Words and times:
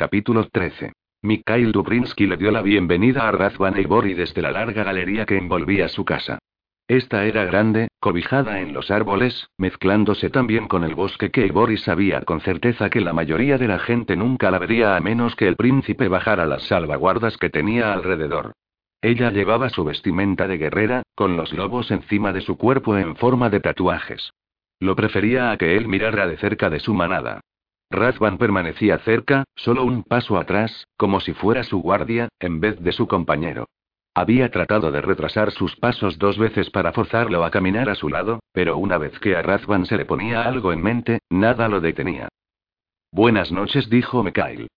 Capítulo 0.00 0.48
13. 0.48 0.94
Mikhail 1.20 1.72
Dubrinsky 1.72 2.26
le 2.26 2.38
dio 2.38 2.50
la 2.50 2.62
bienvenida 2.62 3.28
a 3.28 3.32
Razvan 3.32 3.76
Eibori 3.76 4.14
desde 4.14 4.40
la 4.40 4.50
larga 4.50 4.82
galería 4.82 5.26
que 5.26 5.36
envolvía 5.36 5.88
su 5.88 6.06
casa. 6.06 6.38
Esta 6.88 7.26
era 7.26 7.44
grande, 7.44 7.88
cobijada 8.00 8.60
en 8.60 8.72
los 8.72 8.90
árboles, 8.90 9.50
mezclándose 9.58 10.30
también 10.30 10.68
con 10.68 10.84
el 10.84 10.94
bosque 10.94 11.30
que 11.30 11.42
Eibori 11.42 11.76
sabía 11.76 12.22
con 12.22 12.40
certeza 12.40 12.88
que 12.88 13.02
la 13.02 13.12
mayoría 13.12 13.58
de 13.58 13.68
la 13.68 13.78
gente 13.78 14.16
nunca 14.16 14.50
la 14.50 14.58
vería 14.58 14.96
a 14.96 15.00
menos 15.00 15.36
que 15.36 15.46
el 15.46 15.56
príncipe 15.56 16.08
bajara 16.08 16.46
las 16.46 16.62
salvaguardas 16.62 17.36
que 17.36 17.50
tenía 17.50 17.92
alrededor. 17.92 18.52
Ella 19.02 19.30
llevaba 19.30 19.68
su 19.68 19.84
vestimenta 19.84 20.48
de 20.48 20.56
guerrera, 20.56 21.02
con 21.14 21.36
los 21.36 21.52
lobos 21.52 21.90
encima 21.90 22.32
de 22.32 22.40
su 22.40 22.56
cuerpo 22.56 22.96
en 22.96 23.16
forma 23.16 23.50
de 23.50 23.60
tatuajes. 23.60 24.32
Lo 24.78 24.96
prefería 24.96 25.50
a 25.50 25.58
que 25.58 25.76
él 25.76 25.88
mirara 25.88 26.26
de 26.26 26.38
cerca 26.38 26.70
de 26.70 26.80
su 26.80 26.94
manada. 26.94 27.42
Razvan 27.90 28.38
permanecía 28.38 28.98
cerca, 28.98 29.44
solo 29.56 29.84
un 29.84 30.04
paso 30.04 30.38
atrás, 30.38 30.86
como 30.96 31.18
si 31.18 31.32
fuera 31.34 31.64
su 31.64 31.80
guardia, 31.80 32.28
en 32.38 32.60
vez 32.60 32.80
de 32.80 32.92
su 32.92 33.08
compañero. 33.08 33.66
Había 34.14 34.50
tratado 34.50 34.92
de 34.92 35.00
retrasar 35.00 35.50
sus 35.50 35.76
pasos 35.76 36.18
dos 36.18 36.38
veces 36.38 36.70
para 36.70 36.92
forzarlo 36.92 37.44
a 37.44 37.50
caminar 37.50 37.88
a 37.88 37.96
su 37.96 38.08
lado, 38.08 38.40
pero 38.52 38.76
una 38.76 38.96
vez 38.96 39.18
que 39.18 39.34
a 39.34 39.42
Razvan 39.42 39.86
se 39.86 39.96
le 39.96 40.04
ponía 40.04 40.42
algo 40.42 40.72
en 40.72 40.82
mente, 40.82 41.18
nada 41.30 41.68
lo 41.68 41.80
detenía. 41.80 42.28
Buenas 43.12 43.50
noches, 43.50 43.90
dijo 43.90 44.22
Mikhail. 44.22 44.68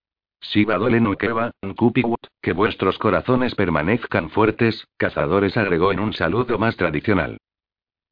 Shiva 0.41 0.77
Dolenukeva, 0.77 1.51
Kupiwut, 1.77 2.27
que 2.41 2.53
vuestros 2.53 2.97
corazones 2.97 3.55
permanezcan 3.55 4.29
fuertes, 4.31 4.87
cazadores 4.97 5.55
agregó 5.55 5.91
en 5.91 5.99
un 5.99 6.13
saludo 6.13 6.57
más 6.57 6.75
tradicional. 6.75 7.37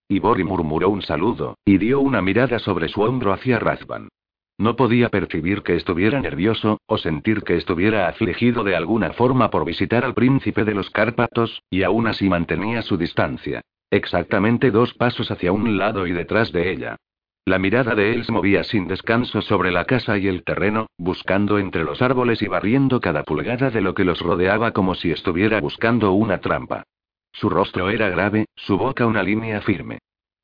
Ibori 0.07 0.43
murmuró 0.43 0.89
un 0.89 1.01
saludo, 1.01 1.57
y 1.65 1.77
dio 1.77 1.99
una 2.01 2.21
mirada 2.21 2.59
sobre 2.59 2.87
su 2.87 3.01
hombro 3.01 3.33
hacia 3.33 3.59
Razvan. 3.59 4.09
No 4.61 4.75
podía 4.75 5.09
percibir 5.09 5.63
que 5.63 5.75
estuviera 5.75 6.21
nervioso, 6.21 6.81
o 6.85 6.99
sentir 6.99 7.41
que 7.41 7.57
estuviera 7.57 8.07
afligido 8.07 8.63
de 8.63 8.75
alguna 8.75 9.11
forma 9.11 9.49
por 9.49 9.65
visitar 9.65 10.05
al 10.05 10.13
príncipe 10.13 10.65
de 10.65 10.75
los 10.75 10.91
Cárpatos, 10.91 11.63
y 11.71 11.81
aún 11.81 12.05
así 12.05 12.29
mantenía 12.29 12.83
su 12.83 12.95
distancia. 12.95 13.61
Exactamente 13.89 14.69
dos 14.69 14.93
pasos 14.93 15.31
hacia 15.31 15.51
un 15.51 15.79
lado 15.79 16.05
y 16.05 16.11
detrás 16.11 16.51
de 16.51 16.71
ella. 16.71 16.97
La 17.43 17.57
mirada 17.57 17.95
de 17.95 18.13
él 18.13 18.23
se 18.23 18.31
movía 18.31 18.63
sin 18.63 18.87
descanso 18.87 19.41
sobre 19.41 19.71
la 19.71 19.85
casa 19.85 20.19
y 20.19 20.27
el 20.27 20.43
terreno, 20.43 20.85
buscando 20.95 21.57
entre 21.57 21.83
los 21.83 22.03
árboles 22.03 22.43
y 22.43 22.47
barriendo 22.47 22.99
cada 22.99 23.23
pulgada 23.23 23.71
de 23.71 23.81
lo 23.81 23.95
que 23.95 24.05
los 24.05 24.19
rodeaba 24.19 24.73
como 24.73 24.93
si 24.93 25.09
estuviera 25.09 25.59
buscando 25.59 26.11
una 26.11 26.37
trampa. 26.37 26.83
Su 27.31 27.49
rostro 27.49 27.89
era 27.89 28.09
grave, 28.09 28.45
su 28.55 28.77
boca 28.77 29.07
una 29.07 29.23
línea 29.23 29.59
firme. 29.61 29.97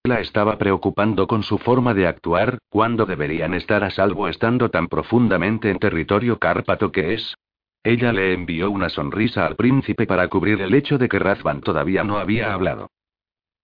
La 0.07 0.21
estaba 0.21 0.57
preocupando 0.57 1.27
con 1.27 1.43
su 1.43 1.57
forma 1.57 1.93
de 1.93 2.07
actuar, 2.07 2.59
cuando 2.69 3.05
deberían 3.05 3.53
estar 3.53 3.83
a 3.83 3.89
salvo 3.89 4.29
estando 4.29 4.69
tan 4.69 4.87
profundamente 4.87 5.69
en 5.69 5.79
territorio 5.79 6.39
cárpato 6.39 6.93
que 6.93 7.13
es. 7.13 7.35
Ella 7.83 8.13
le 8.13 8.31
envió 8.31 8.71
una 8.71 8.87
sonrisa 8.87 9.45
al 9.45 9.57
príncipe 9.57 10.07
para 10.07 10.29
cubrir 10.29 10.61
el 10.61 10.73
hecho 10.75 10.97
de 10.97 11.09
que 11.09 11.19
Razvan 11.19 11.59
todavía 11.59 12.05
no 12.05 12.19
había 12.19 12.53
hablado. 12.53 12.89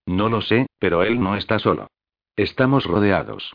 No 0.06 0.28
lo 0.28 0.42
sé, 0.42 0.68
pero 0.80 1.04
él 1.04 1.22
no 1.22 1.38
está 1.38 1.60
solo. 1.60 1.88
Estamos 2.36 2.84
rodeados. 2.84 3.54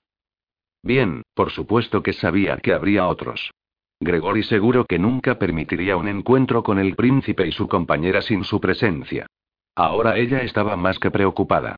Bien, 0.82 1.20
por 1.34 1.50
supuesto 1.50 2.02
que 2.02 2.14
sabía 2.14 2.56
que 2.56 2.72
habría 2.72 3.06
otros. 3.06 3.50
Gregory 4.00 4.44
seguro 4.44 4.86
que 4.86 4.98
nunca 4.98 5.38
permitiría 5.38 5.98
un 5.98 6.08
encuentro 6.08 6.62
con 6.62 6.78
el 6.78 6.96
príncipe 6.96 7.46
y 7.46 7.52
su 7.52 7.68
compañera 7.68 8.22
sin 8.22 8.44
su 8.44 8.62
presencia. 8.62 9.26
Ahora 9.74 10.16
ella 10.16 10.40
estaba 10.40 10.74
más 10.76 10.98
que 10.98 11.10
preocupada. 11.10 11.76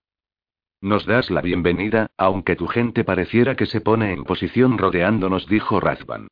Nos 0.83 1.05
das 1.05 1.31
la 1.31 1.43
bienvenida, 1.43 2.09
aunque 2.17 2.57
tu 2.57 2.67
gente 2.67 3.05
pareciera 3.05 3.55
que 3.55 3.67
se 3.67 3.83
pone 3.83 4.13
en 4.13 4.25
posición 4.25 4.79
rodeándonos, 4.79 5.47
dijo 5.47 5.79
Razvan. 5.79 6.29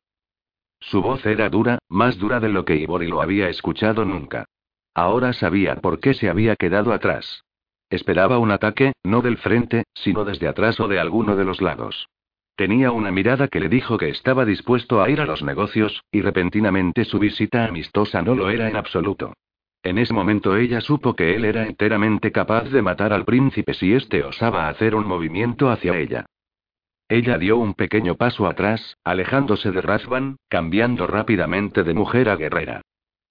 Su 0.79 1.03
voz 1.03 1.23
era 1.27 1.49
dura, 1.49 1.77
más 1.87 2.17
dura 2.17 2.39
de 2.39 2.49
lo 2.49 2.65
que 2.65 2.75
Ibori 2.75 3.07
lo 3.07 3.21
había 3.21 3.47
escuchado 3.49 4.05
nunca. 4.05 4.45
Ahora 4.95 5.33
sabía 5.33 5.75
por 5.75 5.99
qué 5.99 6.15
se 6.15 6.29
había 6.29 6.55
quedado 6.55 6.93
atrás. 6.93 7.43
Esperaba 7.91 8.39
un 8.39 8.49
ataque, 8.49 8.93
no 9.03 9.21
del 9.21 9.37
frente, 9.37 9.83
sino 9.93 10.25
desde 10.25 10.47
atrás 10.47 10.79
o 10.79 10.87
de 10.87 10.99
alguno 10.99 11.35
de 11.35 11.45
los 11.45 11.61
lados. 11.61 12.07
Tenía 12.55 12.91
una 12.91 13.11
mirada 13.11 13.49
que 13.49 13.59
le 13.59 13.69
dijo 13.69 13.99
que 13.99 14.09
estaba 14.09 14.45
dispuesto 14.45 15.03
a 15.03 15.11
ir 15.11 15.21
a 15.21 15.25
los 15.25 15.43
negocios, 15.43 16.03
y 16.11 16.21
repentinamente 16.21 17.05
su 17.05 17.19
visita 17.19 17.65
amistosa 17.65 18.23
no 18.23 18.33
lo 18.33 18.49
era 18.49 18.67
en 18.67 18.77
absoluto. 18.77 19.33
En 19.83 19.97
ese 19.97 20.13
momento 20.13 20.57
ella 20.57 20.81
supo 20.81 21.15
que 21.15 21.35
él 21.35 21.45
era 21.45 21.65
enteramente 21.65 22.31
capaz 22.31 22.69
de 22.69 22.81
matar 22.81 23.13
al 23.13 23.23
príncipe 23.23 23.73
si 23.73 23.93
éste 23.93 24.23
osaba 24.23 24.67
hacer 24.67 24.93
un 24.93 25.07
movimiento 25.07 25.69
hacia 25.69 25.97
ella. 25.97 26.25
Ella 27.07 27.37
dio 27.37 27.57
un 27.57 27.73
pequeño 27.73 28.15
paso 28.15 28.45
atrás, 28.45 28.97
alejándose 29.03 29.71
de 29.71 29.81
Razvan, 29.81 30.37
cambiando 30.47 31.07
rápidamente 31.07 31.83
de 31.83 31.93
mujer 31.93 32.29
a 32.29 32.35
guerrera. 32.35 32.81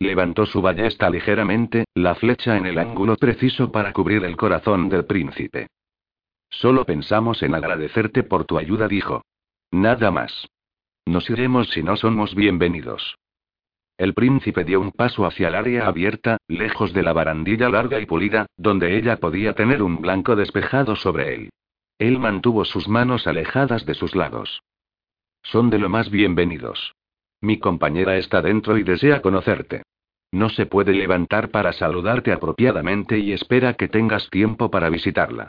Levantó 0.01 0.47
su 0.47 0.63
ballesta 0.63 1.11
ligeramente, 1.11 1.85
la 1.95 2.15
flecha 2.15 2.57
en 2.57 2.67
el 2.67 2.79
ángulo 2.79 3.17
preciso 3.17 3.71
para 3.71 3.93
cubrir 3.93 4.25
el 4.25 4.37
corazón 4.37 4.89
del 4.89 5.05
príncipe. 5.05 5.69
Solo 6.51 6.85
pensamos 6.85 7.43
en 7.43 7.55
agradecerte 7.55 8.23
por 8.23 8.45
tu 8.45 8.59
ayuda, 8.59 8.89
dijo. 8.89 9.23
Nada 9.71 10.11
más. 10.11 10.49
Nos 11.05 11.29
iremos 11.31 11.69
si 11.71 11.83
no 11.83 11.97
somos 11.97 12.35
bienvenidos. 12.35 13.17
El 13.99 14.15
príncipe 14.15 14.63
dio 14.63 14.81
un 14.81 14.93
paso 14.93 15.27
hacia 15.27 15.49
el 15.49 15.57
área 15.57 15.89
abierta, 15.89 16.39
lejos 16.47 16.93
de 16.93 17.03
la 17.03 17.13
barandilla 17.13 17.69
larga 17.69 17.99
y 17.99 18.07
pulida, 18.07 18.47
donde 18.57 18.97
ella 18.97 19.17
podía 19.17 19.55
tener 19.55 19.83
un 19.83 20.01
blanco 20.01 20.37
despejado 20.37 20.95
sobre 20.95 21.35
él. 21.35 21.51
Él 21.99 22.21
mantuvo 22.21 22.65
sus 22.65 22.89
manos 22.89 23.27
alejadas 23.27 23.85
de 23.87 23.95
sus 23.95 24.15
lados. 24.15 24.63
Son 25.43 25.69
de 25.69 25.81
lo 25.81 25.89
más 25.89 26.11
bienvenidos. 26.11 26.95
Mi 27.41 27.59
compañera 27.59 28.17
está 28.17 28.41
dentro 28.41 28.79
y 28.79 28.85
desea 28.85 29.21
conocerte. 29.21 29.83
No 30.31 30.49
se 30.49 30.67
puede 30.67 30.93
levantar 30.93 31.51
para 31.51 31.73
saludarte 31.73 32.33
apropiadamente 32.33 33.19
y 33.19 33.33
espera 33.33 33.75
que 33.75 33.89
tengas 33.89 34.31
tiempo 34.31 34.71
para 34.71 34.91
visitarla. 34.91 35.49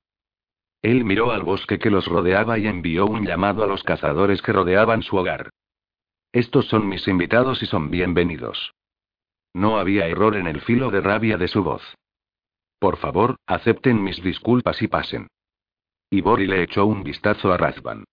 Él 0.81 1.03
miró 1.05 1.31
al 1.31 1.43
bosque 1.43 1.77
que 1.77 1.91
los 1.91 2.07
rodeaba 2.07 2.57
y 2.57 2.65
envió 2.65 3.05
un 3.05 3.27
llamado 3.27 3.63
a 3.63 3.67
los 3.67 3.83
cazadores 3.83 4.41
que 4.41 4.53
rodeaban 4.53 5.03
su 5.03 5.17
hogar. 5.17 5.51
Estos 6.31 6.67
son 6.67 6.87
mis 6.87 7.07
invitados 7.07 7.63
y 7.63 7.65
son 7.65 7.89
bienvenidos. 7.89 8.75
No 9.51 9.79
había 9.79 10.05
error 10.05 10.35
en 10.35 10.45
el 10.45 10.61
filo 10.61 10.91
de 10.91 11.01
rabia 11.01 11.37
de 11.37 11.47
su 11.47 11.63
voz. 11.63 11.81
Por 12.77 12.97
favor, 12.97 13.37
acepten 13.47 14.03
mis 14.03 14.21
disculpas 14.21 14.79
y 14.83 14.87
pasen. 14.87 15.27
Ibori 16.11 16.45
le 16.45 16.61
echó 16.61 16.85
un 16.85 17.03
vistazo 17.03 17.51
a 17.51 17.57
Razvan. 17.57 18.03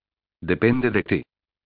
Depende 0.41 0.91
de 0.91 1.03
ti. 1.03 1.23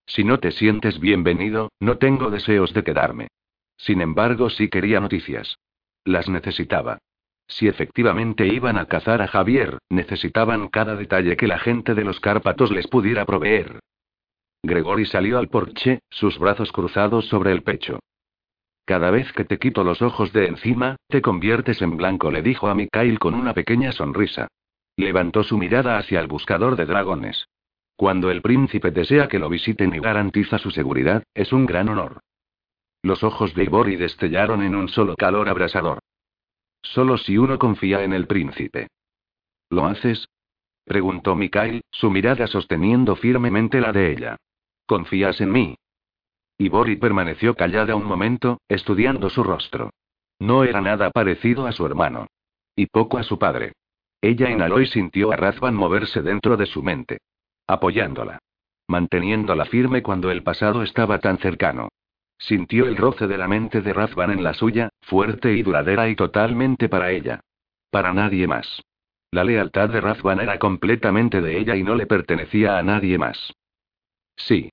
Si 0.07 0.25
no 0.25 0.41
te 0.41 0.51
sientes 0.51 0.99
bienvenido, 0.99 1.71
no 1.79 1.99
tengo 1.99 2.31
deseos 2.31 2.75
de 2.75 2.83
quedarme. 2.83 3.29
Sin 3.77 4.01
embargo, 4.01 4.51
sí 4.51 4.69
quería 4.69 4.99
noticias. 4.99 5.57
Las 6.05 6.29
necesitaba. 6.29 6.99
Si 7.47 7.69
efectivamente 7.69 8.49
iban 8.49 8.77
a 8.77 8.87
cazar 8.87 9.23
a 9.23 9.29
Javier, 9.29 9.79
necesitaban 9.89 10.67
cada 10.67 10.97
detalle 10.97 11.37
que 11.37 11.47
la 11.47 11.61
gente 11.61 11.95
de 11.95 12.03
los 12.03 12.19
Cárpatos 12.19 12.73
les 12.73 12.89
pudiera 12.89 13.25
proveer. 13.25 13.79
Gregory 14.63 15.07
salió 15.07 15.39
al 15.39 15.49
porche, 15.49 16.01
sus 16.11 16.39
brazos 16.39 16.71
cruzados 16.73 17.27
sobre 17.29 17.53
el 17.53 17.63
pecho. 17.63 17.99
Cada 18.85 19.11
vez 19.11 19.33
que 19.33 19.45
te 19.45 19.59
quito 19.59 19.85
los 19.85 20.03
ojos 20.03 20.33
de 20.33 20.47
encima, 20.47 20.97
te 21.09 21.23
conviertes 21.23 21.81
en 21.81 21.97
blanco, 21.97 22.31
le 22.31 22.43
dijo 22.43 22.69
a 22.69 22.75
Mikhail 22.75 23.19
con 23.19 23.35
una 23.35 23.55
pequeña 23.55 23.93
sonrisa. 23.93 24.49
Levantó 24.97 25.45
su 25.45 25.57
mirada 25.57 25.97
hacia 25.97 26.21
el 26.21 26.27
buscador 26.27 26.77
de 26.77 26.87
dragones. 26.87 27.47
Cuando 27.97 28.31
el 28.31 28.43
príncipe 28.43 28.91
desea 28.91 29.29
que 29.29 29.39
lo 29.39 29.49
visiten 29.49 29.95
y 29.95 30.01
garantiza 30.01 30.59
su 30.59 30.71
seguridad, 30.71 31.23
es 31.35 31.53
un 31.53 31.67
gran 31.67 31.89
honor. 31.89 32.21
Los 33.03 33.23
ojos 33.23 33.55
de 33.55 33.65
Ibori 33.65 33.97
destellaron 33.97 34.63
en 34.63 34.75
un 34.75 34.89
solo 34.89 35.17
calor 35.17 35.49
abrasador. 35.49 36.01
Solo 36.83 37.17
si 37.19 37.39
uno 37.39 37.59
confía 37.59 38.03
en 38.03 38.13
el 38.13 38.27
príncipe. 38.27 38.89
¿Lo 39.71 39.87
haces? 39.87 40.29
preguntó 40.85 41.37
Mikhail, 41.37 41.83
su 41.91 42.11
mirada 42.11 42.47
sosteniendo 42.47 43.17
firmemente 43.17 43.81
la 43.81 43.93
de 43.93 44.13
ella. 44.13 44.37
¿Confías 44.91 45.41
en 45.41 45.53
mí? 45.53 45.77
Ibori 46.59 46.97
permaneció 46.97 47.55
callada 47.55 47.95
un 47.95 48.05
momento, 48.05 48.61
estudiando 48.69 49.31
su 49.31 49.45
rostro. 49.45 49.91
No 50.41 50.65
era 50.65 50.81
nada 50.81 51.13
parecido 51.13 51.69
a 51.69 51.71
su 51.71 51.87
hermano. 51.87 52.27
Y 52.75 52.87
poco 52.87 53.17
a 53.17 53.23
su 53.23 53.39
padre. 53.39 53.75
Ella 54.21 54.51
inhaló 54.51 54.81
y 54.81 54.87
sintió 54.87 55.31
a 55.31 55.37
Razvan 55.37 55.77
moverse 55.77 56.23
dentro 56.23 56.57
de 56.57 56.67
su 56.67 56.83
mente. 56.83 57.19
Apoyándola. 57.69 58.41
Manteniéndola 58.89 59.65
firme 59.67 60.03
cuando 60.03 60.33
el 60.33 60.43
pasado 60.43 60.83
estaba 60.83 61.21
tan 61.21 61.39
cercano. 61.39 61.91
Sintió 62.37 62.89
el 62.89 62.97
roce 62.97 63.29
de 63.29 63.39
la 63.39 63.47
mente 63.47 63.83
de 63.83 63.93
Razvan 63.93 64.33
en 64.33 64.43
la 64.43 64.55
suya, 64.55 64.89
fuerte 65.03 65.53
y 65.53 65.63
duradera 65.63 66.09
y 66.09 66.17
totalmente 66.17 66.89
para 66.89 67.13
ella. 67.13 67.43
Para 67.93 68.13
nadie 68.13 68.49
más. 68.49 68.83
La 69.31 69.45
lealtad 69.45 69.89
de 69.91 70.01
Razvan 70.01 70.41
era 70.41 70.59
completamente 70.59 71.41
de 71.41 71.59
ella 71.59 71.77
y 71.77 71.85
no 71.85 71.95
le 71.95 72.07
pertenecía 72.07 72.77
a 72.77 72.83
nadie 72.83 73.19
más. 73.19 73.53
Sí. 74.35 74.69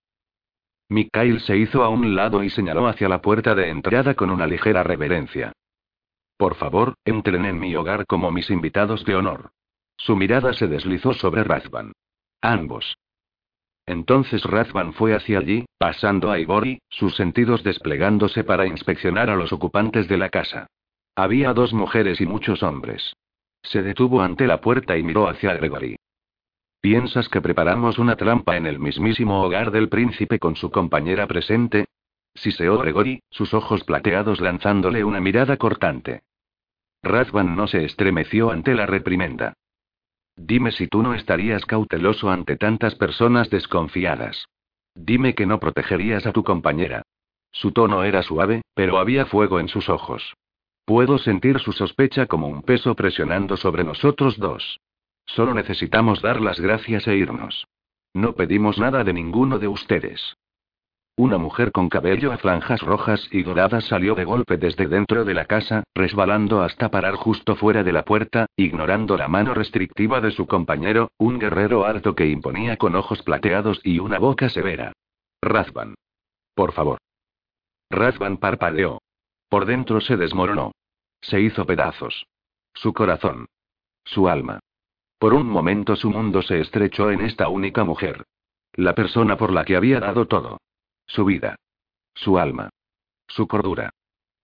Mikhail 0.90 1.42
se 1.42 1.58
hizo 1.58 1.84
a 1.84 1.90
un 1.90 2.16
lado 2.16 2.44
y 2.44 2.50
señaló 2.50 2.88
hacia 2.88 3.10
la 3.10 3.22
puerta 3.22 3.56
de 3.56 3.70
entrada 3.70 4.14
con 4.14 4.30
una 4.30 4.48
ligera 4.48 4.84
reverencia. 4.84 5.52
Por 6.38 6.56
favor, 6.56 6.94
entren 7.04 7.46
en 7.46 7.60
mi 7.60 7.76
hogar 7.76 8.06
como 8.06 8.32
mis 8.32 8.50
invitados 8.50 9.04
de 9.04 9.16
honor. 9.16 9.52
Su 9.98 10.16
mirada 10.16 10.54
se 10.54 10.68
deslizó 10.68 11.14
sobre 11.14 11.44
Razvan. 11.44 11.92
Ambos. 12.42 12.96
Entonces 13.86 14.44
Razvan 14.44 14.94
fue 14.94 15.16
hacia 15.16 15.40
allí, 15.40 15.66
pasando 15.78 16.32
a 16.32 16.40
Ibori, 16.40 16.80
sus 16.90 17.16
sentidos 17.16 17.64
desplegándose 17.64 18.44
para 18.44 18.68
inspeccionar 18.68 19.30
a 19.30 19.36
los 19.36 19.52
ocupantes 19.52 20.08
de 20.08 20.18
la 20.18 20.30
casa. 20.30 20.68
Había 21.16 21.54
dos 21.54 21.74
mujeres 21.74 22.22
y 22.22 22.26
muchos 22.26 22.64
hombres. 22.64 23.14
Se 23.64 23.82
detuvo 23.82 24.22
ante 24.22 24.46
la 24.46 24.62
puerta 24.62 24.98
y 24.98 25.04
miró 25.04 25.28
hacia 25.28 25.54
Gregory. 25.56 25.97
¿Piensas 26.90 27.28
que 27.28 27.42
preparamos 27.42 28.00
una 28.00 28.16
trampa 28.16 28.56
en 28.56 28.66
el 28.66 28.80
mismísimo 28.80 29.44
hogar 29.44 29.72
del 29.72 29.90
príncipe 29.90 30.40
con 30.40 30.56
su 30.56 30.72
compañera 30.72 31.28
presente? 31.28 31.88
Siseó 32.34 32.78
Gregory, 32.78 33.20
sus 33.30 33.54
ojos 33.54 33.84
plateados 33.84 34.40
lanzándole 34.40 35.04
una 35.04 35.20
mirada 35.20 35.58
cortante. 35.58 36.22
Razvan 37.04 37.58
no 37.58 37.68
se 37.68 37.84
estremeció 37.84 38.52
ante 38.52 38.74
la 38.74 38.86
reprimenda. 38.86 39.52
Dime 40.38 40.72
si 40.72 40.88
tú 40.88 41.04
no 41.04 41.14
estarías 41.14 41.66
cauteloso 41.66 42.30
ante 42.30 42.56
tantas 42.56 42.96
personas 42.96 43.50
desconfiadas. 43.50 44.46
Dime 44.96 45.36
que 45.36 45.46
no 45.46 45.60
protegerías 45.60 46.26
a 46.26 46.32
tu 46.32 46.46
compañera. 46.46 47.02
Su 47.52 47.74
tono 47.74 48.06
era 48.06 48.24
suave, 48.24 48.62
pero 48.74 48.98
había 48.98 49.26
fuego 49.26 49.60
en 49.60 49.68
sus 49.68 49.90
ojos. 49.90 50.36
Puedo 50.86 51.18
sentir 51.18 51.60
su 51.60 51.74
sospecha 51.74 52.28
como 52.28 52.48
un 52.48 52.62
peso 52.62 52.96
presionando 52.96 53.58
sobre 53.58 53.84
nosotros 53.84 54.38
dos. 54.38 54.80
Solo 55.28 55.54
necesitamos 55.54 56.22
dar 56.22 56.42
las 56.42 56.60
gracias 56.60 57.08
e 57.08 57.16
irnos. 57.16 57.68
No 58.14 58.34
pedimos 58.34 58.80
nada 58.80 59.04
de 59.04 59.14
ninguno 59.14 59.60
de 59.60 59.68
ustedes. 59.68 60.36
Una 61.20 61.40
mujer 61.40 61.72
con 61.72 61.90
cabello 61.90 62.32
a 62.32 62.38
franjas 62.38 62.82
rojas 62.82 63.28
y 63.32 63.42
doradas 63.42 63.86
salió 63.86 64.14
de 64.14 64.24
golpe 64.24 64.58
desde 64.58 64.88
dentro 64.88 65.26
de 65.26 65.34
la 65.34 65.46
casa, 65.46 65.84
resbalando 65.96 66.62
hasta 66.62 66.92
parar 66.92 67.16
justo 67.16 67.56
fuera 67.56 67.84
de 67.84 67.92
la 67.92 68.06
puerta, 68.06 68.46
ignorando 68.56 69.18
la 69.18 69.28
mano 69.28 69.56
restrictiva 69.56 70.22
de 70.22 70.30
su 70.30 70.46
compañero, 70.46 71.10
un 71.18 71.40
guerrero 71.40 71.86
alto 71.86 72.14
que 72.14 72.28
imponía 72.28 72.78
con 72.78 72.96
ojos 72.96 73.24
plateados 73.24 73.82
y 73.84 73.98
una 73.98 74.20
boca 74.20 74.50
severa. 74.50 74.94
Razvan. 75.42 75.96
Por 76.54 76.72
favor. 76.72 77.00
Razvan 77.90 78.38
parpadeó. 78.38 79.02
Por 79.50 79.66
dentro 79.66 80.02
se 80.02 80.18
desmoronó. 80.18 80.72
Se 81.22 81.42
hizo 81.42 81.66
pedazos. 81.66 82.28
Su 82.76 82.94
corazón. 82.94 83.48
Su 84.04 84.30
alma. 84.30 84.60
Por 85.20 85.34
un 85.34 85.48
momento 85.48 85.96
su 85.96 86.12
mundo 86.12 86.42
se 86.44 86.60
estrechó 86.60 87.10
en 87.10 87.22
esta 87.22 87.50
única 87.50 87.84
mujer. 87.84 88.24
La 88.74 88.94
persona 88.94 89.36
por 89.36 89.52
la 89.52 89.66
que 89.66 89.76
había 89.76 90.00
dado 90.00 90.28
todo. 90.28 90.60
Su 91.08 91.26
vida. 91.26 91.56
Su 92.14 92.38
alma. 92.38 92.70
Su 93.28 93.48
cordura. 93.48 93.90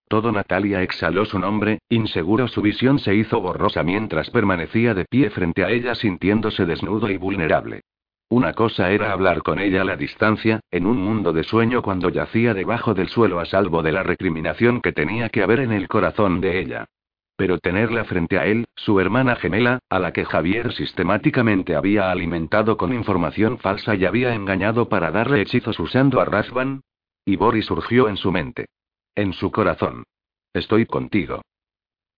Todo 0.07 0.31
Natalia 0.31 0.81
exhaló 0.81 1.25
su 1.25 1.39
nombre, 1.39 1.79
inseguro 1.89 2.47
su 2.47 2.61
visión 2.61 2.99
se 2.99 3.15
hizo 3.15 3.39
borrosa 3.39 3.83
mientras 3.83 4.29
permanecía 4.31 4.93
de 4.93 5.05
pie 5.05 5.29
frente 5.29 5.63
a 5.63 5.69
ella 5.69 5.95
sintiéndose 5.95 6.65
desnudo 6.65 7.09
y 7.09 7.17
vulnerable. 7.17 7.81
Una 8.29 8.53
cosa 8.53 8.89
era 8.89 9.11
hablar 9.11 9.43
con 9.43 9.59
ella 9.59 9.81
a 9.81 9.85
la 9.85 9.95
distancia, 9.95 10.59
en 10.71 10.87
un 10.87 10.97
mundo 10.97 11.33
de 11.33 11.43
sueño 11.43 11.83
cuando 11.83 12.09
yacía 12.09 12.55
debajo 12.55 12.95
del 12.95 13.09
suelo 13.09 13.39
a 13.39 13.45
salvo 13.45 13.83
de 13.83 13.91
la 13.91 14.01
recriminación 14.01 14.81
que 14.81 14.91
tenía 14.91 15.29
que 15.29 15.43
haber 15.43 15.59
en 15.59 15.71
el 15.71 15.87
corazón 15.87 16.41
de 16.41 16.59
ella. 16.59 16.85
Pero 17.43 17.57
tenerla 17.57 18.05
frente 18.05 18.39
a 18.39 18.45
él, 18.45 18.69
su 18.73 19.01
hermana 19.01 19.35
gemela, 19.35 19.79
a 19.89 19.99
la 19.99 20.13
que 20.13 20.23
Javier 20.23 20.71
sistemáticamente 20.71 21.75
había 21.75 22.09
alimentado 22.09 22.77
con 22.77 22.93
información 22.93 23.57
falsa 23.57 23.95
y 23.95 24.05
había 24.05 24.33
engañado 24.33 24.87
para 24.87 25.11
darle 25.11 25.41
hechizos 25.41 25.77
usando 25.77 26.21
a 26.21 26.23
Razvan. 26.23 26.83
Y 27.25 27.35
Boris 27.35 27.65
surgió 27.65 28.07
en 28.07 28.15
su 28.15 28.31
mente. 28.31 28.67
En 29.13 29.33
su 29.33 29.51
corazón. 29.51 30.05
Estoy 30.53 30.85
contigo. 30.85 31.41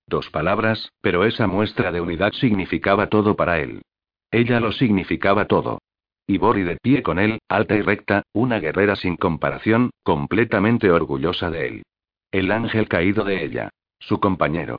Dos 0.05 0.29
palabras, 0.29 0.91
pero 1.01 1.25
esa 1.25 1.47
muestra 1.47 1.91
de 1.91 2.01
unidad 2.01 2.31
significaba 2.33 3.09
todo 3.09 3.35
para 3.35 3.59
él. 3.59 3.81
Ella 4.29 4.59
lo 4.59 4.71
significaba 4.73 5.47
todo. 5.47 5.79
Y 6.27 6.37
Bori 6.37 6.61
de 6.61 6.77
pie 6.79 7.01
con 7.01 7.17
él, 7.17 7.39
alta 7.49 7.73
y 7.73 7.81
recta, 7.81 8.21
una 8.31 8.59
guerrera 8.59 8.95
sin 8.95 9.15
comparación, 9.15 9.89
completamente 10.03 10.91
orgullosa 10.91 11.49
de 11.49 11.67
él. 11.67 11.83
El 12.29 12.51
ángel 12.51 12.87
caído 12.87 13.23
de 13.23 13.43
ella. 13.43 13.71
Su 13.97 14.19
compañero. 14.19 14.77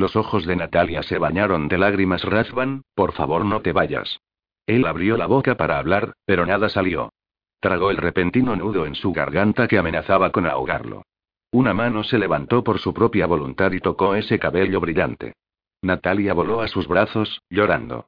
Los 0.00 0.16
ojos 0.16 0.46
de 0.46 0.56
Natalia 0.56 1.02
se 1.02 1.18
bañaron 1.18 1.68
de 1.68 1.76
lágrimas. 1.76 2.24
Razvan, 2.24 2.84
por 2.94 3.12
favor 3.12 3.44
no 3.44 3.60
te 3.60 3.74
vayas. 3.74 4.22
Él 4.66 4.86
abrió 4.86 5.18
la 5.18 5.26
boca 5.26 5.58
para 5.58 5.78
hablar, 5.78 6.14
pero 6.24 6.46
nada 6.46 6.70
salió. 6.70 7.12
Tragó 7.60 7.90
el 7.90 7.98
repentino 7.98 8.56
nudo 8.56 8.86
en 8.86 8.94
su 8.94 9.12
garganta 9.12 9.68
que 9.68 9.76
amenazaba 9.76 10.32
con 10.32 10.46
ahogarlo. 10.46 11.02
Una 11.52 11.74
mano 11.74 12.02
se 12.02 12.16
levantó 12.16 12.64
por 12.64 12.78
su 12.78 12.94
propia 12.94 13.26
voluntad 13.26 13.72
y 13.72 13.80
tocó 13.80 14.14
ese 14.14 14.38
cabello 14.38 14.80
brillante. 14.80 15.34
Natalia 15.82 16.32
voló 16.32 16.62
a 16.62 16.68
sus 16.68 16.88
brazos, 16.88 17.42
llorando. 17.50 18.06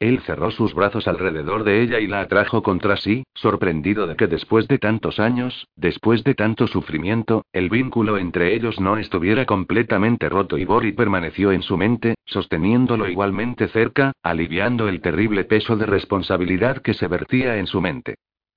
Él 0.00 0.20
cerró 0.20 0.50
sus 0.50 0.72
brazos 0.72 1.06
alrededor 1.06 1.62
de 1.62 1.82
ella 1.82 2.00
y 2.00 2.06
la 2.06 2.22
atrajo 2.22 2.62
contra 2.62 2.96
sí, 2.96 3.22
sorprendido 3.34 4.06
de 4.06 4.16
que 4.16 4.28
después 4.28 4.66
de 4.66 4.78
tantos 4.78 5.20
años, 5.20 5.68
después 5.76 6.24
de 6.24 6.34
tanto 6.34 6.66
sufrimiento, 6.66 7.44
el 7.52 7.68
vínculo 7.68 8.16
entre 8.16 8.54
ellos 8.54 8.80
no 8.80 8.96
estuviera 8.96 9.44
completamente 9.44 10.30
roto 10.30 10.56
y 10.56 10.64
Bori 10.64 10.92
permaneció 10.92 11.52
en 11.52 11.60
su 11.60 11.76
mente, 11.76 12.14
sosteniéndolo 12.24 13.10
igualmente 13.10 13.68
cerca, 13.68 14.12
aliviando 14.22 14.88
el 14.88 15.02
terrible 15.02 15.44
peso 15.44 15.76
de 15.76 15.84
responsabilidad 15.84 16.78
que 16.78 16.94
se 16.94 17.06
vertía 17.06 17.58
en 17.58 17.66
su 17.66 17.82
mente. 17.82 18.14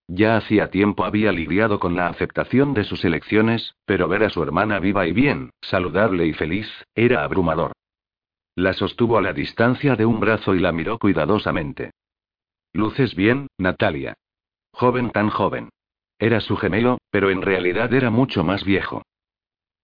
Ya 0.08 0.38
hacía 0.38 0.70
tiempo 0.70 1.04
había 1.04 1.34
lidiado 1.34 1.78
con 1.78 1.98
la 1.98 2.08
aceptación 2.08 2.74
de 2.74 2.86
sus 2.86 3.04
elecciones, 3.04 3.76
pero 3.86 4.08
ver 4.08 4.24
a 4.24 4.30
su 4.30 4.42
hermana 4.42 4.80
viva 4.80 5.08
y 5.08 5.12
bien, 5.12 5.50
saludable 5.62 6.26
y 6.26 6.32
feliz, 6.32 6.70
era 6.96 7.26
abrumador. 7.26 7.74
La 8.56 8.74
sostuvo 8.74 9.18
a 9.18 9.22
la 9.22 9.34
distancia 9.34 9.96
de 9.96 10.06
un 10.06 10.20
brazo 10.20 10.54
y 10.54 10.60
la 10.60 10.72
miró 10.72 11.00
cuidadosamente. 11.00 11.92
Luces 12.72 13.16
bien, 13.16 13.48
Natalia. 13.58 14.16
Joven 14.72 15.12
tan 15.12 15.30
joven. 15.30 15.70
Era 16.20 16.40
su 16.40 16.56
gemelo, 16.58 17.00
pero 17.10 17.30
en 17.30 17.42
realidad 17.42 17.94
era 17.94 18.10
mucho 18.10 18.44
más 18.44 18.64
viejo. 18.64 19.04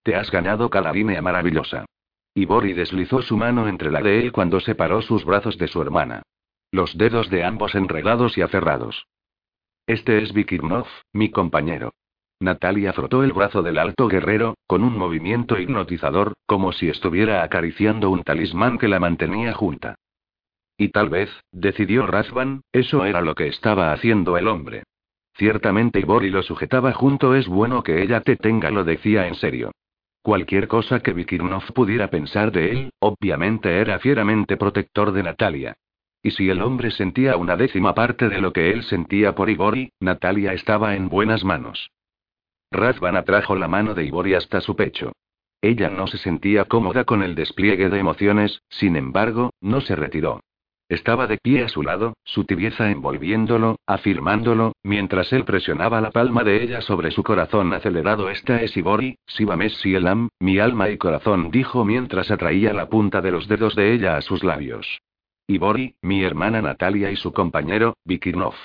Te 0.03 0.15
has 0.15 0.31
ganado 0.31 0.69
cada 0.69 0.91
línea 0.91 1.21
maravillosa. 1.21 1.85
Y 2.33 2.45
Bori 2.45 2.73
deslizó 2.73 3.21
su 3.21 3.37
mano 3.37 3.67
entre 3.67 3.91
la 3.91 4.01
de 4.01 4.19
él 4.19 4.31
cuando 4.31 4.59
separó 4.59 5.01
sus 5.01 5.25
brazos 5.25 5.57
de 5.57 5.67
su 5.67 5.81
hermana. 5.81 6.23
Los 6.71 6.97
dedos 6.97 7.29
de 7.29 7.43
ambos 7.43 7.75
enredados 7.75 8.37
y 8.37 8.41
aferrados. 8.41 9.07
Este 9.87 10.21
es 10.21 10.33
Vikirnov, 10.33 10.85
mi 11.11 11.31
compañero. 11.31 11.93
Natalia 12.41 12.93
frotó 12.93 13.23
el 13.23 13.33
brazo 13.33 13.61
del 13.61 13.77
alto 13.77 14.07
guerrero, 14.07 14.55
con 14.65 14.83
un 14.83 14.97
movimiento 14.97 15.59
hipnotizador, 15.59 16.35
como 16.45 16.71
si 16.71 16.87
estuviera 16.87 17.43
acariciando 17.43 18.09
un 18.09 18.23
talismán 18.23 18.77
que 18.77 18.87
la 18.87 18.99
mantenía 18.99 19.53
junta. 19.53 19.95
Y 20.77 20.89
tal 20.89 21.09
vez, 21.09 21.29
decidió 21.51 22.07
Razvan, 22.07 22.61
eso 22.71 23.03
era 23.03 23.19
lo 23.19 23.35
que 23.35 23.47
estaba 23.47 23.91
haciendo 23.91 24.37
el 24.37 24.47
hombre. 24.47 24.83
Ciertamente 25.33 25.99
Ibori 25.99 26.29
lo 26.29 26.41
sujetaba 26.41 26.93
junto, 26.93 27.35
es 27.35 27.47
bueno 27.47 27.83
que 27.83 28.01
ella 28.01 28.21
te 28.21 28.37
tenga, 28.37 28.71
lo 28.71 28.85
decía 28.85 29.27
en 29.27 29.35
serio. 29.35 29.71
Cualquier 30.21 30.69
cosa 30.69 31.01
que 31.01 31.11
Vikirnov 31.11 31.73
pudiera 31.73 32.09
pensar 32.09 32.53
de 32.53 32.71
él, 32.71 32.89
obviamente 32.99 33.79
era 33.79 33.99
fieramente 33.99 34.55
protector 34.55 35.11
de 35.11 35.23
Natalia. 35.23 35.75
Y 36.23 36.31
si 36.31 36.49
el 36.49 36.61
hombre 36.61 36.91
sentía 36.91 37.35
una 37.35 37.57
décima 37.57 37.93
parte 37.93 38.29
de 38.29 38.39
lo 38.39 38.53
que 38.53 38.71
él 38.71 38.83
sentía 38.83 39.35
por 39.35 39.49
Ibori, 39.49 39.91
Natalia 39.99 40.53
estaba 40.53 40.95
en 40.95 41.09
buenas 41.09 41.43
manos. 41.43 41.89
Razvan 42.71 43.15
atrajo 43.15 43.55
la 43.55 43.67
mano 43.67 43.93
de 43.93 44.05
Ibori 44.05 44.35
hasta 44.35 44.61
su 44.61 44.75
pecho. 44.75 45.11
Ella 45.61 45.89
no 45.89 46.07
se 46.07 46.17
sentía 46.17 46.65
cómoda 46.65 47.03
con 47.03 47.23
el 47.23 47.35
despliegue 47.35 47.89
de 47.89 47.99
emociones, 47.99 48.61
sin 48.69 48.95
embargo, 48.95 49.51
no 49.59 49.81
se 49.81 49.95
retiró. 49.95 50.41
Estaba 50.87 51.27
de 51.27 51.37
pie 51.37 51.63
a 51.63 51.69
su 51.69 51.83
lado, 51.83 52.13
su 52.23 52.45
tibieza 52.45 52.89
envolviéndolo, 52.89 53.75
afirmándolo, 53.85 54.73
mientras 54.81 55.31
él 55.33 55.45
presionaba 55.45 56.01
la 56.01 56.09
palma 56.09 56.43
de 56.43 56.63
ella 56.63 56.81
sobre 56.81 57.11
su 57.11 57.21
corazón 57.21 57.71
acelerado. 57.73 58.29
Esta 58.31 58.61
es 58.63 58.75
Ibori, 58.75 59.15
Sibames 59.27 59.77
Sielam, 59.77 60.29
mi 60.39 60.57
alma 60.57 60.89
y 60.89 60.97
corazón, 60.97 61.51
dijo 61.51 61.85
mientras 61.85 62.31
atraía 62.31 62.73
la 62.73 62.89
punta 62.89 63.21
de 63.21 63.31
los 63.31 63.47
dedos 63.47 63.75
de 63.75 63.93
ella 63.93 64.17
a 64.17 64.21
sus 64.21 64.43
labios. 64.43 65.01
Ibori, 65.47 65.95
mi 66.01 66.23
hermana 66.23 66.61
Natalia 66.61 67.11
y 67.11 67.17
su 67.17 67.33
compañero, 67.33 67.95
Vikirnov. 68.03 68.55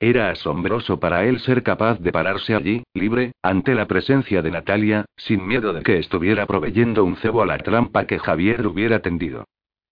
Era 0.00 0.30
asombroso 0.30 1.00
para 1.00 1.24
él 1.24 1.40
ser 1.40 1.64
capaz 1.64 1.98
de 1.98 2.12
pararse 2.12 2.54
allí, 2.54 2.84
libre, 2.94 3.32
ante 3.42 3.74
la 3.74 3.86
presencia 3.86 4.42
de 4.42 4.52
Natalia, 4.52 5.06
sin 5.16 5.44
miedo 5.46 5.72
de 5.72 5.82
que 5.82 5.98
estuviera 5.98 6.46
proveyendo 6.46 7.04
un 7.04 7.16
cebo 7.16 7.42
a 7.42 7.46
la 7.46 7.58
trampa 7.58 8.06
que 8.06 8.20
Javier 8.20 8.64
hubiera 8.66 9.00
tendido. 9.00 9.44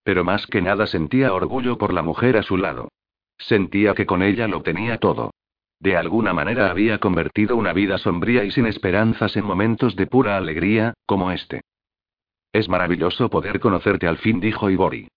Pero 0.04 0.22
más 0.22 0.46
que 0.46 0.62
nada 0.62 0.86
sentía 0.86 1.32
orgullo 1.32 1.76
por 1.76 1.92
la 1.92 2.02
mujer 2.02 2.36
a 2.36 2.44
su 2.44 2.56
lado. 2.56 2.88
Sentía 3.36 3.94
que 3.94 4.06
con 4.06 4.22
ella 4.22 4.46
lo 4.46 4.62
tenía 4.62 4.98
todo. 4.98 5.32
De 5.80 5.96
alguna 5.96 6.32
manera 6.32 6.70
había 6.70 6.98
convertido 6.98 7.56
una 7.56 7.72
vida 7.72 7.98
sombría 7.98 8.44
y 8.44 8.52
sin 8.52 8.66
esperanzas 8.66 9.36
en 9.36 9.44
momentos 9.44 9.96
de 9.96 10.06
pura 10.06 10.36
alegría, 10.36 10.94
como 11.04 11.32
este. 11.32 11.62
Es 12.52 12.68
maravilloso 12.68 13.28
poder 13.28 13.58
conocerte 13.58 14.06
al 14.06 14.18
fin, 14.18 14.40
dijo 14.40 14.70
Ibori. 14.70 15.08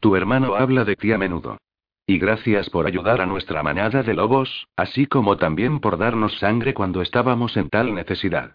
Tu 0.00 0.16
hermano 0.16 0.56
habla 0.56 0.84
de 0.84 0.96
ti 0.96 1.12
a 1.12 1.18
menudo. 1.18 1.58
Y 2.06 2.18
gracias 2.18 2.68
por 2.68 2.86
ayudar 2.86 3.20
a 3.20 3.26
nuestra 3.26 3.62
manada 3.62 4.02
de 4.02 4.14
lobos, 4.14 4.66
así 4.76 5.06
como 5.06 5.36
también 5.36 5.80
por 5.80 5.98
darnos 5.98 6.38
sangre 6.38 6.74
cuando 6.74 7.00
estábamos 7.00 7.56
en 7.56 7.68
tal 7.68 7.94
necesidad. 7.94 8.54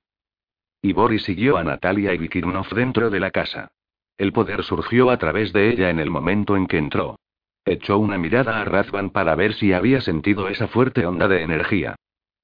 Y 0.81 0.93
Boris 0.93 1.23
siguió 1.23 1.57
a 1.57 1.63
Natalia 1.63 2.13
y 2.13 2.17
Vikirnov 2.17 2.69
dentro 2.69 3.09
de 3.09 3.19
la 3.19 3.31
casa. 3.31 3.69
El 4.17 4.33
poder 4.33 4.63
surgió 4.63 5.09
a 5.09 5.17
través 5.17 5.53
de 5.53 5.69
ella 5.69 5.89
en 5.89 5.99
el 5.99 6.09
momento 6.09 6.57
en 6.57 6.67
que 6.67 6.77
entró. 6.77 7.17
Echó 7.65 7.97
una 7.97 8.17
mirada 8.17 8.61
a 8.61 8.65
Razvan 8.65 9.09
para 9.09 9.35
ver 9.35 9.53
si 9.53 9.73
había 9.73 10.01
sentido 10.01 10.47
esa 10.47 10.67
fuerte 10.67 11.05
onda 11.05 11.27
de 11.27 11.41
energía. 11.41 11.95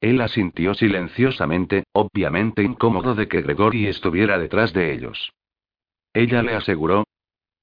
Él 0.02 0.20
asintió 0.22 0.74
silenciosamente, 0.74 1.86
obviamente 1.94 2.62
incómodo 2.62 3.16
de 3.16 3.28
que 3.28 3.42
Gregory 3.42 3.88
estuviera 3.88 4.38
detrás 4.38 4.74
de 4.74 4.94
ellos. 4.94 5.32
Ella 6.14 6.44
le 6.44 6.56
aseguró. 6.56 7.06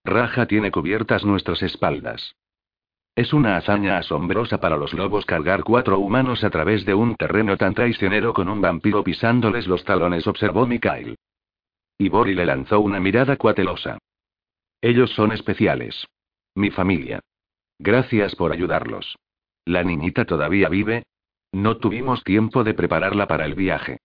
Raja 0.05 0.47
tiene 0.47 0.71
cubiertas 0.71 1.25
nuestras 1.25 1.63
espaldas. 1.63 2.35
Es 3.21 3.35
una 3.35 3.59
hazaña 3.59 3.99
asombrosa 3.99 4.61
para 4.61 4.79
los 4.79 4.95
lobos 4.95 5.27
cargar 5.27 5.63
cuatro 5.63 5.99
humanos 5.99 6.43
a 6.43 6.49
través 6.49 6.87
de 6.87 6.95
un 6.95 7.17
terreno 7.17 7.59
tan 7.59 7.75
traicionero 7.75 8.33
con 8.33 8.49
un 8.49 8.63
vampiro 8.63 9.05
pisándoles 9.05 9.67
los 9.67 9.85
talones, 9.85 10.27
observó 10.27 10.67
Mikhail. 10.67 11.19
Y 11.99 12.09
Bori 12.09 12.35
le 12.35 12.47
lanzó 12.47 12.81
una 12.81 12.99
mirada 12.99 13.37
cuatelosa. 13.37 13.99
Ellos 14.81 15.11
son 15.11 15.33
especiales. 15.33 16.07
Mi 16.55 16.71
familia. 16.71 17.21
Gracias 17.79 18.35
por 18.35 18.53
ayudarlos. 18.53 19.19
¿La 19.67 19.85
niñita 19.85 20.25
todavía 20.25 20.71
vive? 20.71 21.03
No 21.53 21.77
tuvimos 21.77 22.25
tiempo 22.25 22.65
de 22.65 22.73
prepararla 22.73 23.29
para 23.29 23.45
el 23.45 23.55
viaje. 23.55 23.99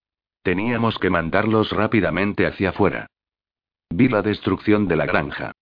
Teníamos 0.43 0.99
que 0.99 1.09
mandarlos 1.09 1.71
rápidamente 1.71 2.47
hacia 2.47 2.71
afuera. 2.71 3.07
Vi 3.89 4.09
la 4.09 4.21
destrucción 4.21 4.89
de 4.89 4.97
la 4.97 5.05
granja. 5.05 5.53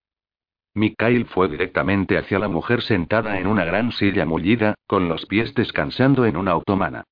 Mikhail 0.74 1.26
fue 1.26 1.48
directamente 1.48 2.18
hacia 2.18 2.38
la 2.38 2.48
mujer 2.48 2.82
sentada 2.82 3.38
en 3.38 3.46
una 3.46 3.64
gran 3.64 3.92
silla 3.92 4.26
mullida, 4.26 4.74
con 4.86 5.08
los 5.08 5.24
pies 5.26 5.54
descansando 5.54 6.26
en 6.26 6.36
una 6.36 6.56
otomana. 6.56 7.04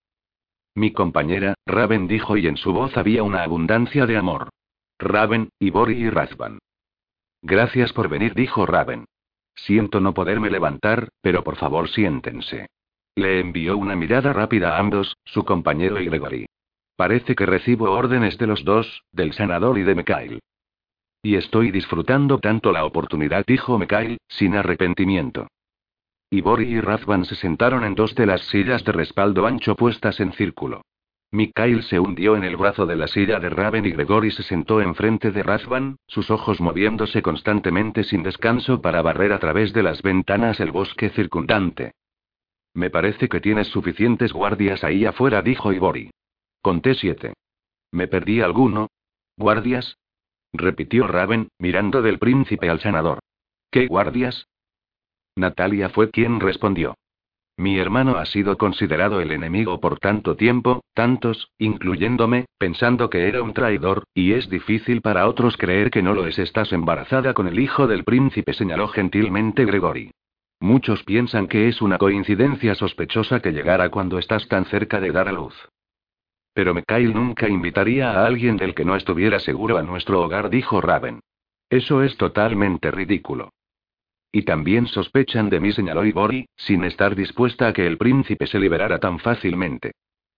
Mi 0.75 0.93
compañera, 0.93 1.55
Raven 1.67 2.09
dijo 2.09 2.37
y 2.37 2.47
en 2.47 2.57
su 2.57 2.73
voz 2.73 2.97
había 2.97 3.23
una 3.23 3.43
abundancia 3.45 4.07
de 4.07 4.17
amor. 4.17 4.49
Raven, 4.99 5.51
Ibori 5.61 5.95
y 5.95 6.11
Razvan. 6.11 6.59
Gracias 7.43 7.93
por 7.93 8.09
venir, 8.09 8.35
dijo 8.35 8.67
Raven. 8.67 9.05
Siento 9.55 10.01
no 10.01 10.15
poderme 10.15 10.51
levantar, 10.51 11.09
pero 11.21 11.45
por 11.45 11.57
favor 11.57 11.89
siéntense. 11.89 12.69
Le 13.15 13.41
envió 13.41 13.77
una 13.77 13.95
mirada 13.95 14.33
rápida 14.33 14.77
a 14.77 14.79
ambos, 14.79 15.17
su 15.25 15.45
compañero 15.45 16.01
y 16.01 16.07
Gregory. 16.07 16.47
Parece 16.97 17.35
que 17.35 17.47
recibo 17.47 17.91
órdenes 17.91 18.39
de 18.39 18.47
los 18.47 18.65
dos, 18.65 19.03
del 19.13 19.33
sanador 19.35 19.79
y 19.79 19.83
de 19.83 19.95
Mikhail. 19.95 20.41
Y 21.23 21.37
estoy 21.37 21.71
disfrutando 21.71 22.39
tanto 22.39 22.73
la 22.73 22.85
oportunidad, 22.85 23.45
dijo 23.47 23.79
Mikhail, 23.79 24.19
sin 24.27 24.57
arrepentimiento. 24.57 25.47
Ibori 26.31 26.65
y 26.65 26.81
Razvan 26.81 27.25
se 27.25 27.37
sentaron 27.37 27.85
en 27.85 27.95
dos 27.95 28.15
de 28.15 28.27
las 28.27 28.41
sillas 28.49 28.85
de 28.85 28.93
respaldo 28.93 29.47
ancho 29.47 29.77
puestas 29.77 30.19
en 30.19 30.33
círculo. 30.33 30.83
Mikhail 31.31 31.83
se 31.85 32.01
hundió 32.01 32.37
en 32.37 32.45
el 32.45 32.57
brazo 32.57 32.87
de 32.87 32.97
la 32.97 33.07
silla 33.07 33.39
de 33.39 33.51
Raven 33.51 33.87
y 33.87 33.91
Gregory 33.93 34.33
se 34.33 34.43
sentó 34.43 34.81
enfrente 34.81 35.31
de 35.31 35.43
Razvan, 35.43 35.97
sus 36.07 36.31
ojos 36.31 36.61
moviéndose 36.61 37.23
constantemente 37.23 38.03
sin 38.05 38.23
descanso 38.23 38.83
para 38.83 39.01
barrer 39.01 39.33
a 39.33 39.39
través 39.39 39.73
de 39.73 39.83
las 39.83 40.03
ventanas 40.03 40.59
el 40.61 40.73
bosque 40.73 41.11
circundante. 41.11 41.93
Me 42.75 42.91
parece 42.91 43.29
que 43.29 43.41
tienes 43.41 43.69
suficientes 43.69 44.33
guardias 44.33 44.83
ahí 44.85 45.05
afuera, 45.05 45.41
dijo 45.41 45.73
Ibori. 45.73 46.11
Conté 46.61 46.95
siete. 46.95 47.35
¿Me 47.93 48.09
perdí 48.09 48.41
alguno? 48.41 48.89
¿Guardias? 49.37 49.97
Repitió 50.53 51.07
Raven, 51.07 51.49
mirando 51.59 52.03
del 52.03 52.19
príncipe 52.19 52.69
al 52.69 52.81
sanador. 52.81 53.21
¿Qué 53.71 53.87
guardias? 53.87 54.47
Natalia 55.37 55.89
fue 55.89 56.11
quien 56.11 56.41
respondió. 56.41 56.95
Mi 57.57 57.79
hermano 57.79 58.17
ha 58.17 58.25
sido 58.25 58.57
considerado 58.57 59.21
el 59.21 59.31
enemigo 59.31 59.79
por 59.79 59.99
tanto 59.99 60.37
tiempo, 60.37 60.83
tantos, 60.95 61.51
incluyéndome, 61.59 62.47
pensando 62.59 63.11
que 63.11 63.29
era 63.29 63.43
un 63.43 63.53
traidor, 63.53 64.05
y 64.15 64.33
es 64.33 64.49
difícil 64.49 65.03
para 65.03 65.29
otros 65.29 65.57
creer 65.57 65.91
que 65.91 66.03
no 66.03 66.15
lo 66.15 66.27
es. 66.27 66.39
Estás 66.39 66.73
embarazada 66.73 67.35
con 67.35 67.49
el 67.49 67.59
hijo 67.59 67.87
del 67.87 68.05
príncipe, 68.05 68.55
señaló 68.55 68.89
gentilmente 68.89 69.65
Gregory. 69.65 70.11
Muchos 70.61 71.03
piensan 71.03 71.47
que 71.47 71.69
es 71.69 71.83
una 71.83 71.99
coincidencia 71.99 72.75
sospechosa 72.75 73.41
que 73.41 73.53
llegara 73.53 73.91
cuando 73.91 74.19
estás 74.19 74.49
tan 74.49 74.65
cerca 74.67 75.01
de 75.01 75.13
dar 75.13 75.29
a 75.29 75.33
luz. 75.33 75.55
Pero 76.55 76.75
Mikhail 76.75 77.15
nunca 77.15 77.49
invitaría 77.49 78.11
a 78.13 78.27
alguien 78.27 78.57
del 78.57 78.75
que 78.75 78.85
no 78.85 78.97
estuviera 78.97 79.41
seguro 79.41 79.79
a 79.79 79.83
nuestro 79.83 80.21
hogar, 80.21 80.51
dijo 80.51 80.81
Raven. 80.81 81.21
Eso 81.71 82.03
es 82.03 82.17
totalmente 82.17 82.91
ridículo. 82.91 83.51
Y 84.31 84.43
también 84.43 84.87
sospechan 84.87 85.51
de 85.51 85.61
mí, 85.61 85.73
señaló 85.73 86.05
Ibori, 86.05 86.47
sin 86.57 86.85
estar 86.85 87.15
dispuesta 87.15 87.69
a 87.69 87.73
que 87.73 87.87
el 87.87 87.99
príncipe 87.99 88.47
se 88.47 88.59
liberara 88.59 88.99
tan 88.99 89.19
fácilmente. 89.19 89.93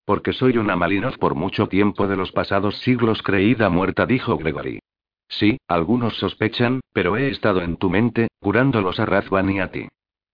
Porque 0.04 0.32
soy 0.32 0.58
una 0.58 0.76
Malinov 0.76 1.18
por 1.18 1.34
mucho 1.34 1.68
tiempo 1.68 2.06
de 2.06 2.16
los 2.16 2.32
pasados 2.32 2.78
siglos 2.80 3.22
creída 3.22 3.68
muerta, 3.68 4.04
dijo 4.06 4.36
Gregory. 4.36 4.80
Sí, 5.28 5.58
algunos 5.66 6.16
sospechan, 6.18 6.80
pero 6.92 7.16
he 7.16 7.28
estado 7.30 7.62
en 7.62 7.76
tu 7.76 7.88
mente, 7.88 8.28
curándolos 8.40 9.00
a 9.00 9.06
Razvan 9.06 9.50
y 9.50 9.60
a 9.60 9.70
ti. 9.70 9.88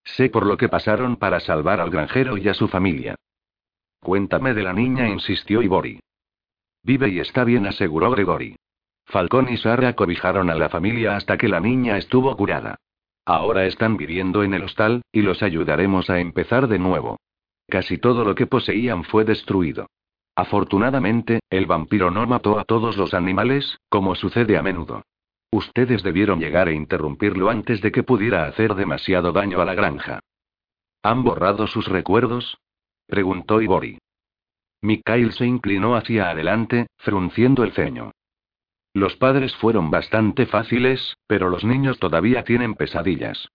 Sé 0.05 0.29
por 0.29 0.47
lo 0.47 0.57
que 0.57 0.69
pasaron 0.69 1.17
para 1.17 1.41
salvar 1.41 1.81
al 1.81 1.91
granjero 1.91 2.37
y 2.37 2.49
a 2.49 2.55
su 2.55 2.69
familia. 2.69 3.17
Cuéntame 4.01 4.55
de 4.55 4.63
la 4.63 4.73
niña, 4.73 5.09
insistió 5.09 5.63
Ibori. 5.63 6.01
Vive 6.83 7.09
y 7.11 7.21
está 7.21 7.45
bien, 7.45 7.67
aseguró 7.67 8.11
Gregory. 8.11 8.57
Falcón 9.05 9.49
y 9.53 9.57
Sara 9.57 9.95
cobijaron 9.95 10.51
a 10.51 10.55
la 10.55 10.69
familia 10.69 11.17
hasta 11.17 11.37
que 11.37 11.49
la 11.49 11.61
niña 11.61 11.99
estuvo 11.99 12.35
curada. 12.37 12.77
Ahora 13.27 13.67
están 13.67 13.97
viviendo 13.97 14.43
en 14.43 14.55
el 14.55 14.63
hostal, 14.63 15.03
y 15.13 15.23
los 15.23 15.43
ayudaremos 15.43 16.09
a 16.11 16.21
empezar 16.21 16.69
de 16.69 16.79
nuevo. 16.79 17.19
Casi 17.69 17.99
todo 17.99 18.25
lo 18.25 18.35
que 18.35 18.47
poseían 18.47 19.05
fue 19.05 19.25
destruido. 19.25 19.87
Afortunadamente, 20.35 21.41
el 21.51 21.67
vampiro 21.67 22.11
no 22.11 22.27
mató 22.27 22.59
a 22.59 22.65
todos 22.65 22.97
los 22.97 23.13
animales, 23.13 23.79
como 23.89 24.15
sucede 24.15 24.57
a 24.57 24.63
menudo. 24.63 25.03
Ustedes 25.53 26.03
debieron 26.03 26.41
llegar 26.41 26.69
e 26.69 26.75
interrumpirlo 26.75 27.51
antes 27.51 27.81
de 27.83 27.93
que 27.93 28.03
pudiera 28.03 28.47
hacer 28.47 28.75
demasiado 28.75 29.33
daño 29.33 29.61
a 29.61 29.65
la 29.65 29.75
granja. 29.75 30.21
¿Han 31.03 31.25
borrado 31.25 31.67
sus 31.67 31.89
recuerdos? 31.89 32.59
Preguntó 33.11 33.61
Ibori. 33.61 33.99
Mikhail 34.81 35.33
se 35.33 35.45
inclinó 35.45 35.95
hacia 35.95 36.31
adelante, 36.31 36.87
frunciendo 36.97 37.65
el 37.65 37.73
ceño. 37.73 38.13
Los 38.95 39.17
padres 39.17 39.55
fueron 39.57 39.91
bastante 39.91 40.47
fáciles, 40.47 41.17
pero 41.27 41.51
los 41.51 41.65
niños 41.65 41.99
todavía 41.99 42.45
tienen 42.45 42.75
pesadillas. 42.75 43.49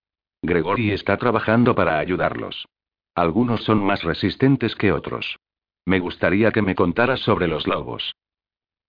Gregory 0.44 0.92
está 0.92 1.18
trabajando 1.18 1.74
para 1.74 1.98
ayudarlos. 1.98 2.68
Algunos 3.16 3.64
son 3.64 3.84
más 3.84 4.04
resistentes 4.04 4.76
que 4.76 4.92
otros. 4.92 5.40
Me 5.86 6.00
gustaría 6.00 6.52
que 6.52 6.62
me 6.62 6.76
contaras 6.76 7.20
sobre 7.22 7.48
los 7.48 7.68
lobos. 7.68 8.16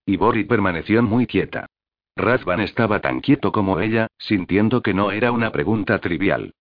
Ibori 0.07 0.45
permaneció 0.45 1.03
muy 1.03 1.27
quieta. 1.27 1.67
Razvan 2.17 2.61
estaba 2.61 3.01
tan 3.01 3.21
quieto 3.21 3.53
como 3.53 3.81
ella, 3.81 4.07
sintiendo 4.19 4.83
que 4.83 4.95
no 4.95 5.11
era 5.11 5.33
una 5.33 5.51
pregunta 5.53 5.99
trivial. 6.01 6.55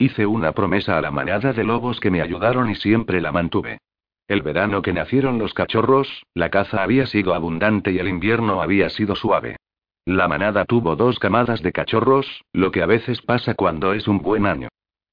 Hice 0.00 0.24
una 0.24 0.52
promesa 0.52 0.96
a 0.96 1.02
la 1.02 1.10
manada 1.10 1.52
de 1.52 1.62
lobos 1.62 2.00
que 2.00 2.10
me 2.10 2.22
ayudaron 2.22 2.70
y 2.70 2.74
siempre 2.74 3.20
la 3.20 3.32
mantuve. 3.32 3.80
El 4.28 4.40
verano 4.40 4.80
que 4.80 4.94
nacieron 4.94 5.38
los 5.38 5.52
cachorros, 5.52 6.24
la 6.32 6.48
caza 6.48 6.82
había 6.82 7.04
sido 7.04 7.34
abundante 7.34 7.92
y 7.92 7.98
el 7.98 8.08
invierno 8.08 8.62
había 8.62 8.88
sido 8.88 9.14
suave. 9.14 9.56
La 10.06 10.26
manada 10.26 10.64
tuvo 10.64 10.96
dos 10.96 11.18
camadas 11.18 11.62
de 11.62 11.72
cachorros, 11.72 12.46
lo 12.54 12.70
que 12.70 12.80
a 12.80 12.86
veces 12.86 13.20
pasa 13.20 13.52
cuando 13.52 13.92
es 13.92 14.08
un 14.08 14.22
buen 14.22 14.46
año. 14.46 14.68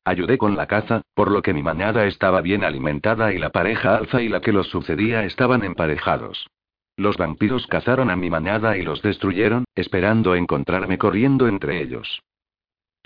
Ayudé 0.05 0.37
con 0.37 0.55
la 0.55 0.67
caza, 0.67 1.01
por 1.15 1.31
lo 1.31 1.41
que 1.41 1.53
mi 1.53 1.63
manada 1.63 2.05
estaba 2.05 2.39
bien 2.39 2.63
alimentada 2.63 3.33
y 3.33 3.39
la 3.39 3.49
pareja 3.49 3.97
alfa 3.97 4.21
y 4.21 4.29
la 4.29 4.39
que 4.39 4.53
los 4.53 4.69
sucedía 4.69 5.25
estaban 5.25 5.65
emparejados. 5.65 6.47
Los 6.95 7.17
vampiros 7.17 7.67
cazaron 7.67 8.09
a 8.09 8.15
mi 8.15 8.29
manada 8.29 8.77
y 8.77 8.83
los 8.83 9.01
destruyeron, 9.01 9.65
esperando 9.75 10.33
encontrarme 10.33 10.97
corriendo 10.97 11.49
entre 11.49 11.81
ellos. 11.81 12.21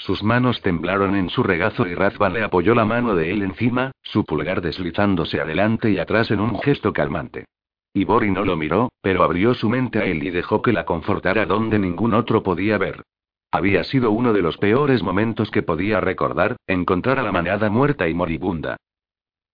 Sus 0.06 0.24
manos 0.24 0.64
temblaron 0.64 1.16
en 1.16 1.30
su 1.30 1.44
regazo 1.44 1.86
y 1.86 1.94
Razvan 1.94 2.34
le 2.34 2.44
apoyó 2.44 2.74
la 2.74 2.86
mano 2.86 3.14
de 3.14 3.32
él 3.32 3.44
encima, 3.44 3.92
su 4.02 4.26
pulgar 4.26 4.60
deslizándose 4.62 5.40
adelante 5.40 5.92
y 5.92 6.00
atrás 6.00 6.32
en 6.32 6.40
un 6.40 6.60
gesto 6.60 6.92
calmante. 6.92 7.46
Ibori 7.94 8.32
no 8.32 8.44
lo 8.44 8.58
miró, 8.58 8.90
pero 9.04 9.24
abrió 9.24 9.54
su 9.54 9.70
mente 9.70 10.00
a 10.00 10.06
él 10.06 10.24
y 10.24 10.32
dejó 10.32 10.64
que 10.64 10.74
la 10.74 10.86
confortara 10.86 11.46
donde 11.46 11.78
ningún 11.78 12.16
otro 12.16 12.42
podía 12.42 12.80
ver. 12.80 13.04
Había 13.52 13.84
sido 13.84 14.10
uno 14.10 14.34
de 14.34 14.42
los 14.42 14.58
peores 14.58 15.04
momentos 15.04 15.52
que 15.52 15.62
podía 15.62 16.02
recordar, 16.02 16.56
encontrar 16.66 17.20
a 17.20 17.24
la 17.24 17.32
manada 17.32 17.70
muerta 17.70 18.10
y 18.10 18.16
moribunda. 18.16 18.78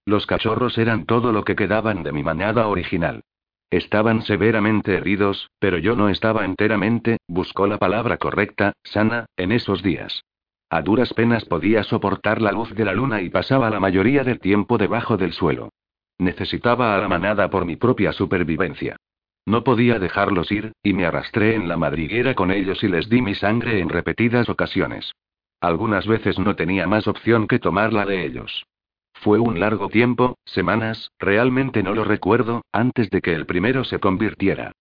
Los 0.06 0.26
cachorros 0.28 0.78
eran 0.78 1.06
todo 1.06 1.34
lo 1.34 1.44
que 1.44 1.58
quedaban 1.58 2.04
de 2.04 2.14
mi 2.14 2.24
manada 2.24 2.68
original. 2.68 3.22
Estaban 3.70 4.22
severamente 4.22 4.96
heridos, 4.96 5.50
pero 5.60 5.78
yo 5.78 5.98
no 5.98 6.08
estaba 6.08 6.46
enteramente, 6.46 7.18
buscó 7.28 7.68
la 7.68 7.80
palabra 7.80 8.16
correcta, 8.16 8.72
sana, 8.84 9.26
en 9.36 9.52
esos 9.52 9.84
días. 9.84 10.24
A 10.70 10.82
duras 10.82 11.14
penas 11.14 11.46
podía 11.46 11.84
soportar 11.84 12.42
la 12.42 12.52
luz 12.52 12.74
de 12.76 12.84
la 12.84 12.94
luna 12.94 13.22
y 13.22 13.30
pasaba 13.30 13.70
la 13.70 13.80
mayoría 13.80 14.24
del 14.24 14.40
tiempo 14.40 14.78
debajo 14.78 15.16
del 15.16 15.32
suelo. 15.32 15.70
Necesitaba 16.18 16.96
a 16.96 16.98
la 16.98 17.08
manada 17.08 17.50
por 17.50 17.66
mi 17.66 17.78
propia 17.78 18.12
supervivencia. 18.12 18.98
No 19.46 19.64
podía 19.64 19.98
dejarlos 19.98 20.52
ir, 20.52 20.74
y 20.84 20.94
me 20.94 21.06
arrastré 21.06 21.56
en 21.56 21.70
la 21.70 21.78
madriguera 21.78 22.36
con 22.36 22.52
ellos 22.52 22.84
y 22.84 22.90
les 22.90 23.08
di 23.08 23.22
mi 23.22 23.34
sangre 23.34 23.80
en 23.80 23.88
repetidas 23.88 24.50
ocasiones. 24.50 25.14
Algunas 25.62 26.06
veces 26.06 26.38
no 26.38 26.56
tenía 26.58 26.86
más 26.86 27.08
opción 27.08 27.48
que 27.48 27.60
tomarla 27.60 28.06
de 28.06 28.26
ellos. 28.26 28.66
Fue 29.14 29.40
un 29.40 29.62
largo 29.62 29.88
tiempo, 29.88 30.38
semanas, 30.44 31.12
realmente 31.18 31.82
no 31.82 31.94
lo 31.94 32.04
recuerdo, 32.04 32.66
antes 32.74 33.10
de 33.10 33.22
que 33.22 33.34
el 33.34 33.46
primero 33.46 33.86
se 33.86 34.00
convirtiera. 34.00 34.74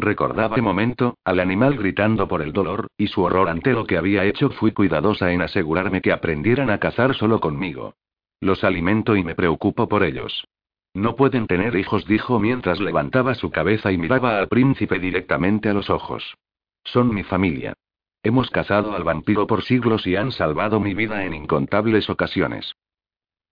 Recordaba 0.00 0.54
de 0.54 0.62
momento, 0.62 1.18
al 1.24 1.40
animal 1.40 1.76
gritando 1.76 2.28
por 2.28 2.40
el 2.42 2.52
dolor, 2.52 2.86
y 2.96 3.08
su 3.08 3.22
horror 3.22 3.48
ante 3.48 3.72
lo 3.72 3.84
que 3.84 3.98
había 3.98 4.24
hecho. 4.24 4.50
Fui 4.50 4.72
cuidadosa 4.72 5.32
en 5.32 5.42
asegurarme 5.42 6.00
que 6.00 6.12
aprendieran 6.12 6.70
a 6.70 6.78
cazar 6.78 7.14
solo 7.14 7.40
conmigo. 7.40 7.94
Los 8.40 8.62
alimento 8.62 9.16
y 9.16 9.24
me 9.24 9.34
preocupo 9.34 9.88
por 9.88 10.04
ellos. 10.04 10.46
No 10.94 11.16
pueden 11.16 11.46
tener 11.46 11.74
hijos, 11.76 12.06
dijo 12.06 12.38
mientras 12.38 12.80
levantaba 12.80 13.34
su 13.34 13.50
cabeza 13.50 13.90
y 13.90 13.98
miraba 13.98 14.38
al 14.38 14.48
príncipe 14.48 14.98
directamente 14.98 15.68
a 15.68 15.74
los 15.74 15.90
ojos. 15.90 16.36
Son 16.84 17.12
mi 17.12 17.24
familia. 17.24 17.74
Hemos 18.22 18.50
cazado 18.50 18.94
al 18.94 19.04
vampiro 19.04 19.46
por 19.46 19.62
siglos 19.62 20.06
y 20.06 20.16
han 20.16 20.32
salvado 20.32 20.80
mi 20.80 20.94
vida 20.94 21.24
en 21.24 21.34
incontables 21.34 22.08
ocasiones. 22.08 22.72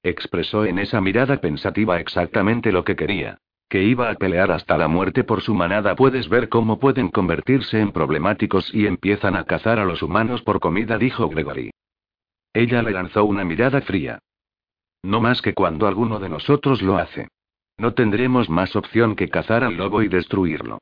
Expresó 0.02 0.64
en 0.64 0.78
esa 0.78 1.00
mirada 1.00 1.40
pensativa 1.40 1.98
exactamente 1.98 2.70
lo 2.70 2.84
que 2.84 2.94
quería 2.94 3.38
que 3.68 3.82
iba 3.82 4.10
a 4.10 4.14
pelear 4.14 4.50
hasta 4.52 4.78
la 4.78 4.88
muerte 4.88 5.24
por 5.24 5.42
su 5.42 5.54
manada. 5.54 5.96
Puedes 5.96 6.28
ver 6.28 6.48
cómo 6.48 6.78
pueden 6.78 7.08
convertirse 7.08 7.80
en 7.80 7.92
problemáticos 7.92 8.72
y 8.72 8.86
empiezan 8.86 9.36
a 9.36 9.44
cazar 9.44 9.78
a 9.78 9.84
los 9.84 10.02
humanos 10.02 10.42
por 10.42 10.60
comida, 10.60 10.98
dijo 10.98 11.28
Gregory. 11.28 11.70
Ella 12.52 12.82
le 12.82 12.92
lanzó 12.92 13.24
una 13.24 13.44
mirada 13.44 13.80
fría. 13.82 14.18
No 15.02 15.20
más 15.20 15.42
que 15.42 15.54
cuando 15.54 15.86
alguno 15.86 16.18
de 16.18 16.28
nosotros 16.28 16.82
lo 16.82 16.96
hace. 16.96 17.28
No 17.76 17.94
tendremos 17.94 18.48
más 18.48 18.74
opción 18.74 19.14
que 19.16 19.28
cazar 19.28 19.62
al 19.62 19.76
lobo 19.76 20.02
y 20.02 20.08
destruirlo. 20.08 20.78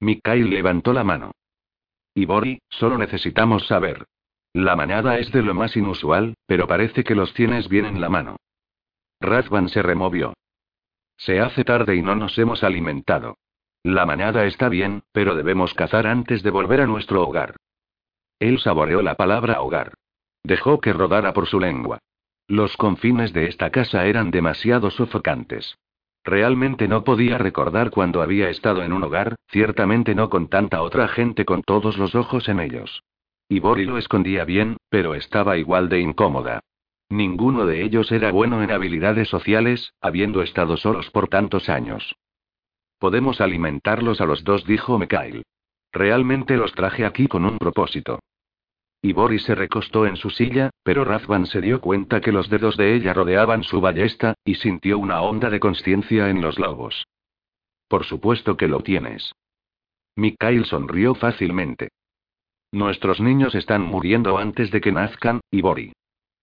Mikhail 0.00 0.48
levantó 0.50 0.92
la 0.92 1.02
mano. 1.02 1.32
Ibori, 2.14 2.60
solo 2.68 2.96
necesitamos 2.98 3.66
saber. 3.66 4.06
La 4.52 4.76
manada 4.76 5.18
es 5.18 5.32
de 5.32 5.42
lo 5.42 5.52
más 5.52 5.76
inusual, 5.76 6.34
pero 6.46 6.68
parece 6.68 7.02
que 7.02 7.16
los 7.16 7.34
tienes 7.34 7.68
bien 7.68 7.86
en 7.86 8.00
la 8.00 8.08
mano. 8.08 8.36
Razvan 9.20 9.68
se 9.68 9.82
removió. 9.82 10.34
Se 11.16 11.40
hace 11.40 11.64
tarde 11.64 11.96
y 11.96 12.02
no 12.02 12.14
nos 12.14 12.38
hemos 12.38 12.64
alimentado. 12.64 13.36
La 13.82 14.06
manada 14.06 14.46
está 14.46 14.68
bien, 14.68 15.02
pero 15.12 15.34
debemos 15.34 15.74
cazar 15.74 16.06
antes 16.06 16.42
de 16.42 16.50
volver 16.50 16.80
a 16.80 16.86
nuestro 16.86 17.22
hogar. 17.22 17.56
Él 18.38 18.58
saboreó 18.58 19.02
la 19.02 19.14
palabra 19.14 19.60
hogar. 19.60 19.94
Dejó 20.42 20.80
que 20.80 20.92
rodara 20.92 21.32
por 21.32 21.46
su 21.46 21.60
lengua. 21.60 21.98
Los 22.48 22.76
confines 22.76 23.32
de 23.32 23.46
esta 23.46 23.70
casa 23.70 24.06
eran 24.06 24.30
demasiado 24.30 24.90
sofocantes. 24.90 25.76
Realmente 26.24 26.88
no 26.88 27.04
podía 27.04 27.38
recordar 27.38 27.90
cuando 27.90 28.22
había 28.22 28.48
estado 28.48 28.82
en 28.82 28.92
un 28.92 29.04
hogar, 29.04 29.36
ciertamente 29.48 30.14
no 30.14 30.30
con 30.30 30.48
tanta 30.48 30.82
otra 30.82 31.08
gente 31.08 31.44
con 31.44 31.62
todos 31.62 31.98
los 31.98 32.14
ojos 32.14 32.48
en 32.48 32.60
ellos. 32.60 33.02
Ibori 33.48 33.84
lo 33.84 33.98
escondía 33.98 34.44
bien, 34.44 34.78
pero 34.88 35.14
estaba 35.14 35.58
igual 35.58 35.90
de 35.90 36.00
incómoda. 36.00 36.60
Ninguno 37.10 37.66
de 37.66 37.82
ellos 37.82 38.10
era 38.12 38.32
bueno 38.32 38.62
en 38.62 38.70
habilidades 38.70 39.28
sociales, 39.28 39.92
habiendo 40.00 40.42
estado 40.42 40.76
solos 40.76 41.10
por 41.10 41.28
tantos 41.28 41.68
años. 41.68 42.16
Podemos 42.98 43.40
alimentarlos 43.40 44.20
a 44.20 44.26
los 44.26 44.44
dos, 44.44 44.64
dijo 44.66 44.98
Mikhail. 44.98 45.44
Realmente 45.92 46.56
los 46.56 46.72
traje 46.72 47.04
aquí 47.04 47.28
con 47.28 47.44
un 47.44 47.58
propósito. 47.58 48.20
Y 49.02 49.12
Boris 49.12 49.42
se 49.42 49.54
recostó 49.54 50.06
en 50.06 50.16
su 50.16 50.30
silla, 50.30 50.70
pero 50.82 51.04
Razvan 51.04 51.46
se 51.46 51.60
dio 51.60 51.80
cuenta 51.80 52.22
que 52.22 52.32
los 52.32 52.48
dedos 52.48 52.76
de 52.78 52.94
ella 52.94 53.12
rodeaban 53.12 53.62
su 53.62 53.80
ballesta, 53.80 54.34
y 54.44 54.54
sintió 54.54 54.98
una 54.98 55.20
onda 55.20 55.50
de 55.50 55.60
conciencia 55.60 56.30
en 56.30 56.40
los 56.40 56.58
lobos. 56.58 57.06
Por 57.86 58.04
supuesto 58.04 58.56
que 58.56 58.66
lo 58.66 58.80
tienes. 58.80 59.34
Mikhail 60.16 60.64
sonrió 60.64 61.14
fácilmente. 61.14 61.90
Nuestros 62.72 63.20
niños 63.20 63.54
están 63.54 63.82
muriendo 63.82 64.38
antes 64.38 64.70
de 64.70 64.80
que 64.80 64.90
nazcan, 64.90 65.40
Ibori. 65.50 65.92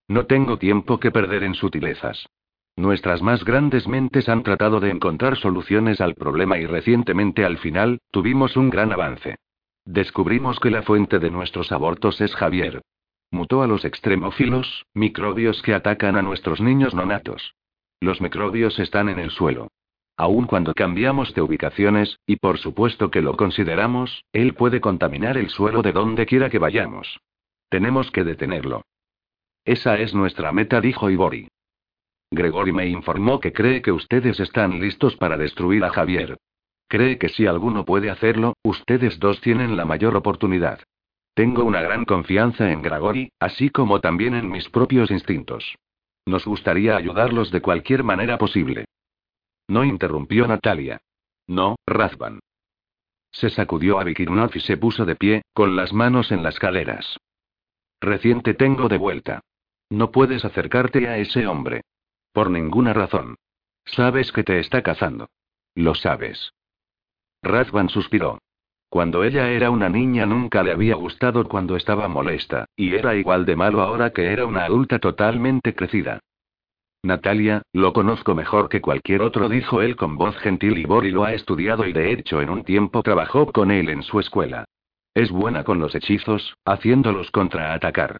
No 0.08 0.26
tengo 0.26 0.58
tiempo 0.58 1.00
que 1.00 1.12
perder 1.12 1.44
en 1.44 1.54
sutilezas. 1.54 2.28
Nuestras 2.76 3.22
más 3.22 3.44
grandes 3.44 3.88
mentes 3.88 4.30
han 4.30 4.44
tratado 4.44 4.80
de 4.80 4.90
encontrar 4.90 5.38
soluciones 5.38 6.02
al 6.02 6.16
problema 6.16 6.58
y 6.58 6.66
recientemente 6.66 7.46
al 7.46 7.58
final, 7.58 8.00
tuvimos 8.12 8.56
un 8.56 8.70
gran 8.70 8.92
avance. 8.92 9.36
Descubrimos 9.86 10.60
que 10.60 10.72
la 10.72 10.84
fuente 10.84 11.20
de 11.20 11.32
nuestros 11.32 11.72
abortos 11.72 12.22
es 12.22 12.36
Javier. 12.36 12.82
Mutó 13.30 13.62
a 13.62 13.68
los 13.68 13.86
extremófilos, 13.86 14.86
microbios 14.94 15.62
que 15.62 15.74
atacan 15.74 16.16
a 16.18 16.22
nuestros 16.22 16.62
niños 16.62 16.94
nonatos. 16.94 17.56
Los 18.00 18.22
microbios 18.22 18.80
están 18.80 19.10
en 19.10 19.20
el 19.20 19.32
suelo. 19.32 19.70
Aun 20.18 20.46
cuando 20.46 20.74
cambiamos 20.74 21.34
de 21.34 21.42
ubicaciones, 21.42 22.20
y 22.26 22.36
por 22.36 22.58
supuesto 22.58 23.10
que 23.10 23.22
lo 23.22 23.38
consideramos, 23.38 24.24
él 24.34 24.54
puede 24.54 24.82
contaminar 24.82 25.38
el 25.38 25.50
suelo 25.50 25.82
de 25.82 25.94
donde 25.94 26.26
quiera 26.26 26.50
que 26.50 26.60
vayamos. 26.60 27.20
Tenemos 27.70 28.12
que 28.12 28.24
detenerlo. 28.24 28.84
Esa 29.66 29.98
es 30.00 30.14
nuestra 30.14 30.52
meta, 30.52 30.82
dijo 30.82 31.10
Ibori. 31.10 31.48
Gregory 32.32 32.72
me 32.72 32.88
informó 32.88 33.40
que 33.40 33.52
cree 33.52 33.82
que 33.82 33.92
ustedes 33.92 34.40
están 34.40 34.80
listos 34.80 35.18
para 35.18 35.38
destruir 35.38 35.84
a 35.84 35.90
Javier. 35.90 36.38
Cree 36.88 37.18
que 37.18 37.30
si 37.30 37.46
alguno 37.46 37.86
puede 37.86 38.10
hacerlo, 38.10 38.56
ustedes 38.64 39.20
dos 39.20 39.40
tienen 39.42 39.78
la 39.78 39.86
mayor 39.86 40.16
oportunidad. 40.16 40.82
Tengo 41.34 41.64
una 41.64 41.82
gran 41.82 42.06
confianza 42.06 42.72
en 42.72 42.82
Gregory, 42.82 43.32
así 43.40 43.70
como 43.70 44.02
también 44.02 44.34
en 44.34 44.50
mis 44.50 44.70
propios 44.70 45.12
instintos. 45.12 45.76
Nos 46.26 46.46
gustaría 46.46 46.96
ayudarlos 46.96 47.52
de 47.52 47.62
cualquier 47.62 48.04
manera 48.04 48.38
posible. 48.38 48.86
No 49.68 49.84
interrumpió 49.84 50.48
Natalia. 50.48 51.02
No, 51.48 51.76
Razvan. 51.86 52.40
Se 53.32 53.50
sacudió 53.50 54.00
a 54.00 54.04
Vikirnov 54.04 54.52
y 54.54 54.60
se 54.60 54.78
puso 54.78 55.06
de 55.06 55.16
pie, 55.16 55.42
con 55.54 55.76
las 55.76 55.94
manos 55.94 56.32
en 56.32 56.44
las 56.44 56.60
caderas. 56.60 57.18
Reciente 58.02 58.54
tengo 58.54 58.90
de 58.90 58.98
vuelta. 58.98 59.42
No 59.92 60.10
puedes 60.10 60.46
acercarte 60.46 61.10
a 61.10 61.18
ese 61.18 61.46
hombre. 61.48 61.82
Por 62.32 62.50
ninguna 62.50 62.94
razón. 62.94 63.36
Sabes 63.84 64.32
que 64.32 64.44
te 64.44 64.58
está 64.60 64.82
cazando. 64.82 65.28
Lo 65.76 65.96
sabes. 65.96 66.54
Razvan 67.44 67.90
suspiró. 67.90 68.40
Cuando 68.88 69.26
ella 69.26 69.50
era 69.50 69.70
una 69.70 69.90
niña 69.90 70.26
nunca 70.26 70.64
le 70.64 70.72
había 70.72 70.96
gustado 70.96 71.44
cuando 71.48 71.76
estaba 71.76 72.08
molesta, 72.08 72.68
y 72.78 72.96
era 72.96 73.16
igual 73.16 73.46
de 73.46 73.58
malo 73.58 73.82
ahora 73.82 74.12
que 74.12 74.32
era 74.32 74.46
una 74.46 74.64
adulta 74.64 75.00
totalmente 75.00 75.76
crecida. 75.76 76.22
Natalia, 77.04 77.62
lo 77.74 77.92
conozco 77.92 78.34
mejor 78.34 78.70
que 78.70 78.80
cualquier 78.80 79.22
otro, 79.22 79.50
dijo 79.50 79.82
él 79.82 79.98
con 79.98 80.16
voz 80.18 80.38
gentil 80.38 80.78
y 80.78 80.86
Bori 80.86 81.12
lo 81.12 81.26
ha 81.26 81.34
estudiado 81.34 81.86
y 81.86 81.92
de 81.92 82.14
hecho 82.14 82.42
en 82.42 82.50
un 82.50 82.64
tiempo 82.64 83.04
trabajó 83.04 83.52
con 83.52 83.72
él 83.72 83.90
en 83.90 84.04
su 84.04 84.22
escuela. 84.22 84.64
Es 85.14 85.32
buena 85.32 85.66
con 85.66 85.80
los 85.80 85.96
hechizos, 85.96 86.56
haciéndolos 86.64 87.30
contraatacar. 87.32 88.20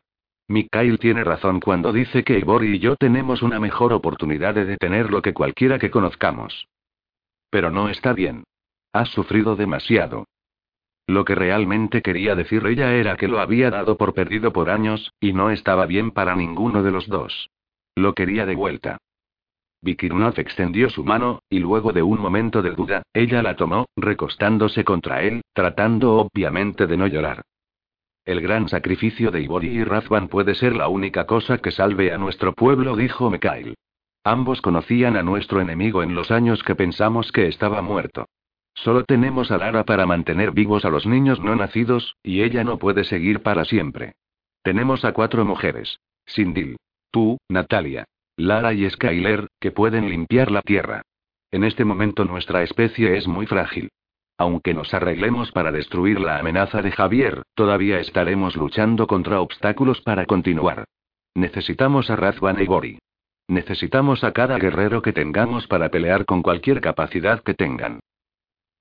Mikhail 0.52 1.00
tiene 1.00 1.24
razón 1.24 1.62
cuando 1.62 1.94
dice 1.94 2.24
que 2.24 2.38
Ibori 2.38 2.76
y 2.76 2.80
yo 2.80 2.98
tenemos 2.98 3.42
una 3.42 3.60
mejor 3.60 3.94
oportunidad 3.94 4.54
de 4.54 4.66
detenerlo 4.66 5.22
que 5.22 5.34
cualquiera 5.34 5.80
que 5.80 5.90
conozcamos. 5.90 6.68
Pero 7.50 7.72
no 7.72 7.90
está 7.90 8.14
bien. 8.14 8.44
Has 8.92 9.10
sufrido 9.10 9.56
demasiado. 9.56 10.26
Lo 11.08 11.24
que 11.24 11.36
realmente 11.36 12.02
quería 12.02 12.36
decir 12.36 12.66
ella 12.66 12.94
era 12.94 13.16
que 13.16 13.30
lo 13.30 13.40
había 13.40 13.72
dado 13.72 13.98
por 13.98 14.14
perdido 14.14 14.52
por 14.52 14.70
años, 14.70 15.12
y 15.20 15.34
no 15.34 15.52
estaba 15.52 15.86
bien 15.86 16.12
para 16.12 16.36
ninguno 16.36 16.84
de 16.84 16.92
los 16.92 17.08
dos. 17.08 17.50
Lo 17.96 18.14
quería 18.14 18.46
de 18.46 18.56
vuelta. 18.56 18.98
Vikirnov 19.82 20.38
extendió 20.38 20.90
su 20.90 21.04
mano, 21.04 21.42
y 21.50 21.60
luego 21.60 21.92
de 21.92 22.04
un 22.04 22.20
momento 22.20 22.62
de 22.62 22.72
duda, 22.72 23.04
ella 23.14 23.42
la 23.42 23.56
tomó, 23.56 23.88
recostándose 23.96 24.84
contra 24.84 25.24
él, 25.24 25.42
tratando 25.54 26.18
obviamente 26.18 26.88
de 26.88 26.98
no 26.98 27.08
llorar. 27.08 27.42
El 28.26 28.40
gran 28.40 28.70
sacrificio 28.70 29.32
de 29.32 29.42
Ibori 29.42 29.70
y 29.70 29.84
Razvan 29.84 30.28
puede 30.28 30.54
ser 30.54 30.76
la 30.76 30.88
única 30.88 31.26
cosa 31.26 31.58
que 31.58 31.72
salve 31.72 32.14
a 32.14 32.18
nuestro 32.18 32.54
pueblo, 32.54 32.96
dijo 32.96 33.32
Mikhail. 33.32 33.76
Ambos 34.24 34.62
conocían 34.62 35.18
a 35.18 35.24
nuestro 35.24 35.60
enemigo 35.60 36.04
en 36.04 36.14
los 36.14 36.30
años 36.30 36.62
que 36.64 36.76
pensamos 36.76 37.32
que 37.32 37.48
estaba 37.48 37.82
muerto. 37.82 38.28
Solo 38.76 39.04
tenemos 39.04 39.52
a 39.52 39.58
Lara 39.58 39.84
para 39.84 40.06
mantener 40.06 40.52
vivos 40.52 40.86
a 40.86 40.90
los 40.90 41.08
niños 41.08 41.40
no 41.40 41.56
nacidos, 41.56 42.16
y 42.22 42.44
ella 42.44 42.64
no 42.64 42.78
puede 42.78 43.04
seguir 43.04 43.42
para 43.42 43.66
siempre. 43.66 44.14
Tenemos 44.62 45.04
a 45.04 45.14
cuatro 45.14 45.44
mujeres. 45.44 46.00
Sindil. 46.26 46.78
Tú, 47.10 47.38
Natalia. 47.50 48.06
Lara 48.38 48.74
y 48.74 48.90
Skyler, 48.90 49.48
que 49.60 49.72
pueden 49.72 50.10
limpiar 50.10 50.52
la 50.52 50.62
tierra. 50.62 51.02
En 51.50 51.64
este 51.64 51.84
momento 51.84 52.24
nuestra 52.24 52.64
especie 52.64 53.18
es 53.18 53.28
muy 53.28 53.48
frágil. 53.48 53.90
Aunque 54.42 54.74
nos 54.74 54.92
arreglemos 54.92 55.52
para 55.52 55.72
destruir 55.72 56.20
la 56.20 56.40
amenaza 56.40 56.82
de 56.82 56.90
Javier, 56.90 57.44
todavía 57.54 58.00
estaremos 58.00 58.56
luchando 58.56 59.06
contra 59.06 59.40
obstáculos 59.40 60.02
para 60.02 60.26
continuar. 60.26 60.86
Necesitamos 61.36 62.10
a 62.10 62.16
Razvan 62.16 62.60
y 62.60 62.66
Bori. 62.66 62.98
Necesitamos 63.48 64.24
a 64.24 64.32
cada 64.32 64.58
guerrero 64.58 65.04
que 65.04 65.14
tengamos 65.14 65.68
para 65.68 65.90
pelear 65.90 66.26
con 66.26 66.42
cualquier 66.42 66.82
capacidad 66.82 67.44
que 67.44 67.54
tengan. 67.54 68.00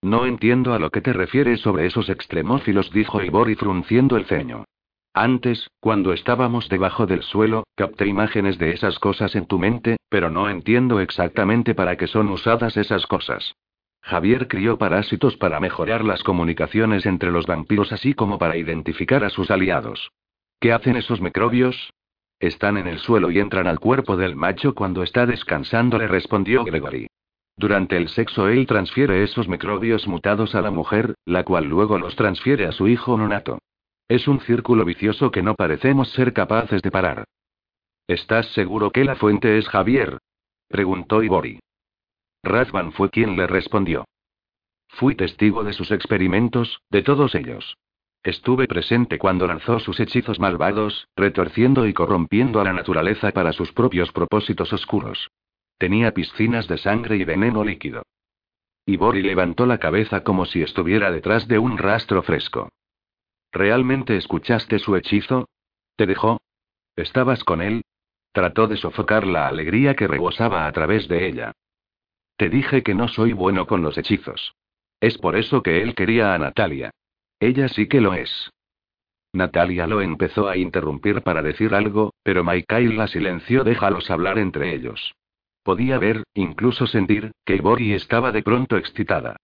No 0.01 0.25
entiendo 0.25 0.73
a 0.73 0.79
lo 0.79 0.89
que 0.89 1.03
te 1.03 1.13
refieres 1.13 1.61
sobre 1.61 1.85
esos 1.85 2.09
extremófilos, 2.09 2.91
dijo 2.91 3.23
Ibori 3.23 3.55
frunciendo 3.55 4.17
el 4.17 4.25
ceño. 4.25 4.65
Antes, 5.13 5.69
cuando 5.79 6.15
estábamos 6.15 6.71
debajo 6.71 7.05
del 7.05 7.23
suelo, 7.23 7.65
capté 7.75 8.07
imágenes 8.07 8.57
de 8.57 8.71
esas 8.71 8.99
cosas 8.99 9.37
en 9.37 9.45
tu 9.45 9.59
mente, 9.59 9.99
pero 10.09 10.31
no 10.31 10.49
entiendo 10.49 11.01
exactamente 11.01 11.75
para 11.75 11.99
qué 11.99 12.07
son 12.07 12.31
usadas 12.31 12.79
esas 12.79 13.07
cosas. 13.07 13.55
Javier 14.03 14.49
crió 14.49 14.79
parásitos 14.79 15.37
para 15.37 15.61
mejorar 15.61 16.05
las 16.05 16.23
comunicaciones 16.23 17.07
entre 17.07 17.31
los 17.31 17.47
vampiros 17.47 17.93
así 17.93 18.15
como 18.15 18.39
para 18.39 18.57
identificar 18.57 19.25
a 19.25 19.31
sus 19.31 19.51
aliados. 19.51 20.11
¿Qué 20.59 20.73
hacen 20.73 20.97
esos 20.97 21.21
microbios? 21.21 21.93
Están 22.39 22.79
en 22.79 22.87
el 22.87 22.99
suelo 22.99 23.31
y 23.31 23.39
entran 23.39 23.67
al 23.67 23.79
cuerpo 23.79 24.17
del 24.17 24.35
macho 24.35 24.75
cuando 24.75 25.03
está 25.03 25.27
descansando, 25.27 25.99
le 25.99 26.09
respondió 26.09 26.65
Gregory. 26.65 27.07
Durante 27.57 27.99
el 27.99 28.09
sexo 28.09 28.49
él 28.49 28.67
transfiere 28.67 29.23
esos 29.23 29.47
microbios 29.47 30.09
mutados 30.09 30.55
a 30.55 30.63
la 30.63 30.71
mujer, 30.71 31.15
la 31.27 31.45
cual 31.45 31.67
luego 31.67 31.99
los 31.99 32.17
transfiere 32.17 32.65
a 32.65 32.73
su 32.73 32.89
hijo 32.89 33.19
nonato. 33.19 33.59
Es 34.09 34.27
un 34.27 34.41
círculo 34.41 34.85
vicioso 34.87 35.31
que 35.31 35.43
no 35.43 35.55
parecemos 35.55 36.11
ser 36.13 36.33
capaces 36.33 36.81
de 36.81 36.91
parar. 36.91 37.25
¿Estás 38.09 38.47
seguro 38.55 38.91
que 38.91 39.05
la 39.05 39.15
fuente 39.15 39.59
es 39.59 39.69
Javier? 39.69 40.19
preguntó 40.69 41.23
Ibori. 41.23 41.61
Razvan 42.43 42.93
fue 42.93 43.11
quien 43.11 43.37
le 43.37 43.47
respondió. 43.47 44.05
Fui 44.89 45.15
testigo 45.15 45.63
de 45.63 45.73
sus 45.73 45.91
experimentos, 45.91 46.81
de 46.91 47.03
todos 47.03 47.35
ellos. 47.35 47.77
Estuve 48.23 48.67
presente 48.67 49.19
cuando 49.19 49.47
lanzó 49.47 49.79
sus 49.79 49.99
hechizos 49.99 50.41
malvados, 50.41 51.09
retorciendo 51.17 51.87
y 51.87 51.95
corrompiendo 51.95 52.61
a 52.61 52.65
la 52.65 52.73
naturaleza 52.73 53.31
para 53.31 53.53
sus 53.53 53.73
propios 53.73 54.13
propósitos 54.13 54.73
oscuros. 54.73 55.31
Tenía 55.79 56.13
piscinas 56.13 56.69
de 56.69 56.77
sangre 56.77 57.17
y 57.17 57.25
veneno 57.25 57.65
líquido. 57.65 58.03
Ibori 58.85 59.23
levantó 59.23 59.65
la 59.67 59.79
cabeza 59.79 60.23
como 60.23 60.45
si 60.45 60.63
estuviera 60.63 61.11
detrás 61.11 61.49
de 61.49 61.59
un 61.59 61.79
rastro 61.79 62.23
fresco. 62.23 62.69
¿Realmente 63.53 64.17
escuchaste 64.17 64.79
su 64.79 64.97
hechizo? 64.97 65.49
¿Te 65.97 66.07
dejó? 66.07 66.41
¿Estabas 66.97 67.45
con 67.45 67.63
él? 67.63 67.83
Trató 68.33 68.67
de 68.67 68.77
sofocar 68.77 69.27
la 69.27 69.49
alegría 69.49 69.95
que 69.95 70.07
rebosaba 70.07 70.67
a 70.67 70.73
través 70.73 71.09
de 71.09 71.27
ella. 71.27 71.53
Te 72.41 72.49
dije 72.49 72.83
que 72.83 72.95
no 72.95 73.07
soy 73.07 73.35
bueno 73.35 73.67
con 73.67 73.83
los 73.83 73.99
hechizos. 73.99 74.55
Es 74.99 75.19
por 75.19 75.37
eso 75.37 75.63
que 75.63 75.83
él 75.83 75.95
quería 75.95 76.33
a 76.33 76.39
Natalia. 76.39 76.91
Ella 77.39 77.69
sí 77.69 77.87
que 77.87 78.01
lo 78.01 78.15
es. 78.15 78.51
Natalia 79.35 79.87
lo 79.87 80.01
empezó 80.01 80.49
a 80.49 80.57
interrumpir 80.57 81.21
para 81.21 81.43
decir 81.43 81.75
algo, 81.75 82.15
pero 82.23 82.43
Michael 82.43 82.97
la 82.97 83.09
silenció. 83.09 83.63
Déjalos 83.63 84.11
hablar 84.11 84.39
entre 84.39 84.75
ellos. 84.75 85.13
Podía 85.63 85.99
ver, 85.99 86.23
incluso 86.33 86.87
sentir, 86.87 87.33
que 87.45 87.57
Ibori 87.57 87.93
estaba 87.93 88.33
de 88.33 88.43
pronto 88.43 88.79
excitada. 88.79 89.37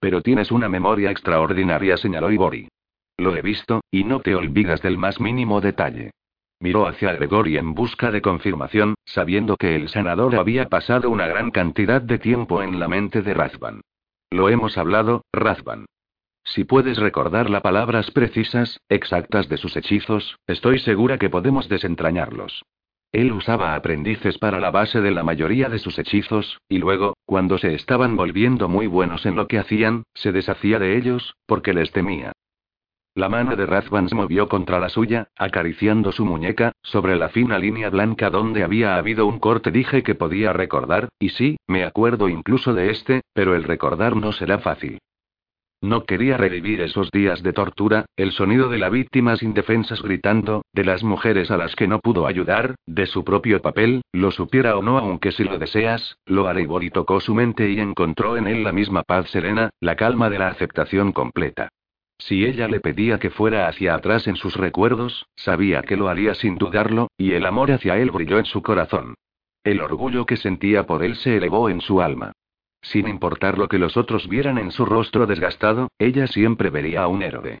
Pero 0.00 0.20
tienes 0.20 0.50
una 0.50 0.68
memoria 0.68 1.12
extraordinaria, 1.12 1.96
señaló 1.98 2.32
Ibori. 2.32 2.66
Lo 3.16 3.36
he 3.36 3.42
visto, 3.42 3.82
y 3.92 4.02
no 4.02 4.22
te 4.22 4.34
olvidas 4.34 4.82
del 4.82 4.98
más 4.98 5.20
mínimo 5.20 5.60
detalle. 5.60 6.10
Miró 6.60 6.88
hacia 6.88 7.12
Gregory 7.12 7.56
en 7.56 7.74
busca 7.74 8.10
de 8.10 8.20
confirmación, 8.20 8.94
sabiendo 9.04 9.56
que 9.56 9.76
el 9.76 9.88
senador 9.88 10.34
había 10.36 10.68
pasado 10.68 11.08
una 11.08 11.26
gran 11.26 11.50
cantidad 11.50 12.02
de 12.02 12.18
tiempo 12.18 12.62
en 12.62 12.80
la 12.80 12.88
mente 12.88 13.22
de 13.22 13.32
Razvan. 13.32 13.80
Lo 14.30 14.48
hemos 14.48 14.76
hablado, 14.76 15.24
Razvan. 15.32 15.86
Si 16.44 16.64
puedes 16.64 16.98
recordar 16.98 17.50
las 17.50 17.62
palabras 17.62 18.10
precisas, 18.10 18.80
exactas 18.88 19.48
de 19.48 19.56
sus 19.56 19.76
hechizos, 19.76 20.36
estoy 20.46 20.78
segura 20.80 21.18
que 21.18 21.30
podemos 21.30 21.68
desentrañarlos. 21.68 22.64
Él 23.12 23.32
usaba 23.32 23.74
aprendices 23.74 24.36
para 24.38 24.58
la 24.60 24.70
base 24.70 25.00
de 25.00 25.10
la 25.10 25.22
mayoría 25.22 25.68
de 25.68 25.78
sus 25.78 25.98
hechizos, 25.98 26.58
y 26.68 26.78
luego, 26.78 27.16
cuando 27.24 27.56
se 27.58 27.74
estaban 27.74 28.16
volviendo 28.16 28.68
muy 28.68 28.86
buenos 28.86 29.24
en 29.26 29.36
lo 29.36 29.46
que 29.46 29.58
hacían, 29.58 30.02
se 30.14 30.32
deshacía 30.32 30.78
de 30.78 30.96
ellos, 30.96 31.34
porque 31.46 31.72
les 31.72 31.92
temía. 31.92 32.32
La 33.18 33.28
mano 33.28 33.56
de 33.56 33.66
Razvan 33.66 34.08
se 34.08 34.14
movió 34.14 34.48
contra 34.48 34.78
la 34.78 34.88
suya, 34.88 35.26
acariciando 35.36 36.12
su 36.12 36.24
muñeca, 36.24 36.70
sobre 36.82 37.16
la 37.16 37.30
fina 37.30 37.58
línea 37.58 37.90
blanca 37.90 38.30
donde 38.30 38.62
había 38.62 38.96
habido 38.96 39.26
un 39.26 39.40
corte. 39.40 39.72
Dije 39.72 40.04
que 40.04 40.14
podía 40.14 40.52
recordar, 40.52 41.08
y 41.18 41.30
sí, 41.30 41.56
me 41.66 41.82
acuerdo 41.82 42.28
incluso 42.28 42.74
de 42.74 42.90
este, 42.90 43.22
pero 43.32 43.56
el 43.56 43.64
recordar 43.64 44.14
no 44.14 44.30
será 44.30 44.60
fácil. 44.60 45.00
No 45.80 46.04
quería 46.04 46.36
revivir 46.36 46.80
esos 46.80 47.10
días 47.10 47.42
de 47.42 47.52
tortura, 47.52 48.06
el 48.16 48.30
sonido 48.30 48.68
de 48.68 48.78
las 48.78 48.92
víctimas 48.92 49.42
indefensas 49.42 50.00
gritando, 50.00 50.62
de 50.72 50.84
las 50.84 51.02
mujeres 51.02 51.50
a 51.50 51.56
las 51.56 51.74
que 51.74 51.88
no 51.88 51.98
pudo 51.98 52.24
ayudar, 52.24 52.76
de 52.86 53.06
su 53.06 53.24
propio 53.24 53.60
papel, 53.60 54.02
lo 54.12 54.30
supiera 54.30 54.76
o 54.76 54.82
no, 54.82 54.96
aunque 54.96 55.32
si 55.32 55.42
lo 55.42 55.58
deseas, 55.58 56.18
lo 56.24 56.46
haré. 56.46 56.68
y 56.82 56.90
tocó 56.90 57.18
su 57.18 57.34
mente 57.34 57.68
y 57.68 57.80
encontró 57.80 58.36
en 58.36 58.46
él 58.46 58.62
la 58.62 58.70
misma 58.70 59.02
paz 59.02 59.28
serena, 59.28 59.70
la 59.80 59.96
calma 59.96 60.30
de 60.30 60.38
la 60.38 60.46
aceptación 60.46 61.10
completa. 61.10 61.70
Si 62.18 62.44
ella 62.44 62.66
le 62.68 62.80
pedía 62.80 63.18
que 63.18 63.30
fuera 63.30 63.68
hacia 63.68 63.94
atrás 63.94 64.26
en 64.26 64.36
sus 64.36 64.56
recuerdos, 64.56 65.26
sabía 65.36 65.82
que 65.82 65.96
lo 65.96 66.08
haría 66.08 66.34
sin 66.34 66.56
dudarlo, 66.56 67.08
y 67.16 67.32
el 67.32 67.46
amor 67.46 67.70
hacia 67.70 67.96
él 67.96 68.10
brilló 68.10 68.38
en 68.38 68.44
su 68.44 68.60
corazón. 68.62 69.14
El 69.62 69.80
orgullo 69.80 70.26
que 70.26 70.36
sentía 70.36 70.84
por 70.84 71.02
él 71.04 71.16
se 71.16 71.36
elevó 71.36 71.68
en 71.70 71.80
su 71.80 72.00
alma. 72.00 72.32
Sin 72.82 73.08
importar 73.08 73.58
lo 73.58 73.68
que 73.68 73.78
los 73.78 73.96
otros 73.96 74.28
vieran 74.28 74.58
en 74.58 74.70
su 74.70 74.84
rostro 74.84 75.26
desgastado, 75.26 75.88
ella 75.98 76.26
siempre 76.26 76.70
vería 76.70 77.02
a 77.02 77.08
un 77.08 77.22
héroe. 77.22 77.58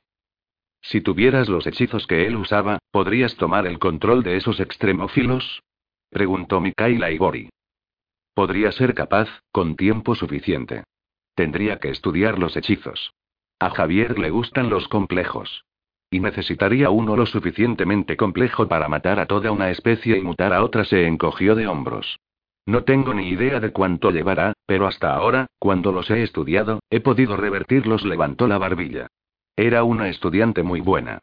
Si 0.80 1.00
tuvieras 1.00 1.48
los 1.48 1.66
hechizos 1.66 2.06
que 2.06 2.26
él 2.26 2.36
usaba, 2.36 2.78
¿podrías 2.90 3.36
tomar 3.36 3.66
el 3.66 3.78
control 3.78 4.22
de 4.22 4.36
esos 4.36 4.60
extremófilos? 4.60 5.62
preguntó 6.10 6.60
Mikaela 6.60 7.10
Igori. 7.10 7.50
Podría 8.34 8.72
ser 8.72 8.94
capaz, 8.94 9.28
con 9.50 9.76
tiempo 9.76 10.14
suficiente. 10.14 10.84
Tendría 11.34 11.78
que 11.78 11.90
estudiar 11.90 12.38
los 12.38 12.56
hechizos. 12.56 13.12
A 13.60 13.70
Javier 13.70 14.18
le 14.18 14.30
gustan 14.30 14.70
los 14.70 14.86
complejos. 14.86 15.64
Y 16.10 16.20
necesitaría 16.20 16.90
uno 16.90 17.16
lo 17.16 17.26
suficientemente 17.26 18.16
complejo 18.16 18.68
para 18.68 18.88
matar 18.88 19.18
a 19.18 19.26
toda 19.26 19.50
una 19.50 19.70
especie 19.70 20.16
y 20.16 20.22
mutar 20.22 20.52
a 20.52 20.62
otra. 20.62 20.84
Se 20.84 21.06
encogió 21.06 21.54
de 21.54 21.66
hombros. 21.66 22.18
No 22.66 22.84
tengo 22.84 23.14
ni 23.14 23.28
idea 23.28 23.60
de 23.60 23.72
cuánto 23.72 24.10
llevará, 24.10 24.52
pero 24.66 24.86
hasta 24.86 25.14
ahora, 25.14 25.46
cuando 25.58 25.90
los 25.90 26.10
he 26.10 26.22
estudiado, 26.22 26.80
he 26.90 27.00
podido 27.00 27.36
revertirlos. 27.36 28.04
Levantó 28.04 28.46
la 28.46 28.58
barbilla. 28.58 29.08
Era 29.56 29.82
una 29.82 30.08
estudiante 30.08 30.62
muy 30.62 30.80
buena. 30.80 31.18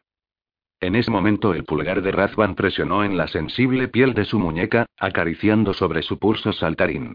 En 0.80 0.94
ese 0.94 1.10
momento 1.10 1.54
el 1.54 1.64
pulgar 1.64 2.02
de 2.02 2.12
Razvan 2.12 2.54
presionó 2.54 3.02
en 3.02 3.16
la 3.16 3.28
sensible 3.28 3.88
piel 3.88 4.12
de 4.12 4.26
su 4.26 4.38
muñeca, 4.38 4.86
acariciando 4.98 5.72
sobre 5.72 6.02
su 6.02 6.18
pulso 6.18 6.52
saltarín. 6.52 7.14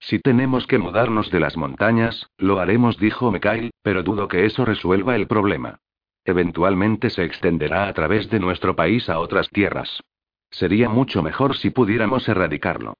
Si 0.00 0.18
tenemos 0.20 0.66
que 0.66 0.78
mudarnos 0.78 1.30
de 1.30 1.40
las 1.40 1.56
montañas, 1.56 2.30
lo 2.36 2.60
haremos, 2.60 2.98
dijo 2.98 3.30
Mikael, 3.30 3.70
pero 3.82 4.02
dudo 4.02 4.28
que 4.28 4.46
eso 4.46 4.64
resuelva 4.64 5.16
el 5.16 5.26
problema. 5.26 5.80
Eventualmente 6.24 7.10
se 7.10 7.24
extenderá 7.24 7.88
a 7.88 7.92
través 7.94 8.30
de 8.30 8.38
nuestro 8.38 8.76
país 8.76 9.08
a 9.08 9.18
otras 9.18 9.48
tierras. 9.48 10.02
Sería 10.50 10.88
mucho 10.88 11.22
mejor 11.22 11.56
si 11.56 11.70
pudiéramos 11.70 12.28
erradicarlo. 12.28 12.94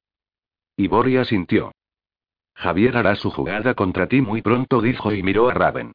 Y 0.76 0.88
Boria 0.88 1.24
sintió. 1.24 1.72
Javier 2.54 2.96
hará 2.96 3.14
su 3.14 3.30
jugada 3.30 3.74
contra 3.74 4.08
ti 4.08 4.20
muy 4.20 4.42
pronto, 4.42 4.80
dijo 4.80 5.12
y 5.12 5.22
miró 5.22 5.48
a 5.48 5.54
Raven. 5.54 5.92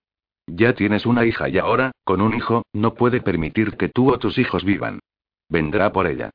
Ya 0.48 0.74
tienes 0.74 1.06
una 1.06 1.26
hija 1.26 1.50
y 1.50 1.58
ahora, 1.58 1.92
con 2.04 2.22
un 2.22 2.34
hijo, 2.34 2.64
no 2.74 2.94
puede 2.94 3.22
permitir 3.22 3.78
que 3.78 3.90
tú 3.90 4.12
o 4.12 4.20
tus 4.20 4.38
hijos 4.38 4.64
vivan. 4.64 5.00
Vendrá 5.50 5.92
por 5.92 6.08
ella. 6.08 6.32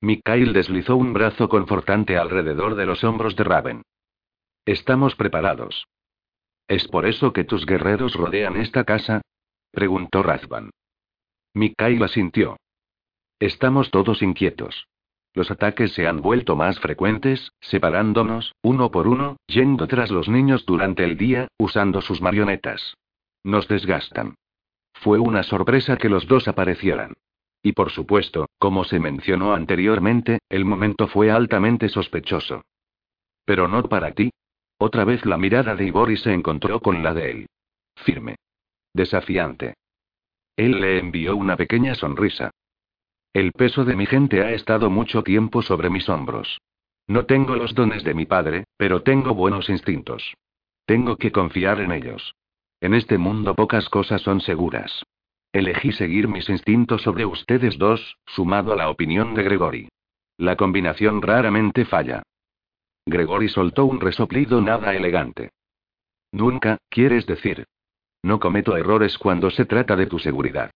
Mikhail 0.00 0.52
deslizó 0.52 0.96
un 0.96 1.12
brazo 1.12 1.48
confortante 1.48 2.16
alrededor 2.16 2.74
de 2.74 2.86
los 2.86 3.04
hombros 3.04 3.36
de 3.36 3.44
Raven. 3.44 3.82
Estamos 4.64 5.14
preparados. 5.14 5.86
¿Es 6.68 6.88
por 6.88 7.06
eso 7.06 7.32
que 7.32 7.44
tus 7.44 7.66
guerreros 7.66 8.14
rodean 8.14 8.56
esta 8.56 8.84
casa? 8.84 9.22
preguntó 9.72 10.22
Razvan. 10.22 10.70
Mikhail 11.54 12.02
asintió. 12.02 12.56
Estamos 13.40 13.90
todos 13.90 14.22
inquietos. 14.22 14.86
Los 15.32 15.50
ataques 15.50 15.92
se 15.92 16.06
han 16.06 16.22
vuelto 16.22 16.56
más 16.56 16.80
frecuentes, 16.80 17.52
separándonos, 17.60 18.54
uno 18.62 18.90
por 18.90 19.06
uno, 19.06 19.36
yendo 19.46 19.86
tras 19.86 20.10
los 20.10 20.28
niños 20.28 20.66
durante 20.66 21.04
el 21.04 21.16
día, 21.16 21.48
usando 21.58 22.00
sus 22.00 22.20
marionetas. 22.20 22.96
Nos 23.44 23.68
desgastan. 23.68 24.34
Fue 24.92 25.18
una 25.18 25.42
sorpresa 25.42 25.96
que 25.96 26.08
los 26.08 26.26
dos 26.26 26.48
aparecieran. 26.48 27.14
Y 27.62 27.72
por 27.72 27.90
supuesto, 27.90 28.48
como 28.58 28.84
se 28.84 28.98
mencionó 28.98 29.54
anteriormente, 29.54 30.38
el 30.48 30.64
momento 30.64 31.08
fue 31.08 31.30
altamente 31.30 31.88
sospechoso. 31.88 32.62
Pero 33.44 33.68
no 33.68 33.82
para 33.82 34.12
ti. 34.12 34.30
Otra 34.78 35.04
vez 35.04 35.26
la 35.26 35.36
mirada 35.36 35.76
de 35.76 35.84
Ibori 35.84 36.16
se 36.16 36.32
encontró 36.32 36.80
con 36.80 37.02
la 37.02 37.12
de 37.12 37.30
él. 37.30 37.46
Firme. 37.96 38.36
Desafiante. 38.94 39.74
Él 40.56 40.80
le 40.80 40.98
envió 40.98 41.36
una 41.36 41.56
pequeña 41.56 41.94
sonrisa. 41.94 42.50
El 43.32 43.52
peso 43.52 43.84
de 43.84 43.94
mi 43.94 44.06
gente 44.06 44.42
ha 44.42 44.52
estado 44.52 44.90
mucho 44.90 45.22
tiempo 45.22 45.62
sobre 45.62 45.90
mis 45.90 46.08
hombros. 46.08 46.58
No 47.06 47.26
tengo 47.26 47.56
los 47.56 47.74
dones 47.74 48.04
de 48.04 48.14
mi 48.14 48.26
padre, 48.26 48.64
pero 48.76 49.02
tengo 49.02 49.34
buenos 49.34 49.68
instintos. 49.68 50.34
Tengo 50.86 51.16
que 51.16 51.30
confiar 51.30 51.80
en 51.80 51.92
ellos. 51.92 52.34
En 52.80 52.94
este 52.94 53.18
mundo 53.18 53.54
pocas 53.54 53.88
cosas 53.88 54.22
son 54.22 54.40
seguras. 54.40 55.04
Elegí 55.52 55.90
seguir 55.90 56.28
mis 56.28 56.48
instintos 56.48 57.02
sobre 57.02 57.26
ustedes 57.26 57.76
dos, 57.76 58.18
sumado 58.26 58.72
a 58.72 58.76
la 58.76 58.88
opinión 58.88 59.34
de 59.34 59.42
Gregory. 59.42 59.88
La 60.38 60.56
combinación 60.56 61.22
raramente 61.22 61.84
falla. 61.84 62.22
Gregory 63.04 63.48
soltó 63.48 63.84
un 63.84 64.00
resoplido 64.00 64.60
nada 64.60 64.94
elegante. 64.94 65.50
Nunca, 66.30 66.78
quieres 66.88 67.26
decir. 67.26 67.64
No 68.22 68.38
cometo 68.38 68.76
errores 68.76 69.18
cuando 69.18 69.50
se 69.50 69.64
trata 69.64 69.96
de 69.96 70.06
tu 70.06 70.20
seguridad. 70.20 70.70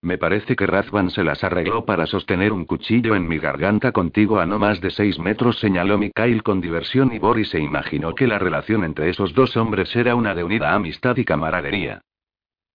Me 0.00 0.16
parece 0.16 0.54
que 0.54 0.66
Razvan 0.66 1.10
se 1.10 1.24
las 1.24 1.42
arregló 1.42 1.84
para 1.84 2.06
sostener 2.06 2.52
un 2.52 2.66
cuchillo 2.66 3.16
en 3.16 3.26
mi 3.26 3.38
garganta 3.38 3.90
contigo 3.90 4.38
a 4.38 4.46
no 4.46 4.60
más 4.60 4.80
de 4.80 4.90
seis 4.90 5.18
metros, 5.18 5.58
señaló 5.58 5.98
Mikhail 5.98 6.44
con 6.44 6.60
diversión 6.60 7.12
y 7.12 7.18
Boris 7.18 7.48
se 7.48 7.58
imaginó 7.58 8.14
que 8.14 8.28
la 8.28 8.38
relación 8.38 8.84
entre 8.84 9.10
esos 9.10 9.34
dos 9.34 9.56
hombres 9.56 9.94
era 9.96 10.14
una 10.14 10.36
de 10.36 10.44
unida 10.44 10.72
amistad 10.72 11.16
y 11.16 11.24
camaradería. 11.24 12.02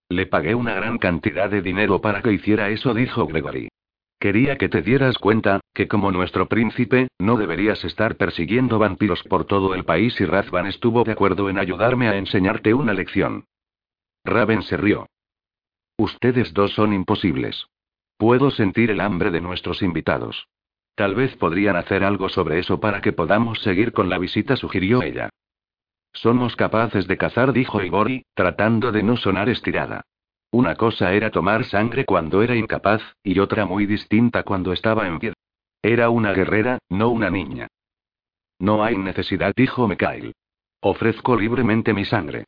Le 0.10 0.26
pagué 0.26 0.56
una 0.56 0.74
gran 0.74 0.98
cantidad 0.98 1.50
de 1.50 1.62
dinero 1.62 2.02
para 2.02 2.22
que 2.22 2.32
hiciera 2.32 2.70
eso, 2.70 2.94
dijo 2.94 3.26
Gregory. 3.28 3.70
Quería 4.20 4.58
que 4.58 4.70
te 4.70 4.82
dieras 4.82 5.18
cuenta, 5.18 5.60
que 5.74 5.88
como 5.88 6.12
nuestro 6.12 6.48
príncipe, 6.48 7.10
no 7.20 7.36
deberías 7.36 7.84
estar 7.84 8.16
persiguiendo 8.16 8.80
vampiros 8.80 9.22
por 9.24 9.46
todo 9.46 9.76
el 9.76 9.84
país 9.84 10.20
y 10.22 10.26
Razvan 10.26 10.68
estuvo 10.68 11.04
de 11.04 11.12
acuerdo 11.12 11.50
en 11.50 11.58
ayudarme 11.58 12.08
a 12.08 12.16
enseñarte 12.16 12.74
una 12.74 12.94
lección. 12.94 13.46
Raven 14.24 14.64
se 14.64 14.78
rió. 14.78 15.08
Ustedes 15.98 16.54
dos 16.54 16.72
son 16.74 16.94
imposibles. 16.94 17.68
Puedo 18.18 18.52
sentir 18.52 18.92
el 18.92 19.02
hambre 19.02 19.30
de 19.30 19.42
nuestros 19.42 19.82
invitados. 19.82 20.48
Tal 20.96 21.16
vez 21.16 21.36
podrían 21.36 21.76
hacer 21.76 22.04
algo 22.04 22.30
sobre 22.30 22.60
eso 22.60 22.80
para 22.80 23.02
que 23.02 23.12
podamos 23.12 23.60
seguir 23.62 23.92
con 23.92 24.10
la 24.10 24.20
visita, 24.20 24.56
sugirió 24.56 25.02
ella. 25.02 25.30
Somos 26.14 26.56
capaces 26.56 27.08
de 27.08 27.18
cazar, 27.18 27.54
dijo 27.54 27.82
Ibori, 27.82 28.26
tratando 28.34 28.92
de 28.92 29.04
no 29.04 29.18
sonar 29.18 29.50
estirada. 29.50 30.04
Una 30.52 30.76
cosa 30.76 31.14
era 31.14 31.32
tomar 31.32 31.66
sangre 31.66 32.06
cuando 32.06 32.44
era 32.44 32.56
incapaz, 32.56 33.02
y 33.24 33.40
otra 33.40 33.66
muy 33.66 33.88
distinta 33.88 34.44
cuando 34.44 34.72
estaba 34.72 35.08
en 35.08 35.20
pie. 35.20 35.34
Era 35.82 36.10
una 36.12 36.32
guerrera, 36.32 36.78
no 36.90 37.10
una 37.10 37.30
niña. 37.32 37.68
No 38.60 38.84
hay 38.84 38.96
necesidad, 38.96 39.54
dijo 39.56 39.88
Mikhail. 39.88 40.34
Ofrezco 40.80 41.36
libremente 41.36 41.94
mi 41.94 42.06
sangre. 42.06 42.46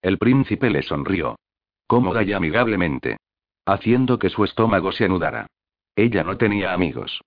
El 0.00 0.16
príncipe 0.16 0.70
le 0.70 0.82
sonrió. 0.82 1.38
Cómoda 1.86 2.22
y 2.22 2.32
amigablemente. 2.32 3.18
Haciendo 3.66 4.18
que 4.18 4.30
su 4.30 4.44
estómago 4.44 4.92
se 4.92 5.04
anudara. 5.04 5.46
Ella 5.94 6.24
no 6.24 6.38
tenía 6.38 6.72
amigos. 6.72 7.20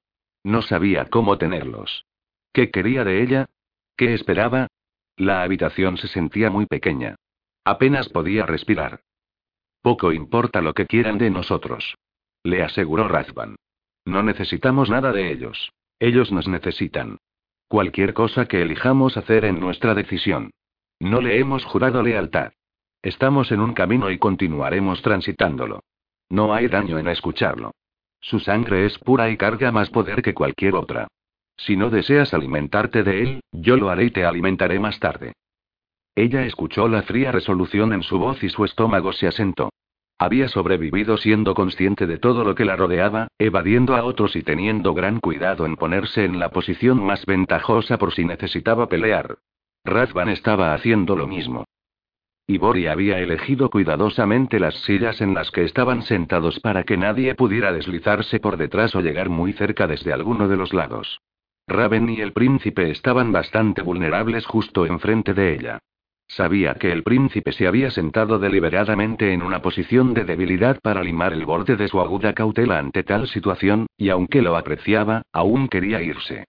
No 0.44 0.62
sabía 0.62 1.06
cómo 1.06 1.38
tenerlos. 1.38 2.06
¿Qué 2.52 2.72
quería 2.72 3.04
de 3.04 3.22
ella? 3.22 3.46
¿Qué 3.96 4.14
esperaba? 4.14 4.68
La 5.22 5.44
habitación 5.44 5.98
se 5.98 6.08
sentía 6.08 6.50
muy 6.50 6.66
pequeña. 6.66 7.16
Apenas 7.64 8.10
podía 8.10 8.48
respirar. 8.48 9.02
Poco 9.84 10.14
importa 10.14 10.64
lo 10.64 10.74
que 10.74 10.88
quieran 10.88 11.20
de 11.20 11.30
nosotros. 11.30 11.94
Le 12.42 12.64
aseguró 12.64 13.08
Razvan. 13.08 13.56
No 14.04 14.24
necesitamos 14.24 14.90
nada 14.90 15.12
de 15.12 15.32
ellos. 15.32 15.74
Ellos 16.00 16.32
nos 16.32 16.48
necesitan. 16.48 17.20
Cualquier 17.68 18.16
cosa 18.16 18.48
que 18.48 18.64
elijamos 18.64 19.16
hacer 19.16 19.46
en 19.46 19.60
nuestra 19.60 19.94
decisión. 19.94 20.50
No 21.00 21.22
le 21.22 21.38
hemos 21.38 21.66
jurado 21.66 22.02
lealtad. 22.02 22.54
Estamos 23.04 23.52
en 23.52 23.60
un 23.60 23.76
camino 23.76 24.10
y 24.10 24.18
continuaremos 24.18 25.04
transitándolo. 25.04 25.84
No 26.30 26.52
hay 26.52 26.68
daño 26.68 26.98
en 26.98 27.08
escucharlo. 27.08 27.76
Su 28.22 28.40
sangre 28.40 28.88
es 28.88 28.98
pura 28.98 29.30
y 29.30 29.38
carga 29.38 29.72
más 29.72 29.92
poder 29.92 30.24
que 30.24 30.34
cualquier 30.34 30.74
otra. 30.74 31.10
Si 31.66 31.78
no 31.78 31.92
deseas 31.92 32.34
alimentarte 32.34 33.04
de 33.04 33.22
él, 33.22 33.42
yo 33.52 33.78
lo 33.78 33.92
haré 33.92 34.06
y 34.06 34.12
te 34.12 34.26
alimentaré 34.26 34.80
más 34.80 35.00
tarde. 35.00 35.34
Ella 36.16 36.44
escuchó 36.44 36.88
la 36.88 37.04
fría 37.04 37.32
resolución 37.32 37.94
en 37.94 38.02
su 38.02 38.18
voz 38.18 38.44
y 38.44 38.50
su 38.50 38.66
estómago 38.66 39.14
se 39.14 39.28
asentó. 39.28 39.70
Había 40.18 40.48
sobrevivido 40.48 41.18
siendo 41.18 41.54
consciente 41.54 42.08
de 42.08 42.18
todo 42.18 42.44
lo 42.44 42.56
que 42.56 42.66
la 42.66 42.76
rodeaba, 42.76 43.28
evadiendo 43.38 43.96
a 43.96 44.04
otros 44.04 44.36
y 44.36 44.42
teniendo 44.42 44.96
gran 44.96 45.20
cuidado 45.20 45.68
en 45.68 45.76
ponerse 45.76 46.26
en 46.26 46.40
la 46.40 46.50
posición 46.50 47.04
más 47.04 47.28
ventajosa 47.28 48.00
por 48.00 48.12
si 48.12 48.26
necesitaba 48.26 48.90
pelear. 48.90 49.38
Razvan 49.86 50.30
estaba 50.30 50.74
haciendo 50.74 51.16
lo 51.16 51.28
mismo. 51.28 51.66
Ibori 52.48 52.88
había 52.88 53.20
elegido 53.20 53.70
cuidadosamente 53.70 54.60
las 54.60 54.76
sillas 54.82 55.22
en 55.22 55.36
las 55.36 55.52
que 55.52 55.64
estaban 55.64 56.02
sentados 56.02 56.60
para 56.60 56.86
que 56.86 56.98
nadie 56.98 57.36
pudiera 57.36 57.72
deslizarse 57.72 58.40
por 58.40 58.58
detrás 58.58 58.96
o 58.96 59.02
llegar 59.02 59.30
muy 59.30 59.54
cerca 59.54 59.86
desde 59.86 60.12
alguno 60.12 60.48
de 60.48 60.58
los 60.58 60.74
lados. 60.74 61.22
Raven 61.68 62.10
y 62.10 62.22
el 62.22 62.34
príncipe 62.34 62.92
estaban 62.92 63.32
bastante 63.32 63.82
vulnerables 63.82 64.46
justo 64.46 64.86
enfrente 64.86 65.34
de 65.34 65.54
ella. 65.54 65.80
Sabía 66.28 66.76
que 66.76 66.92
el 66.92 67.04
príncipe 67.04 67.52
se 67.52 67.68
había 67.68 67.92
sentado 67.92 68.40
deliberadamente 68.40 69.34
en 69.34 69.42
una 69.42 69.62
posición 69.62 70.14
de 70.14 70.24
debilidad 70.24 70.80
para 70.82 71.04
limar 71.04 71.34
el 71.34 71.46
borde 71.46 71.76
de 71.76 71.90
su 71.90 72.00
aguda 72.00 72.34
cautela 72.34 72.80
ante 72.80 73.04
tal 73.04 73.28
situación, 73.28 73.88
y 73.98 74.10
aunque 74.10 74.42
lo 74.42 74.56
apreciaba, 74.56 75.24
aún 75.34 75.68
quería 75.68 76.02
irse. 76.02 76.46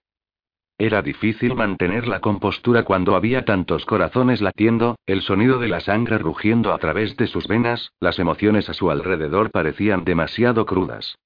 Era 0.79 1.03
difícil 1.03 1.55
mantener 1.55 2.07
la 2.07 2.21
compostura 2.21 2.85
cuando 2.85 3.17
había 3.17 3.45
tantos 3.45 3.85
corazones 3.85 4.41
latiendo, 4.41 4.97
el 5.07 5.23
sonido 5.23 5.59
de 5.59 5.69
la 5.69 5.81
sangre 5.81 6.19
rugiendo 6.19 6.73
a 6.73 6.79
través 6.79 7.17
de 7.17 7.27
sus 7.27 7.47
venas, 7.47 7.93
las 8.01 8.19
emociones 8.19 8.69
a 8.69 8.75
su 8.75 8.91
alrededor 8.91 9.51
parecían 9.51 10.05
demasiado 10.05 10.65
crudas. 10.65 11.17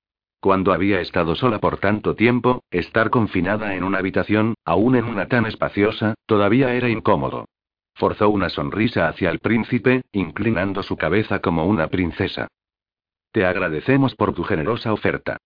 Cuando 0.40 0.72
había 0.72 1.00
estado 1.00 1.34
sola 1.34 1.58
por 1.58 1.78
tanto 1.78 2.14
tiempo, 2.14 2.62
estar 2.70 3.10
confinada 3.10 3.74
en 3.74 3.84
una 3.84 3.98
habitación, 3.98 4.54
aún 4.64 4.96
en 4.96 5.04
una 5.04 5.26
tan 5.26 5.46
espaciosa, 5.46 6.14
todavía 6.26 6.74
era 6.74 6.88
incómodo. 6.88 7.46
Forzó 7.94 8.28
una 8.28 8.50
sonrisa 8.50 9.08
hacia 9.08 9.30
el 9.30 9.38
príncipe, 9.38 10.02
inclinando 10.12 10.82
su 10.82 10.96
cabeza 10.96 11.40
como 11.40 11.64
una 11.66 11.88
princesa. 11.88 12.48
Te 13.32 13.46
agradecemos 13.46 14.14
por 14.14 14.34
tu 14.34 14.44
generosa 14.44 14.92
oferta. 14.92 15.38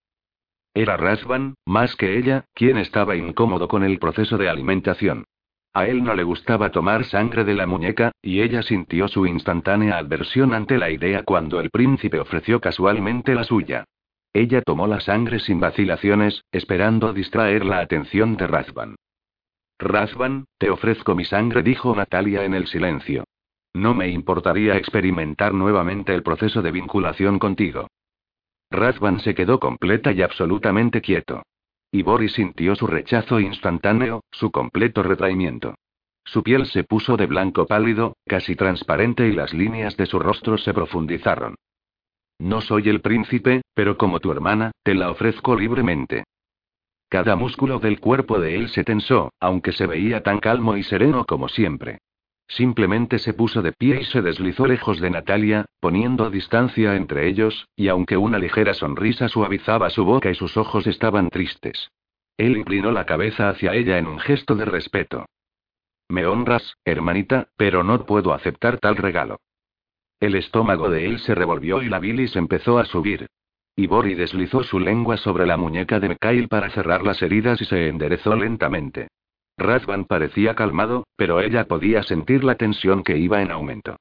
Era 0.75 0.97
Rasvan, 0.97 1.55
más 1.65 1.97
que 1.97 2.19
ella, 2.19 2.45
quien 2.55 2.77
estaba 2.77 3.17
incómodo 3.17 3.69
con 3.69 3.83
el 3.85 3.99
proceso 3.99 4.39
de 4.39 4.49
alimentación. 4.49 5.25
A 5.73 5.87
él 5.87 6.03
no 6.03 6.15
le 6.15 6.25
gustaba 6.25 6.71
tomar 6.71 7.05
sangre 7.05 7.45
de 7.45 7.55
la 7.55 7.67
muñeca, 7.67 8.11
y 8.21 8.43
ella 8.43 8.63
sintió 8.63 9.07
su 9.07 9.27
instantánea 9.27 9.99
adversión 9.99 10.53
ante 10.53 10.79
la 10.79 10.91
idea 10.91 11.23
cuando 11.23 11.61
el 11.61 11.71
príncipe 11.71 12.19
ofreció 12.19 12.61
casualmente 12.61 13.35
la 13.35 13.45
suya. 13.45 13.85
Ella 14.33 14.63
tomó 14.63 14.87
la 14.87 15.01
sangre 15.01 15.41
sin 15.41 15.59
vacilaciones, 15.59 16.45
esperando 16.53 17.13
distraer 17.13 17.65
la 17.65 17.81
atención 17.81 18.37
de 18.37 18.47
Razvan. 18.47 18.97
Razvan, 19.79 20.45
te 20.59 20.71
ofrezco 20.71 21.15
mi 21.15 21.25
sangre, 21.25 21.63
dijo 21.63 21.95
Natalia 21.95 22.45
en 22.45 22.55
el 22.55 22.67
silencio. 22.67 23.25
No 23.73 23.95
me 23.95 24.09
importaría 24.09 24.77
experimentar 24.77 25.55
nuevamente 25.55 26.15
el 26.15 26.23
proceso 26.23 26.63
de 26.63 26.71
vinculación 26.71 27.39
contigo. 27.39 27.89
Razvan 28.71 29.21
se 29.21 29.35
quedó 29.35 29.59
completa 29.59 30.13
y 30.13 30.23
absolutamente 30.23 31.01
quieto. 31.01 31.43
Y 31.91 32.03
Boris 32.03 32.35
sintió 32.35 32.77
su 32.77 32.87
rechazo 32.87 33.41
instantáneo, 33.41 34.23
su 34.31 34.53
completo 34.53 35.03
retraimiento. 35.03 35.75
Su 36.25 36.45
piel 36.45 36.67
se 36.67 36.85
puso 36.85 37.17
de 37.17 37.27
blanco 37.27 37.67
pálido, 37.67 38.17
casi 38.27 38.55
transparente 38.55 39.27
y 39.27 39.33
las 39.33 39.53
líneas 39.53 39.97
de 39.97 40.07
su 40.07 40.21
rostro 40.21 40.57
se 40.59 40.73
profundizaron. 40.73 41.57
No 42.41 42.63
soy 42.63 42.89
el 42.89 43.03
príncipe, 43.03 43.61
pero 43.75 43.99
como 43.99 44.19
tu 44.19 44.33
hermana, 44.33 44.71
te 44.83 44.95
la 44.95 45.11
ofrezco 45.11 45.55
libremente. 45.57 46.25
Cada 47.11 47.37
músculo 47.37 47.81
del 47.81 48.01
cuerpo 48.01 48.41
de 48.41 48.57
él 48.57 48.71
se 48.71 48.83
tensó, 48.83 49.31
aunque 49.41 49.73
se 49.73 49.87
veía 49.87 50.23
tan 50.23 50.39
calmo 50.39 50.79
y 50.79 50.83
sereno 50.83 51.27
como 51.27 51.49
siempre. 51.49 51.99
Simplemente 52.49 53.19
se 53.19 53.35
puso 53.35 53.61
de 53.61 53.73
pie 53.73 54.01
y 54.01 54.05
se 54.05 54.23
deslizó 54.23 54.67
lejos 54.67 55.01
de 55.01 55.11
Natalia, 55.11 55.67
poniendo 55.81 56.31
distancia 56.31 56.97
entre 56.97 57.29
ellos, 57.29 57.69
y 57.77 57.89
aunque 57.89 58.17
una 58.17 58.39
ligera 58.39 58.73
sonrisa 58.73 59.29
suavizaba 59.29 59.91
su 59.91 60.07
boca 60.07 60.31
y 60.31 60.35
sus 60.35 60.57
ojos 60.57 60.87
estaban 60.87 61.29
tristes. 61.29 61.91
Él 62.39 62.57
inclinó 62.57 62.91
la 62.91 63.05
cabeza 63.05 63.51
hacia 63.51 63.75
ella 63.75 63.99
en 63.99 64.07
un 64.07 64.19
gesto 64.19 64.55
de 64.55 64.65
respeto. 64.65 65.27
Me 66.09 66.25
honras, 66.25 66.79
hermanita, 66.87 67.49
pero 67.59 67.85
no 67.85 68.07
puedo 68.07 68.33
aceptar 68.33 68.79
tal 68.79 68.97
regalo. 68.97 69.41
El 70.21 70.35
estómago 70.35 70.91
de 70.91 71.07
él 71.07 71.19
se 71.21 71.35
revolvió 71.35 71.83
y 71.83 71.89
la 71.89 71.99
bilis 71.99 72.37
empezó 72.37 72.79
a 72.79 72.85
subir. 72.85 73.27
Ibori 73.75 74.15
deslizó 74.15 74.63
su 74.63 74.79
lengua 74.79 75.17
sobre 75.17 75.47
la 75.47 75.57
muñeca 75.57 75.99
de 75.99 76.11
Mikhail 76.11 76.49
para 76.49 76.69
cerrar 76.71 77.03
las 77.03 77.23
heridas 77.23 77.61
y 77.63 77.65
se 77.65 77.89
enderezó 77.89 78.37
lentamente. 78.37 79.09
Razvan 79.57 80.05
parecía 80.05 80.55
calmado, 80.55 81.05
pero 81.17 81.41
ella 81.41 81.65
podía 81.65 82.03
sentir 82.03 82.45
la 82.45 82.57
tensión 82.57 83.03
que 83.03 83.17
iba 83.17 83.41
en 83.41 83.51
aumento. 83.51 83.97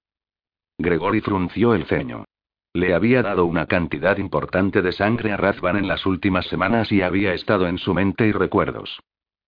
Gregory 0.77 1.21
frunció 1.21 1.73
el 1.73 1.85
ceño. 1.85 2.25
Le 2.73 2.93
había 2.93 3.23
dado 3.23 3.45
una 3.45 3.65
cantidad 3.65 4.17
importante 4.17 4.81
de 4.81 4.91
sangre 4.91 5.31
a 5.31 5.37
Razvan 5.37 5.77
en 5.77 5.87
las 5.87 6.05
últimas 6.05 6.45
semanas 6.47 6.91
y 6.91 7.01
había 7.01 7.33
estado 7.33 7.67
en 7.67 7.77
su 7.77 7.93
mente 7.93 8.27
y 8.27 8.33
recuerdos. 8.33 8.99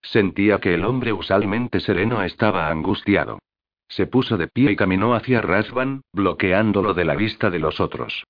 Sentía 0.02 0.60
que 0.60 0.74
el 0.74 0.86
hombre 0.86 1.14
usualmente 1.14 1.82
sereno 1.82 2.24
estaba 2.24 2.70
angustiado. 2.70 3.40
Se 3.92 4.08
puso 4.08 4.38
de 4.38 4.48
pie 4.48 4.72
y 4.72 4.76
caminó 4.78 5.16
hacia 5.16 5.42
Razvan, 5.42 6.04
bloqueándolo 6.14 6.94
de 6.94 7.04
la 7.04 7.16
vista 7.16 7.50
de 7.50 7.60
los 7.60 7.82
otros. 7.82 8.24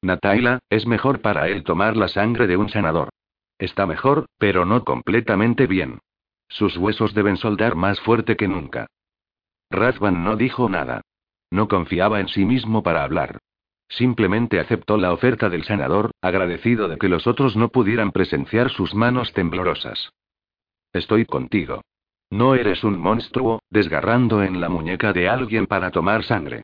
Nataila, 0.00 0.60
es 0.70 0.86
mejor 0.86 1.20
para 1.20 1.48
él 1.48 1.64
tomar 1.64 1.96
la 1.96 2.06
sangre 2.06 2.46
de 2.46 2.56
un 2.56 2.68
sanador. 2.68 3.08
Está 3.58 3.86
mejor, 3.86 4.26
pero 4.38 4.64
no 4.64 4.84
completamente 4.84 5.66
bien. 5.66 5.98
Sus 6.48 6.76
huesos 6.76 7.14
deben 7.14 7.36
soldar 7.36 7.74
más 7.74 7.98
fuerte 8.00 8.36
que 8.36 8.46
nunca. 8.46 8.86
Razvan 9.70 10.22
no 10.22 10.36
dijo 10.36 10.68
nada. 10.68 11.00
No 11.50 11.66
confiaba 11.66 12.20
en 12.20 12.28
sí 12.28 12.44
mismo 12.44 12.84
para 12.84 13.02
hablar. 13.02 13.38
Simplemente 13.88 14.60
aceptó 14.60 14.98
la 14.98 15.12
oferta 15.12 15.48
del 15.48 15.64
sanador, 15.64 16.12
agradecido 16.22 16.86
de 16.86 16.96
que 16.96 17.08
los 17.08 17.26
otros 17.26 17.56
no 17.56 17.70
pudieran 17.70 18.12
presenciar 18.12 18.70
sus 18.70 18.94
manos 18.94 19.32
temblorosas. 19.32 20.10
Estoy 20.92 21.26
contigo. 21.26 21.82
No 22.30 22.54
eres 22.54 22.82
un 22.82 22.98
monstruo, 22.98 23.60
desgarrando 23.70 24.42
en 24.42 24.60
la 24.60 24.68
muñeca 24.68 25.12
de 25.12 25.28
alguien 25.28 25.66
para 25.66 25.90
tomar 25.90 26.24
sangre. 26.24 26.62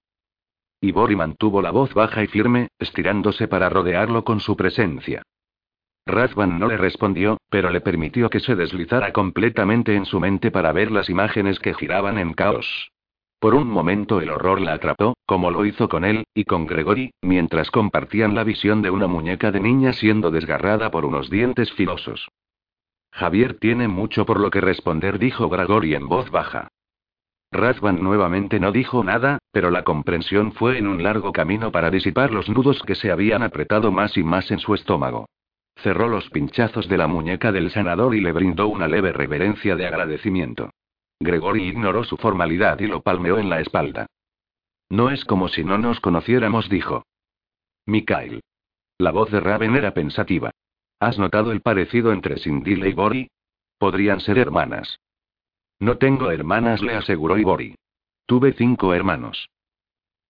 Ibori 0.81 1.14
mantuvo 1.14 1.62
la 1.62 1.70
voz 1.70 1.94
baja 1.94 2.25
y 2.25 2.27
firme, 2.27 2.68
estirándose 2.79 3.46
para 3.46 3.68
rodearlo 3.68 4.25
con 4.25 4.40
su 4.40 4.57
presencia. 4.57 5.22
Razvan 6.05 6.59
no 6.59 6.66
le 6.66 6.77
respondió, 6.77 7.38
pero 7.48 7.70
le 7.70 7.81
permitió 7.81 8.29
que 8.29 8.40
se 8.40 8.57
deslizara 8.57 9.12
completamente 9.12 9.94
en 9.94 10.05
su 10.05 10.18
mente 10.18 10.51
para 10.51 10.72
ver 10.72 10.90
las 10.90 11.09
imágenes 11.09 11.61
que 11.61 11.75
giraban 11.75 12.18
en 12.18 12.35
caos. 12.35 12.90
Por 13.38 13.55
un 13.55 13.68
momento 13.68 14.20
el 14.20 14.31
horror 14.31 14.61
la 14.61 14.72
atrapó, 14.72 15.14
como 15.27 15.53
lo 15.53 15.64
hizo 15.64 15.88
con 15.88 16.05
él, 16.05 16.25
y 16.35 16.44
con 16.44 16.66
Gregory, 16.66 17.12
mientras 17.22 17.70
compartían 17.70 18.35
la 18.35 18.42
visión 18.42 18.83
de 18.83 18.90
una 18.90 19.07
muñeca 19.07 19.53
de 19.53 19.61
niña 19.61 19.92
siendo 19.92 20.33
desgarrada 20.33 20.90
por 20.90 21.05
unos 21.05 21.31
dientes 21.31 21.72
filosos. 21.72 22.29
Javier 23.12 23.59
tiene 23.59 23.88
mucho 23.88 24.25
por 24.25 24.40
lo 24.40 24.51
que 24.51 24.61
responder, 24.61 25.18
dijo 25.18 25.48
Gregory 25.48 25.94
en 25.94 26.09
voz 26.09 26.31
baja. 26.31 26.68
Razvan 27.53 28.03
nuevamente 28.03 28.59
no 28.59 28.72
dijo 28.72 29.05
nada, 29.05 29.38
pero 29.53 29.70
la 29.70 29.85
comprensión 29.85 30.53
fue 30.53 30.79
en 30.79 30.87
un 30.87 31.03
largo 31.03 31.33
camino 31.33 31.70
para 31.70 31.90
disipar 31.90 32.33
los 32.33 32.48
nudos 32.48 32.83
que 32.83 32.94
se 32.94 33.12
habían 33.12 33.42
apretado 33.42 33.92
más 33.92 34.16
y 34.16 34.22
más 34.22 34.51
en 34.51 34.59
su 34.59 34.75
estómago. 34.75 35.27
Cerró 35.77 36.09
los 36.09 36.31
pinchazos 36.31 36.88
de 36.88 36.96
la 36.96 37.07
muñeca 37.07 37.53
del 37.53 37.70
sanador 37.70 38.14
y 38.14 38.20
le 38.20 38.33
brindó 38.33 38.68
una 38.68 38.88
leve 38.88 39.12
reverencia 39.12 39.77
de 39.77 39.87
agradecimiento. 39.87 40.70
Gregory 41.20 41.64
ignoró 41.64 42.05
su 42.05 42.16
formalidad 42.16 42.81
y 42.81 42.87
lo 42.87 43.03
palmeó 43.03 43.38
en 43.38 43.51
la 43.51 43.61
espalda. 43.61 44.07
No 44.88 45.11
es 45.11 45.25
como 45.27 45.48
si 45.48 45.62
no 45.62 45.77
nos 45.77 46.01
conociéramos, 46.01 46.70
dijo. 46.70 47.05
Mikhail. 47.87 48.40
La 48.98 49.11
voz 49.11 49.31
de 49.31 49.40
Raven 49.40 49.77
era 49.77 49.92
pensativa. 49.92 50.53
¿Has 51.02 51.18
notado 51.18 51.50
el 51.50 51.62
parecido 51.62 52.12
entre 52.12 52.38
Sindile 52.38 52.88
y 52.88 52.92
Bori? 52.92 53.28
Podrían 53.76 54.20
ser 54.20 54.38
hermanas. 54.38 55.00
No 55.80 55.98
tengo 55.98 56.30
hermanas, 56.30 56.80
le 56.80 56.94
aseguró 56.94 57.36
Ibori. 57.38 57.74
Tuve 58.24 58.52
cinco 58.52 58.94
hermanos. 58.94 59.48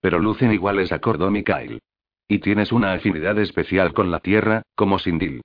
Pero 0.01 0.19
lucen 0.19 0.51
iguales, 0.51 0.91
acordó 0.91 1.31
Mikhail. 1.31 1.83
Y 2.27 2.39
tienes 2.39 2.73
una 2.73 2.95
afinidad 2.95 3.39
especial 3.39 3.93
con 3.93 4.11
la 4.11 4.21
tierra, 4.21 4.63
como 4.75 4.99
Sindil. 4.99 5.43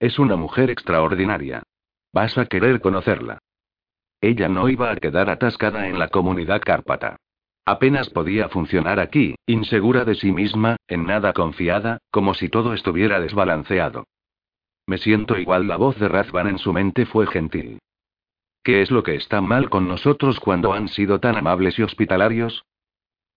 Es 0.00 0.18
una 0.18 0.36
mujer 0.36 0.70
extraordinaria. 0.70 1.62
Vas 2.10 2.38
a 2.38 2.46
querer 2.46 2.80
conocerla. 2.80 3.40
Ella 4.22 4.48
no 4.48 4.70
iba 4.70 4.90
a 4.90 4.96
quedar 4.96 5.28
atascada 5.28 5.86
en 5.86 5.98
la 5.98 6.08
comunidad 6.08 6.62
cárpata. 6.62 7.18
Apenas 7.66 8.08
podía 8.08 8.48
funcionar 8.48 9.00
aquí, 9.00 9.34
insegura 9.44 10.06
de 10.06 10.14
sí 10.14 10.32
misma, 10.32 10.76
en 10.88 11.04
nada 11.04 11.34
confiada, 11.34 11.98
como 12.10 12.32
si 12.32 12.48
todo 12.48 12.72
estuviera 12.72 13.20
desbalanceado. 13.20 14.06
Me 14.86 14.98
siento 14.98 15.38
igual, 15.38 15.68
la 15.68 15.76
voz 15.76 15.98
de 15.98 16.08
Razvan 16.08 16.48
en 16.48 16.58
su 16.58 16.72
mente 16.72 17.06
fue 17.06 17.26
gentil. 17.26 17.78
¿Qué 18.62 18.82
es 18.82 18.90
lo 18.90 19.02
que 19.02 19.16
está 19.16 19.40
mal 19.40 19.70
con 19.70 19.88
nosotros 19.88 20.38
cuando 20.38 20.72
han 20.72 20.88
sido 20.88 21.18
tan 21.18 21.36
amables 21.36 21.78
y 21.78 21.82
hospitalarios? 21.82 22.64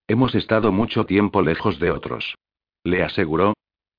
Hemos 0.08 0.36
estado 0.36 0.71
mucho 0.71 1.05
tiempo 1.05 1.41
lejos 1.41 1.79
de 1.79 1.91
otros. 1.91 2.36
Le 2.84 3.03
aseguró. 3.03 3.53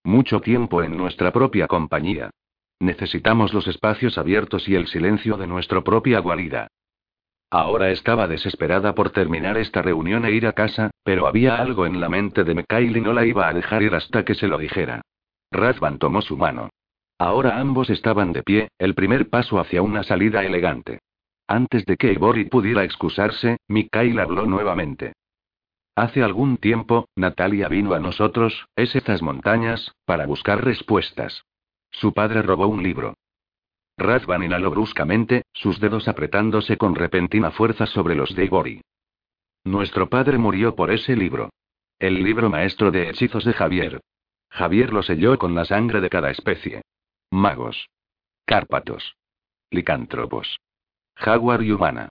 Mucho 0.05 0.41
tiempo 0.41 0.85
en 0.85 0.97
nuestra 0.97 1.33
propia 1.33 1.67
compañía. 1.67 2.31
Necesitamos 2.79 3.53
los 3.53 3.67
espacios 3.67 4.19
abiertos 4.19 4.69
y 4.69 4.77
el 4.77 4.87
silencio 4.87 5.37
de 5.37 5.49
nuestra 5.49 5.81
propia 5.83 6.21
guarida. 6.21 6.69
Ahora 7.51 7.91
estaba 7.91 8.29
desesperada 8.29 8.95
por 8.95 9.11
terminar 9.11 9.57
esta 9.57 9.83
reunión 9.83 10.25
e 10.25 10.31
ir 10.33 10.47
a 10.47 10.53
casa, 10.53 10.91
pero 11.03 11.27
había 11.27 11.57
algo 11.57 11.87
en 11.87 12.01
la 12.01 12.09
mente 12.09 12.45
de 12.45 12.55
Mikhail 12.55 12.97
y 12.97 13.01
no 13.01 13.13
la 13.13 13.25
iba 13.25 13.49
a 13.49 13.55
dejar 13.55 13.83
ir 13.83 13.95
hasta 13.95 14.25
que 14.25 14.35
se 14.35 14.47
lo 14.47 14.59
dijera. 14.59 15.01
Razvan 15.51 15.99
tomó 15.99 16.23
su 16.23 16.37
mano. 16.37 16.71
Ahora 17.19 17.59
ambos 17.59 17.89
estaban 17.89 18.33
de 18.33 18.43
pie, 18.43 18.69
el 18.79 18.95
primer 18.95 19.31
paso 19.31 19.59
hacia 19.59 19.81
una 19.81 20.03
salida 20.03 20.45
elegante. 20.45 21.01
Antes 21.49 21.87
de 21.87 21.97
que 21.97 22.13
Ibori 22.13 22.45
pudiera 22.45 22.85
excusarse, 22.85 23.59
Mikhail 23.69 24.19
habló 24.19 24.47
nuevamente. 24.47 25.15
Hace 25.95 26.23
algún 26.23 26.59
tiempo, 26.59 27.09
Natalia 27.17 27.69
vino 27.69 27.95
a 27.95 28.01
nosotros, 28.01 28.67
es 28.77 28.95
estas 28.95 29.23
montañas, 29.23 29.95
para 30.05 30.27
buscar 30.27 30.63
respuestas. 30.63 31.45
Su 31.91 32.13
padre 32.13 32.43
robó 32.43 32.67
un 32.67 32.83
libro. 32.83 33.15
Razvan 33.97 34.43
inhaló 34.43 34.71
bruscamente, 34.71 35.45
sus 35.55 35.81
dedos 35.81 36.09
apretándose 36.09 36.77
con 36.77 36.95
repentina 36.95 37.51
fuerza 37.51 37.87
sobre 37.87 38.15
los 38.15 38.35
de 38.35 38.45
Ibori. 38.45 38.83
Nuestro 39.65 40.11
padre 40.11 40.37
murió 40.37 40.75
por 40.75 40.91
ese 40.91 41.17
libro. 41.17 41.49
El 41.99 42.23
libro 42.23 42.51
maestro 42.51 42.91
de 42.91 43.09
hechizos 43.09 43.47
de 43.47 43.55
Javier. 43.55 44.03
Javier 44.51 44.93
lo 44.93 45.03
selló 45.03 45.39
con 45.39 45.55
la 45.55 45.65
sangre 45.65 46.03
de 46.03 46.11
cada 46.11 46.31
especie. 46.31 46.83
Magos. 47.31 47.89
Cárpatos. 48.45 49.17
Licántropos. 49.71 50.61
Jaguar 51.17 51.63
y 51.63 51.73
humana. 51.73 52.09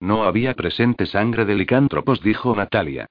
No 0.00 0.24
había 0.24 0.54
presente 0.54 1.06
sangre 1.06 1.44
de 1.44 1.54
licántropos, 1.54 2.20
dijo 2.20 2.54
Natalia. 2.54 3.06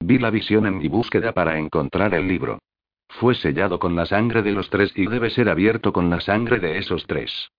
Vi 0.00 0.18
la 0.18 0.30
visión 0.30 0.66
en 0.66 0.78
mi 0.78 0.88
búsqueda 0.88 1.32
para 1.32 1.58
encontrar 1.58 2.14
el 2.14 2.28
libro. 2.28 2.60
Fue 3.08 3.34
sellado 3.34 3.78
con 3.78 3.96
la 3.96 4.06
sangre 4.06 4.42
de 4.42 4.52
los 4.52 4.70
tres 4.70 4.92
y 4.94 5.06
debe 5.06 5.30
ser 5.30 5.48
abierto 5.48 5.92
con 5.92 6.10
la 6.10 6.20
sangre 6.20 6.60
de 6.60 6.78
esos 6.78 7.06
tres. 7.06 7.50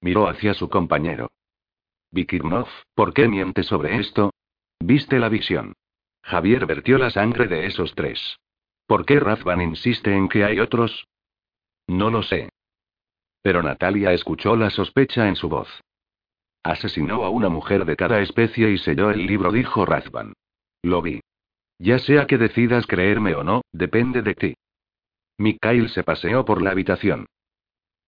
Miró 0.00 0.28
hacia 0.28 0.54
su 0.54 0.68
compañero. 0.68 1.30
Vikirnov, 2.10 2.68
¿por 2.94 3.12
qué 3.12 3.28
miente 3.28 3.62
sobre 3.62 3.96
esto? 3.96 4.32
Viste 4.80 5.18
la 5.18 5.28
visión. 5.28 5.74
Javier 6.22 6.64
vertió 6.64 6.96
la 6.96 7.10
sangre 7.10 7.46
de 7.46 7.66
esos 7.66 7.94
tres. 7.94 8.38
¿Por 8.86 9.04
qué 9.04 9.20
Razvan 9.20 9.60
insiste 9.60 10.14
en 10.14 10.28
que 10.28 10.44
hay 10.44 10.60
otros? 10.60 11.06
No 11.88 12.10
lo 12.10 12.22
sé. 12.22 12.50
Pero 13.42 13.62
Natalia 13.62 14.12
escuchó 14.12 14.56
la 14.56 14.70
sospecha 14.70 15.26
en 15.26 15.36
su 15.36 15.48
voz. 15.48 15.68
Asesinó 16.62 17.24
a 17.24 17.30
una 17.30 17.48
mujer 17.48 17.84
de 17.84 17.96
cada 17.96 18.20
especie 18.20 18.70
y 18.70 18.78
selló 18.78 19.10
el 19.10 19.26
libro, 19.26 19.50
dijo 19.52 19.86
Razvan. 19.86 20.34
Lo 20.82 21.02
vi. 21.02 21.20
Ya 21.78 21.98
sea 21.98 22.26
que 22.26 22.38
decidas 22.38 22.86
creerme 22.86 23.34
o 23.34 23.42
no, 23.42 23.62
depende 23.72 24.22
de 24.22 24.34
ti. 24.34 24.54
Mikhail 25.38 25.88
se 25.88 26.02
paseó 26.02 26.44
por 26.44 26.60
la 26.60 26.72
habitación. 26.72 27.26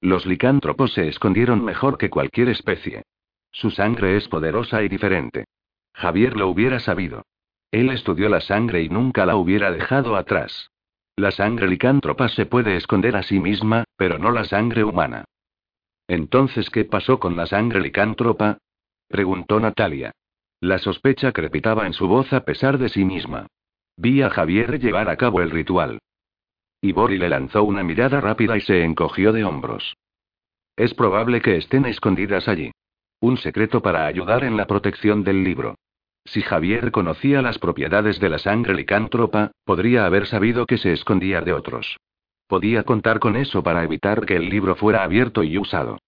Los 0.01 0.27
licántropos 0.27 0.93
se 0.93 1.09
escondieron 1.09 1.65
mejor 1.65 1.97
que 1.97 2.11
cualquier 2.11 2.49
especie. 2.49 3.05
Su 3.53 3.71
sangre 3.71 4.17
es 4.17 4.29
poderosa 4.29 4.83
y 4.83 4.89
diferente. 4.89 5.45
Javier 5.93 6.37
lo 6.37 6.49
hubiera 6.49 6.81
sabido. 6.81 7.25
Él 7.71 7.91
estudió 7.91 8.29
la 8.29 8.41
sangre 8.41 8.83
y 8.83 8.89
nunca 8.89 9.27
la 9.27 9.37
hubiera 9.37 9.71
dejado 9.71 10.17
atrás. 10.17 10.71
La 11.21 11.33
sangre 11.33 11.69
licántropa 11.69 12.31
se 12.31 12.47
puede 12.47 12.77
esconder 12.77 13.15
a 13.15 13.23
sí 13.23 13.41
misma, 13.41 13.85
pero 13.99 14.19
no 14.19 14.31
la 14.31 14.45
sangre 14.45 14.85
humana. 14.85 15.27
Entonces, 16.09 16.71
¿qué 16.71 16.87
pasó 16.87 17.21
con 17.21 17.37
la 17.37 17.45
sangre 17.45 17.83
licántropa? 17.83 18.57
preguntó 19.07 19.61
Natalia. 19.61 20.13
La 20.61 20.79
sospecha 20.79 21.33
crepitaba 21.33 21.87
en 21.87 21.93
su 21.93 22.09
voz 22.09 22.33
a 22.33 22.47
pesar 22.47 22.79
de 22.79 22.89
sí 22.89 23.05
misma. 23.05 23.49
Vi 23.99 24.23
a 24.23 24.31
Javier 24.31 24.81
llevar 24.81 25.11
a 25.11 25.19
cabo 25.19 25.43
el 25.43 25.51
ritual. 25.51 25.99
Ibori 26.81 27.19
le 27.19 27.29
lanzó 27.29 27.65
una 27.65 27.83
mirada 27.83 28.23
rápida 28.23 28.57
y 28.57 28.63
se 28.63 28.83
encogió 28.83 29.35
de 29.35 29.45
hombros. 29.45 29.99
Es 30.75 30.95
probable 30.95 31.43
que 31.43 31.59
estén 31.59 31.85
escondidas 31.85 32.49
allí. 32.49 32.73
Un 33.21 33.37
secreto 33.37 33.83
para 33.83 34.07
ayudar 34.07 34.43
en 34.43 34.57
la 34.57 34.67
protección 34.67 35.23
del 35.23 35.45
libro. 35.45 35.75
Si 36.25 36.43
Javier 36.43 36.91
conocía 36.91 37.43
las 37.43 37.59
propiedades 37.59 38.21
de 38.21 38.29
la 38.29 38.39
sangre 38.39 38.75
licántropa, 38.75 39.53
podría 39.65 40.07
haber 40.07 40.27
sabido 40.27 40.67
que 40.67 40.79
se 40.79 40.93
escondía 40.93 41.41
de 41.41 41.53
otros. 41.53 41.99
Podía 42.47 42.83
contar 42.83 43.21
con 43.21 43.37
eso 43.37 43.63
para 43.63 43.85
evitar 43.85 44.27
que 44.27 44.37
el 44.37 44.49
libro 44.49 44.75
fuera 44.75 45.03
abierto 45.03 45.43
y 45.43 45.57
usado. 45.57 45.99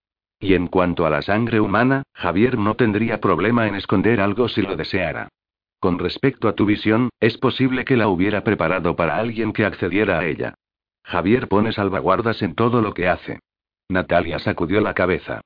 Y 0.40 0.54
en 0.54 0.66
cuanto 0.66 1.06
a 1.06 1.10
la 1.10 1.22
sangre 1.22 1.60
humana, 1.60 2.02
Javier 2.14 2.58
no 2.58 2.74
tendría 2.74 3.20
problema 3.20 3.68
en 3.68 3.76
esconder 3.76 4.20
algo 4.20 4.48
si 4.48 4.60
lo 4.60 4.76
deseara. 4.76 5.28
Con 5.78 5.98
respecto 5.98 6.48
a 6.48 6.54
tu 6.54 6.66
visión, 6.66 7.10
es 7.20 7.38
posible 7.38 7.84
que 7.84 7.96
la 7.96 8.08
hubiera 8.08 8.42
preparado 8.42 8.96
para 8.96 9.16
alguien 9.16 9.52
que 9.52 9.64
accediera 9.64 10.18
a 10.18 10.26
ella. 10.26 10.54
Javier 11.04 11.48
pone 11.48 11.72
salvaguardas 11.72 12.42
en 12.42 12.54
todo 12.54 12.82
lo 12.82 12.92
que 12.94 13.08
hace. 13.08 13.40
Natalia 13.88 14.38
sacudió 14.38 14.80
la 14.80 14.94
cabeza. 14.94 15.40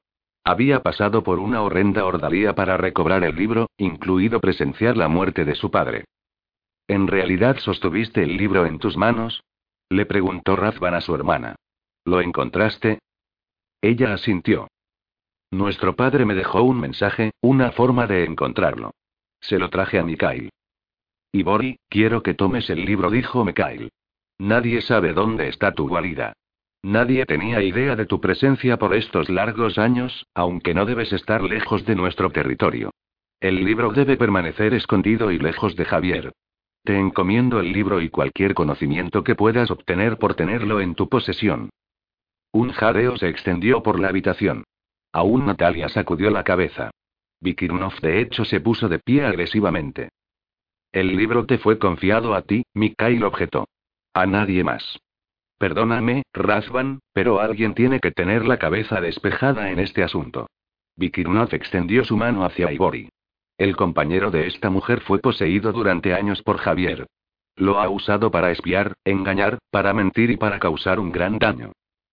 Había 0.49 0.81
pasado 0.81 1.25
por 1.25 1.41
una 1.41 1.61
horrenda 1.63 2.05
ordalía 2.05 2.55
para 2.55 2.77
recobrar 2.77 3.25
el 3.25 3.35
libro, 3.35 3.69
incluido 3.79 4.41
presenciar 4.41 4.97
la 4.97 5.09
muerte 5.09 5.45
de 5.45 5.57
su 5.57 5.73
padre. 5.73 6.05
¿En 6.87 7.09
realidad 7.09 7.57
sostuviste 7.59 8.23
el 8.23 8.37
libro 8.37 8.65
en 8.65 8.79
tus 8.79 8.97
manos? 8.97 9.43
Le 9.91 10.07
preguntó 10.07 10.55
Razvan 10.55 10.95
a 10.95 11.01
su 11.01 11.17
hermana. 11.17 11.57
¿Lo 12.05 12.21
encontraste? 12.21 13.01
Ella 13.83 14.15
asintió. 14.15 14.69
Nuestro 15.51 15.97
padre 15.97 16.25
me 16.25 16.37
dejó 16.37 16.63
un 16.63 16.79
mensaje, 16.79 17.33
una 17.41 17.73
forma 17.73 18.07
de 18.07 18.23
encontrarlo. 18.23 18.93
Se 19.41 19.59
lo 19.59 19.69
traje 19.69 19.99
a 19.99 20.05
Mikhail. 20.05 20.51
Ibori, 21.33 21.81
quiero 21.89 22.23
que 22.23 22.35
tomes 22.35 22.71
el 22.71 22.85
libro, 22.85 23.11
dijo 23.11 23.45
Mikhail. 23.45 23.91
Nadie 24.39 24.81
sabe 24.81 25.13
dónde 25.13 25.49
está 25.49 25.73
tu 25.73 25.89
guarida. 25.89 26.35
Nadie 26.83 27.27
tenía 27.27 27.63
idea 27.63 27.97
de 27.97 28.07
tu 28.07 28.21
presencia 28.21 28.77
por 28.77 28.95
estos 28.95 29.29
largos 29.29 29.79
años, 29.79 30.27
aunque 30.35 30.75
no 30.75 30.87
debes 30.87 31.13
estar 31.13 31.43
lejos 31.43 31.85
de 31.85 31.97
nuestro 31.97 32.31
territorio. 32.31 32.91
El 33.41 33.65
libro 33.65 33.93
debe 33.93 34.17
permanecer 34.17 34.73
escondido 34.75 35.31
y 35.31 35.39
lejos 35.39 35.77
de 35.77 35.85
Javier. 35.85 36.33
Te 36.85 36.99
encomiendo 36.99 37.59
el 37.59 37.73
libro 37.73 38.01
y 38.01 38.09
cualquier 38.09 38.55
conocimiento 38.55 39.25
que 39.25 39.35
puedas 39.35 39.71
obtener 39.71 40.19
por 40.19 40.35
tenerlo 40.35 40.81
en 40.81 40.95
tu 40.95 41.09
posesión. 41.09 41.71
Un 42.53 42.71
jadeo 42.71 43.17
se 43.17 43.29
extendió 43.29 43.83
por 43.83 43.99
la 43.99 44.09
habitación. 44.09 44.65
Aún 45.13 45.47
Natalia 45.47 45.89
sacudió 45.89 46.31
la 46.31 46.45
cabeza. 46.45 46.91
Vikirnov 47.41 48.01
de 48.01 48.21
hecho 48.21 48.45
se 48.45 48.61
puso 48.61 48.89
de 48.89 48.99
pie 48.99 49.25
agresivamente. 49.25 50.11
El 50.93 51.17
libro 51.17 51.45
te 51.45 51.59
fue 51.59 51.79
confiado 51.79 52.35
a 52.35 52.43
ti, 52.43 52.65
Mikhail 52.73 53.25
objetó. 53.25 53.69
A 54.15 54.25
nadie 54.25 54.65
más. 54.65 54.99
Perdóname, 55.59 56.23
Razvan, 56.35 57.01
pero 57.13 57.41
alguien 57.41 57.75
tiene 57.75 58.01
que 58.01 58.11
tener 58.11 58.45
la 58.45 58.59
cabeza 58.59 59.01
despejada 59.01 59.71
en 59.71 59.79
este 59.79 60.03
asunto. 60.03 60.49
Vikirnov 60.97 61.55
extendió 61.55 62.05
su 62.05 62.17
mano 62.17 62.45
hacia 62.45 62.73
Ibori. 62.73 63.09
El 63.59 63.75
compañero 63.75 64.31
de 64.31 64.47
esta 64.47 64.69
mujer 64.69 65.01
fue 65.01 65.19
poseído 65.19 65.73
durante 65.73 66.15
años 66.15 66.43
por 66.43 66.59
Javier. 66.59 67.07
Lo 67.57 67.81
ha 67.81 67.89
usado 67.89 68.31
para 68.31 68.51
espiar, 68.51 68.95
engañar, 69.05 69.59
para 69.71 69.95
mentir 69.95 70.31
y 70.31 70.37
para 70.37 70.59
causar 70.59 71.01
un 71.01 71.11
gran 71.11 71.39
daño. 71.39 71.73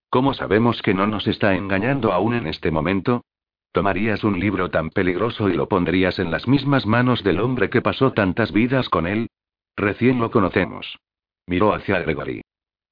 ¿Cómo 0.10 0.34
sabemos 0.34 0.82
que 0.82 0.94
no 0.94 1.06
nos 1.06 1.28
está 1.28 1.56
engañando 1.56 2.14
aún 2.14 2.36
en 2.36 2.48
este 2.48 2.72
momento? 2.72 3.26
¿Tomarías 3.74 4.24
un 4.24 4.40
libro 4.40 4.70
tan 4.70 4.90
peligroso 4.90 5.50
y 5.50 5.56
lo 5.56 5.68
pondrías 5.68 6.20
en 6.20 6.32
las 6.32 6.48
mismas 6.48 6.86
manos 6.86 7.24
del 7.24 7.42
hombre 7.42 7.70
que 7.70 7.82
pasó 7.82 8.14
tantas 8.14 8.54
vidas 8.54 8.88
con 8.88 9.08
él? 9.08 9.28
Recién 9.76 10.20
lo 10.20 10.32
conocemos. 10.32 10.98
Miró 11.48 11.74
hacia 11.74 12.00
Gregory. 12.00 12.42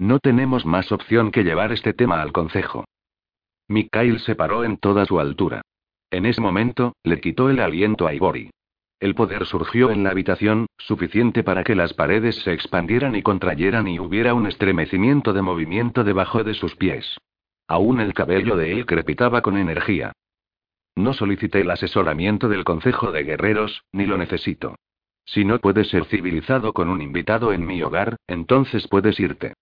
No 0.01 0.17
tenemos 0.17 0.65
más 0.65 0.91
opción 0.91 1.29
que 1.29 1.43
llevar 1.43 1.71
este 1.71 1.93
tema 1.93 2.23
al 2.23 2.31
consejo. 2.31 2.85
Mikhail 3.67 4.19
se 4.19 4.33
paró 4.33 4.63
en 4.63 4.77
toda 4.77 5.05
su 5.05 5.19
altura. 5.19 5.61
En 6.09 6.25
ese 6.25 6.41
momento, 6.41 6.95
le 7.03 7.21
quitó 7.21 7.51
el 7.51 7.59
aliento 7.59 8.07
a 8.07 8.13
Ivory. 8.15 8.49
El 8.99 9.13
poder 9.13 9.45
surgió 9.45 9.91
en 9.91 10.03
la 10.03 10.09
habitación, 10.09 10.65
suficiente 10.79 11.43
para 11.43 11.63
que 11.63 11.75
las 11.75 11.93
paredes 11.93 12.37
se 12.37 12.51
expandieran 12.51 13.15
y 13.15 13.21
contrayeran 13.21 13.87
y 13.87 13.99
hubiera 13.99 14.33
un 14.33 14.47
estremecimiento 14.47 15.33
de 15.33 15.43
movimiento 15.43 16.03
debajo 16.03 16.43
de 16.43 16.55
sus 16.55 16.75
pies. 16.75 17.19
Aún 17.67 18.01
el 18.01 18.15
cabello 18.15 18.55
de 18.55 18.71
él 18.71 18.87
crepitaba 18.87 19.43
con 19.43 19.55
energía. 19.55 20.13
No 20.95 21.13
solicité 21.13 21.61
el 21.61 21.69
asesoramiento 21.69 22.49
del 22.49 22.63
Consejo 22.63 23.11
de 23.11 23.21
Guerreros, 23.21 23.83
ni 23.91 24.07
lo 24.07 24.17
necesito. 24.17 24.77
Si 25.25 25.45
no 25.45 25.59
puedes 25.59 25.89
ser 25.89 26.05
civilizado 26.05 26.73
con 26.73 26.89
un 26.89 27.03
invitado 27.03 27.53
en 27.53 27.67
mi 27.67 27.83
hogar, 27.83 28.17
entonces 28.25 28.87
puedes 28.87 29.19
irte. 29.19 29.53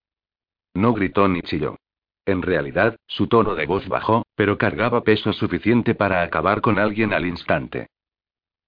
No 0.73 0.93
gritó 0.93 1.27
ni 1.27 1.41
chilló. 1.41 1.77
En 2.25 2.41
realidad, 2.41 2.95
su 3.07 3.27
tono 3.27 3.55
de 3.55 3.65
voz 3.65 3.87
bajó, 3.87 4.25
pero 4.35 4.57
cargaba 4.57 5.03
peso 5.03 5.33
suficiente 5.33 5.95
para 5.95 6.21
acabar 6.21 6.61
con 6.61 6.77
alguien 6.77 7.13
al 7.13 7.25
instante. 7.25 7.87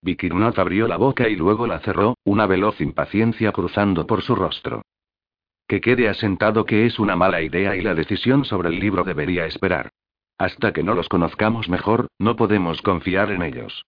Vikirnath 0.01 0.57
abrió 0.57 0.87
la 0.87 0.97
boca 0.97 1.29
y 1.29 1.35
luego 1.35 1.67
la 1.67 1.79
cerró, 1.79 2.15
una 2.23 2.47
veloz 2.47 2.81
impaciencia 2.81 3.51
cruzando 3.51 4.07
por 4.07 4.23
su 4.23 4.35
rostro. 4.35 4.81
Que 5.67 5.79
quede 5.79 6.09
asentado 6.09 6.65
que 6.65 6.85
es 6.87 6.97
una 6.97 7.15
mala 7.15 7.41
idea 7.41 7.75
y 7.75 7.81
la 7.81 7.93
decisión 7.93 8.45
sobre 8.45 8.69
el 8.69 8.79
libro 8.79 9.03
debería 9.03 9.45
esperar. 9.45 9.91
Hasta 10.39 10.73
que 10.73 10.81
no 10.81 10.95
los 10.95 11.07
conozcamos 11.07 11.69
mejor, 11.69 12.07
no 12.17 12.35
podemos 12.35 12.81
confiar 12.81 13.31
en 13.31 13.43
ellos. 13.43 13.85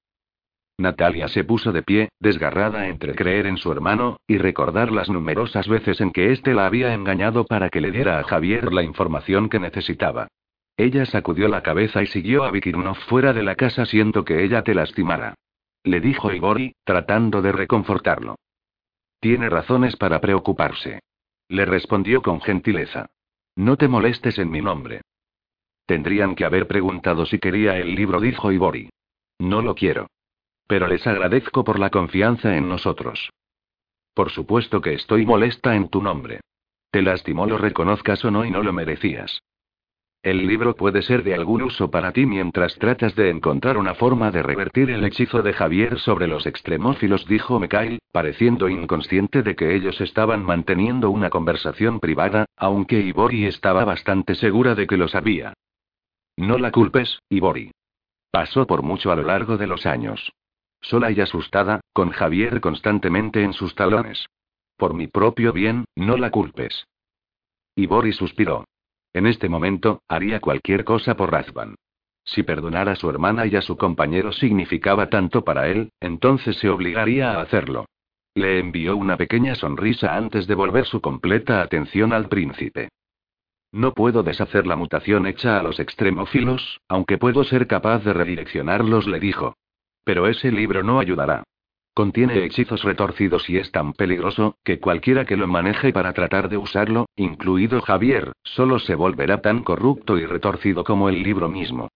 Natalia 0.78 1.28
se 1.28 1.43
puso 1.43 1.71
de 1.71 1.84
pie, 1.84 2.09
desgarrada 2.19 2.88
entre 2.88 3.15
creer 3.15 3.45
en 3.45 3.57
su 3.57 3.71
hermano, 3.71 4.17
y 4.28 4.38
recordar 4.38 4.91
las 4.91 5.09
numerosas 5.09 5.67
veces 5.67 6.01
en 6.01 6.11
que 6.11 6.32
éste 6.32 6.53
la 6.53 6.65
había 6.65 6.93
engañado 6.93 7.45
para 7.45 7.69
que 7.69 7.82
le 7.82 7.91
diera 7.91 8.19
a 8.19 8.24
Javier 8.24 8.74
la 8.74 8.84
información 8.84 9.49
que 9.49 9.59
necesitaba. 9.59 10.28
Ella 10.78 11.05
sacudió 11.05 11.47
la 11.47 11.61
cabeza 11.61 12.01
y 12.01 12.07
siguió 12.07 12.43
a 12.43 12.51
Vikirnov 12.51 12.97
fuera 13.07 13.34
de 13.34 13.43
la 13.43 13.55
casa 13.55 13.86
siento 13.86 14.26
que 14.26 14.43
ella 14.43 14.63
te 14.63 14.74
lastimara 14.74 15.36
le 15.84 15.99
dijo 15.99 16.32
Igori, 16.32 16.76
tratando 16.84 17.41
de 17.41 17.51
reconfortarlo. 17.51 18.38
Tiene 19.19 19.49
razones 19.49 19.95
para 19.95 20.19
preocuparse. 20.21 21.01
Le 21.49 21.65
respondió 21.65 22.21
con 22.21 22.41
gentileza. 22.41 23.09
No 23.55 23.78
te 23.78 23.88
molestes 23.88 24.39
en 24.39 24.49
mi 24.49 24.61
nombre. 24.61 25.01
Tendrían 25.86 26.36
que 26.36 26.45
haber 26.45 26.67
preguntado 26.67 27.26
si 27.26 27.39
quería 27.39 27.78
el 27.78 27.95
libro, 27.95 28.19
dijo 28.21 28.51
Ibori. 28.51 28.89
No 29.39 29.61
lo 29.61 29.76
quiero. 29.76 30.07
Pero 30.68 30.88
les 30.88 31.05
agradezco 31.05 31.64
por 31.64 31.80
la 31.80 31.89
confianza 31.89 32.55
en 32.55 32.70
nosotros. 32.70 33.32
Por 34.14 34.30
supuesto 34.30 34.82
que 34.82 34.93
estoy 34.93 35.26
molesta 35.26 35.76
en 35.76 35.89
tu 35.89 36.01
nombre. 36.01 36.41
Te 36.91 37.01
lastimó 37.01 37.45
lo 37.47 37.57
reconozcas 37.57 38.24
o 38.24 38.32
no 38.32 38.45
y 38.45 38.51
no 38.51 38.61
lo 38.61 38.72
merecías. 38.72 39.41
El 40.24 40.47
libro 40.47 40.74
puede 40.74 41.01
ser 41.01 41.24
de 41.24 41.34
algún 41.34 41.64
uso 41.64 41.91
para 41.91 42.14
ti 42.14 42.26
mientras 42.26 42.76
tratas 42.76 43.14
de 43.14 43.30
encontrar 43.30 43.78
una 43.78 43.93
forma 43.93 44.32
de 44.32 44.41
revertir 44.41 44.89
el 44.89 45.03
hechizo 45.03 45.41
de 45.41 45.51
Javier 45.51 45.99
sobre 45.99 46.28
los 46.28 46.45
extremófilos, 46.45 47.28
dijo 47.28 47.59
Mikhail, 47.59 47.99
pareciendo 48.14 48.70
inconsciente 48.70 49.43
de 49.43 49.57
que 49.57 49.76
ellos 49.76 49.99
estaban 49.99 50.45
manteniendo 50.45 51.09
una 51.09 51.30
conversación 51.30 51.99
privada, 51.99 52.45
aunque 52.55 53.01
Ibori 53.01 53.47
estaba 53.47 53.84
bastante 53.84 54.36
segura 54.36 54.76
de 54.76 54.88
que 54.88 54.95
lo 54.95 55.09
sabía. 55.09 55.55
No 56.38 56.57
la 56.57 56.72
culpes, 56.72 57.20
Ibori. 57.28 57.72
Pasó 58.32 58.66
por 58.66 58.82
mucho 58.82 59.11
a 59.11 59.18
lo 59.18 59.24
largo 59.24 59.57
de 59.57 59.68
los 59.68 59.86
años. 59.86 60.32
Sola 60.84 61.11
y 61.11 61.21
asustada, 61.21 61.79
con 61.93 62.11
Javier 62.11 62.61
constantemente 62.61 63.41
en 63.41 63.53
sus 63.53 63.73
talones. 63.73 64.27
Por 64.77 64.93
mi 64.93 65.07
propio 65.07 65.53
bien, 65.53 65.86
no 65.95 66.17
la 66.17 66.29
culpes. 66.29 66.86
Ibori 67.75 68.11
suspiró. 68.11 68.65
En 69.13 69.25
este 69.25 69.47
momento, 69.47 70.01
haría 70.09 70.41
cualquier 70.41 70.84
cosa 70.84 71.15
por 71.15 71.31
Razvan. 71.31 71.75
Si 72.25 72.43
perdonar 72.43 72.89
a 72.89 72.95
su 72.95 73.09
hermana 73.09 73.47
y 73.47 73.55
a 73.55 73.61
su 73.61 73.77
compañero 73.77 74.34
significaba 74.34 75.09
tanto 75.09 75.43
para 75.43 75.67
él, 75.69 75.91
entonces 76.01 76.57
se 76.57 76.69
obligaría 76.69 77.31
a 77.31 77.41
hacerlo. 77.41 77.86
Le 78.36 78.59
envió 78.59 78.97
una 78.97 79.15
pequeña 79.15 79.55
sonrisa 79.55 80.15
antes 80.15 80.47
de 80.47 80.55
volver 80.55 80.86
su 80.86 80.99
completa 80.99 81.61
atención 81.61 82.11
al 82.11 82.27
príncipe. 82.27 82.89
No 83.71 83.93
puedo 83.93 84.21
deshacer 84.21 84.67
la 84.67 84.75
mutación 84.75 85.27
hecha 85.27 85.59
a 85.59 85.63
los 85.63 85.79
extremófilos, 85.79 86.79
aunque 86.88 87.17
puedo 87.17 87.43
ser 87.43 87.67
capaz 87.67 88.03
de 88.03 88.13
redireccionarlos, 88.13 89.07
le 89.07 89.19
dijo. 89.19 89.55
Pero 90.04 90.28
ese 90.28 90.51
libro 90.51 90.84
no 90.84 90.99
ayudará. 90.99 91.43
Contiene 91.93 92.43
hechizos 92.43 92.84
retorcidos 92.84 93.47
y 93.49 93.58
es 93.58 93.72
tan 93.72 93.93
peligroso, 93.93 94.58
que 94.64 94.80
cualquiera 94.80 95.26
que 95.26 95.38
lo 95.38 95.47
maneje 95.47 95.93
para 95.93 96.14
tratar 96.14 96.49
de 96.49 96.58
usarlo, 96.58 97.06
incluido 97.16 97.82
Javier, 97.82 98.32
solo 98.43 98.80
se 98.80 98.95
volverá 98.95 99.41
tan 99.41 99.64
corrupto 99.64 100.18
y 100.18 100.26
retorcido 100.26 100.84
como 100.84 101.08
el 101.10 101.22
libro 101.22 101.49
mismo. 101.49 101.89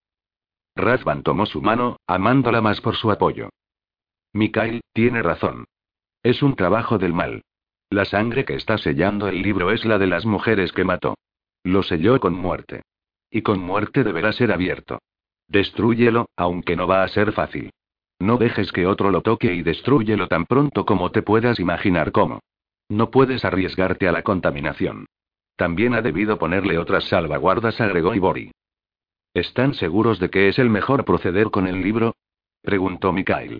Razvan 0.75 1.23
tomó 1.23 1.47
su 1.47 1.61
mano, 1.61 1.97
amándola 2.05 2.61
más 2.61 2.79
por 2.79 2.95
su 2.95 3.09
apoyo. 3.09 3.49
Mikhail, 4.33 4.81
tiene 4.93 5.23
razón. 5.23 5.65
Es 6.21 6.43
un 6.43 6.55
trabajo 6.55 6.99
del 6.99 7.13
mal. 7.13 7.41
La 7.89 8.05
sangre 8.05 8.45
que 8.45 8.53
está 8.53 8.77
sellando 8.77 9.27
el 9.27 9.41
libro 9.41 9.71
es 9.71 9.83
la 9.85 9.97
de 9.97 10.07
las 10.07 10.25
mujeres 10.25 10.71
que 10.73 10.83
mató. 10.83 11.15
Lo 11.63 11.81
selló 11.81 12.19
con 12.19 12.33
muerte. 12.33 12.83
Y 13.31 13.41
con 13.41 13.59
muerte 13.59 14.03
deberá 14.03 14.31
ser 14.31 14.51
abierto. 14.51 14.99
Destrúyelo, 15.47 16.27
aunque 16.35 16.75
no 16.75 16.85
va 16.85 17.03
a 17.03 17.07
ser 17.07 17.31
fácil. 17.31 17.71
No 18.19 18.37
dejes 18.37 18.71
que 18.71 18.87
otro 18.87 19.11
lo 19.11 19.21
toque 19.21 19.53
y 19.53 19.61
destruyelo 19.61 20.27
tan 20.27 20.45
pronto 20.45 20.85
como 20.85 21.11
te 21.11 21.21
puedas 21.21 21.59
imaginar 21.59 22.11
cómo. 22.11 22.39
No 22.89 23.11
puedes 23.11 23.45
arriesgarte 23.45 24.07
a 24.07 24.11
la 24.11 24.23
contaminación. 24.23 25.05
También 25.55 25.93
ha 25.93 26.01
debido 26.01 26.37
ponerle 26.37 26.77
otras 26.77 27.05
salvaguardas, 27.05 27.81
agregó 27.81 28.15
Ibori. 28.15 28.51
¿Están 29.33 29.73
seguros 29.73 30.19
de 30.19 30.29
que 30.29 30.47
es 30.47 30.57
el 30.57 30.69
mejor 30.69 31.05
proceder 31.05 31.51
con 31.51 31.67
el 31.67 31.81
libro? 31.81 32.15
preguntó 32.61 33.11
Mikhail. 33.11 33.59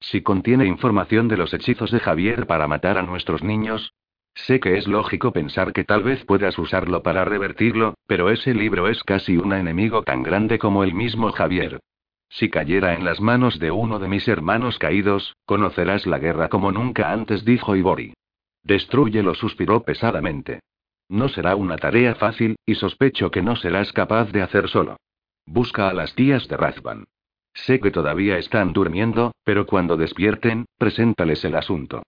Si 0.00 0.22
contiene 0.22 0.66
información 0.66 1.28
de 1.28 1.36
los 1.36 1.52
hechizos 1.52 1.90
de 1.90 2.00
Javier 2.00 2.46
para 2.46 2.68
matar 2.68 2.98
a 2.98 3.02
nuestros 3.02 3.42
niños. 3.42 3.92
Sé 4.34 4.60
que 4.60 4.78
es 4.78 4.86
lógico 4.86 5.32
pensar 5.32 5.72
que 5.72 5.84
tal 5.84 6.04
vez 6.04 6.24
puedas 6.24 6.56
usarlo 6.58 7.02
para 7.02 7.24
revertirlo, 7.24 7.94
pero 8.06 8.30
ese 8.30 8.54
libro 8.54 8.88
es 8.88 9.02
casi 9.02 9.36
un 9.36 9.52
enemigo 9.52 10.02
tan 10.02 10.22
grande 10.22 10.58
como 10.58 10.84
el 10.84 10.94
mismo 10.94 11.32
Javier. 11.32 11.80
Si 12.28 12.50
cayera 12.50 12.94
en 12.94 13.04
las 13.04 13.20
manos 13.20 13.58
de 13.58 13.70
uno 13.70 13.98
de 13.98 14.08
mis 14.08 14.28
hermanos 14.28 14.78
caídos, 14.78 15.36
conocerás 15.46 16.06
la 16.06 16.18
guerra 16.18 16.48
como 16.48 16.72
nunca 16.72 17.12
antes, 17.12 17.44
dijo 17.44 17.74
Ibori. 17.74 18.14
Destrúyelo, 18.62 19.34
suspiró 19.34 19.82
pesadamente. 19.82 20.60
No 21.08 21.28
será 21.28 21.56
una 21.56 21.76
tarea 21.76 22.14
fácil, 22.14 22.56
y 22.66 22.74
sospecho 22.74 23.30
que 23.30 23.42
no 23.42 23.56
serás 23.56 23.92
capaz 23.92 24.30
de 24.30 24.42
hacer 24.42 24.68
solo. 24.68 24.98
Busca 25.46 25.88
a 25.88 25.94
las 25.94 26.14
tías 26.14 26.46
de 26.48 26.56
Razvan. 26.56 27.06
Sé 27.54 27.80
que 27.80 27.90
todavía 27.90 28.38
están 28.38 28.72
durmiendo, 28.72 29.32
pero 29.42 29.66
cuando 29.66 29.96
despierten, 29.96 30.66
preséntales 30.76 31.44
el 31.44 31.56
asunto. 31.56 32.02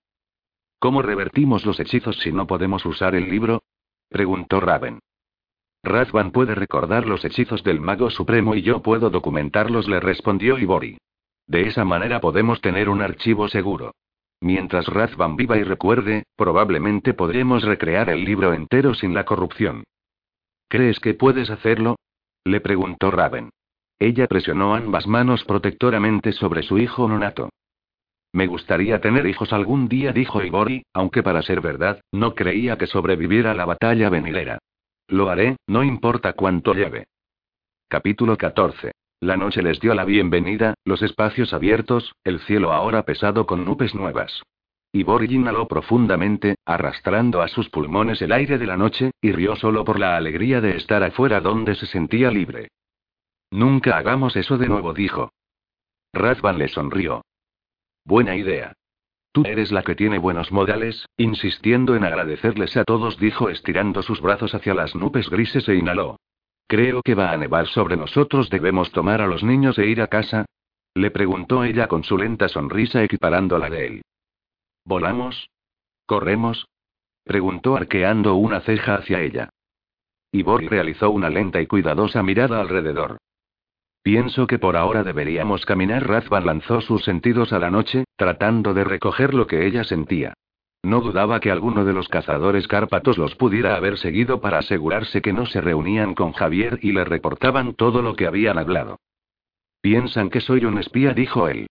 ¿Cómo 0.78 1.02
revertimos 1.02 1.64
los 1.64 1.80
hechizos 1.80 2.18
si 2.18 2.30
no 2.30 2.46
podemos 2.46 2.84
usar 2.84 3.14
el 3.14 3.28
libro? 3.28 3.62
preguntó 4.08 4.60
Raven. 4.60 5.00
Razvan 5.82 6.30
puede 6.30 6.54
recordar 6.54 7.06
los 7.06 7.24
hechizos 7.24 7.62
del 7.64 7.80
Mago 7.80 8.10
Supremo 8.10 8.54
y 8.54 8.62
yo 8.62 8.82
puedo 8.82 9.08
documentarlos, 9.08 9.88
le 9.88 9.98
respondió 10.00 10.58
Ibori. 10.58 10.98
De 11.46 11.62
esa 11.62 11.84
manera 11.84 12.20
podemos 12.20 12.60
tener 12.60 12.88
un 12.88 13.00
archivo 13.00 13.48
seguro. 13.48 13.92
Mientras 14.42 14.86
Razvan 14.86 15.36
viva 15.36 15.56
y 15.56 15.64
recuerde, 15.64 16.24
probablemente 16.36 17.14
podremos 17.14 17.62
recrear 17.62 18.10
el 18.10 18.24
libro 18.24 18.52
entero 18.54 18.94
sin 18.94 19.14
la 19.14 19.24
corrupción. 19.24 19.84
¿Crees 20.68 21.00
que 21.00 21.14
puedes 21.14 21.50
hacerlo? 21.50 21.96
le 22.44 22.60
preguntó 22.60 23.10
Raven. 23.10 23.50
Ella 23.98 24.26
presionó 24.26 24.74
ambas 24.74 25.06
manos 25.06 25.44
protectoramente 25.44 26.32
sobre 26.32 26.62
su 26.62 26.78
hijo 26.78 27.08
nonato. 27.08 27.50
Me 28.32 28.46
gustaría 28.46 29.00
tener 29.00 29.26
hijos 29.26 29.52
algún 29.52 29.88
día, 29.88 30.12
dijo 30.12 30.42
Ibori, 30.42 30.84
aunque 30.94 31.22
para 31.22 31.42
ser 31.42 31.60
verdad, 31.60 32.00
no 32.12 32.34
creía 32.34 32.78
que 32.78 32.86
sobreviviera 32.86 33.50
a 33.50 33.54
la 33.54 33.64
batalla 33.64 34.08
venidera. 34.08 34.58
Lo 35.10 35.28
haré, 35.28 35.56
no 35.66 35.82
importa 35.82 36.34
cuánto 36.34 36.72
lleve. 36.72 37.08
Capítulo 37.88 38.36
14. 38.38 38.92
La 39.18 39.36
noche 39.36 39.60
les 39.60 39.80
dio 39.80 39.92
la 39.92 40.04
bienvenida, 40.04 40.74
los 40.84 41.02
espacios 41.02 41.52
abiertos, 41.52 42.14
el 42.22 42.38
cielo 42.38 42.72
ahora 42.72 43.02
pesado 43.02 43.44
con 43.44 43.64
nubes 43.64 43.92
nuevas. 43.92 44.44
Ibori 44.92 45.34
inhaló 45.34 45.66
profundamente, 45.66 46.54
arrastrando 46.64 47.42
a 47.42 47.48
sus 47.48 47.68
pulmones 47.70 48.22
el 48.22 48.30
aire 48.30 48.56
de 48.56 48.66
la 48.66 48.76
noche, 48.76 49.10
y 49.20 49.32
rió 49.32 49.56
solo 49.56 49.84
por 49.84 49.98
la 49.98 50.16
alegría 50.16 50.60
de 50.60 50.76
estar 50.76 51.02
afuera 51.02 51.40
donde 51.40 51.74
se 51.74 51.86
sentía 51.86 52.30
libre. 52.30 52.68
Nunca 53.50 53.96
hagamos 53.96 54.36
eso 54.36 54.58
de 54.58 54.68
nuevo, 54.68 54.94
dijo. 54.94 55.32
Razvan 56.12 56.56
le 56.56 56.68
sonrió. 56.68 57.24
Buena 58.04 58.36
idea. 58.36 58.74
Tú 59.32 59.44
eres 59.46 59.70
la 59.70 59.82
que 59.82 59.94
tiene 59.94 60.18
buenos 60.18 60.50
modales, 60.50 61.06
insistiendo 61.16 61.94
en 61.94 62.04
agradecerles 62.04 62.76
a 62.76 62.84
todos, 62.84 63.18
dijo 63.18 63.48
estirando 63.48 64.02
sus 64.02 64.20
brazos 64.20 64.54
hacia 64.54 64.74
las 64.74 64.96
nubes 64.96 65.30
grises 65.30 65.68
e 65.68 65.76
inhaló. 65.76 66.16
Creo 66.66 67.02
que 67.02 67.14
va 67.14 67.30
a 67.30 67.36
nevar 67.36 67.66
sobre 67.68 67.96
nosotros. 67.96 68.50
¿Debemos 68.50 68.90
tomar 68.90 69.20
a 69.20 69.26
los 69.26 69.44
niños 69.44 69.78
e 69.78 69.86
ir 69.86 70.00
a 70.02 70.08
casa? 70.08 70.46
Le 70.94 71.10
preguntó 71.10 71.62
ella 71.62 71.86
con 71.86 72.02
su 72.02 72.18
lenta 72.18 72.48
sonrisa 72.48 73.02
equiparando 73.04 73.58
la 73.58 73.70
de 73.70 73.86
él. 73.86 74.02
¿Volamos? 74.84 75.48
¿Corremos? 76.06 76.66
Preguntó 77.24 77.76
arqueando 77.76 78.34
una 78.34 78.60
ceja 78.60 78.96
hacia 78.96 79.20
ella. 79.20 79.50
Ivor 80.32 80.64
realizó 80.64 81.10
una 81.10 81.30
lenta 81.30 81.60
y 81.60 81.66
cuidadosa 81.66 82.22
mirada 82.22 82.60
alrededor. 82.60 83.18
Pienso 84.02 84.46
que 84.46 84.58
por 84.58 84.76
ahora 84.76 85.04
deberíamos 85.04 85.66
caminar. 85.66 86.08
Razvan 86.08 86.46
lanzó 86.46 86.80
sus 86.80 87.04
sentidos 87.04 87.52
a 87.52 87.58
la 87.58 87.70
noche, 87.70 88.04
tratando 88.16 88.72
de 88.72 88.84
recoger 88.84 89.34
lo 89.34 89.46
que 89.46 89.66
ella 89.66 89.84
sentía. 89.84 90.34
No 90.82 91.02
dudaba 91.02 91.40
que 91.40 91.50
alguno 91.50 91.84
de 91.84 91.92
los 91.92 92.08
cazadores 92.08 92.66
cárpatos 92.66 93.18
los 93.18 93.34
pudiera 93.34 93.76
haber 93.76 93.98
seguido 93.98 94.40
para 94.40 94.58
asegurarse 94.58 95.20
que 95.20 95.34
no 95.34 95.44
se 95.44 95.60
reunían 95.60 96.14
con 96.14 96.32
Javier 96.32 96.78
y 96.80 96.92
le 96.92 97.04
reportaban 97.04 97.74
todo 97.74 98.00
lo 98.00 98.16
que 98.16 98.26
habían 98.26 98.56
hablado. 98.58 98.98
Piensan 99.82 100.30
que 100.30 100.40
soy 100.40 100.64
un 100.64 100.78
espía, 100.78 101.12
dijo 101.12 101.48
él. 101.48 101.66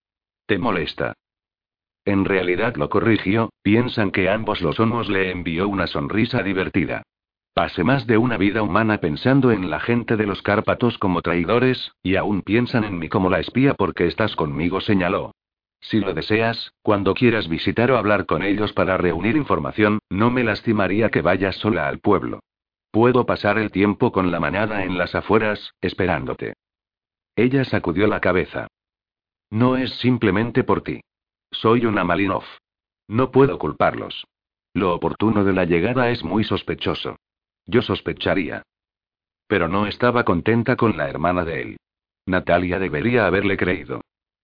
¿Te 0.45 0.59
molesta? 0.59 1.13
En 2.05 2.25
realidad 2.25 2.75
lo 2.75 2.89
corrigió, 2.89 3.49
piensan 3.63 4.11
que 4.11 4.29
ambos 4.29 4.61
lo 4.61 4.73
somos, 4.73 5.09
le 5.09 5.31
envió 5.31 5.67
una 5.67 5.87
sonrisa 5.87 6.43
divertida. 6.43 7.03
Pasé 7.53 7.83
más 7.83 8.07
de 8.07 8.17
una 8.17 8.37
vida 8.37 8.61
humana 8.61 8.99
pensando 8.99 9.51
en 9.51 9.69
la 9.69 9.79
gente 9.79 10.15
de 10.15 10.25
los 10.25 10.41
Cárpatos 10.41 10.97
como 10.97 11.21
traidores, 11.21 11.91
y 12.01 12.15
aún 12.15 12.41
piensan 12.41 12.83
en 12.83 12.99
mí 12.99 13.09
como 13.09 13.29
la 13.29 13.39
espía 13.39 13.73
porque 13.73 14.07
estás 14.07 14.35
conmigo, 14.35 14.81
señaló. 14.81 15.33
Si 15.81 15.99
lo 15.99 16.13
deseas, 16.13 16.73
cuando 16.81 17.13
quieras 17.13 17.47
visitar 17.47 17.91
o 17.91 17.97
hablar 17.97 18.25
con 18.25 18.43
ellos 18.43 18.73
para 18.73 18.97
reunir 18.97 19.35
información, 19.35 19.99
no 20.09 20.29
me 20.29 20.43
lastimaría 20.43 21.09
que 21.09 21.21
vayas 21.21 21.55
sola 21.55 21.87
al 21.87 21.99
pueblo. 21.99 22.39
Puedo 22.91 23.25
pasar 23.25 23.57
el 23.57 23.71
tiempo 23.71 24.11
con 24.11 24.31
la 24.31 24.39
manada 24.39 24.83
en 24.83 24.97
las 24.97 25.15
afueras, 25.15 25.73
esperándote. 25.81 26.53
Ella 27.35 27.63
sacudió 27.63 28.07
la 28.07 28.19
cabeza. 28.19 28.67
No 29.51 29.77
es 29.77 29.91
simplemente 29.99 30.63
por 30.63 30.81
ti. 30.81 31.01
Soy 31.51 31.85
una 31.85 32.03
Malinov. 32.03 32.43
No 33.07 33.31
puedo 33.31 33.57
culparlos. 33.57 34.25
Lo 34.73 34.93
oportuno 34.93 35.43
de 35.43 35.53
la 35.53 35.65
llegada 35.65 36.09
es 36.09 36.23
muy 36.23 36.43
sospechoso. 36.43 37.15
Yo 37.69 37.83
sospecharía. 37.83 38.63
Pero 39.47 39.67
no 39.67 39.85
estaba 39.85 40.23
contenta 40.23 40.75
con 40.75 40.97
la 40.97 41.07
hermana 41.07 41.45
de 41.45 41.61
él. 41.61 41.77
Natalia 42.25 42.79
debería 42.79 43.27
haberle 43.27 43.57
creído. 43.57 44.01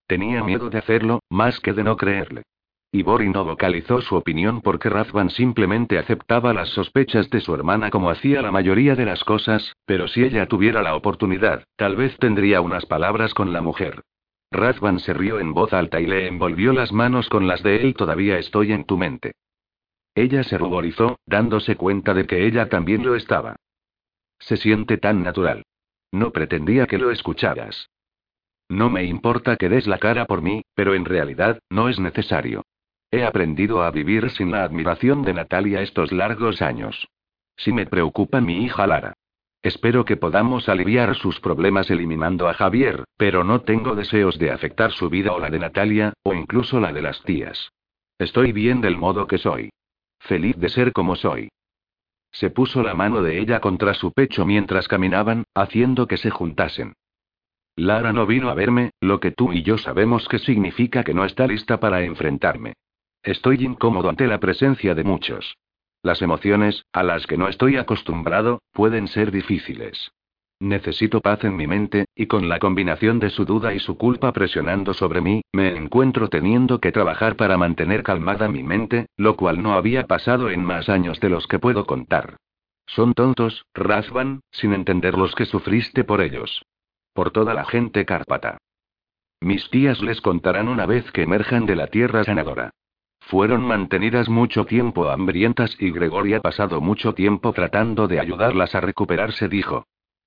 Tenía 0.08 0.44
miedo 0.44 0.70
de 0.70 0.78
hacerlo, 0.78 1.22
más 1.30 1.60
que 1.60 1.74
de 1.74 1.84
no 1.84 1.98
creerle. 1.98 2.44
Ibori 2.92 3.30
no 3.30 3.44
vocalizó 3.44 4.00
su 4.02 4.16
opinión 4.16 4.62
porque 4.62 4.90
Razvan 4.90 5.32
simplemente 5.32 5.98
aceptaba 5.98 6.54
las 6.54 6.70
sospechas 6.70 7.30
de 7.32 7.42
su 7.42 7.54
hermana 7.56 7.90
como 7.90 8.12
hacía 8.12 8.44
la 8.44 8.52
mayoría 8.52 8.96
de 8.96 9.06
las 9.06 9.24
cosas, 9.24 9.76
pero 9.86 10.08
si 10.08 10.24
ella 10.24 10.48
tuviera 10.48 10.84
la 10.84 10.96
oportunidad, 10.96 11.64
tal 11.76 11.96
vez 11.96 12.16
tendría 12.20 12.62
unas 12.62 12.86
palabras 12.86 13.34
con 13.34 13.52
la 13.52 13.62
mujer. 13.62 14.04
Razvan 14.52 15.00
se 15.00 15.14
rió 15.14 15.40
en 15.40 15.54
voz 15.54 15.74
alta 15.74 16.00
y 16.00 16.06
le 16.06 16.28
envolvió 16.28 16.74
las 16.74 16.94
manos 16.94 17.28
con 17.28 17.48
las 17.48 17.64
de 17.64 17.82
él. 17.82 17.96
Todavía 17.96 18.38
estoy 18.38 18.72
en 18.72 18.86
tu 18.86 18.98
mente. 18.98 19.34
Ella 20.16 20.44
se 20.44 20.58
ruborizó, 20.58 21.20
dándose 21.26 21.76
cuenta 21.76 22.14
de 22.14 22.26
que 22.26 22.48
ella 22.48 22.70
también 22.70 23.06
lo 23.06 23.16
estaba. 23.16 23.58
Se 24.40 24.56
siente 24.56 24.98
tan 24.98 25.24
natural. 25.24 25.64
No 26.12 26.32
pretendía 26.32 26.88
que 26.88 26.98
lo 26.98 27.12
escucharas. 27.12 27.90
No 28.70 28.90
me 28.90 29.04
importa 29.04 29.58
que 29.58 29.70
des 29.70 29.86
la 29.86 30.00
cara 30.00 30.26
por 30.26 30.42
mí, 30.42 30.64
pero 30.74 30.96
en 30.96 31.06
realidad, 31.06 31.60
no 31.70 31.90
es 31.90 32.00
necesario. 32.00 32.64
He 33.12 33.24
aprendido 33.24 33.84
a 33.84 33.92
vivir 33.92 34.30
sin 34.32 34.52
la 34.52 34.64
admiración 34.64 35.22
de 35.22 35.34
Natalia 35.34 35.82
estos 35.82 36.12
largos 36.12 36.62
años. 36.62 37.08
Si 37.58 37.72
me 37.72 37.86
preocupa 37.86 38.42
mi 38.42 38.64
hija 38.64 38.88
Lara. 38.88 39.14
Espero 39.62 40.06
que 40.06 40.18
podamos 40.18 40.70
aliviar 40.70 41.16
sus 41.16 41.40
problemas 41.40 41.90
eliminando 41.90 42.48
a 42.48 42.54
Javier, 42.54 43.04
pero 43.18 43.44
no 43.44 43.62
tengo 43.62 43.96
deseos 43.96 44.38
de 44.38 44.52
afectar 44.52 44.92
su 44.92 45.10
vida 45.10 45.32
o 45.34 45.40
la 45.40 45.50
de 45.50 45.60
Natalia, 45.60 46.14
o 46.24 46.34
incluso 46.34 46.80
la 46.80 46.94
de 46.94 47.02
las 47.02 47.22
tías. 47.24 47.72
Estoy 48.18 48.52
bien 48.52 48.82
del 48.82 48.98
modo 48.98 49.28
que 49.28 49.38
soy. 49.38 49.72
Feliz 50.28 50.56
de 50.58 50.70
ser 50.70 50.92
como 50.92 51.16
soy. 51.16 51.50
Se 52.32 52.50
puso 52.50 52.82
la 52.82 52.96
mano 52.96 53.22
de 53.22 53.40
ella 53.40 53.60
contra 53.60 53.94
su 53.94 54.12
pecho 54.12 54.46
mientras 54.46 54.88
caminaban, 54.88 55.44
haciendo 55.54 56.08
que 56.08 56.18
se 56.18 56.32
juntasen. 56.32 56.94
Lara 57.76 58.12
no 58.12 58.26
vino 58.26 58.50
a 58.50 58.56
verme, 58.56 58.92
lo 59.02 59.20
que 59.20 59.32
tú 59.32 59.54
y 59.54 59.62
yo 59.62 59.78
sabemos 59.78 60.28
que 60.28 60.40
significa 60.40 61.04
que 61.04 61.14
no 61.14 61.26
está 61.26 61.46
lista 61.46 61.80
para 61.80 62.04
enfrentarme. 62.04 62.74
Estoy 63.22 63.64
incómodo 63.64 64.10
ante 64.10 64.28
la 64.28 64.40
presencia 64.40 64.96
de 64.96 65.04
muchos. 65.04 65.58
Las 66.02 66.22
emociones, 66.22 66.86
a 66.92 67.04
las 67.04 67.28
que 67.28 67.38
no 67.38 67.48
estoy 67.48 67.78
acostumbrado, 67.78 68.62
pueden 68.72 69.08
ser 69.08 69.32
difíciles. 69.32 70.12
Necesito 70.60 71.20
paz 71.20 71.44
en 71.44 71.56
mi 71.58 71.68
mente, 71.68 72.06
y 72.16 72.28
con 72.28 72.48
la 72.48 72.60
combinación 72.60 73.20
de 73.20 73.30
su 73.30 73.44
duda 73.44 73.74
y 73.74 73.80
su 73.80 73.98
culpa 73.98 74.32
presionando 74.32 74.94
sobre 74.94 75.20
mí, 75.20 75.42
me 75.52 75.76
encuentro 75.76 76.30
teniendo 76.30 76.80
que 76.80 76.94
trabajar 76.94 77.36
para 77.36 77.58
mantener 77.58 78.04
calmada 78.04 78.48
mi 78.48 78.64
mente, 78.64 79.08
lo 79.18 79.36
cual 79.36 79.62
no 79.62 79.74
había 79.74 80.08
pasado 80.08 80.50
en 80.50 80.64
más 80.64 80.88
años 80.88 81.20
de 81.20 81.30
los 81.30 81.48
que 81.48 81.60
puedo 81.60 81.86
contar. 81.86 82.38
Son 82.88 83.14
tontos, 83.14 83.66
Razvan, 83.74 84.42
sin 84.52 84.74
entender 84.74 85.18
los 85.18 85.36
que 85.36 85.46
sufriste 85.46 86.04
por 86.04 86.22
ellos. 86.22 86.64
Por 87.14 87.32
toda 87.32 87.54
la 87.54 87.66
gente 87.66 88.06
cárpata. 88.06 88.58
Mis 89.42 89.70
tías 89.70 90.02
les 90.02 90.22
contarán 90.22 90.70
una 90.70 90.86
vez 90.86 91.12
que 91.12 91.24
emerjan 91.24 91.66
de 91.66 91.76
la 91.76 91.88
tierra 91.88 92.24
sanadora. 92.24 92.72
Fueron 93.20 93.64
mantenidas 93.64 94.30
mucho 94.30 94.66
tiempo 94.66 95.10
hambrientas 95.10 95.76
y 95.80 95.92
Gregory 95.92 96.36
ha 96.36 96.42
pasado 96.42 96.80
mucho 96.80 97.14
tiempo 97.14 97.52
tratando 97.54 98.08
de 98.08 98.20
ayudarlas 98.20 98.76
a 98.76 98.82
recuperarse, 98.82 99.50
dijo. 99.50 99.86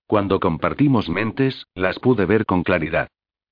Cuando 0.08 0.40
compartimos 0.40 1.10
mentes, 1.10 1.66
las 1.74 1.98
pude 1.98 2.24
ver 2.24 2.46
con 2.46 2.62
claridad. 2.62 3.08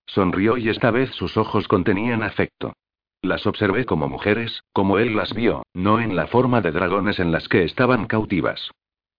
Sonrió 0.06 0.56
y 0.56 0.70
esta 0.70 0.90
vez 0.90 1.10
sus 1.10 1.36
ojos 1.36 1.68
contenían 1.68 2.22
afecto. 2.22 2.72
Las 3.20 3.46
observé 3.46 3.84
como 3.84 4.08
mujeres, 4.08 4.62
como 4.72 4.98
él 4.98 5.16
las 5.16 5.34
vio, 5.34 5.64
no 5.74 6.00
en 6.00 6.16
la 6.16 6.28
forma 6.28 6.62
de 6.62 6.72
dragones 6.72 7.18
en 7.18 7.30
las 7.30 7.46
que 7.48 7.64
estaban 7.64 8.06
cautivas. 8.06 8.70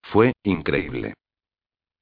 Fue, 0.02 0.34
increíble. 0.42 1.14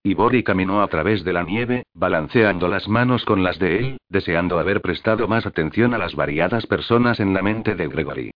Ibori 0.03 0.41
caminó 0.41 0.81
a 0.81 0.87
través 0.87 1.25
de 1.25 1.33
la 1.33 1.43
nieve, 1.43 1.83
balanceando 1.93 2.69
las 2.69 2.87
manos 2.87 3.25
con 3.25 3.43
las 3.43 3.59
de 3.59 3.79
él, 3.79 3.97
deseando 4.07 4.57
haber 4.57 4.79
prestado 4.79 5.27
más 5.27 5.45
atención 5.45 5.93
a 5.93 5.97
las 5.97 6.15
variadas 6.15 6.65
personas 6.65 7.19
en 7.19 7.33
la 7.33 7.41
mente 7.41 7.75
de 7.75 7.89
Gregory. 7.89 8.31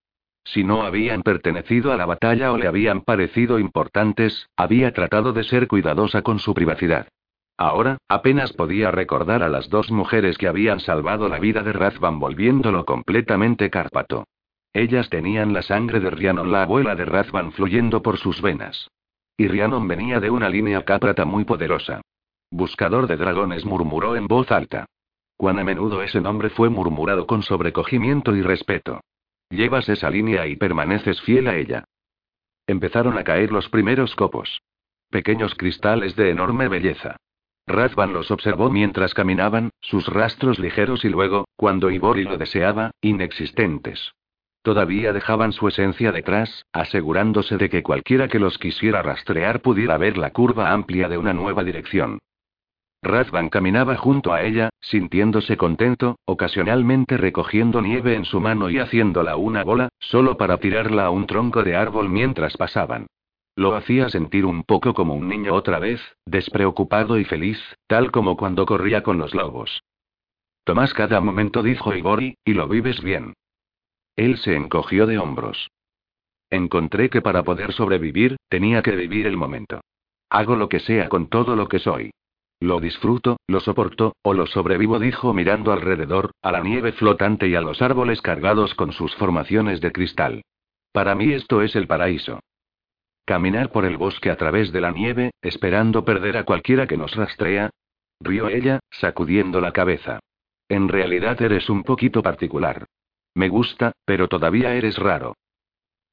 Si 0.52 0.64
no 0.64 0.82
habían 0.82 1.22
pertenecido 1.22 1.92
a 1.92 1.96
la 1.96 2.08
batalla 2.08 2.52
o 2.52 2.58
le 2.58 2.68
habían 2.68 3.02
parecido 3.02 3.60
importantes, 3.60 4.50
había 4.58 4.92
tratado 4.94 5.32
de 5.32 5.44
ser 5.44 5.68
cuidadosa 5.68 6.24
con 6.24 6.40
su 6.40 6.56
privacidad. 6.56 7.08
Ahora, 7.56 8.00
apenas 8.08 8.54
podía 8.54 8.90
recordar 8.90 9.44
a 9.44 9.50
las 9.50 9.70
dos 9.70 9.92
mujeres 9.92 10.40
que 10.40 10.48
habían 10.48 10.80
salvado 10.80 11.30
la 11.30 11.38
vida 11.38 11.62
de 11.62 11.72
Razvan 11.72 12.20
volviéndolo 12.20 12.84
completamente 12.86 13.70
cárpato. 13.70 14.26
Ellas 14.74 15.10
tenían 15.10 15.54
la 15.54 15.62
sangre 15.62 16.00
de 16.00 16.10
Rhiannon, 16.10 16.52
la 16.52 16.64
abuela 16.64 16.96
de 16.96 17.06
Razvan, 17.06 17.52
fluyendo 17.52 18.02
por 18.02 18.18
sus 18.18 18.42
venas. 18.42 18.90
Y 19.38 19.48
Rhiannon 19.48 19.88
venía 19.88 20.20
de 20.20 20.32
una 20.32 20.50
línea 20.50 20.84
cáprata 20.84 21.26
muy 21.26 21.46
poderosa. 21.46 22.02
Buscador 22.50 23.06
de 23.06 23.18
dragones 23.18 23.66
murmuró 23.66 24.16
en 24.16 24.28
voz 24.28 24.52
alta. 24.52 24.88
Cuán 25.38 25.60
a 25.60 25.64
menudo 25.64 26.02
ese 26.02 26.22
nombre 26.22 26.50
fue 26.50 26.70
murmurado 26.70 27.28
con 27.28 27.44
sobrecogimiento 27.44 28.36
y 28.36 28.42
respeto. 28.42 29.02
Llevas 29.50 29.90
esa 29.90 30.10
línea 30.10 30.46
y 30.48 30.56
permaneces 30.56 31.22
fiel 31.22 31.48
a 31.48 31.56
ella. 31.56 31.86
Empezaron 32.68 33.18
a 33.18 33.24
caer 33.24 33.52
los 33.52 33.68
primeros 33.70 34.16
copos. 34.16 34.62
Pequeños 35.10 35.56
cristales 35.56 36.16
de 36.16 36.30
enorme 36.30 36.68
belleza. 36.68 37.18
Razvan 37.66 38.14
los 38.14 38.30
observó 38.32 38.70
mientras 38.70 39.14
caminaban, 39.14 39.72
sus 39.82 40.08
rastros 40.08 40.60
ligeros 40.60 41.04
y 41.04 41.10
luego, 41.10 41.48
cuando 41.56 41.90
Ibori 41.90 42.24
lo 42.24 42.38
deseaba, 42.38 42.92
inexistentes. 43.02 44.12
Todavía 44.62 45.14
dejaban 45.14 45.52
su 45.52 45.68
esencia 45.68 46.12
detrás, 46.12 46.66
asegurándose 46.74 47.58
de 47.58 47.70
que 47.70 47.82
cualquiera 47.82 48.28
que 48.28 48.40
los 48.40 48.58
quisiera 48.58 49.02
rastrear 49.02 49.62
pudiera 49.62 49.98
ver 49.98 50.18
la 50.18 50.32
curva 50.32 50.72
amplia 50.72 51.08
de 51.10 51.18
una 51.18 51.34
nueva 51.34 51.64
dirección. 51.64 52.20
Razvan 53.02 53.50
caminaba 53.50 53.96
junto 53.96 54.34
a 54.34 54.44
ella, 54.44 54.70
sintiéndose 54.82 55.56
contento, 55.56 56.18
ocasionalmente 56.26 57.16
recogiendo 57.16 57.82
nieve 57.82 58.16
en 58.16 58.26
su 58.26 58.42
mano 58.42 58.70
y 58.70 58.80
haciéndola 58.80 59.38
una 59.38 59.64
bola, 59.64 59.90
solo 60.00 60.36
para 60.36 60.58
tirarla 60.58 61.06
a 61.06 61.10
un 61.10 61.26
tronco 61.26 61.64
de 61.64 61.78
árbol 61.78 62.10
mientras 62.10 62.58
pasaban. 62.58 63.08
Lo 63.56 63.76
hacía 63.76 64.10
sentir 64.10 64.46
un 64.46 64.64
poco 64.64 64.94
como 64.94 65.14
un 65.16 65.28
niño 65.28 65.54
otra 65.54 65.80
vez, 65.80 66.02
despreocupado 66.26 67.18
y 67.18 67.26
feliz, 67.26 67.60
tal 67.88 68.12
como 68.12 68.36
cuando 68.36 68.66
corría 68.66 69.02
con 69.02 69.18
los 69.18 69.34
lobos. 69.34 69.82
Tomás 70.66 70.94
cada 70.94 71.22
momento, 71.22 71.64
dijo 71.64 71.94
Igori, 71.94 72.38
y 72.44 72.54
lo 72.54 72.68
vives 72.68 73.02
bien. 73.02 73.34
Él 74.16 74.38
se 74.38 74.56
encogió 74.56 75.08
de 75.08 75.18
hombros. 75.18 75.70
Encontré 76.50 77.10
que 77.10 77.22
para 77.22 77.44
poder 77.44 77.74
sobrevivir, 77.74 78.38
tenía 78.50 78.82
que 78.82 78.96
vivir 78.96 79.26
el 79.26 79.38
momento. 79.38 79.82
Hago 80.30 80.56
lo 80.56 80.68
que 80.68 80.80
sea 80.80 81.10
con 81.10 81.28
todo 81.28 81.56
lo 81.56 81.68
que 81.68 81.80
soy. 81.80 82.12
Lo 82.62 82.82
disfruto, 82.82 83.38
lo 83.48 83.62
soporto, 83.62 84.16
o 84.22 84.34
lo 84.34 84.46
sobrevivo, 84.46 85.00
dijo 85.00 85.34
mirando 85.34 85.72
alrededor, 85.72 86.32
a 86.42 86.52
la 86.52 86.60
nieve 86.60 86.92
flotante 86.92 87.48
y 87.48 87.56
a 87.56 87.62
los 87.62 87.82
árboles 87.82 88.22
cargados 88.22 88.76
con 88.76 88.92
sus 88.92 89.16
formaciones 89.16 89.80
de 89.80 89.92
cristal. 89.94 90.42
Para 90.92 91.16
mí 91.16 91.32
esto 91.32 91.62
es 91.62 91.76
el 91.76 91.88
paraíso. 91.88 92.42
Caminar 93.26 93.72
por 93.72 93.86
el 93.86 93.96
bosque 93.96 94.30
a 94.30 94.36
través 94.36 94.74
de 94.74 94.82
la 94.82 94.92
nieve, 94.92 95.32
esperando 95.42 96.04
perder 96.04 96.36
a 96.36 96.44
cualquiera 96.44 96.88
que 96.88 96.98
nos 96.98 97.16
rastrea. 97.16 97.70
Rió 98.20 98.50
ella, 98.50 98.80
sacudiendo 98.90 99.62
la 99.62 99.72
cabeza. 99.72 100.20
En 100.68 100.90
realidad 100.90 101.42
eres 101.42 101.70
un 101.70 101.84
poquito 101.84 102.22
particular. 102.22 102.86
Me 103.36 103.48
gusta, 103.48 103.94
pero 104.04 104.28
todavía 104.28 104.74
eres 104.76 104.98
raro. 104.98 105.36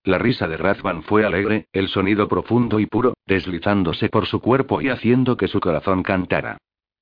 La 0.07 0.19
risa 0.19 0.47
de 0.47 0.57
Razvan 0.57 1.03
fue 1.03 1.27
alegre, 1.27 1.67
el 1.73 1.89
sonido 1.89 2.29
profundo 2.29 2.79
y 2.79 2.87
puro, 2.87 3.15
deslizándose 3.27 4.09
por 4.09 4.27
su 4.27 4.41
cuerpo 4.41 4.81
y 4.81 4.89
haciendo 4.89 5.37
que 5.37 5.49
su 5.49 5.59
corazón 5.59 6.05
cantara. 6.05 6.59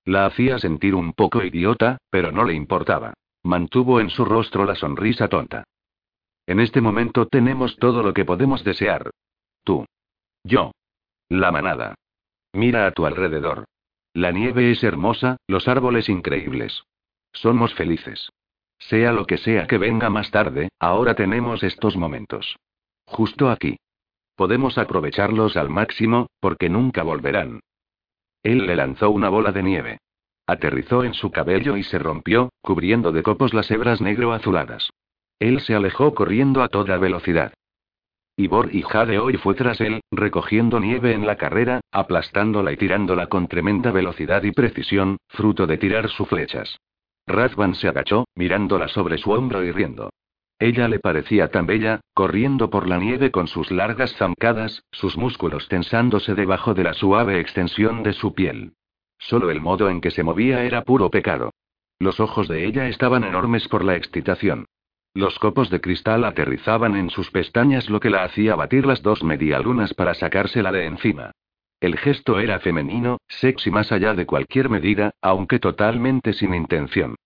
La 0.06 0.24
hacía 0.24 0.58
sentir 0.58 0.94
un 0.94 1.12
poco 1.12 1.42
idiota, 1.42 1.98
pero 2.08 2.32
no 2.32 2.44
le 2.44 2.54
importaba. 2.54 3.12
Mantuvo 3.42 4.00
en 4.00 4.08
su 4.08 4.24
rostro 4.24 4.64
la 4.64 4.74
sonrisa 4.74 5.28
tonta. 5.28 5.64
En 6.46 6.60
este 6.60 6.80
momento 6.80 7.26
tenemos 7.26 7.76
todo 7.76 8.02
lo 8.02 8.14
que 8.14 8.24
podemos 8.24 8.64
desear. 8.64 9.10
Tú. 9.64 9.84
Yo. 10.42 10.72
La 11.28 11.52
manada. 11.52 11.96
Mira 12.54 12.86
a 12.86 12.92
tu 12.92 13.04
alrededor. 13.04 13.66
La 14.14 14.32
nieve 14.32 14.70
es 14.70 14.82
hermosa, 14.82 15.36
los 15.46 15.68
árboles 15.68 16.08
increíbles. 16.08 16.84
Somos 17.34 17.74
felices. 17.74 18.30
Sea 18.78 19.12
lo 19.12 19.26
que 19.26 19.36
sea 19.36 19.66
que 19.66 19.76
venga 19.76 20.08
más 20.08 20.30
tarde, 20.30 20.70
ahora 20.78 21.14
tenemos 21.14 21.62
estos 21.62 21.98
momentos. 21.98 22.56
Justo 23.06 23.50
aquí. 23.50 23.76
Podemos 24.36 24.78
aprovecharlos 24.78 25.56
al 25.56 25.70
máximo, 25.70 26.26
porque 26.40 26.68
nunca 26.68 27.02
volverán. 27.02 27.60
Él 28.42 28.66
le 28.66 28.76
lanzó 28.76 29.10
una 29.10 29.28
bola 29.28 29.52
de 29.52 29.62
nieve. 29.62 29.98
Aterrizó 30.46 31.04
en 31.04 31.14
su 31.14 31.30
cabello 31.30 31.76
y 31.76 31.82
se 31.82 31.98
rompió, 31.98 32.50
cubriendo 32.60 33.12
de 33.12 33.22
copos 33.22 33.54
las 33.54 33.70
hebras 33.70 34.00
negro-azuladas. 34.00 34.90
Él 35.38 35.60
se 35.60 35.74
alejó 35.74 36.14
corriendo 36.14 36.62
a 36.62 36.68
toda 36.68 36.98
velocidad. 36.98 37.54
Ibor 38.36 38.74
y 38.74 38.82
Jade 38.82 39.18
hoy 39.18 39.36
fue 39.36 39.54
tras 39.54 39.80
él, 39.80 40.00
recogiendo 40.10 40.80
nieve 40.80 41.12
en 41.12 41.24
la 41.26 41.36
carrera, 41.36 41.80
aplastándola 41.92 42.72
y 42.72 42.76
tirándola 42.76 43.28
con 43.28 43.46
tremenda 43.46 43.92
velocidad 43.92 44.42
y 44.42 44.50
precisión, 44.50 45.18
fruto 45.28 45.66
de 45.66 45.78
tirar 45.78 46.08
sus 46.10 46.28
flechas. 46.28 46.78
Razvan 47.26 47.74
se 47.76 47.88
agachó, 47.88 48.26
mirándola 48.34 48.88
sobre 48.88 49.18
su 49.18 49.30
hombro 49.30 49.64
y 49.64 49.70
riendo. 49.70 50.10
Ella 50.58 50.88
le 50.88 51.00
parecía 51.00 51.48
tan 51.48 51.66
bella, 51.66 52.00
corriendo 52.14 52.70
por 52.70 52.88
la 52.88 52.98
nieve 52.98 53.30
con 53.30 53.48
sus 53.48 53.70
largas 53.70 54.14
zancadas, 54.16 54.84
sus 54.92 55.16
músculos 55.16 55.68
tensándose 55.68 56.34
debajo 56.34 56.74
de 56.74 56.84
la 56.84 56.94
suave 56.94 57.40
extensión 57.40 58.02
de 58.02 58.12
su 58.12 58.34
piel. 58.34 58.72
Solo 59.18 59.50
el 59.50 59.60
modo 59.60 59.88
en 59.88 60.00
que 60.00 60.10
se 60.10 60.22
movía 60.22 60.64
era 60.64 60.82
puro 60.82 61.10
pecado. 61.10 61.50
Los 61.98 62.20
ojos 62.20 62.48
de 62.48 62.66
ella 62.66 62.88
estaban 62.88 63.24
enormes 63.24 63.68
por 63.68 63.84
la 63.84 63.96
excitación. 63.96 64.66
Los 65.14 65.38
copos 65.38 65.70
de 65.70 65.80
cristal 65.80 66.24
aterrizaban 66.24 66.96
en 66.96 67.08
sus 67.10 67.30
pestañas, 67.30 67.88
lo 67.88 68.00
que 68.00 68.10
la 68.10 68.24
hacía 68.24 68.56
batir 68.56 68.84
las 68.84 69.02
dos 69.02 69.22
medialunas 69.22 69.94
para 69.94 70.14
sacársela 70.14 70.72
de 70.72 70.86
encima. 70.86 71.32
El 71.80 71.98
gesto 71.98 72.40
era 72.40 72.60
femenino, 72.60 73.18
sexy 73.28 73.70
más 73.70 73.92
allá 73.92 74.14
de 74.14 74.26
cualquier 74.26 74.68
medida, 74.70 75.12
aunque 75.20 75.58
totalmente 75.58 76.32
sin 76.32 76.54
intención. 76.54 77.16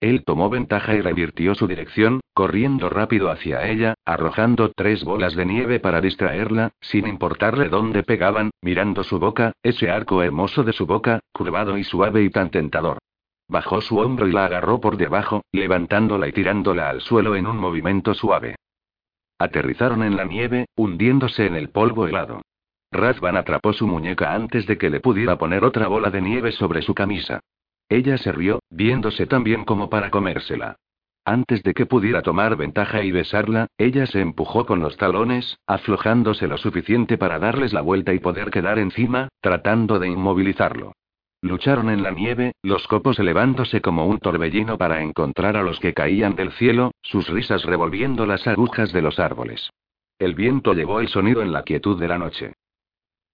Él 0.00 0.24
tomó 0.24 0.50
ventaja 0.50 0.94
y 0.94 1.00
revirtió 1.00 1.54
su 1.54 1.66
dirección, 1.66 2.20
corriendo 2.34 2.90
rápido 2.90 3.30
hacia 3.30 3.66
ella, 3.66 3.94
arrojando 4.04 4.70
tres 4.72 5.04
bolas 5.04 5.34
de 5.34 5.46
nieve 5.46 5.80
para 5.80 6.02
distraerla, 6.02 6.72
sin 6.80 7.06
importarle 7.06 7.70
dónde 7.70 8.02
pegaban, 8.02 8.50
mirando 8.60 9.04
su 9.04 9.18
boca, 9.18 9.52
ese 9.62 9.90
arco 9.90 10.22
hermoso 10.22 10.64
de 10.64 10.74
su 10.74 10.86
boca, 10.86 11.20
curvado 11.32 11.78
y 11.78 11.84
suave 11.84 12.22
y 12.22 12.30
tan 12.30 12.50
tentador. 12.50 12.98
Bajó 13.48 13.80
su 13.80 13.98
hombro 13.98 14.28
y 14.28 14.32
la 14.32 14.46
agarró 14.46 14.80
por 14.80 14.98
debajo, 14.98 15.42
levantándola 15.52 16.28
y 16.28 16.32
tirándola 16.32 16.90
al 16.90 17.00
suelo 17.00 17.34
en 17.34 17.46
un 17.46 17.56
movimiento 17.56 18.12
suave. 18.12 18.56
Aterrizaron 19.38 20.02
en 20.02 20.16
la 20.16 20.24
nieve, 20.24 20.66
hundiéndose 20.76 21.46
en 21.46 21.54
el 21.54 21.70
polvo 21.70 22.06
helado. 22.06 22.42
Razvan 22.92 23.36
atrapó 23.36 23.72
su 23.72 23.86
muñeca 23.86 24.34
antes 24.34 24.66
de 24.66 24.76
que 24.76 24.90
le 24.90 25.00
pudiera 25.00 25.36
poner 25.36 25.64
otra 25.64 25.88
bola 25.88 26.10
de 26.10 26.20
nieve 26.20 26.52
sobre 26.52 26.82
su 26.82 26.94
camisa. 26.94 27.40
Ella 27.88 28.18
se 28.18 28.32
rió, 28.32 28.60
viéndose 28.70 29.26
tan 29.26 29.44
bien 29.44 29.64
como 29.64 29.88
para 29.88 30.10
comérsela. 30.10 30.76
Antes 31.24 31.62
de 31.62 31.74
que 31.74 31.86
pudiera 31.86 32.22
tomar 32.22 32.56
ventaja 32.56 33.02
y 33.02 33.10
besarla, 33.10 33.66
ella 33.78 34.06
se 34.06 34.20
empujó 34.20 34.64
con 34.64 34.80
los 34.80 34.96
talones, 34.96 35.58
aflojándose 35.66 36.46
lo 36.46 36.56
suficiente 36.56 37.18
para 37.18 37.38
darles 37.38 37.72
la 37.72 37.80
vuelta 37.80 38.14
y 38.14 38.20
poder 38.20 38.50
quedar 38.50 38.78
encima, 38.78 39.28
tratando 39.40 39.98
de 39.98 40.08
inmovilizarlo. 40.08 40.92
Lucharon 41.42 41.90
en 41.90 42.02
la 42.02 42.12
nieve, 42.12 42.52
los 42.62 42.86
copos 42.86 43.18
elevándose 43.18 43.80
como 43.80 44.06
un 44.06 44.18
torbellino 44.18 44.78
para 44.78 45.02
encontrar 45.02 45.56
a 45.56 45.62
los 45.62 45.80
que 45.80 45.94
caían 45.94 46.34
del 46.34 46.52
cielo, 46.52 46.92
sus 47.02 47.28
risas 47.28 47.64
revolviendo 47.64 48.24
las 48.26 48.46
agujas 48.46 48.92
de 48.92 49.02
los 49.02 49.18
árboles. 49.18 49.70
El 50.18 50.34
viento 50.34 50.74
llevó 50.74 51.00
el 51.00 51.08
sonido 51.08 51.42
en 51.42 51.52
la 51.52 51.62
quietud 51.62 52.00
de 52.00 52.08
la 52.08 52.18
noche. 52.18 52.54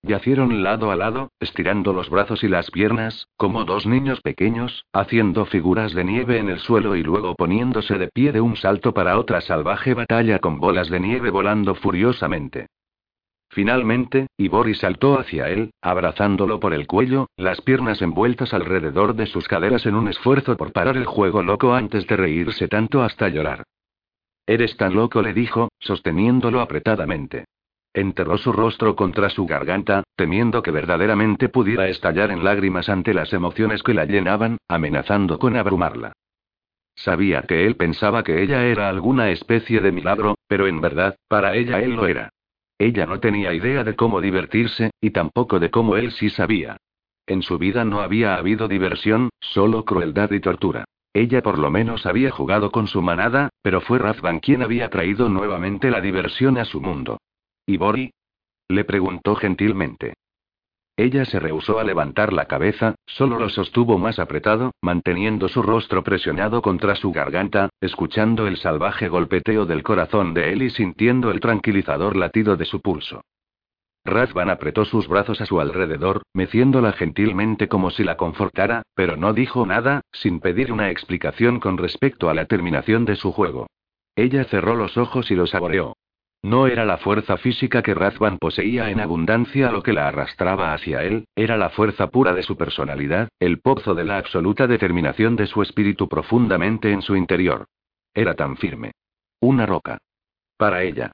Yacieron 0.04 0.64
lado 0.64 0.90
a 0.90 0.96
lado, 0.96 1.30
estirando 1.38 1.92
los 1.92 2.10
brazos 2.10 2.42
y 2.42 2.48
las 2.48 2.72
piernas, 2.72 3.28
como 3.36 3.64
dos 3.64 3.86
niños 3.86 4.20
pequeños, 4.20 4.84
haciendo 4.92 5.46
figuras 5.46 5.94
de 5.94 6.02
nieve 6.02 6.38
en 6.38 6.48
el 6.48 6.58
suelo 6.58 6.96
y 6.96 7.04
luego 7.04 7.36
poniéndose 7.36 7.98
de 7.98 8.08
pie 8.08 8.32
de 8.32 8.40
un 8.40 8.56
salto 8.56 8.92
para 8.94 9.16
otra 9.16 9.40
salvaje 9.40 9.94
batalla 9.94 10.40
con 10.40 10.58
bolas 10.58 10.90
de 10.90 10.98
nieve 10.98 11.30
volando 11.30 11.76
furiosamente. 11.76 12.66
Finalmente, 13.50 14.26
Ibori 14.38 14.74
saltó 14.74 15.20
hacia 15.20 15.50
él, 15.50 15.70
abrazándolo 15.80 16.58
por 16.58 16.74
el 16.74 16.88
cuello, 16.88 17.28
las 17.36 17.60
piernas 17.60 18.02
envueltas 18.02 18.54
alrededor 18.54 19.14
de 19.14 19.26
sus 19.26 19.46
caderas 19.46 19.86
en 19.86 19.94
un 19.94 20.08
esfuerzo 20.08 20.56
por 20.56 20.72
parar 20.72 20.96
el 20.96 21.04
juego 21.04 21.42
loco 21.44 21.74
antes 21.74 22.08
de 22.08 22.16
reírse 22.16 22.66
tanto 22.66 23.02
hasta 23.02 23.28
llorar. 23.28 23.62
Eres 24.46 24.76
tan 24.76 24.94
loco, 24.94 25.22
le 25.22 25.32
dijo, 25.32 25.68
sosteniéndolo 25.78 26.60
apretadamente. 26.60 27.44
Enterró 27.94 28.38
su 28.38 28.52
rostro 28.52 28.96
contra 28.96 29.28
su 29.28 29.44
garganta, 29.44 30.02
temiendo 30.16 30.62
que 30.62 30.70
verdaderamente 30.70 31.50
pudiera 31.50 31.88
estallar 31.88 32.30
en 32.30 32.42
lágrimas 32.42 32.88
ante 32.88 33.12
las 33.12 33.32
emociones 33.34 33.82
que 33.82 33.92
la 33.92 34.06
llenaban, 34.06 34.56
amenazando 34.66 35.38
con 35.38 35.56
abrumarla. 35.56 36.12
Sabía 36.94 37.42
que 37.42 37.66
él 37.66 37.76
pensaba 37.76 38.22
que 38.22 38.42
ella 38.42 38.64
era 38.64 38.88
alguna 38.88 39.30
especie 39.30 39.80
de 39.80 39.92
milagro, 39.92 40.36
pero 40.46 40.66
en 40.66 40.80
verdad, 40.80 41.16
para 41.28 41.54
ella 41.54 41.80
él 41.80 41.92
lo 41.92 42.06
era. 42.06 42.30
Ella 42.78 43.06
no 43.06 43.20
tenía 43.20 43.52
idea 43.52 43.84
de 43.84 43.94
cómo 43.94 44.20
divertirse, 44.20 44.90
y 45.00 45.10
tampoco 45.10 45.60
de 45.60 45.70
cómo 45.70 45.96
él 45.96 46.12
sí 46.12 46.30
sabía. 46.30 46.78
En 47.26 47.42
su 47.42 47.58
vida 47.58 47.84
no 47.84 48.00
había 48.00 48.36
habido 48.36 48.68
diversión, 48.68 49.30
solo 49.38 49.84
crueldad 49.84 50.30
y 50.32 50.40
tortura. 50.40 50.84
Ella 51.14 51.42
por 51.42 51.58
lo 51.58 51.70
menos 51.70 52.06
había 52.06 52.30
jugado 52.30 52.70
con 52.70 52.86
su 52.86 53.02
manada, 53.02 53.50
pero 53.62 53.82
fue 53.82 53.98
Razvan 53.98 54.40
quien 54.40 54.62
había 54.62 54.88
traído 54.88 55.28
nuevamente 55.28 55.90
la 55.90 56.00
diversión 56.00 56.56
a 56.56 56.64
su 56.64 56.80
mundo. 56.80 57.18
¿Y 57.72 57.78
Bori? 57.78 58.12
Le 58.68 58.84
preguntó 58.84 59.34
gentilmente. 59.34 60.12
Ella 60.94 61.24
se 61.24 61.40
rehusó 61.40 61.78
a 61.78 61.84
levantar 61.84 62.34
la 62.34 62.44
cabeza, 62.44 62.96
solo 63.06 63.38
lo 63.38 63.48
sostuvo 63.48 63.96
más 63.96 64.18
apretado, 64.18 64.72
manteniendo 64.82 65.48
su 65.48 65.62
rostro 65.62 66.04
presionado 66.04 66.60
contra 66.60 66.96
su 66.96 67.12
garganta, 67.12 67.70
escuchando 67.80 68.46
el 68.46 68.58
salvaje 68.58 69.08
golpeteo 69.08 69.64
del 69.64 69.82
corazón 69.82 70.34
de 70.34 70.52
él 70.52 70.60
y 70.60 70.68
sintiendo 70.68 71.30
el 71.30 71.40
tranquilizador 71.40 72.14
latido 72.14 72.58
de 72.58 72.66
su 72.66 72.82
pulso. 72.82 73.22
Razvan 74.04 74.50
apretó 74.50 74.84
sus 74.84 75.08
brazos 75.08 75.40
a 75.40 75.46
su 75.46 75.58
alrededor, 75.58 76.24
meciéndola 76.34 76.92
gentilmente 76.92 77.68
como 77.68 77.88
si 77.88 78.04
la 78.04 78.18
confortara, 78.18 78.82
pero 78.94 79.16
no 79.16 79.32
dijo 79.32 79.64
nada, 79.64 80.02
sin 80.12 80.40
pedir 80.40 80.72
una 80.72 80.90
explicación 80.90 81.58
con 81.58 81.78
respecto 81.78 82.28
a 82.28 82.34
la 82.34 82.44
terminación 82.44 83.06
de 83.06 83.16
su 83.16 83.32
juego. 83.32 83.66
Ella 84.14 84.44
cerró 84.44 84.76
los 84.76 84.98
ojos 84.98 85.30
y 85.30 85.36
lo 85.36 85.46
saboreó. 85.46 85.94
No 86.42 86.66
era 86.66 86.84
la 86.84 86.98
fuerza 86.98 87.36
física 87.36 87.82
que 87.82 87.94
Razvan 87.94 88.38
poseía 88.38 88.90
en 88.90 88.98
abundancia 88.98 89.70
lo 89.70 89.82
que 89.82 89.92
la 89.92 90.08
arrastraba 90.08 90.74
hacia 90.74 91.04
él, 91.04 91.26
era 91.36 91.56
la 91.56 91.70
fuerza 91.70 92.08
pura 92.08 92.34
de 92.34 92.42
su 92.42 92.56
personalidad, 92.56 93.28
el 93.38 93.60
pozo 93.60 93.94
de 93.94 94.04
la 94.04 94.18
absoluta 94.18 94.66
determinación 94.66 95.36
de 95.36 95.46
su 95.46 95.62
espíritu 95.62 96.08
profundamente 96.08 96.90
en 96.90 97.00
su 97.00 97.14
interior. 97.14 97.66
Era 98.12 98.34
tan 98.34 98.56
firme. 98.56 98.92
Una 99.40 99.66
roca. 99.66 99.98
Para 100.56 100.82
ella. 100.82 101.12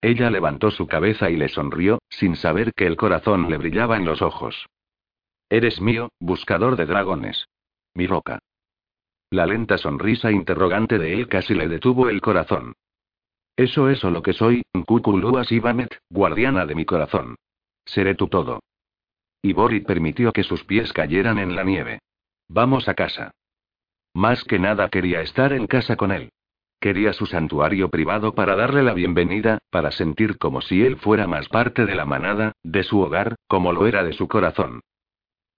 Ella 0.00 0.30
levantó 0.30 0.70
su 0.70 0.86
cabeza 0.86 1.28
y 1.28 1.36
le 1.36 1.48
sonrió, 1.50 1.98
sin 2.08 2.34
saber 2.34 2.72
que 2.72 2.86
el 2.86 2.96
corazón 2.96 3.50
le 3.50 3.58
brillaba 3.58 3.98
en 3.98 4.06
los 4.06 4.22
ojos. 4.22 4.66
Eres 5.50 5.82
mío, 5.82 6.08
buscador 6.18 6.76
de 6.76 6.86
dragones. 6.86 7.44
Mi 7.92 8.06
roca. 8.06 8.38
La 9.30 9.44
lenta 9.44 9.76
sonrisa 9.76 10.30
interrogante 10.30 10.98
de 10.98 11.12
él 11.12 11.28
casi 11.28 11.54
le 11.54 11.68
detuvo 11.68 12.08
el 12.08 12.22
corazón. 12.22 12.72
Eso 13.60 13.90
es 13.90 14.02
lo 14.04 14.22
que 14.22 14.32
soy, 14.32 14.62
Kukulua 14.86 15.44
Sibamet, 15.44 15.94
guardiana 16.08 16.64
de 16.64 16.74
mi 16.74 16.86
corazón. 16.86 17.36
Seré 17.84 18.14
tu 18.14 18.26
todo. 18.26 18.60
Y 19.42 19.52
Borit 19.52 19.86
permitió 19.86 20.32
que 20.32 20.44
sus 20.44 20.64
pies 20.64 20.94
cayeran 20.94 21.38
en 21.38 21.54
la 21.54 21.62
nieve. 21.62 21.98
Vamos 22.48 22.88
a 22.88 22.94
casa. 22.94 23.32
Más 24.14 24.44
que 24.44 24.58
nada 24.58 24.88
quería 24.88 25.20
estar 25.20 25.52
en 25.52 25.66
casa 25.66 25.96
con 25.96 26.10
él. 26.10 26.30
Quería 26.80 27.12
su 27.12 27.26
santuario 27.26 27.90
privado 27.90 28.34
para 28.34 28.56
darle 28.56 28.82
la 28.82 28.94
bienvenida, 28.94 29.58
para 29.68 29.90
sentir 29.90 30.38
como 30.38 30.62
si 30.62 30.82
él 30.82 30.96
fuera 30.96 31.26
más 31.26 31.46
parte 31.50 31.84
de 31.84 31.94
la 31.94 32.06
manada, 32.06 32.52
de 32.62 32.82
su 32.82 32.98
hogar, 32.98 33.36
como 33.46 33.74
lo 33.74 33.86
era 33.86 34.02
de 34.02 34.14
su 34.14 34.26
corazón. 34.26 34.80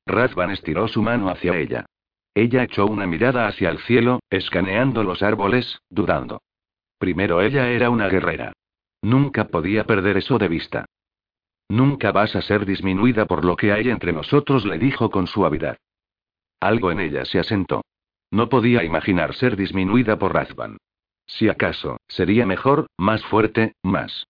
Razvan 0.07 0.50
estiró 0.50 0.88
su 0.88 1.03
mano 1.03 1.28
hacia 1.30 1.57
ella. 1.57 1.86
Ella 2.34 2.64
echó 2.64 2.84
una 2.84 3.07
mirada 3.07 3.46
hacia 3.46 3.70
el 3.70 3.78
cielo, 3.78 4.18
escaneando 4.28 5.05
los 5.05 5.22
árboles, 5.22 5.78
dudando. 5.88 6.40
Primero 7.03 7.42
ella 7.42 7.68
era 7.68 7.90
una 7.90 8.09
guerrera. 8.09 8.53
Nunca 9.03 9.48
podía 9.48 9.82
perder 9.82 10.18
eso 10.18 10.38
de 10.38 10.46
vista. 10.46 10.84
Nunca 11.68 12.12
vas 12.12 12.36
a 12.36 12.42
ser 12.42 12.64
disminuida 12.64 13.26
por 13.26 13.44
lo 13.44 13.57
que 13.57 13.72
hay 13.72 13.90
entre 13.90 14.12
nosotros, 14.12 14.64
le 14.64 14.78
dijo 14.78 15.11
con 15.11 15.26
suavidad. 15.26 15.78
Algo 16.61 16.92
en 16.92 17.00
ella 17.00 17.24
se 17.24 17.40
asentó. 17.40 17.82
No 18.30 18.48
podía 18.48 18.84
imaginar 18.84 19.34
ser 19.34 19.57
disminuida 19.57 20.16
por 20.16 20.32
Razvan. 20.32 20.76
Si 21.26 21.48
acaso, 21.48 21.96
sería 22.07 22.46
mejor, 22.46 22.86
más 22.96 23.24
fuerte, 23.24 23.72
más. 23.82 24.28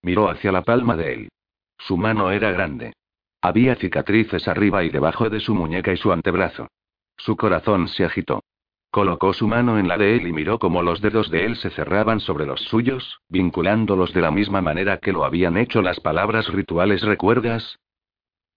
Miró 0.00 0.30
hacia 0.30 0.52
la 0.52 0.62
palma 0.62 0.96
de 0.96 1.14
él. 1.14 1.28
Su 1.76 1.96
mano 1.96 2.30
era 2.30 2.52
grande. 2.52 2.92
Había 3.40 3.74
cicatrices 3.74 4.46
arriba 4.46 4.84
y 4.84 4.90
debajo 4.90 5.28
de 5.28 5.40
su 5.40 5.56
muñeca 5.56 5.92
y 5.92 5.96
su 5.96 6.12
antebrazo. 6.12 6.68
Su 7.16 7.36
corazón 7.36 7.88
se 7.88 8.04
agitó. 8.04 8.44
Colocó 8.92 9.32
su 9.32 9.48
mano 9.48 9.78
en 9.78 9.88
la 9.88 9.96
de 9.96 10.16
él 10.16 10.26
y 10.26 10.34
miró 10.34 10.58
cómo 10.58 10.82
los 10.82 11.00
dedos 11.00 11.30
de 11.30 11.46
él 11.46 11.56
se 11.56 11.70
cerraban 11.70 12.20
sobre 12.20 12.44
los 12.44 12.60
suyos, 12.60 13.20
vinculándolos 13.30 14.12
de 14.12 14.20
la 14.20 14.30
misma 14.30 14.60
manera 14.60 14.98
que 14.98 15.12
lo 15.12 15.24
habían 15.24 15.56
hecho 15.56 15.80
las 15.80 15.98
palabras 15.98 16.46
rituales, 16.52 17.00
¿recuerdas? 17.00 17.78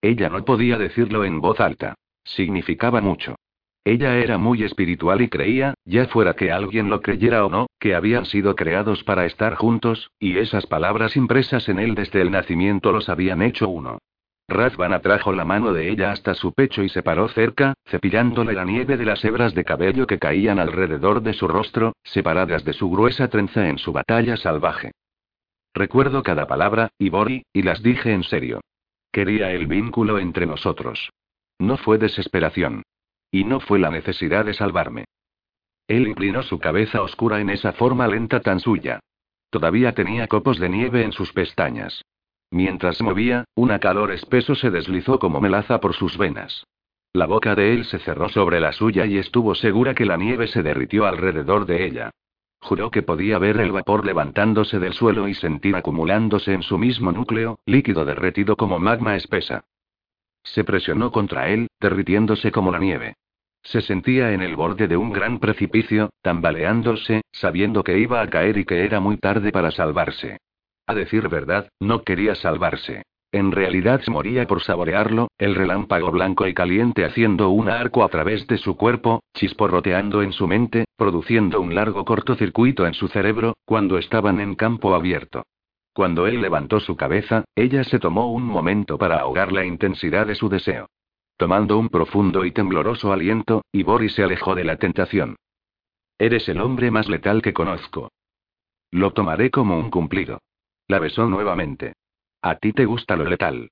Ella 0.02 0.28
no 0.28 0.44
podía 0.44 0.78
decirlo 0.78 1.24
en 1.24 1.40
voz 1.40 1.62
alta. 1.62 1.96
Significaba 2.26 3.00
mucho. 3.00 3.38
Ella 3.86 4.18
era 4.18 4.38
muy 4.38 4.64
espiritual 4.64 5.22
y 5.22 5.30
creía, 5.30 5.74
ya 5.86 6.06
fuera 6.08 6.34
que 6.34 6.52
alguien 6.52 6.90
lo 6.90 7.00
creyera 7.00 7.46
o 7.46 7.50
no, 7.50 7.68
que 7.80 7.96
habían 7.96 8.26
sido 8.26 8.56
creados 8.56 9.06
para 9.06 9.26
estar 9.26 9.56
juntos, 9.56 10.12
y 10.20 10.38
esas 10.38 10.66
palabras 10.68 11.16
impresas 11.16 11.70
en 11.70 11.80
él 11.80 11.96
desde 11.96 12.20
el 12.20 12.32
nacimiento 12.32 12.92
los 12.92 13.08
habían 13.08 13.42
hecho 13.42 13.70
uno. 13.70 14.00
Razvan 14.48 14.94
atrajo 14.94 15.34
la 15.34 15.44
mano 15.44 15.74
de 15.74 15.90
ella 15.90 16.12
hasta 16.12 16.36
su 16.36 16.54
pecho 16.54 16.84
y 16.84 16.90
se 16.90 17.02
paró 17.02 17.28
cerca, 17.30 17.74
cepillándole 17.86 18.54
la 18.54 18.64
nieve 18.64 18.96
de 18.96 19.06
las 19.06 19.26
hebras 19.26 19.56
de 19.56 19.64
cabello 19.64 20.06
que 20.06 20.20
caían 20.20 20.60
alrededor 20.60 21.22
de 21.22 21.34
su 21.34 21.48
rostro, 21.48 21.94
separadas 22.04 22.64
de 22.64 22.74
su 22.74 22.90
gruesa 22.90 23.28
trenza 23.28 23.68
en 23.68 23.80
su 23.80 23.92
batalla 23.92 24.38
salvaje. 24.38 24.92
Recuerdo 25.74 26.22
cada 26.22 26.48
palabra, 26.48 26.90
Ibori, 27.00 27.44
y 27.52 27.64
las 27.64 27.82
dije 27.82 28.14
en 28.14 28.24
serio. 28.24 28.62
Quería 29.12 29.52
el 29.52 29.66
vínculo 29.66 30.20
entre 30.20 30.46
nosotros. 30.46 31.10
No 31.58 31.78
fue 31.78 31.98
desesperación. 31.98 32.84
Y 33.32 33.46
no 33.46 33.60
fue 33.60 33.80
la 33.80 33.90
necesidad 33.90 34.46
de 34.46 34.54
salvarme. 34.54 35.06
Él 35.88 36.08
inclinó 36.08 36.44
su 36.44 36.60
cabeza 36.60 37.02
oscura 37.02 37.42
en 37.42 37.50
esa 37.50 37.74
forma 37.74 38.08
lenta 38.08 38.40
tan 38.42 38.60
suya. 38.60 39.00
Todavía 39.50 39.94
tenía 39.94 40.28
copos 40.28 40.60
de 40.60 40.70
nieve 40.70 41.04
en 41.04 41.12
sus 41.12 41.34
pestañas. 41.34 42.04
Mientras 42.52 43.02
movía, 43.02 43.46
una 43.56 43.80
calor 43.80 44.12
espeso 44.12 44.56
se 44.56 44.72
deslizó 44.72 45.20
como 45.20 45.42
melaza 45.42 45.80
por 45.80 45.94
sus 45.94 46.18
venas. 46.18 46.66
La 47.14 47.28
boca 47.28 47.56
de 47.56 47.74
él 47.74 47.86
se 47.86 48.00
cerró 48.00 48.30
sobre 48.30 48.60
la 48.60 48.74
suya 48.74 49.06
y 49.06 49.18
estuvo 49.18 49.56
segura 49.56 49.94
que 49.94 50.06
la 50.06 50.18
nieve 50.18 50.48
se 50.48 50.64
derritió 50.64 51.06
alrededor 51.06 51.66
de 51.66 51.86
ella. 51.86 52.12
Juró 52.60 52.92
que 52.92 53.04
podía 53.04 53.38
ver 53.38 53.58
el 53.60 53.72
vapor 53.72 54.06
levantándose 54.06 54.80
del 54.80 54.94
suelo 54.94 55.28
y 55.28 55.34
sentir 55.34 55.76
acumulándose 55.76 56.54
en 56.54 56.64
su 56.64 56.78
mismo 56.78 57.12
núcleo, 57.12 57.60
líquido 57.66 58.06
derretido 58.06 58.56
como 58.56 58.80
magma 58.80 59.16
espesa. 59.16 59.66
Se 60.44 60.64
presionó 60.64 61.12
contra 61.12 61.50
él, 61.50 61.68
derritiéndose 61.80 62.52
como 62.52 62.72
la 62.72 62.80
nieve. 62.80 63.16
Se 63.64 63.82
sentía 63.82 64.32
en 64.34 64.42
el 64.42 64.56
borde 64.56 64.88
de 64.88 64.98
un 64.98 65.12
gran 65.12 65.40
precipicio, 65.40 66.10
tambaleándose, 66.22 67.22
sabiendo 67.32 67.84
que 67.84 67.98
iba 67.98 68.22
a 68.22 68.30
caer 68.30 68.58
y 68.58 68.66
que 68.66 68.84
era 68.84 69.00
muy 69.00 69.18
tarde 69.18 69.52
para 69.52 69.72
salvarse. 69.72 70.38
A 70.88 70.94
decir 70.94 71.28
verdad, 71.30 71.70
no 71.80 72.04
quería 72.04 72.36
salvarse. 72.36 73.04
En 73.32 73.52
realidad 73.52 74.02
se 74.02 74.12
moría 74.12 74.48
por 74.48 74.62
saborearlo, 74.62 75.28
el 75.38 75.56
relámpago 75.56 76.12
blanco 76.12 76.48
y 76.48 76.54
caliente 76.54 77.04
haciendo 77.04 77.50
un 77.50 77.70
arco 77.70 78.04
a 78.04 78.08
través 78.08 78.48
de 78.48 78.58
su 78.58 78.78
cuerpo, 78.78 79.24
chisporroteando 79.34 80.22
en 80.22 80.32
su 80.32 80.48
mente, 80.48 80.86
produciendo 80.96 81.60
un 81.60 81.76
largo 81.76 82.06
cortocircuito 82.06 82.88
en 82.88 82.94
su 82.94 83.08
cerebro, 83.10 83.56
cuando 83.66 83.98
estaban 83.98 84.40
en 84.40 84.56
campo 84.56 84.96
abierto. 84.96 85.44
Cuando 85.94 86.28
él 86.28 86.42
levantó 86.42 86.80
su 86.80 86.96
cabeza, 86.96 87.46
ella 87.56 87.84
se 87.84 88.00
tomó 88.00 88.32
un 88.32 88.44
momento 88.44 88.98
para 88.98 89.18
ahogar 89.18 89.52
la 89.52 89.66
intensidad 89.66 90.28
de 90.28 90.36
su 90.36 90.48
deseo. 90.48 90.88
Tomando 91.38 91.78
un 91.78 91.90
profundo 91.90 92.46
y 92.46 92.52
tembloroso 92.52 93.12
aliento, 93.12 93.64
Boris 93.74 94.14
se 94.14 94.24
alejó 94.24 94.56
de 94.56 94.64
la 94.64 94.78
tentación. 94.78 95.36
Eres 96.18 96.48
el 96.48 96.62
hombre 96.62 96.92
más 96.92 97.10
letal 97.10 97.42
que 97.42 97.54
conozco. 97.54 98.12
Lo 98.92 99.12
tomaré 99.12 99.52
como 99.52 99.78
un 99.78 99.90
cumplido. 99.90 100.40
La 100.88 101.00
besó 101.00 101.26
nuevamente. 101.28 101.94
A 102.42 102.56
ti 102.56 102.74
te 102.74 102.86
gusta 102.86 103.16
lo 103.16 103.26
letal. 103.26 103.70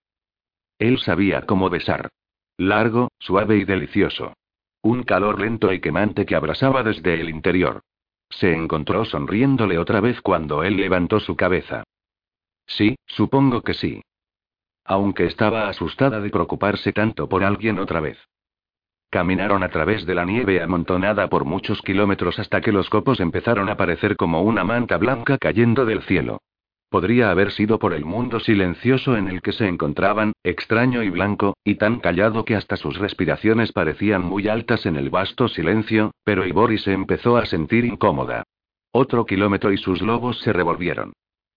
Él 0.80 1.00
sabía 1.00 1.46
cómo 1.46 1.70
besar. 1.70 2.10
Largo, 2.58 3.10
suave 3.20 3.58
y 3.58 3.66
delicioso. 3.66 4.34
Un 4.82 5.04
calor 5.04 5.40
lento 5.40 5.72
y 5.72 5.80
quemante 5.80 6.26
que 6.26 6.36
abrasaba 6.36 6.84
desde 6.84 7.20
el 7.22 7.30
interior. 7.30 7.82
Se 8.30 8.54
encontró 8.54 9.06
sonriéndole 9.06 9.78
otra 9.78 10.02
vez 10.02 10.22
cuando 10.22 10.64
él 10.64 10.76
levantó 10.76 11.20
su 11.20 11.36
cabeza. 11.36 11.84
Sí, 12.66 12.96
supongo 13.06 13.62
que 13.62 13.74
sí. 13.74 14.02
Aunque 14.86 15.26
estaba 15.26 15.70
asustada 15.70 16.20
de 16.20 16.30
preocuparse 16.30 16.92
tanto 16.92 17.30
por 17.30 17.44
alguien 17.44 17.80
otra 17.80 18.00
vez. 18.00 18.18
Caminaron 19.10 19.62
a 19.64 19.70
través 19.70 20.06
de 20.08 20.16
la 20.16 20.26
nieve 20.26 20.62
amontonada 20.62 21.30
por 21.30 21.46
muchos 21.46 21.82
kilómetros 21.84 22.40
hasta 22.40 22.62
que 22.62 22.72
los 22.72 22.90
copos 22.90 23.20
empezaron 23.20 23.70
a 23.70 23.78
parecer 23.78 24.18
como 24.18 24.42
una 24.42 24.64
manta 24.64 24.98
blanca 24.98 25.38
cayendo 25.38 25.86
del 25.86 26.02
cielo. 26.02 26.40
Podría 26.94 27.32
haber 27.32 27.50
sido 27.50 27.80
por 27.80 27.96
el 27.96 28.06
mundo 28.06 28.40
silencioso 28.40 29.18
en 29.18 29.28
el 29.28 29.42
que 29.42 29.52
se 29.52 29.68
encontraban, 29.68 30.34
extraño 30.44 31.02
y 31.02 31.10
blanco, 31.10 31.58
y 31.64 31.74
tan 31.74 32.00
callado 32.00 32.46
que 32.46 32.56
hasta 32.56 32.78
sus 32.78 33.00
respiraciones 33.00 33.72
parecían 33.72 34.24
muy 34.24 34.48
altas 34.48 34.86
en 34.86 34.98
el 34.98 35.10
vasto 35.10 35.48
silencio, 35.48 36.12
pero 36.24 36.46
Ibori 36.46 36.78
se 36.78 36.94
empezó 36.94 37.38
a 37.38 37.48
sentir 37.48 37.84
incómoda. 37.84 38.44
Otro 38.92 39.26
kilómetro 39.26 39.74
y 39.74 39.78
sus 39.78 40.04
lobos 40.04 40.38
se 40.42 40.54
revolvieron. 40.54 41.14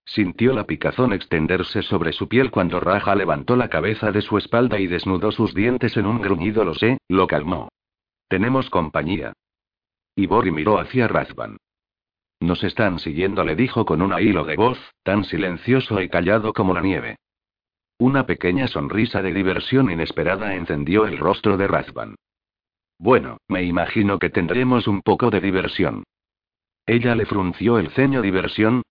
Sintió 0.07 0.55
la 0.55 0.65
picazón 0.65 1.13
extenderse 1.13 1.83
sobre 1.83 2.15
su 2.15 2.29
piel 2.29 2.51
cuando 2.51 2.81
Raja 2.81 3.15
levantó 3.15 3.57
la 3.57 3.69
cabeza 3.69 4.13
de 4.13 4.23
su 4.23 4.39
espalda 4.39 4.81
y 4.81 4.87
desnudó 4.87 5.33
sus 5.33 5.53
dientes 5.53 5.99
en 5.99 6.07
un 6.07 6.23
gruñido. 6.23 6.65
Lo 6.65 6.73
sé, 6.73 6.97
lo 7.09 7.27
calmó. 7.27 7.69
Tenemos 8.27 8.71
compañía. 8.71 9.35
Ibori 10.17 10.51
miró 10.51 10.79
hacia 10.79 11.09
Razvan. 11.09 11.59
Nos 12.41 12.63
están 12.65 12.99
siguiendo, 12.99 13.45
le 13.45 13.57
dijo 13.57 13.85
con 13.85 14.03
un 14.03 14.19
hilo 14.21 14.45
de 14.45 14.57
voz, 14.57 14.79
tan 15.03 15.25
silencioso 15.25 16.01
y 16.01 16.09
callado 16.09 16.53
como 16.53 16.75
la 16.75 16.83
nieve. 16.83 17.17
Una 17.99 18.27
pequeña 18.27 18.69
sonrisa 18.69 19.23
de 19.23 19.33
diversión 19.33 19.91
inesperada 19.91 20.55
encendió 20.55 21.07
el 21.07 21.17
rostro 21.17 21.57
de 21.57 21.67
Razvan. 21.67 22.17
Bueno, 22.99 23.39
me 23.49 23.63
imagino 23.63 24.19
que 24.19 24.31
tendremos 24.31 24.87
un 24.87 25.01
poco 25.01 25.31
de 25.31 25.41
diversión. 25.41 26.05
Ella 26.87 27.15
le 27.15 27.25
frunció 27.25 27.79
el 27.79 27.91
ceño 27.91 28.21
diversión. 28.21 28.83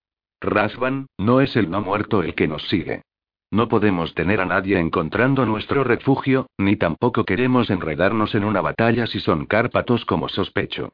Razvan, 0.41 1.07
no 1.17 1.39
es 1.39 1.55
el 1.55 1.69
no 1.69 1.81
muerto 1.81 2.23
el 2.23 2.33
que 2.33 2.47
nos 2.47 2.67
sigue. 2.67 3.03
No 3.51 3.69
podemos 3.69 4.15
tener 4.15 4.41
a 4.41 4.45
nadie 4.45 4.79
encontrando 4.79 5.45
nuestro 5.45 5.83
refugio, 5.83 6.47
ni 6.57 6.75
tampoco 6.75 7.25
queremos 7.25 7.69
enredarnos 7.69 8.33
en 8.33 8.43
una 8.43 8.61
batalla 8.61 9.05
si 9.07 9.19
son 9.19 9.45
Cárpatos 9.45 10.03
como 10.05 10.29
sospecho. 10.29 10.93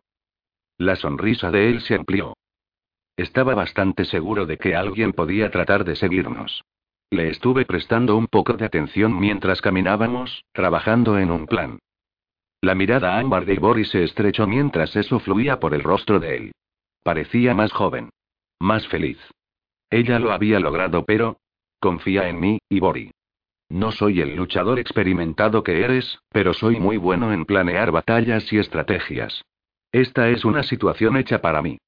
La 0.78 0.96
sonrisa 0.96 1.50
de 1.50 1.70
él 1.70 1.82
se 1.82 1.96
amplió. 1.96 2.34
Estaba 3.18 3.56
bastante 3.56 4.06
seguro 4.06 4.46
de 4.46 4.58
que 4.58 4.76
alguien 4.76 5.14
podía 5.14 5.52
tratar 5.52 5.84
de 5.84 5.96
seguirnos. 5.96 6.64
Le 7.10 7.30
estuve 7.30 7.66
prestando 7.66 8.16
un 8.16 8.28
poco 8.28 8.54
de 8.54 8.66
atención 8.66 9.20
mientras 9.20 9.62
caminábamos, 9.62 10.46
trabajando 10.54 11.20
en 11.20 11.30
un 11.30 11.46
plan. 11.46 11.80
La 12.62 12.76
mirada 12.76 13.18
ámbar 13.18 13.46
de 13.46 13.60
Boris 13.60 13.90
se 13.90 14.04
estrechó 14.04 14.48
mientras 14.48 14.96
eso 14.96 15.20
fluía 15.20 15.60
por 15.60 15.74
el 15.74 15.84
rostro 15.84 16.20
de 16.20 16.38
él. 16.38 16.52
Parecía 17.04 17.54
más 17.54 17.72
joven. 17.72 18.10
Más 18.60 18.88
feliz. 18.88 19.18
Ella 19.90 20.20
lo 20.20 20.32
había 20.32 20.60
logrado, 20.60 21.04
pero... 21.06 21.38
Confía 21.80 22.30
en 22.30 22.40
mí, 22.40 22.60
Ibori. 22.70 23.12
No 23.70 23.92
soy 23.92 24.22
el 24.22 24.36
luchador 24.36 24.80
experimentado 24.80 25.64
que 25.64 25.82
eres, 25.84 26.20
pero 26.30 26.54
soy 26.54 26.80
muy 26.80 26.98
bueno 26.98 27.34
en 27.34 27.46
planear 27.46 27.92
batallas 27.92 28.52
y 28.54 28.60
estrategias. 28.60 29.44
Esta 29.92 30.30
es 30.30 30.46
una 30.46 30.64
situación 30.64 31.18
hecha 31.18 31.42
para 31.42 31.62
mí. 31.62 31.80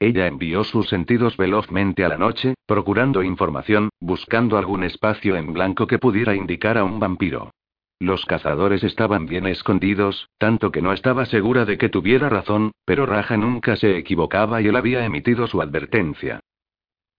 Ella 0.00 0.26
envió 0.26 0.64
sus 0.64 0.88
sentidos 0.88 1.36
velozmente 1.36 2.06
a 2.06 2.08
la 2.08 2.16
noche, 2.16 2.54
procurando 2.66 3.22
información, 3.22 3.90
buscando 4.00 4.56
algún 4.56 4.82
espacio 4.82 5.36
en 5.36 5.52
blanco 5.52 5.86
que 5.86 5.98
pudiera 5.98 6.34
indicar 6.34 6.78
a 6.78 6.84
un 6.84 6.98
vampiro. 6.98 7.50
Los 7.98 8.24
cazadores 8.24 8.82
estaban 8.82 9.26
bien 9.26 9.46
escondidos, 9.46 10.30
tanto 10.38 10.72
que 10.72 10.80
no 10.80 10.94
estaba 10.94 11.26
segura 11.26 11.66
de 11.66 11.76
que 11.76 11.90
tuviera 11.90 12.30
razón, 12.30 12.72
pero 12.86 13.04
Raja 13.04 13.36
nunca 13.36 13.76
se 13.76 13.98
equivocaba 13.98 14.62
y 14.62 14.68
él 14.68 14.76
había 14.76 15.04
emitido 15.04 15.46
su 15.46 15.60
advertencia. 15.60 16.40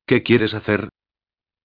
¿Qué 0.07 0.23
quieres 0.23 0.55
hacer? 0.55 0.89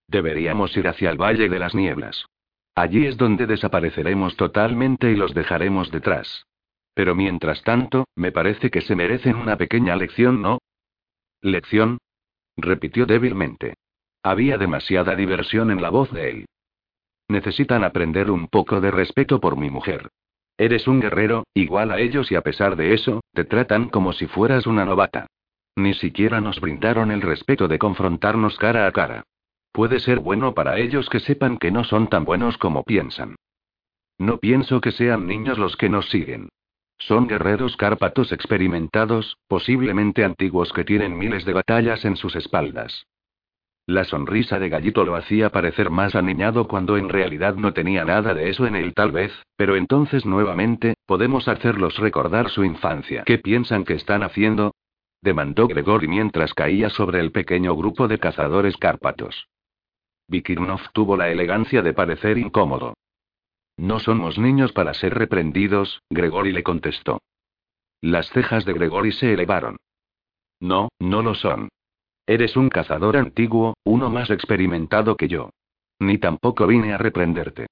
Deberíamos 0.08 0.76
ir 0.76 0.86
hacia 0.86 1.08
el 1.08 1.16
Valle 1.16 1.48
de 1.48 1.58
las 1.58 1.74
Nieblas. 1.74 2.26
Allí 2.74 3.06
es 3.06 3.16
donde 3.16 3.46
desapareceremos 3.46 4.36
totalmente 4.36 5.10
y 5.10 5.16
los 5.16 5.32
dejaremos 5.32 5.90
detrás. 5.90 6.44
Pero 6.92 7.14
mientras 7.14 7.62
tanto, 7.62 8.04
me 8.14 8.32
parece 8.32 8.70
que 8.70 8.82
se 8.82 8.94
merecen 8.94 9.36
una 9.36 9.56
pequeña 9.56 9.96
lección, 9.96 10.42
¿no? 10.42 10.58
¿Lección? 11.40 11.98
repitió 12.56 13.06
débilmente. 13.06 13.74
Había 14.22 14.58
demasiada 14.58 15.14
diversión 15.14 15.70
en 15.70 15.82
la 15.82 15.90
voz 15.90 16.10
de 16.12 16.30
él. 16.30 16.46
Necesitan 17.28 17.84
aprender 17.84 18.30
un 18.30 18.48
poco 18.48 18.80
de 18.80 18.90
respeto 18.90 19.40
por 19.40 19.56
mi 19.56 19.70
mujer. 19.70 20.10
Eres 20.58 20.88
un 20.88 21.00
guerrero, 21.00 21.44
igual 21.54 21.90
a 21.90 21.98
ellos 21.98 22.32
y 22.32 22.34
a 22.34 22.40
pesar 22.40 22.76
de 22.76 22.94
eso, 22.94 23.20
te 23.34 23.44
tratan 23.44 23.88
como 23.88 24.12
si 24.12 24.26
fueras 24.26 24.66
una 24.66 24.84
novata. 24.84 25.26
Ni 25.76 25.92
siquiera 25.92 26.40
nos 26.40 26.60
brindaron 26.60 27.10
el 27.10 27.20
respeto 27.20 27.68
de 27.68 27.78
confrontarnos 27.78 28.56
cara 28.56 28.86
a 28.86 28.92
cara. 28.92 29.24
Puede 29.72 30.00
ser 30.00 30.20
bueno 30.20 30.54
para 30.54 30.78
ellos 30.78 31.10
que 31.10 31.20
sepan 31.20 31.58
que 31.58 31.70
no 31.70 31.84
son 31.84 32.08
tan 32.08 32.24
buenos 32.24 32.56
como 32.56 32.82
piensan. 32.82 33.36
No 34.18 34.38
pienso 34.38 34.80
que 34.80 34.92
sean 34.92 35.26
niños 35.26 35.58
los 35.58 35.76
que 35.76 35.90
nos 35.90 36.08
siguen. 36.08 36.48
Son 36.98 37.26
guerreros 37.26 37.76
cárpatos 37.76 38.32
experimentados, 38.32 39.36
posiblemente 39.48 40.24
antiguos 40.24 40.72
que 40.72 40.84
tienen 40.84 41.18
miles 41.18 41.44
de 41.44 41.52
batallas 41.52 42.04
en 42.04 42.16
sus 42.16 42.36
espaldas. 42.36 43.06
La 43.88 44.02
sonrisa 44.04 44.58
de 44.58 44.68
Gallito 44.68 45.04
lo 45.04 45.14
hacía 45.14 45.50
parecer 45.50 45.90
más 45.90 46.16
aniñado 46.16 46.66
cuando 46.66 46.96
en 46.96 47.08
realidad 47.08 47.54
no 47.54 47.72
tenía 47.72 48.04
nada 48.04 48.34
de 48.34 48.48
eso 48.48 48.66
en 48.66 48.74
él 48.74 48.94
tal 48.94 49.12
vez, 49.12 49.32
pero 49.56 49.76
entonces 49.76 50.26
nuevamente, 50.26 50.94
podemos 51.06 51.46
hacerlos 51.46 51.96
recordar 51.98 52.50
su 52.50 52.64
infancia. 52.64 53.22
¿Qué 53.24 53.38
piensan 53.38 53.84
que 53.84 53.94
están 53.94 54.24
haciendo? 54.24 54.74
demandó 55.22 55.68
Gregory 55.68 56.08
mientras 56.08 56.52
caía 56.52 56.90
sobre 56.90 57.20
el 57.20 57.30
pequeño 57.30 57.76
grupo 57.76 58.08
de 58.08 58.18
cazadores 58.18 58.76
cárpatos. 58.76 59.48
Vikirnov 60.28 60.80
tuvo 60.92 61.16
la 61.16 61.30
elegancia 61.30 61.82
de 61.82 61.94
parecer 61.94 62.38
incómodo. 62.38 62.94
No 63.76 63.98
somos 64.00 64.38
niños 64.38 64.72
para 64.72 64.94
ser 64.94 65.14
reprendidos, 65.14 66.02
Gregory 66.10 66.52
le 66.52 66.62
contestó. 66.62 67.20
Las 68.00 68.30
cejas 68.30 68.64
de 68.64 68.72
Gregory 68.72 69.12
se 69.12 69.32
elevaron. 69.32 69.76
No, 70.60 70.88
no 70.98 71.22
lo 71.22 71.34
son. 71.34 71.68
Eres 72.26 72.56
un 72.56 72.70
cazador 72.70 73.16
antiguo, 73.16 73.74
uno 73.84 74.10
más 74.10 74.30
experimentado 74.30 75.16
que 75.16 75.28
yo. 75.28 75.50
Ni 75.98 76.18
tampoco 76.18 76.66
vine 76.66 76.92
a 76.92 76.98
reprenderte. 76.98 77.66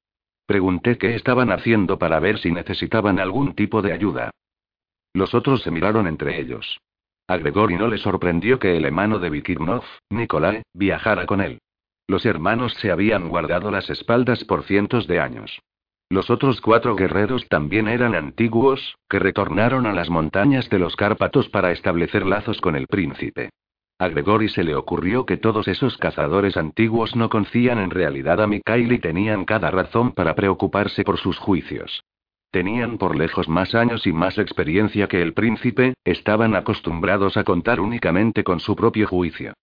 Pregunté 0.46 0.98
qué 0.98 1.14
estaban 1.14 1.50
haciendo 1.50 1.98
para 1.98 2.20
ver 2.20 2.38
si 2.38 2.52
necesitaban 2.52 3.18
algún 3.18 3.54
tipo 3.54 3.80
de 3.80 3.92
ayuda. 3.92 4.30
Los 5.14 5.34
otros 5.34 5.62
se 5.62 5.70
miraron 5.70 6.06
entre 6.06 6.40
ellos. 6.40 6.78
A 7.26 7.38
Gregory 7.38 7.76
no 7.76 7.88
le 7.88 7.96
sorprendió 7.96 8.58
que 8.58 8.76
el 8.76 8.84
hermano 8.84 9.18
de 9.18 9.30
Vikirnov, 9.30 9.84
Nikolai, 10.10 10.62
viajara 10.74 11.24
con 11.24 11.40
él. 11.40 11.60
Los 12.06 12.26
hermanos 12.26 12.74
se 12.74 12.90
habían 12.90 13.30
guardado 13.30 13.70
las 13.70 13.88
espaldas 13.88 14.44
por 14.44 14.64
cientos 14.64 15.06
de 15.06 15.20
años. 15.20 15.60
Los 16.10 16.30
otros 16.30 16.60
cuatro 16.60 16.96
guerreros 16.96 17.48
también 17.48 17.88
eran 17.88 18.14
antiguos, 18.14 18.96
que 19.08 19.18
retornaron 19.18 19.86
a 19.86 19.92
las 19.92 20.10
montañas 20.10 20.68
de 20.70 20.78
los 20.78 20.96
Cárpatos 20.96 21.48
para 21.48 21.72
establecer 21.72 22.26
lazos 22.26 22.60
con 22.60 22.76
el 22.76 22.86
príncipe. 22.86 23.50
A 23.98 24.08
Gregory 24.08 24.48
se 24.48 24.64
le 24.64 24.74
ocurrió 24.74 25.24
que 25.24 25.36
todos 25.36 25.68
esos 25.68 25.96
cazadores 25.96 26.56
antiguos 26.56 27.14
no 27.14 27.28
confían 27.28 27.78
en 27.78 27.90
realidad 27.90 28.42
a 28.42 28.46
Mikhail 28.46 28.92
y 28.92 28.98
tenían 28.98 29.44
cada 29.44 29.70
razón 29.70 30.12
para 30.12 30.34
preocuparse 30.34 31.04
por 31.04 31.18
sus 31.18 31.38
juicios. 31.38 32.02
Tenían 32.50 32.98
por 32.98 33.16
lejos 33.16 33.48
más 33.48 33.74
años 33.74 34.06
y 34.06 34.12
más 34.12 34.38
experiencia 34.38 35.08
que 35.08 35.22
el 35.22 35.32
príncipe, 35.32 35.94
estaban 36.04 36.54
acostumbrados 36.54 37.36
a 37.36 37.44
contar 37.44 37.80
únicamente 37.80 38.44
con 38.44 38.60
su 38.60 38.76
propio 38.76 39.06
juicio. 39.06 39.54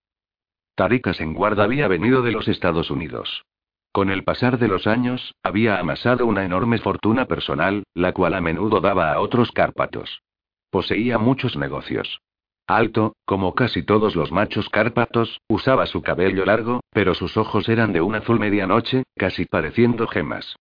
Tariq 0.76 1.14
Senguard 1.14 1.60
había 1.60 1.88
venido 1.88 2.22
de 2.22 2.32
los 2.32 2.48
Estados 2.48 2.90
Unidos. 2.90 3.44
Con 3.92 4.10
el 4.10 4.24
pasar 4.24 4.58
de 4.58 4.70
los 4.70 4.88
años, 4.88 5.36
había 5.44 5.78
amasado 5.78 6.26
una 6.26 6.46
enorme 6.46 6.78
fortuna 6.78 7.26
personal, 7.26 7.84
la 7.94 8.14
cual 8.14 8.36
a 8.36 8.42
menudo 8.42 8.80
daba 8.80 9.12
a 9.12 9.20
otros 9.20 9.52
cárpatos. 9.52 10.22
Poseía 10.70 11.18
muchos 11.18 11.58
negocios. 11.58 12.22
Alto, 12.68 13.16
como 13.26 13.54
casi 13.54 13.84
todos 13.84 14.16
los 14.16 14.32
machos 14.32 14.70
cárpatos, 14.70 15.42
usaba 15.50 15.88
su 15.88 16.02
cabello 16.02 16.46
largo, 16.46 16.80
pero 16.92 17.14
sus 17.16 17.36
ojos 17.36 17.68
eran 17.68 17.92
de 17.92 18.00
un 18.00 18.16
azul 18.16 18.40
medianoche, 18.40 19.04
casi 19.18 19.46
pareciendo 19.46 20.08
gemas. 20.08 20.56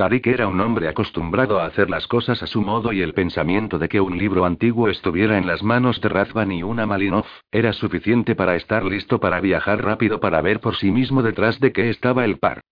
Tarik 0.00 0.28
era 0.28 0.48
un 0.48 0.58
hombre 0.62 0.88
acostumbrado 0.88 1.60
a 1.60 1.66
hacer 1.66 1.90
las 1.90 2.06
cosas 2.06 2.42
a 2.42 2.46
su 2.46 2.62
modo 2.62 2.90
y 2.90 3.02
el 3.02 3.12
pensamiento 3.12 3.78
de 3.78 3.86
que 3.86 4.00
un 4.00 4.16
libro 4.16 4.46
antiguo 4.46 4.88
estuviera 4.88 5.36
en 5.36 5.46
las 5.46 5.62
manos 5.62 6.00
de 6.00 6.08
Razvan 6.08 6.52
y 6.52 6.62
una 6.62 6.86
Malinov, 6.86 7.26
era 7.52 7.74
suficiente 7.74 8.34
para 8.34 8.56
estar 8.56 8.82
listo 8.82 9.20
para 9.20 9.42
viajar 9.42 9.84
rápido 9.84 10.18
para 10.18 10.40
ver 10.40 10.60
por 10.60 10.76
sí 10.76 10.90
mismo 10.90 11.22
detrás 11.22 11.60
de 11.60 11.72
qué 11.72 11.90
estaba 11.90 12.24
el 12.24 12.38
par. 12.38 12.62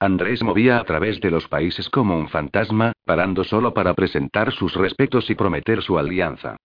Andrés 0.00 0.42
movía 0.42 0.78
a 0.78 0.84
través 0.84 1.20
de 1.20 1.30
los 1.30 1.46
países 1.46 1.90
como 1.90 2.16
un 2.16 2.30
fantasma, 2.30 2.92
parando 3.04 3.44
solo 3.44 3.74
para 3.74 3.92
presentar 3.92 4.50
sus 4.50 4.74
respetos 4.76 5.28
y 5.28 5.34
prometer 5.34 5.82
su 5.82 5.98
alianza. 5.98 6.56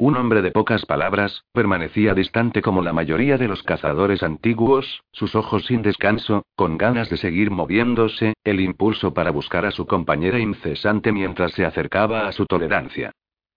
Un 0.00 0.16
hombre 0.16 0.42
de 0.42 0.52
pocas 0.52 0.86
palabras, 0.86 1.42
permanecía 1.52 2.14
distante 2.14 2.62
como 2.62 2.82
la 2.82 2.92
mayoría 2.92 3.36
de 3.36 3.48
los 3.48 3.64
cazadores 3.64 4.22
antiguos, 4.22 5.02
sus 5.10 5.34
ojos 5.34 5.66
sin 5.66 5.82
descanso, 5.82 6.44
con 6.54 6.78
ganas 6.78 7.10
de 7.10 7.16
seguir 7.16 7.50
moviéndose, 7.50 8.34
el 8.44 8.60
impulso 8.60 9.12
para 9.12 9.32
buscar 9.32 9.66
a 9.66 9.72
su 9.72 9.88
compañera 9.88 10.38
incesante 10.38 11.10
mientras 11.10 11.50
se 11.50 11.64
acercaba 11.64 12.28
a 12.28 12.32
su 12.32 12.46
tolerancia. 12.46 13.10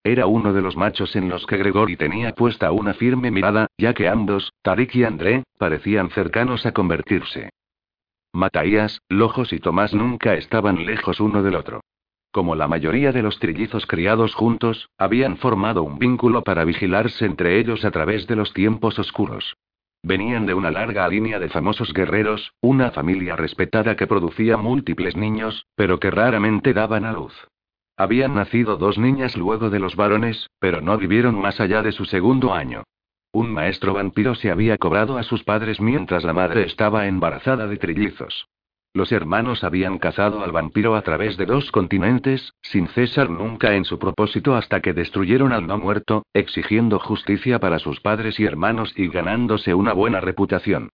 Era 0.04 0.26
uno 0.26 0.52
de 0.52 0.64
los 0.64 0.76
machos 0.76 1.16
en 1.16 1.30
los 1.30 1.46
que 1.46 1.58
Gregory 1.58 1.96
tenía 1.96 2.34
puesta 2.34 2.72
una 2.72 2.96
firme 2.96 3.30
mirada, 3.30 3.68
ya 3.78 3.94
que 3.94 4.08
ambos, 4.08 4.52
Tarik 4.64 4.96
y 4.96 5.04
André, 5.04 5.44
parecían 5.60 6.10
cercanos 6.10 6.66
a 6.66 6.72
convertirse. 6.72 7.52
Matías, 8.34 9.00
Lojos 9.10 9.54
y 9.54 9.60
Tomás 9.60 9.94
nunca 9.94 10.34
estaban 10.34 10.88
lejos 10.88 11.20
uno 11.20 11.44
del 11.44 11.54
otro. 11.56 11.82
Como 12.32 12.56
la 12.56 12.70
mayoría 12.70 13.12
de 13.12 13.22
los 13.22 13.40
trillizos 13.40 13.86
criados 13.86 14.36
juntos, 14.36 14.90
habían 14.98 15.36
formado 15.36 15.84
un 15.84 16.00
vínculo 16.00 16.44
para 16.44 16.64
vigilarse 16.64 17.26
entre 17.26 17.60
ellos 17.60 17.84
a 17.84 17.92
través 17.92 18.26
de 18.26 18.38
los 18.38 18.54
tiempos 18.54 18.98
oscuros. 19.00 19.58
Venían 20.02 20.46
de 20.46 20.54
una 20.54 20.72
larga 20.72 21.08
línea 21.10 21.40
de 21.40 21.50
famosos 21.50 21.94
guerreros, 21.94 22.54
una 22.62 22.92
familia 22.92 23.36
respetada 23.36 23.98
que 23.98 24.08
producía 24.08 24.56
múltiples 24.56 25.16
niños, 25.18 25.68
pero 25.76 26.00
que 26.00 26.10
raramente 26.10 26.74
daban 26.74 27.04
a 27.04 27.12
luz. 27.12 27.34
Habían 27.98 28.34
nacido 28.34 28.78
dos 28.78 28.98
niñas 28.98 29.36
luego 29.36 29.70
de 29.70 29.80
los 29.80 29.98
varones, 29.98 30.50
pero 30.60 30.82
no 30.82 30.98
vivieron 30.98 31.40
más 31.40 31.60
allá 31.60 31.84
de 31.84 31.92
su 31.92 32.06
segundo 32.06 32.54
año. 32.54 32.84
Un 33.34 33.52
maestro 33.52 33.94
vampiro 33.94 34.36
se 34.36 34.50
había 34.50 34.78
cobrado 34.78 35.18
a 35.18 35.24
sus 35.24 35.44
padres 35.44 35.80
mientras 35.80 36.24
la 36.24 36.34
madre 36.34 36.64
estaba 36.64 37.08
embarazada 37.08 37.68
de 37.68 37.78
trillizos. 37.78 38.48
Los 38.94 39.14
hermanos 39.14 39.64
habían 39.64 40.00
cazado 40.00 40.44
al 40.44 40.52
vampiro 40.52 40.96
a 40.96 41.02
través 41.02 41.38
de 41.38 41.46
dos 41.46 41.72
continentes, 41.72 42.54
sin 42.62 42.88
cesar 42.88 43.30
nunca 43.30 43.76
en 43.76 43.86
su 43.86 43.98
propósito 43.98 44.56
hasta 44.56 44.82
que 44.82 44.94
destruyeron 44.94 45.54
al 45.54 45.66
no 45.66 45.78
muerto, 45.78 46.26
exigiendo 46.34 47.00
justicia 47.00 47.60
para 47.60 47.80
sus 47.80 48.02
padres 48.02 48.38
y 48.40 48.44
hermanos 48.44 48.94
y 48.98 49.08
ganándose 49.08 49.74
una 49.74 49.94
buena 49.94 50.20
reputación. 50.20 50.90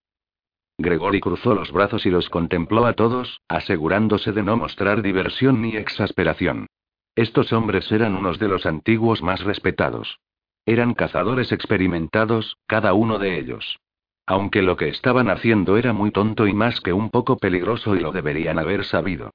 Gregory 0.78 1.20
cruzó 1.20 1.56
los 1.56 1.72
brazos 1.72 2.06
y 2.06 2.12
los 2.12 2.30
contempló 2.30 2.86
a 2.86 2.93
todos, 2.93 3.41
asegurándose 3.48 4.32
de 4.32 4.43
no 4.43 4.58
mostrar 4.58 5.02
diversión 5.02 5.60
ni 5.64 5.76
exasperación. 5.76 6.68
Estos 7.16 7.52
hombres 7.52 7.91
eran 7.91 8.16
unos 8.16 8.38
de 8.38 8.48
los 8.48 8.68
antiguos 8.68 9.24
más 9.24 9.43
respetados. 9.43 10.20
Eran 10.68 10.93
cazadores 10.93 11.52
experimentados, 11.52 12.58
cada 12.68 12.93
uno 12.93 13.18
de 13.18 13.39
ellos. 13.39 13.80
Aunque 14.28 14.62
lo 14.62 14.76
que 14.76 14.90
estaban 14.90 15.30
haciendo 15.30 15.78
era 15.78 15.94
muy 15.94 16.12
tonto 16.12 16.48
y 16.48 16.54
más 16.54 16.82
que 16.82 16.92
un 16.92 17.10
poco 17.10 17.38
peligroso 17.38 17.96
y 17.96 18.02
lo 18.02 18.12
deberían 18.12 18.60
haber 18.60 18.84
sabido. 18.84 19.32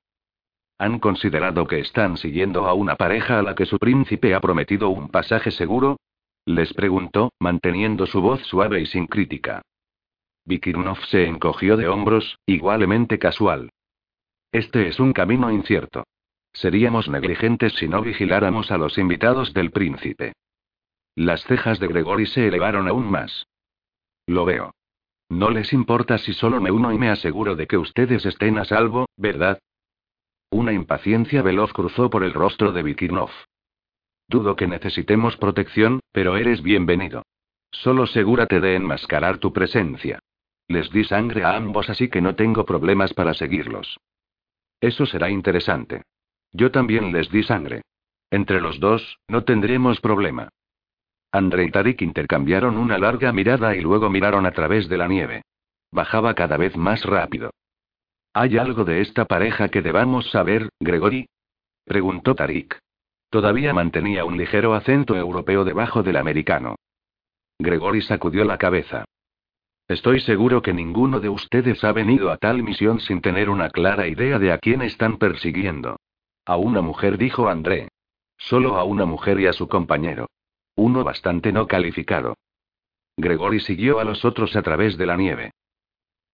¿Han 0.78 0.98
considerado 0.98 1.66
que 1.66 1.80
están 1.80 2.18
siguiendo 2.18 2.66
a 2.66 2.74
una 2.74 2.96
pareja 2.96 3.38
a 3.38 3.42
la 3.42 3.54
que 3.54 3.64
su 3.64 3.78
príncipe 3.78 4.34
ha 4.34 4.40
prometido 4.40 4.90
un 4.90 5.08
pasaje 5.08 5.50
seguro? 5.50 5.96
Les 6.44 6.74
preguntó, 6.74 7.32
manteniendo 7.40 8.04
su 8.04 8.20
voz 8.20 8.42
suave 8.42 8.82
y 8.82 8.86
sin 8.86 9.06
crítica. 9.06 9.62
Vikirnov 10.44 10.98
se 11.06 11.26
encogió 11.26 11.76
de 11.78 11.88
hombros, 11.88 12.38
igualmente 12.44 13.18
casual. 13.18 13.70
Este 14.50 14.88
es 14.88 15.00
un 15.00 15.14
camino 15.14 15.50
incierto. 15.50 16.04
Seríamos 16.52 17.08
negligentes 17.08 17.72
si 17.76 17.88
no 17.88 18.02
vigiláramos 18.02 18.70
a 18.70 18.76
los 18.76 18.98
invitados 18.98 19.54
del 19.54 19.70
príncipe. 19.70 20.34
Las 21.14 21.44
cejas 21.44 21.80
de 21.80 21.86
Gregory 21.88 22.26
se 22.26 22.48
elevaron 22.48 22.88
aún 22.88 23.10
más. 23.10 23.46
Lo 24.26 24.44
veo. 24.44 24.74
No 25.32 25.48
les 25.48 25.72
importa 25.72 26.18
si 26.18 26.34
solo 26.34 26.60
me 26.60 26.70
uno 26.70 26.92
y 26.92 26.98
me 26.98 27.08
aseguro 27.08 27.56
de 27.56 27.66
que 27.66 27.78
ustedes 27.78 28.26
estén 28.26 28.58
a 28.58 28.66
salvo, 28.66 29.06
¿verdad? 29.16 29.58
Una 30.50 30.74
impaciencia 30.74 31.40
veloz 31.40 31.72
cruzó 31.72 32.10
por 32.10 32.22
el 32.22 32.34
rostro 32.34 32.70
de 32.70 32.82
Vikirnov. 32.82 33.30
Dudo 34.28 34.56
que 34.56 34.66
necesitemos 34.66 35.38
protección, 35.38 36.00
pero 36.12 36.36
eres 36.36 36.62
bienvenido. 36.62 37.22
Solo 37.70 38.02
asegúrate 38.02 38.60
de 38.60 38.76
enmascarar 38.76 39.38
tu 39.38 39.54
presencia. 39.54 40.18
Les 40.68 40.90
di 40.90 41.02
sangre 41.02 41.44
a 41.44 41.56
ambos 41.56 41.88
así 41.88 42.10
que 42.10 42.20
no 42.20 42.34
tengo 42.34 42.66
problemas 42.66 43.14
para 43.14 43.32
seguirlos. 43.32 43.96
Eso 44.82 45.06
será 45.06 45.30
interesante. 45.30 46.02
Yo 46.52 46.70
también 46.70 47.10
les 47.10 47.30
di 47.30 47.42
sangre. 47.42 47.80
Entre 48.30 48.60
los 48.60 48.80
dos, 48.80 49.18
no 49.28 49.44
tendremos 49.44 49.98
problema. 50.02 50.50
André 51.32 51.64
y 51.64 51.70
Tarik 51.70 52.02
intercambiaron 52.02 52.76
una 52.76 52.98
larga 52.98 53.32
mirada 53.32 53.74
y 53.74 53.80
luego 53.80 54.10
miraron 54.10 54.44
a 54.44 54.52
través 54.52 54.88
de 54.90 54.98
la 54.98 55.08
nieve. 55.08 55.42
Bajaba 55.90 56.34
cada 56.34 56.58
vez 56.58 56.76
más 56.76 57.04
rápido. 57.04 57.50
¿Hay 58.34 58.58
algo 58.58 58.84
de 58.84 59.00
esta 59.00 59.24
pareja 59.24 59.68
que 59.68 59.80
debamos 59.80 60.30
saber, 60.30 60.68
Gregory? 60.78 61.26
preguntó 61.84 62.34
Tarik. 62.34 62.78
Todavía 63.30 63.72
mantenía 63.72 64.26
un 64.26 64.36
ligero 64.36 64.74
acento 64.74 65.16
europeo 65.16 65.64
debajo 65.64 66.02
del 66.02 66.18
americano. 66.18 66.76
Gregory 67.58 68.02
sacudió 68.02 68.44
la 68.44 68.58
cabeza. 68.58 69.06
Estoy 69.88 70.20
seguro 70.20 70.60
que 70.60 70.74
ninguno 70.74 71.18
de 71.18 71.30
ustedes 71.30 71.82
ha 71.82 71.92
venido 71.92 72.30
a 72.30 72.36
tal 72.36 72.62
misión 72.62 73.00
sin 73.00 73.22
tener 73.22 73.48
una 73.48 73.70
clara 73.70 74.06
idea 74.06 74.38
de 74.38 74.52
a 74.52 74.58
quién 74.58 74.82
están 74.82 75.16
persiguiendo. 75.16 75.96
A 76.44 76.56
una 76.56 76.82
mujer, 76.82 77.16
dijo 77.16 77.48
André. 77.48 77.88
Solo 78.36 78.76
a 78.76 78.84
una 78.84 79.06
mujer 79.06 79.40
y 79.40 79.46
a 79.46 79.52
su 79.52 79.68
compañero. 79.68 80.26
Uno 80.76 81.04
bastante 81.04 81.52
no 81.52 81.66
calificado. 81.66 82.36
Gregory 83.16 83.60
siguió 83.60 83.98
a 84.00 84.04
los 84.04 84.24
otros 84.24 84.56
a 84.56 84.62
través 84.62 84.96
de 84.96 85.06
la 85.06 85.16
nieve. 85.16 85.52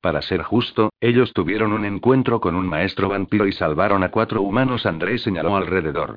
Para 0.01 0.23
ser 0.23 0.43
justo, 0.43 0.91
ellos 1.01 1.33
tuvieron 1.33 1.73
un 1.73 1.85
encuentro 1.85 2.41
con 2.41 2.55
un 2.55 2.69
maestro 2.69 3.09
vampiro 3.09 3.47
y 3.47 3.53
salvaron 3.53 4.05
a 4.05 4.11
cuatro 4.11 4.43
humanos. 4.43 4.87
André 4.87 5.19
señaló 5.19 5.57
alrededor. 5.57 6.17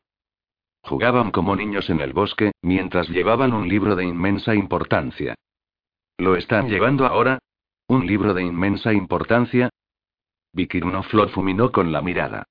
Jugaban 0.83 1.31
como 1.31 1.55
niños 1.55 1.89
en 1.89 2.01
el 2.01 2.13
bosque, 2.13 2.51
mientras 2.61 3.09
llevaban 3.09 3.53
un 3.53 3.67
libro 3.67 3.95
de 3.95 4.05
inmensa 4.05 4.53
importancia. 4.53 5.35
¿Lo 6.17 6.35
están 6.35 6.69
llevando 6.69 7.05
ahora? 7.05 7.39
¿Un 7.87 8.05
libro 8.05 8.33
de 8.33 8.43
inmensa 8.43 8.93
importancia? 8.93 9.69
Vikirnov 10.53 11.05
lo 11.13 11.27
fulminó 11.29 11.71
con 11.71 11.91
la 11.91 12.01
mirada. 12.01 12.43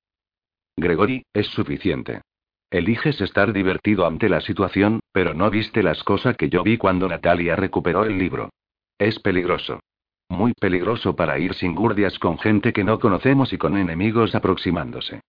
Gregory, 0.76 1.22
es 1.32 1.46
suficiente. 1.48 2.22
Eliges 2.70 3.20
estar 3.20 3.52
divertido 3.52 4.06
ante 4.06 4.28
la 4.28 4.40
situación, 4.40 5.00
pero 5.12 5.34
no 5.34 5.50
viste 5.50 5.82
las 5.82 6.04
cosas 6.04 6.36
que 6.36 6.48
yo 6.48 6.62
vi 6.62 6.78
cuando 6.78 7.08
Natalia 7.08 7.56
recuperó 7.56 8.04
el 8.04 8.16
libro. 8.16 8.50
Es 8.96 9.18
peligroso. 9.18 9.80
Muy 10.28 10.52
peligroso 10.52 11.16
para 11.16 11.38
ir 11.40 11.54
sin 11.54 11.74
gurdias 11.74 12.18
con 12.20 12.38
gente 12.38 12.72
que 12.72 12.84
no 12.84 13.00
conocemos 13.00 13.52
y 13.52 13.58
con 13.58 13.76
enemigos 13.76 14.36
aproximándose. 14.36 15.22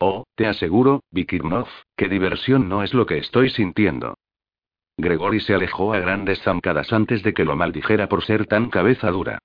Oh, 0.00 0.24
te 0.34 0.48
aseguro, 0.48 1.04
Vikirnov, 1.12 1.68
que 1.96 2.08
diversión 2.08 2.68
no 2.68 2.82
es 2.82 2.92
lo 2.92 3.06
que 3.06 3.18
estoy 3.18 3.50
sintiendo. 3.50 4.14
Gregory 4.98 5.40
se 5.40 5.54
alejó 5.54 5.94
a 5.94 6.00
grandes 6.00 6.42
zancadas 6.42 6.92
antes 6.92 7.22
de 7.22 7.32
que 7.32 7.44
lo 7.44 7.54
maldijera 7.54 8.08
por 8.08 8.24
ser 8.24 8.46
tan 8.46 8.70
cabeza 8.70 9.10
dura. 9.10 9.38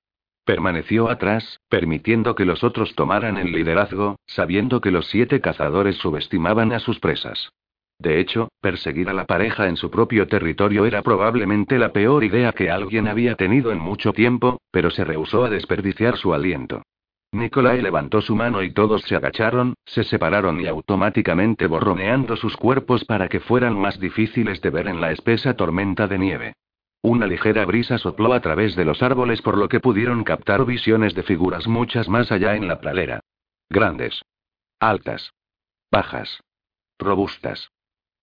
Permaneció 0.44 1.10
atrás, 1.10 1.60
permitiendo 1.70 2.34
que 2.36 2.46
los 2.46 2.64
otros 2.64 2.96
tomaran 2.96 3.38
el 3.38 3.52
liderazgo, 3.52 4.16
sabiendo 4.26 4.82
que 4.82 4.92
los 4.92 5.08
siete 5.08 5.40
cazadores 5.40 5.98
subestimaban 5.98 6.74
a 6.74 6.80
sus 6.80 7.00
presas. 7.00 7.52
De 8.00 8.20
hecho, 8.20 8.50
perseguir 8.62 9.10
a 9.10 9.14
la 9.14 9.26
pareja 9.26 9.68
en 9.68 9.78
su 9.78 9.92
propio 9.92 10.28
territorio 10.28 10.88
era 10.88 11.04
probablemente 11.04 11.78
la 11.78 11.94
peor 11.94 12.24
idea 12.24 12.52
que 12.52 12.72
alguien 12.72 13.08
había 13.08 13.36
tenido 13.36 13.72
en 13.72 13.78
mucho 13.78 14.12
tiempo, 14.12 14.60
pero 14.72 14.90
se 14.90 15.04
rehusó 15.04 15.46
a 15.46 15.52
desperdiciar 15.52 16.18
su 16.18 16.34
aliento. 16.34 16.82
Nikolai 17.34 17.80
levantó 17.80 18.20
su 18.22 18.36
mano 18.36 18.64
y 18.64 18.74
todos 18.74 19.04
se 19.04 19.16
agacharon, 19.16 19.76
se 19.86 20.04
separaron 20.04 20.60
y 20.60 20.66
automáticamente 20.66 21.68
borroneando 21.68 22.36
sus 22.36 22.58
cuerpos 22.58 23.06
para 23.06 23.30
que 23.30 23.40
fueran 23.40 23.78
más 23.80 24.00
difíciles 24.00 24.60
de 24.62 24.70
ver 24.72 24.88
en 24.88 25.00
la 25.00 25.12
espesa 25.12 25.54
tormenta 25.54 26.08
de 26.08 26.18
nieve. 26.18 26.54
Una 27.04 27.26
ligera 27.26 27.66
brisa 27.66 27.98
sopló 27.98 28.34
a 28.34 28.42
través 28.42 28.76
de 28.76 28.86
los 28.86 29.02
árboles 29.02 29.42
por 29.42 29.58
lo 29.58 29.70
que 29.70 29.80
pudieron 29.80 30.24
captar 30.24 30.66
visiones 30.66 31.16
de 31.16 31.24
figuras 31.24 31.68
muchas 31.68 32.08
más 32.08 32.32
allá 32.32 32.56
en 32.56 32.68
la 32.68 32.80
pradera. 32.80 33.22
Grandes. 33.70 34.22
Altas. 34.80 35.34
Bajas. 35.92 36.42
Robustas. 37.00 37.72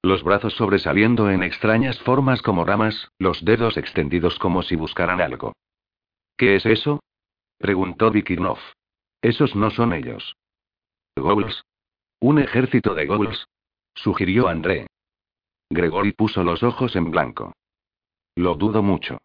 Los 0.02 0.22
brazos 0.22 0.54
sobresaliendo 0.54 1.28
en 1.28 1.42
extrañas 1.42 1.98
formas 2.00 2.40
como 2.40 2.64
ramas, 2.64 3.10
los 3.18 3.44
dedos 3.44 3.76
extendidos 3.76 4.38
como 4.38 4.62
si 4.62 4.76
buscaran 4.76 5.20
algo. 5.20 5.54
¿Qué 6.36 6.54
es 6.54 6.64
eso? 6.64 7.00
preguntó 7.58 8.12
Vikirnov. 8.12 8.58
Esos 9.20 9.56
no 9.56 9.70
son 9.70 9.92
ellos. 9.92 10.36
¿Ghouls? 11.16 11.64
¿Un 12.20 12.38
ejército 12.38 12.94
de 12.94 13.06
ghouls? 13.06 13.48
sugirió 13.94 14.46
André. 14.46 14.86
Gregory 15.68 16.12
puso 16.12 16.44
los 16.44 16.62
ojos 16.62 16.94
en 16.94 17.10
blanco. 17.10 17.52
Lo 18.38 18.54
dudo 18.54 18.84
mucho. 18.84 19.18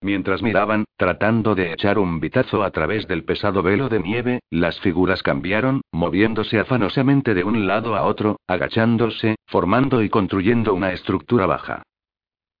Mientras 0.00 0.42
miraban, 0.42 0.84
tratando 0.96 1.56
de 1.56 1.72
echar 1.72 1.98
un 1.98 2.20
vitazo 2.20 2.62
a 2.62 2.70
través 2.70 3.08
del 3.08 3.24
pesado 3.24 3.64
velo 3.64 3.88
de 3.88 3.98
nieve, 3.98 4.38
las 4.48 4.78
figuras 4.78 5.24
cambiaron, 5.24 5.80
moviéndose 5.90 6.60
afanosamente 6.60 7.34
de 7.34 7.42
un 7.42 7.66
lado 7.66 7.96
a 7.96 8.04
otro, 8.04 8.36
agachándose, 8.46 9.34
formando 9.48 10.04
y 10.04 10.08
construyendo 10.08 10.72
una 10.72 10.92
estructura 10.92 11.46
baja. 11.46 11.82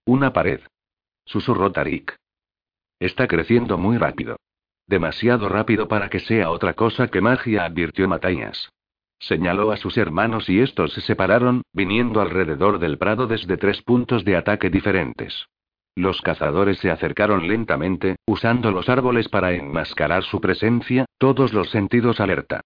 Una 0.04 0.32
pared. 0.32 0.62
Susurró 1.24 1.70
Tarik. 1.70 2.16
Está 2.98 3.28
creciendo 3.28 3.78
muy 3.78 3.98
rápido. 3.98 4.34
Demasiado 4.88 5.48
rápido 5.48 5.86
para 5.86 6.10
que 6.10 6.18
sea 6.18 6.50
otra 6.50 6.74
cosa 6.74 7.06
que 7.06 7.20
magia, 7.20 7.64
advirtió 7.64 8.08
Matías. 8.08 8.68
Señaló 9.20 9.70
a 9.70 9.76
sus 9.76 9.96
hermanos 9.96 10.48
y 10.48 10.58
estos 10.58 10.92
se 10.92 11.02
separaron, 11.02 11.62
viniendo 11.72 12.20
alrededor 12.20 12.80
del 12.80 12.98
prado 12.98 13.28
desde 13.28 13.56
tres 13.56 13.80
puntos 13.82 14.24
de 14.24 14.34
ataque 14.34 14.70
diferentes. 14.70 15.46
Los 15.98 16.22
cazadores 16.22 16.78
se 16.78 16.92
acercaron 16.92 17.48
lentamente, 17.48 18.18
usando 18.24 18.70
los 18.70 18.88
árboles 18.88 19.28
para 19.28 19.50
enmascarar 19.50 20.22
su 20.22 20.40
presencia, 20.40 21.06
todos 21.18 21.52
los 21.52 21.70
sentidos 21.70 22.20
alerta. 22.20 22.60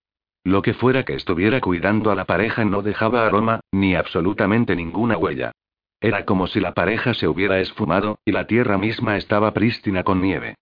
Lo 0.44 0.60
que 0.60 0.74
fuera 0.74 1.04
que 1.04 1.14
estuviera 1.14 1.62
cuidando 1.62 2.10
a 2.10 2.14
la 2.14 2.26
pareja 2.26 2.66
no 2.66 2.82
dejaba 2.82 3.24
aroma, 3.24 3.60
ni 3.72 3.94
absolutamente 3.94 4.76
ninguna 4.76 5.16
huella. 5.16 5.52
Era 5.98 6.26
como 6.26 6.46
si 6.46 6.60
la 6.60 6.74
pareja 6.74 7.14
se 7.14 7.26
hubiera 7.26 7.58
esfumado, 7.60 8.18
y 8.26 8.32
la 8.32 8.46
tierra 8.46 8.76
misma 8.76 9.16
estaba 9.16 9.54
prístina 9.54 10.02
con 10.02 10.20
nieve. 10.20 10.56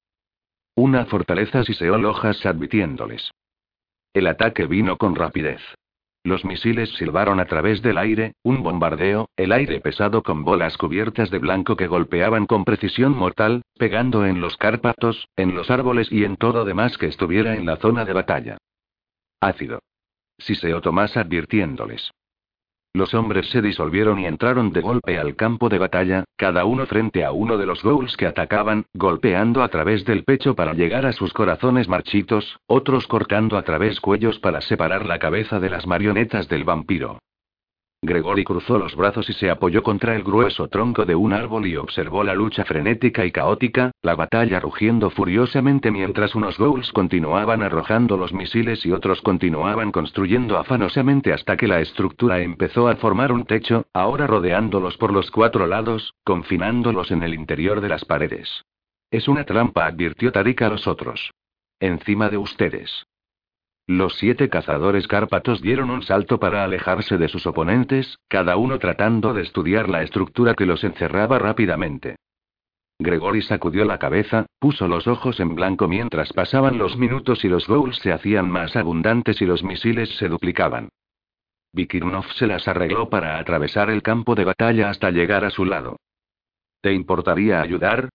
Una 0.76 1.06
fortaleza 1.06 1.64
siseó 1.64 1.96
hojas 2.08 2.46
advirtiéndoles. 2.46 3.32
El 4.14 4.28
ataque 4.28 4.66
vino 4.66 4.96
con 4.96 5.16
rapidez. 5.16 5.60
Los 6.22 6.44
misiles 6.44 6.90
silbaron 6.96 7.40
a 7.40 7.46
través 7.46 7.80
del 7.80 7.96
aire, 7.96 8.34
un 8.42 8.62
bombardeo, 8.62 9.30
el 9.36 9.52
aire 9.52 9.80
pesado 9.80 10.22
con 10.22 10.44
bolas 10.44 10.76
cubiertas 10.76 11.30
de 11.30 11.38
blanco 11.38 11.76
que 11.76 11.86
golpeaban 11.86 12.44
con 12.46 12.64
precisión 12.64 13.16
mortal, 13.16 13.62
pegando 13.78 14.26
en 14.26 14.40
los 14.40 14.58
cárpatos, 14.58 15.28
en 15.36 15.54
los 15.54 15.70
árboles 15.70 16.12
y 16.12 16.24
en 16.24 16.36
todo 16.36 16.66
demás 16.66 16.98
que 16.98 17.06
estuviera 17.06 17.54
en 17.54 17.64
la 17.64 17.76
zona 17.76 18.04
de 18.04 18.12
batalla. 18.12 18.58
Ácido. 19.40 19.80
Siseó 20.38 20.82
Tomás 20.82 21.16
advirtiéndoles. 21.16 22.10
Los 22.92 23.14
hombres 23.14 23.48
se 23.50 23.62
disolvieron 23.62 24.18
y 24.18 24.26
entraron 24.26 24.72
de 24.72 24.80
golpe 24.80 25.16
al 25.16 25.36
campo 25.36 25.68
de 25.68 25.78
batalla, 25.78 26.24
cada 26.36 26.64
uno 26.64 26.86
frente 26.86 27.24
a 27.24 27.30
uno 27.30 27.56
de 27.56 27.64
los 27.64 27.84
ghouls 27.84 28.16
que 28.16 28.26
atacaban, 28.26 28.84
golpeando 28.94 29.62
a 29.62 29.68
través 29.68 30.04
del 30.04 30.24
pecho 30.24 30.56
para 30.56 30.74
llegar 30.74 31.06
a 31.06 31.12
sus 31.12 31.32
corazones 31.32 31.88
marchitos, 31.88 32.58
otros 32.66 33.06
cortando 33.06 33.56
a 33.56 33.62
través 33.62 34.00
cuellos 34.00 34.40
para 34.40 34.60
separar 34.60 35.06
la 35.06 35.20
cabeza 35.20 35.60
de 35.60 35.70
las 35.70 35.86
marionetas 35.86 36.48
del 36.48 36.64
vampiro. 36.64 37.18
Gregory 38.02 38.44
cruzó 38.44 38.78
los 38.78 38.96
brazos 38.96 39.28
y 39.28 39.34
se 39.34 39.50
apoyó 39.50 39.82
contra 39.82 40.16
el 40.16 40.22
grueso 40.22 40.68
tronco 40.68 41.04
de 41.04 41.14
un 41.14 41.34
árbol 41.34 41.66
y 41.66 41.76
observó 41.76 42.24
la 42.24 42.34
lucha 42.34 42.64
frenética 42.64 43.26
y 43.26 43.30
caótica, 43.30 43.90
la 44.00 44.14
batalla 44.14 44.58
rugiendo 44.58 45.10
furiosamente 45.10 45.90
mientras 45.90 46.34
unos 46.34 46.56
ghouls 46.56 46.92
continuaban 46.92 47.62
arrojando 47.62 48.16
los 48.16 48.32
misiles 48.32 48.86
y 48.86 48.92
otros 48.92 49.20
continuaban 49.20 49.92
construyendo 49.92 50.56
afanosamente 50.56 51.34
hasta 51.34 51.58
que 51.58 51.68
la 51.68 51.82
estructura 51.82 52.40
empezó 52.40 52.88
a 52.88 52.96
formar 52.96 53.32
un 53.32 53.44
techo, 53.44 53.84
ahora 53.92 54.26
rodeándolos 54.26 54.96
por 54.96 55.12
los 55.12 55.30
cuatro 55.30 55.66
lados, 55.66 56.14
confinándolos 56.24 57.10
en 57.10 57.22
el 57.22 57.34
interior 57.34 57.82
de 57.82 57.90
las 57.90 58.06
paredes. 58.06 58.64
Es 59.10 59.28
una 59.28 59.44
trampa, 59.44 59.84
advirtió 59.84 60.32
Tarik 60.32 60.62
a 60.62 60.70
los 60.70 60.86
otros. 60.86 61.32
Encima 61.80 62.30
de 62.30 62.38
ustedes. 62.38 63.06
Los 63.90 64.18
siete 64.18 64.48
cazadores 64.48 65.08
cárpatos 65.08 65.60
dieron 65.60 65.90
un 65.90 66.02
salto 66.02 66.38
para 66.38 66.62
alejarse 66.62 67.18
de 67.18 67.26
sus 67.26 67.44
oponentes, 67.44 68.20
cada 68.28 68.56
uno 68.56 68.78
tratando 68.78 69.34
de 69.34 69.42
estudiar 69.42 69.88
la 69.88 70.04
estructura 70.04 70.54
que 70.54 70.64
los 70.64 70.84
encerraba 70.84 71.40
rápidamente. 71.40 72.14
Gregory 73.00 73.42
sacudió 73.42 73.84
la 73.84 73.98
cabeza, 73.98 74.46
puso 74.60 74.86
los 74.86 75.08
ojos 75.08 75.40
en 75.40 75.56
blanco 75.56 75.88
mientras 75.88 76.32
pasaban 76.32 76.78
los 76.78 76.96
minutos 76.96 77.44
y 77.44 77.48
los 77.48 77.66
ghouls 77.66 77.96
se 77.96 78.12
hacían 78.12 78.48
más 78.48 78.76
abundantes 78.76 79.42
y 79.42 79.44
los 79.44 79.64
misiles 79.64 80.08
se 80.18 80.28
duplicaban. 80.28 80.90
Vikirnov 81.72 82.30
se 82.34 82.46
las 82.46 82.68
arregló 82.68 83.10
para 83.10 83.40
atravesar 83.40 83.90
el 83.90 84.02
campo 84.02 84.36
de 84.36 84.44
batalla 84.44 84.88
hasta 84.88 85.10
llegar 85.10 85.44
a 85.44 85.50
su 85.50 85.64
lado. 85.64 85.96
¿Te 86.80 86.92
importaría 86.92 87.60
ayudar? 87.60 88.08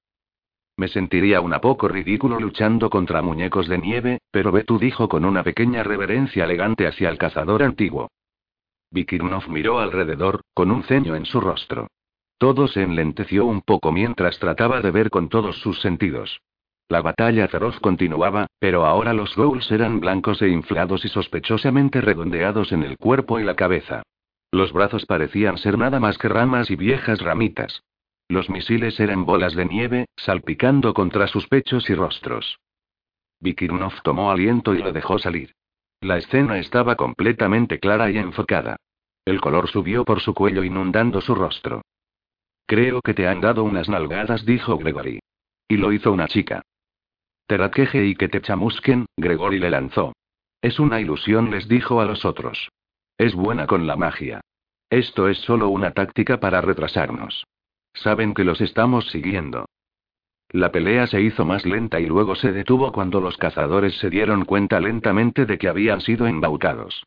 Me 0.78 0.88
sentiría 0.90 1.40
un 1.40 1.52
poco 1.62 1.88
ridículo 1.88 2.40
luchando 2.40 2.90
contra 2.90 3.22
muñecos 3.22 3.68
de 3.68 3.78
nieve, 3.78 4.20
pero 4.32 4.52
Betu 4.52 4.78
dijo 4.78 5.08
con 5.08 5.24
una 5.24 5.44
pequeña 5.44 5.84
reverencia 5.84 6.44
elegante 6.44 6.86
hacia 6.86 7.10
el 7.10 7.18
cazador 7.18 7.64
antiguo. 7.64 8.10
Vikirnov 8.92 9.48
miró 9.50 9.80
alrededor, 9.80 10.42
con 10.54 10.72
un 10.72 10.84
ceño 10.84 11.16
en 11.16 11.26
su 11.26 11.40
rostro. 11.40 11.88
Todo 12.38 12.68
se 12.68 12.84
enlenteció 12.84 13.46
un 13.46 13.62
poco 13.62 13.92
mientras 13.92 14.40
trataba 14.40 14.82
de 14.82 14.92
ver 14.92 15.10
con 15.10 15.30
todos 15.30 15.58
sus 15.60 15.80
sentidos. 15.80 16.42
La 16.90 17.02
batalla 17.02 17.48
feroz 17.48 17.80
continuaba, 17.80 18.48
pero 18.60 18.86
ahora 18.86 19.14
los 19.14 19.36
ghouls 19.36 19.72
eran 19.72 20.00
blancos 20.00 20.42
e 20.42 20.50
inflados 20.50 21.04
y 21.06 21.08
sospechosamente 21.08 22.02
redondeados 22.02 22.72
en 22.74 22.84
el 22.84 22.98
cuerpo 22.98 23.40
y 23.40 23.44
la 23.44 23.56
cabeza. 23.56 24.04
Los 24.52 24.72
brazos 24.72 25.06
parecían 25.06 25.58
ser 25.58 25.78
nada 25.78 26.00
más 26.00 26.18
que 26.18 26.30
ramas 26.30 26.70
y 26.70 26.76
viejas 26.76 27.22
ramitas. 27.22 27.82
Los 28.28 28.50
misiles 28.50 29.00
eran 29.00 29.26
bolas 29.26 29.54
de 29.56 29.66
nieve, 29.66 30.08
salpicando 30.16 30.94
contra 30.94 31.28
sus 31.28 31.48
pechos 31.48 31.90
y 31.90 31.96
rostros. 31.96 32.60
Vikirnov 33.40 34.02
tomó 34.02 34.32
aliento 34.32 34.74
y 34.74 34.80
lo 34.80 34.92
dejó 34.92 35.20
salir. 35.20 35.54
La 36.02 36.18
escena 36.18 36.58
estaba 36.58 36.96
completamente 36.96 37.80
clara 37.80 38.10
y 38.10 38.18
enfocada. 38.18 38.78
El 39.26 39.42
color 39.42 39.70
subió 39.70 40.06
por 40.06 40.22
su 40.22 40.34
cuello 40.34 40.64
inundando 40.64 41.22
su 41.22 41.36
rostro. 41.36 41.82
Creo 42.68 43.02
que 43.02 43.14
te 43.14 43.28
han 43.28 43.42
dado 43.42 43.64
unas 43.64 43.90
nalgadas, 43.90 44.46
dijo 44.46 44.78
Gregory. 44.78 45.20
Y 45.68 45.78
lo 45.78 45.92
hizo 45.92 46.12
una 46.12 46.28
chica. 46.28 46.64
Teratkeje 47.48 48.06
y 48.06 48.16
que 48.16 48.28
te 48.28 48.42
chamusquen, 48.42 49.06
Gregory 49.18 49.60
le 49.60 49.70
lanzó. 49.70 50.14
Es 50.62 50.80
una 50.80 51.00
ilusión, 51.00 51.52
les 51.52 51.68
dijo 51.68 52.02
a 52.02 52.06
los 52.06 52.26
otros. 52.26 52.70
Es 53.18 53.36
buena 53.36 53.68
con 53.68 53.86
la 53.86 53.96
magia. 53.96 54.42
Esto 54.90 55.28
es 55.28 55.38
solo 55.40 55.70
una 55.70 55.92
táctica 55.92 56.40
para 56.40 56.62
retrasarnos. 56.62 57.46
Saben 57.96 58.34
que 58.34 58.44
los 58.44 58.62
estamos 58.62 59.10
siguiendo. 59.10 59.66
La 60.50 60.72
pelea 60.72 61.08
se 61.08 61.22
hizo 61.22 61.44
más 61.44 61.66
lenta 61.66 62.00
y 62.00 62.06
luego 62.06 62.36
se 62.36 62.52
detuvo 62.52 62.92
cuando 62.92 63.20
los 63.20 63.38
cazadores 63.38 63.98
se 63.98 64.10
dieron 64.10 64.46
cuenta 64.46 64.80
lentamente 64.80 65.46
de 65.46 65.58
que 65.58 65.68
habían 65.68 66.02
sido 66.02 66.28
embaucados. 66.28 67.04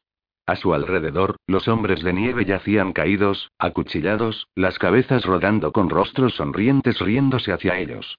A 0.46 0.56
su 0.56 0.72
alrededor, 0.74 1.36
los 1.46 1.68
hombres 1.68 2.02
de 2.02 2.12
nieve 2.12 2.44
yacían 2.44 2.92
caídos, 2.92 3.50
acuchillados, 3.58 4.48
las 4.54 4.78
cabezas 4.78 5.24
rodando 5.24 5.72
con 5.72 5.90
rostros 5.90 6.34
sonrientes 6.34 6.98
riéndose 6.98 7.52
hacia 7.52 7.78
ellos. 7.78 8.18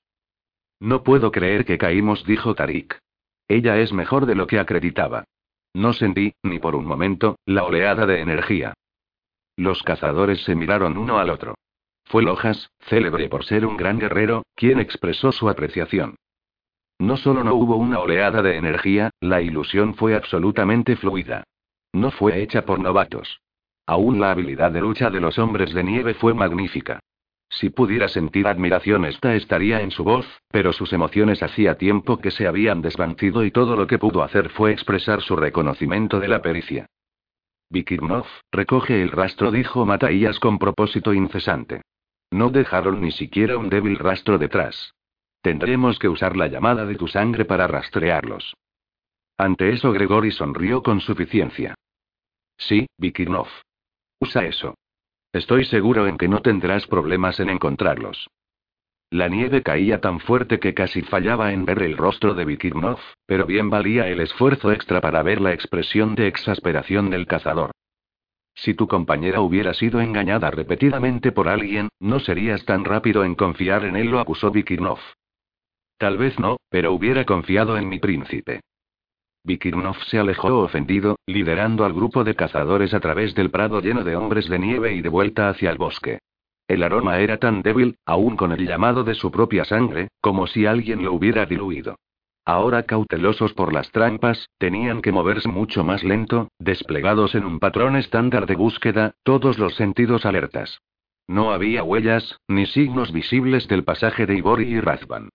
No 0.80 1.03
puedo 1.03 1.32
creer 1.32 1.65
que 1.65 1.78
caímos, 1.78 2.24
dijo 2.26 2.55
Tarik. 2.55 2.99
Ella 3.47 3.80
es 3.80 3.91
mejor 3.91 4.28
de 4.28 4.36
lo 4.36 4.45
que 4.45 4.59
acreditaba. 4.59 5.26
No 5.74 5.93
sentí, 5.93 6.34
ni 6.43 6.59
por 6.59 6.76
un 6.76 6.86
momento, 6.86 7.38
la 7.45 7.63
oleada 7.63 8.05
de 8.05 8.22
energía. 8.22 8.74
Los 9.57 9.84
cazadores 9.84 10.43
se 10.43 10.55
miraron 10.55 10.97
uno 10.97 11.20
al 11.20 11.30
otro. 11.30 11.55
Fue 12.10 12.24
Lojas, 12.24 12.72
célebre 12.88 13.30
por 13.30 13.45
ser 13.45 13.68
un 13.68 13.78
gran 13.78 13.99
guerrero, 13.99 14.41
quien 14.55 14.80
expresó 14.80 15.32
su 15.32 15.47
apreciación. 15.47 16.16
No 16.97 17.18
solo 17.18 17.43
no 17.43 17.53
hubo 17.53 17.76
una 17.76 17.99
oleada 17.99 18.41
de 18.41 18.57
energía, 18.57 19.12
la 19.22 19.41
ilusión 19.41 19.93
fue 19.93 20.16
absolutamente 20.16 20.95
fluida. 20.95 21.43
No 21.93 22.10
fue 22.10 22.41
hecha 22.41 22.66
por 22.66 22.80
novatos. 22.80 23.41
Aún 23.86 24.20
la 24.20 24.32
habilidad 24.32 24.72
de 24.72 24.82
lucha 24.82 25.12
de 25.12 25.20
los 25.20 25.38
hombres 25.38 25.72
de 25.72 25.84
nieve 25.84 26.16
fue 26.16 26.34
magnífica. 26.34 26.99
Si 27.47 27.70
pudiera 27.70 28.07
sentir 28.07 28.47
admiración, 28.47 29.05
esta 29.05 29.36
estaría 29.36 29.82
en 29.82 29.91
su 29.91 30.03
voz, 30.03 30.26
pero 30.49 30.74
sus 30.74 30.91
emociones 30.93 31.43
hacía 31.43 31.78
tiempo 31.78 32.18
que 32.18 32.32
se 32.32 32.47
habían 32.47 32.82
desvanecido 32.82 33.43
y 33.43 33.51
todo 33.51 33.76
lo 33.76 33.86
que 33.86 33.99
pudo 33.99 34.24
hacer 34.24 34.49
fue 34.49 34.72
expresar 34.72 35.22
su 35.22 35.36
reconocimiento 35.36 36.20
de 36.20 36.28
la 36.28 36.41
pericia. 36.41 36.88
Vikirnov, 37.70 38.26
recoge 38.51 38.99
el 38.99 39.12
rastro, 39.12 39.51
dijo 39.51 39.86
Mataías 39.86 40.39
con 40.39 40.57
propósito 40.57 41.14
incesante. 41.14 41.82
No 42.32 42.49
dejaron 42.49 43.01
ni 43.01 43.11
siquiera 43.11 43.57
un 43.57 43.69
débil 43.69 43.97
rastro 43.97 44.38
detrás. 44.38 44.93
Tendremos 45.41 45.97
que 45.99 46.09
usar 46.09 46.36
la 46.36 46.47
llamada 46.47 46.86
de 46.86 46.95
tu 46.95 47.07
sangre 47.07 47.45
para 47.45 47.67
rastrearlos. 47.67 48.55
Ante 49.38 49.69
eso 49.69 49.91
Gregory 49.91 50.32
sonrió 50.32 50.84
con 50.84 50.99
suficiencia. 50.99 51.75
Sí, 52.57 52.88
Vikirnov. 52.97 53.47
Usa 54.19 54.45
eso. 54.45 54.75
Estoy 55.32 55.63
seguro 55.63 56.07
en 56.07 56.17
que 56.17 56.27
no 56.27 56.41
tendrás 56.41 56.88
problemas 56.88 57.39
en 57.39 57.49
encontrarlos. 57.49 58.27
La 59.11 59.27
nieve 59.27 59.63
caía 59.63 60.01
tan 60.01 60.19
fuerte 60.19 60.59
que 60.59 60.73
casi 60.73 61.01
fallaba 61.01 61.51
en 61.53 61.65
ver 61.65 61.82
el 61.82 61.97
rostro 61.97 62.36
de 62.36 62.45
Vikirnov, 62.45 62.99
pero 63.25 63.45
bien 63.45 63.69
valía 63.69 64.07
el 64.07 64.19
esfuerzo 64.19 64.71
extra 64.71 65.01
para 65.01 65.23
ver 65.23 65.41
la 65.41 65.53
expresión 65.53 66.15
de 66.15 66.27
exasperación 66.27 67.09
del 67.09 67.25
cazador. 67.25 67.71
Si 68.62 68.74
tu 68.74 68.88
compañera 68.88 69.39
hubiera 69.39 69.74
sido 69.74 70.01
engañada 70.01 70.51
repetidamente 70.51 71.32
por 71.32 71.47
alguien, 71.47 71.88
no 72.01 72.20
serías 72.20 72.66
tan 72.66 72.84
rápido 72.84 73.24
en 73.24 73.36
confiar 73.36 73.86
en 73.86 73.95
él, 73.95 74.07
lo 74.10 74.20
acusó 74.20 74.51
Vikirnov. 74.51 74.99
Tal 75.97 76.18
vez 76.18 76.38
no, 76.39 76.57
pero 76.70 76.91
hubiera 76.91 77.24
confiado 77.24 77.78
en 77.78 77.88
mi 77.88 77.99
príncipe. 77.99 78.60
Vikirnov 79.45 79.95
se 80.07 80.20
alejó 80.20 80.60
ofendido, 80.60 81.16
liderando 81.26 81.86
al 81.86 81.93
grupo 81.93 82.26
de 82.26 82.36
cazadores 82.36 82.93
a 82.93 82.99
través 82.99 83.34
del 83.34 83.49
prado 83.49 83.80
lleno 83.80 84.03
de 84.03 84.18
hombres 84.18 84.49
de 84.49 84.60
nieve 84.60 84.93
y 84.93 85.01
de 85.01 85.10
vuelta 85.10 85.47
hacia 85.47 85.72
el 85.72 85.78
bosque. 85.78 86.20
El 86.68 86.84
aroma 86.84 87.20
era 87.20 87.38
tan 87.38 87.62
débil, 87.62 87.95
aún 88.05 88.36
con 88.36 88.51
el 88.51 88.68
llamado 88.68 89.05
de 89.05 89.16
su 89.16 89.32
propia 89.32 89.64
sangre, 89.64 90.10
como 90.20 90.47
si 90.47 90.66
alguien 90.66 91.03
lo 91.03 91.14
hubiera 91.14 91.45
diluido. 91.45 91.95
Ahora 92.50 92.82
cautelosos 92.82 93.54
por 93.54 93.72
las 93.74 93.91
trampas, 93.91 94.50
tenían 94.58 95.04
que 95.04 95.12
moverse 95.12 95.47
mucho 95.47 95.84
más 95.84 96.04
lento, 96.04 96.47
desplegados 96.58 97.36
en 97.36 97.45
un 97.45 97.60
patrón 97.60 97.95
estándar 97.95 98.47
de 98.47 98.56
búsqueda, 98.56 99.12
todos 99.22 99.60
los 99.60 99.76
sentidos 99.76 100.26
alertas. 100.26 100.82
No 101.28 101.52
había 101.52 101.84
huellas, 101.84 102.39
ni 102.47 102.66
signos 102.66 103.14
visibles 103.14 103.68
del 103.68 103.84
pasaje 103.84 104.26
de 104.26 104.34
Ibori 104.34 104.64
y 104.64 104.80
Razvan. 104.80 105.30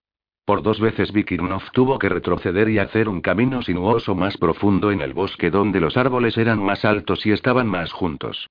Por 0.44 0.64
dos 0.64 0.80
veces 0.80 1.12
Vikirnov 1.12 1.70
tuvo 1.70 2.00
que 2.00 2.08
retroceder 2.08 2.68
y 2.68 2.80
hacer 2.80 3.08
un 3.08 3.20
camino 3.20 3.62
sinuoso 3.62 4.16
más 4.16 4.36
profundo 4.36 4.90
en 4.90 5.00
el 5.00 5.14
bosque 5.14 5.52
donde 5.52 5.78
los 5.78 5.96
árboles 5.96 6.36
eran 6.36 6.60
más 6.60 6.84
altos 6.84 7.24
y 7.26 7.30
estaban 7.30 7.68
más 7.68 7.92
juntos. 7.92 8.48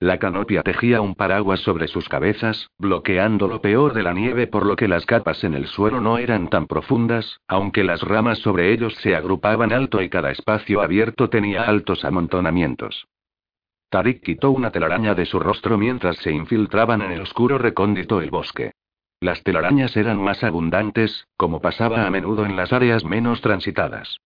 La 0.00 0.18
canopia 0.18 0.62
tejía 0.62 1.00
un 1.00 1.14
paraguas 1.14 1.60
sobre 1.60 1.88
sus 1.88 2.08
cabezas, 2.08 2.68
bloqueando 2.78 3.48
lo 3.48 3.60
peor 3.60 3.94
de 3.94 4.02
la 4.02 4.12
nieve 4.12 4.46
por 4.46 4.66
lo 4.66 4.76
que 4.76 4.88
las 4.88 5.06
capas 5.06 5.44
en 5.44 5.54
el 5.54 5.66
suelo 5.66 6.00
no 6.00 6.18
eran 6.18 6.48
tan 6.48 6.66
profundas, 6.66 7.40
aunque 7.46 7.84
las 7.84 8.02
ramas 8.02 8.38
sobre 8.38 8.72
ellos 8.72 8.94
se 8.96 9.14
agrupaban 9.14 9.72
alto 9.72 10.02
y 10.02 10.08
cada 10.08 10.30
espacio 10.30 10.82
abierto 10.82 11.30
tenía 11.30 11.62
altos 11.62 12.04
amontonamientos. 12.04 13.06
Tarik 13.88 14.22
quitó 14.22 14.50
una 14.50 14.72
telaraña 14.72 15.14
de 15.14 15.24
su 15.24 15.38
rostro 15.38 15.78
mientras 15.78 16.16
se 16.16 16.32
infiltraban 16.32 17.00
en 17.00 17.12
el 17.12 17.20
oscuro 17.20 17.58
recóndito 17.58 18.20
el 18.20 18.30
bosque. 18.30 18.72
Las 19.20 19.42
telarañas 19.44 19.96
eran 19.96 20.20
más 20.20 20.42
abundantes, 20.42 21.28
como 21.36 21.60
pasaba 21.60 22.04
a 22.04 22.10
menudo 22.10 22.44
en 22.44 22.56
las 22.56 22.72
áreas 22.72 23.04
menos 23.04 23.40
transitadas. 23.40 24.18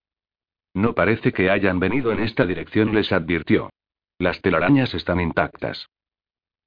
No 0.75 0.95
parece 0.95 1.33
que 1.33 1.51
hayan 1.51 1.79
venido 1.79 2.12
en 2.12 2.21
esta 2.21 2.47
dirección, 2.47 2.95
les 2.95 3.12
advirtió. 3.12 3.71
Las 4.21 4.41
telarañas 4.41 4.95
están 4.95 5.21
intactas. 5.21 5.91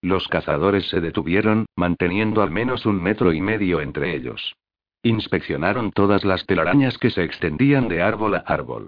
Los 0.01 0.29
cazadores 0.29 0.87
se 0.87 1.01
detuvieron, 1.01 1.65
manteniendo 1.75 2.41
al 2.41 2.49
menos 2.49 2.85
un 2.85 3.03
metro 3.03 3.33
y 3.33 3.41
medio 3.41 3.81
entre 3.81 4.15
ellos. 4.15 4.55
Inspeccionaron 5.03 5.91
todas 5.91 6.23
las 6.23 6.45
telarañas 6.45 6.97
que 6.97 7.09
se 7.09 7.23
extendían 7.23 7.89
de 7.89 8.01
árbol 8.01 8.35
a 8.35 8.39
árbol. 8.39 8.87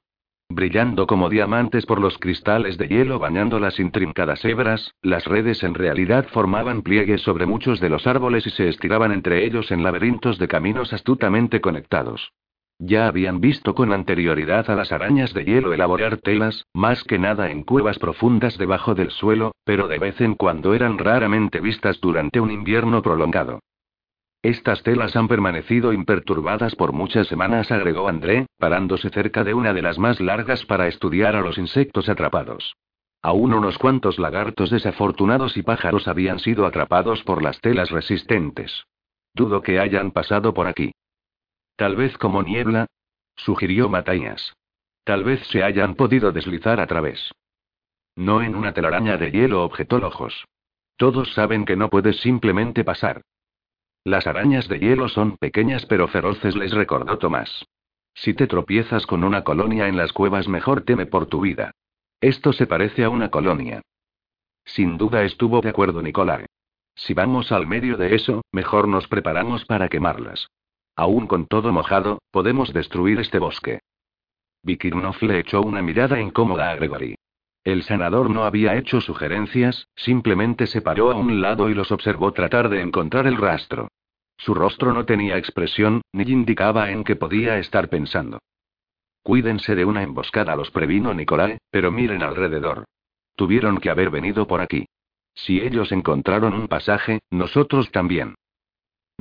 Brillando 0.49 1.07
como 1.07 1.29
diamantes 1.29 1.85
por 1.85 1.99
los 1.99 2.17
cristales 2.17 2.77
de 2.77 2.87
hielo 2.87 3.19
bañando 3.19 3.59
las 3.59 3.79
intrincadas 3.79 4.45
hebras, 4.45 4.93
las 5.01 5.25
redes 5.25 5.61
en 5.63 5.73
realidad 5.73 6.27
formaban 6.31 6.83
pliegues 6.83 7.21
sobre 7.21 7.45
muchos 7.45 7.81
de 7.81 7.89
los 7.89 8.07
árboles 8.07 8.47
y 8.47 8.49
se 8.51 8.69
estiraban 8.69 9.11
entre 9.11 9.45
ellos 9.45 9.71
en 9.71 9.83
laberintos 9.83 10.37
de 10.39 10.47
caminos 10.47 10.93
astutamente 10.93 11.59
conectados. 11.59 12.31
Ya 12.85 13.07
habían 13.07 13.39
visto 13.39 13.75
con 13.75 13.93
anterioridad 13.93 14.69
a 14.69 14.75
las 14.75 14.91
arañas 14.91 15.33
de 15.33 15.45
hielo 15.45 15.71
elaborar 15.71 16.17
telas, 16.17 16.65
más 16.73 17.05
que 17.05 17.17
nada 17.17 17.49
en 17.49 17.63
cuevas 17.63 17.97
profundas 17.97 18.57
debajo 18.57 18.93
del 18.93 19.09
suelo, 19.09 19.53
pero 19.63 19.87
de 19.87 19.99
vez 19.99 20.19
en 20.19 20.35
cuando 20.35 20.73
eran 20.73 20.97
raramente 20.97 21.61
vistas 21.61 22.01
durante 22.01 22.41
un 22.41 22.51
invierno 22.51 23.01
prolongado. 23.01 23.61
Estas 24.41 24.83
telas 24.83 25.15
han 25.15 25.29
permanecido 25.29 25.93
imperturbadas 25.93 26.75
por 26.75 26.91
muchas 26.91 27.27
semanas, 27.27 27.71
agregó 27.71 28.09
André, 28.09 28.47
parándose 28.59 29.09
cerca 29.11 29.45
de 29.45 29.53
una 29.53 29.73
de 29.73 29.81
las 29.81 29.97
más 29.97 30.19
largas 30.19 30.65
para 30.65 30.89
estudiar 30.89 31.37
a 31.37 31.41
los 31.41 31.57
insectos 31.57 32.09
atrapados. 32.09 32.75
Aún 33.21 33.53
unos 33.53 33.77
cuantos 33.77 34.19
lagartos 34.19 34.69
desafortunados 34.69 35.55
y 35.55 35.63
pájaros 35.63 36.09
habían 36.09 36.39
sido 36.39 36.65
atrapados 36.65 37.23
por 37.23 37.41
las 37.41 37.61
telas 37.61 37.91
resistentes. 37.91 38.83
Dudo 39.33 39.61
que 39.61 39.79
hayan 39.79 40.11
pasado 40.11 40.53
por 40.53 40.67
aquí. 40.67 40.91
Tal 41.75 41.95
vez 41.95 42.17
como 42.17 42.43
niebla, 42.43 42.87
sugirió 43.35 43.89
Matías. 43.89 44.53
Tal 45.03 45.23
vez 45.23 45.45
se 45.47 45.63
hayan 45.63 45.95
podido 45.95 46.31
deslizar 46.31 46.79
a 46.79 46.87
través. 46.87 47.31
No 48.15 48.41
en 48.41 48.55
una 48.55 48.73
telaraña 48.73 49.17
de 49.17 49.31
hielo, 49.31 49.63
objetó 49.63 49.99
Lojos. 49.99 50.45
Todos 50.97 51.33
saben 51.33 51.65
que 51.65 51.75
no 51.75 51.89
puedes 51.89 52.21
simplemente 52.21 52.83
pasar. 52.83 53.21
Las 54.03 54.27
arañas 54.27 54.67
de 54.67 54.79
hielo 54.79 55.09
son 55.09 55.37
pequeñas 55.37 55.85
pero 55.85 56.07
feroces, 56.07 56.55
les 56.55 56.71
recordó 56.71 57.17
Tomás. 57.17 57.65
Si 58.13 58.33
te 58.33 58.47
tropiezas 58.47 59.07
con 59.07 59.23
una 59.23 59.43
colonia 59.43 59.87
en 59.87 59.97
las 59.97 60.13
cuevas, 60.13 60.47
mejor 60.47 60.81
teme 60.81 61.05
por 61.05 61.25
tu 61.25 61.41
vida. 61.41 61.71
Esto 62.21 62.53
se 62.53 62.67
parece 62.67 63.03
a 63.03 63.09
una 63.09 63.29
colonia. 63.29 63.81
Sin 64.65 64.97
duda 64.97 65.23
estuvo 65.23 65.61
de 65.61 65.69
acuerdo 65.69 66.01
Nicolás. 66.01 66.45
Si 66.95 67.13
vamos 67.13 67.51
al 67.51 67.65
medio 67.65 67.97
de 67.97 68.15
eso, 68.15 68.43
mejor 68.51 68.87
nos 68.87 69.07
preparamos 69.07 69.65
para 69.65 69.89
quemarlas. 69.89 70.47
Aún 70.95 71.27
con 71.27 71.47
todo 71.47 71.71
mojado, 71.71 72.21
podemos 72.31 72.71
destruir 72.73 73.19
este 73.19 73.39
bosque. 73.39 73.79
Vikirnov 74.61 75.21
le 75.21 75.39
echó 75.39 75.61
una 75.61 75.81
mirada 75.81 76.19
incómoda 76.19 76.69
a 76.71 76.75
Gregory. 76.75 77.15
El 77.63 77.83
senador 77.83 78.29
no 78.29 78.43
había 78.43 78.75
hecho 78.75 79.01
sugerencias, 79.01 79.87
simplemente 79.95 80.67
se 80.67 80.81
paró 80.81 81.11
a 81.11 81.15
un 81.15 81.41
lado 81.41 81.69
y 81.69 81.73
los 81.73 81.91
observó 81.91 82.33
tratar 82.33 82.69
de 82.69 82.81
encontrar 82.81 83.25
el 83.25 83.37
rastro. 83.37 83.87
Su 84.37 84.53
rostro 84.53 84.93
no 84.93 85.05
tenía 85.05 85.37
expresión, 85.37 86.01
ni 86.11 86.23
indicaba 86.23 86.91
en 86.91 87.03
qué 87.03 87.15
podía 87.15 87.57
estar 87.59 87.87
pensando. 87.89 88.39
Cuídense 89.21 89.75
de 89.75 89.85
una 89.85 90.03
emboscada, 90.03 90.55
los 90.55 90.69
previno 90.71 91.13
Nicolai, 91.13 91.57
pero 91.71 91.91
miren 91.91 92.21
alrededor. 92.23 92.83
Tuvieron 93.35 93.77
que 93.77 93.89
haber 93.89 94.09
venido 94.09 94.45
por 94.45 94.59
aquí. 94.59 94.85
Si 95.33 95.61
ellos 95.61 95.91
encontraron 95.93 96.53
un 96.53 96.67
pasaje, 96.67 97.21
nosotros 97.31 97.89
también. 97.91 98.35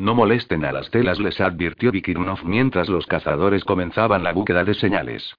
No 0.02 0.16
molesten 0.16 0.64
a 0.64 0.72
las 0.72 0.90
telas, 0.90 1.20
les 1.20 1.40
advirtió 1.40 1.92
Vikirnov 1.92 2.44
mientras 2.44 2.88
los 2.88 3.06
cazadores 3.06 3.62
comenzaban 3.62 4.24
la 4.24 4.32
búsqueda 4.32 4.64
de 4.64 4.74
señales. 4.74 5.36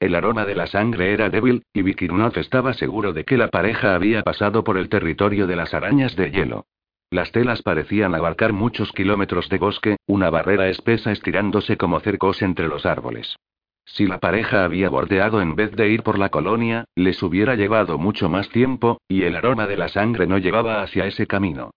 El 0.00 0.14
aroma 0.14 0.46
de 0.46 0.54
la 0.54 0.66
sangre 0.66 1.12
era 1.12 1.28
débil, 1.28 1.64
y 1.74 1.82
Vikirnov 1.82 2.32
estaba 2.38 2.72
seguro 2.72 3.12
de 3.12 3.24
que 3.24 3.36
la 3.36 3.48
pareja 3.48 3.94
había 3.94 4.22
pasado 4.22 4.64
por 4.64 4.78
el 4.78 4.88
territorio 4.88 5.46
de 5.46 5.56
las 5.56 5.74
arañas 5.74 6.16
de 6.16 6.30
hielo. 6.30 6.64
Las 7.10 7.30
telas 7.30 7.60
parecían 7.60 8.14
abarcar 8.14 8.54
muchos 8.54 8.90
kilómetros 8.90 9.50
de 9.50 9.58
bosque, 9.58 9.96
una 10.06 10.30
barrera 10.30 10.70
espesa 10.70 11.12
estirándose 11.12 11.76
como 11.76 12.00
cercos 12.00 12.40
entre 12.40 12.68
los 12.68 12.86
árboles. 12.86 13.36
Si 13.84 14.06
la 14.06 14.18
pareja 14.18 14.64
había 14.64 14.88
bordeado 14.88 15.42
en 15.42 15.56
vez 15.56 15.72
de 15.72 15.90
ir 15.90 16.02
por 16.02 16.18
la 16.18 16.30
colonia, 16.30 16.86
les 16.94 17.22
hubiera 17.22 17.54
llevado 17.54 17.98
mucho 17.98 18.30
más 18.30 18.48
tiempo, 18.48 19.02
y 19.08 19.24
el 19.24 19.36
aroma 19.36 19.66
de 19.66 19.76
la 19.76 19.88
sangre 19.88 20.26
no 20.26 20.38
llevaba 20.38 20.80
hacia 20.82 21.04
ese 21.04 21.26
camino. 21.26 21.72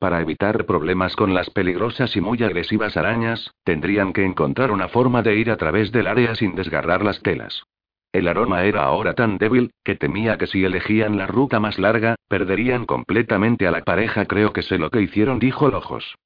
Para 0.00 0.22
evitar 0.22 0.64
problemas 0.64 1.14
con 1.14 1.34
las 1.34 1.50
peligrosas 1.50 2.16
y 2.16 2.22
muy 2.22 2.42
agresivas 2.42 2.96
arañas, 2.96 3.50
tendrían 3.64 4.14
que 4.14 4.24
encontrar 4.24 4.70
una 4.70 4.88
forma 4.88 5.20
de 5.20 5.36
ir 5.36 5.50
a 5.50 5.58
través 5.58 5.92
del 5.92 6.06
área 6.06 6.34
sin 6.34 6.54
desgarrar 6.54 7.04
las 7.04 7.20
telas. 7.20 7.64
El 8.10 8.26
aroma 8.26 8.64
era 8.64 8.82
ahora 8.84 9.12
tan 9.12 9.36
débil, 9.36 9.72
que 9.84 9.96
temía 9.96 10.38
que 10.38 10.46
si 10.46 10.64
elegían 10.64 11.18
la 11.18 11.26
ruta 11.26 11.60
más 11.60 11.78
larga, 11.78 12.16
perderían 12.28 12.86
completamente 12.86 13.66
a 13.66 13.70
la 13.72 13.82
pareja. 13.82 14.24
Creo 14.24 14.54
que 14.54 14.62
sé 14.62 14.78
lo 14.78 14.88
que 14.88 15.02
hicieron, 15.02 15.38
dijo 15.38 15.68
Lojos. 15.68 16.16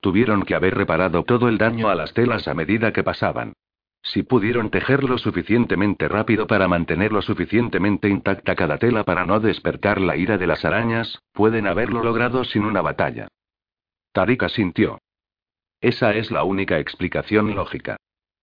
Tuvieron 0.00 0.44
que 0.44 0.54
haber 0.54 0.76
reparado 0.76 1.24
todo 1.24 1.48
el 1.48 1.58
daño 1.58 1.88
a 1.88 1.96
las 1.96 2.14
telas 2.14 2.46
a 2.46 2.54
medida 2.54 2.92
que 2.92 3.02
pasaban. 3.02 3.54
Si 4.04 4.22
pudieron 4.22 4.70
tejer 4.70 5.02
lo 5.02 5.16
suficientemente 5.16 6.08
rápido 6.08 6.46
para 6.46 6.68
mantener 6.68 7.10
lo 7.10 7.22
suficientemente 7.22 8.10
intacta 8.10 8.54
cada 8.54 8.76
tela 8.76 9.02
para 9.02 9.24
no 9.24 9.40
despertar 9.40 9.98
la 9.98 10.16
ira 10.16 10.36
de 10.36 10.46
las 10.46 10.64
arañas, 10.66 11.18
pueden 11.32 11.66
haberlo 11.66 12.04
logrado 12.04 12.44
sin 12.44 12.66
una 12.66 12.82
batalla. 12.82 13.28
Tarika 14.12 14.50
sintió. 14.50 14.98
Esa 15.80 16.14
es 16.14 16.30
la 16.30 16.44
única 16.44 16.78
explicación 16.78 17.54
lógica. 17.54 17.96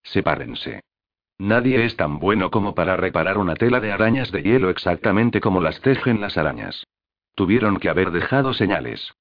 Sepárense. 0.04 0.82
Nadie 1.38 1.86
es 1.86 1.96
tan 1.96 2.20
bueno 2.20 2.50
como 2.50 2.74
para 2.74 2.98
reparar 2.98 3.38
una 3.38 3.56
tela 3.56 3.80
de 3.80 3.92
arañas 3.92 4.32
de 4.32 4.42
hielo 4.42 4.72
exactamente 4.72 5.42
como 5.42 5.62
las 5.62 5.80
tejen 5.82 6.22
las 6.22 6.38
arañas. 6.38 6.86
Tuvieron 7.36 7.78
que 7.78 7.90
haber 7.90 8.12
dejado 8.12 8.54
señales. 8.54 9.14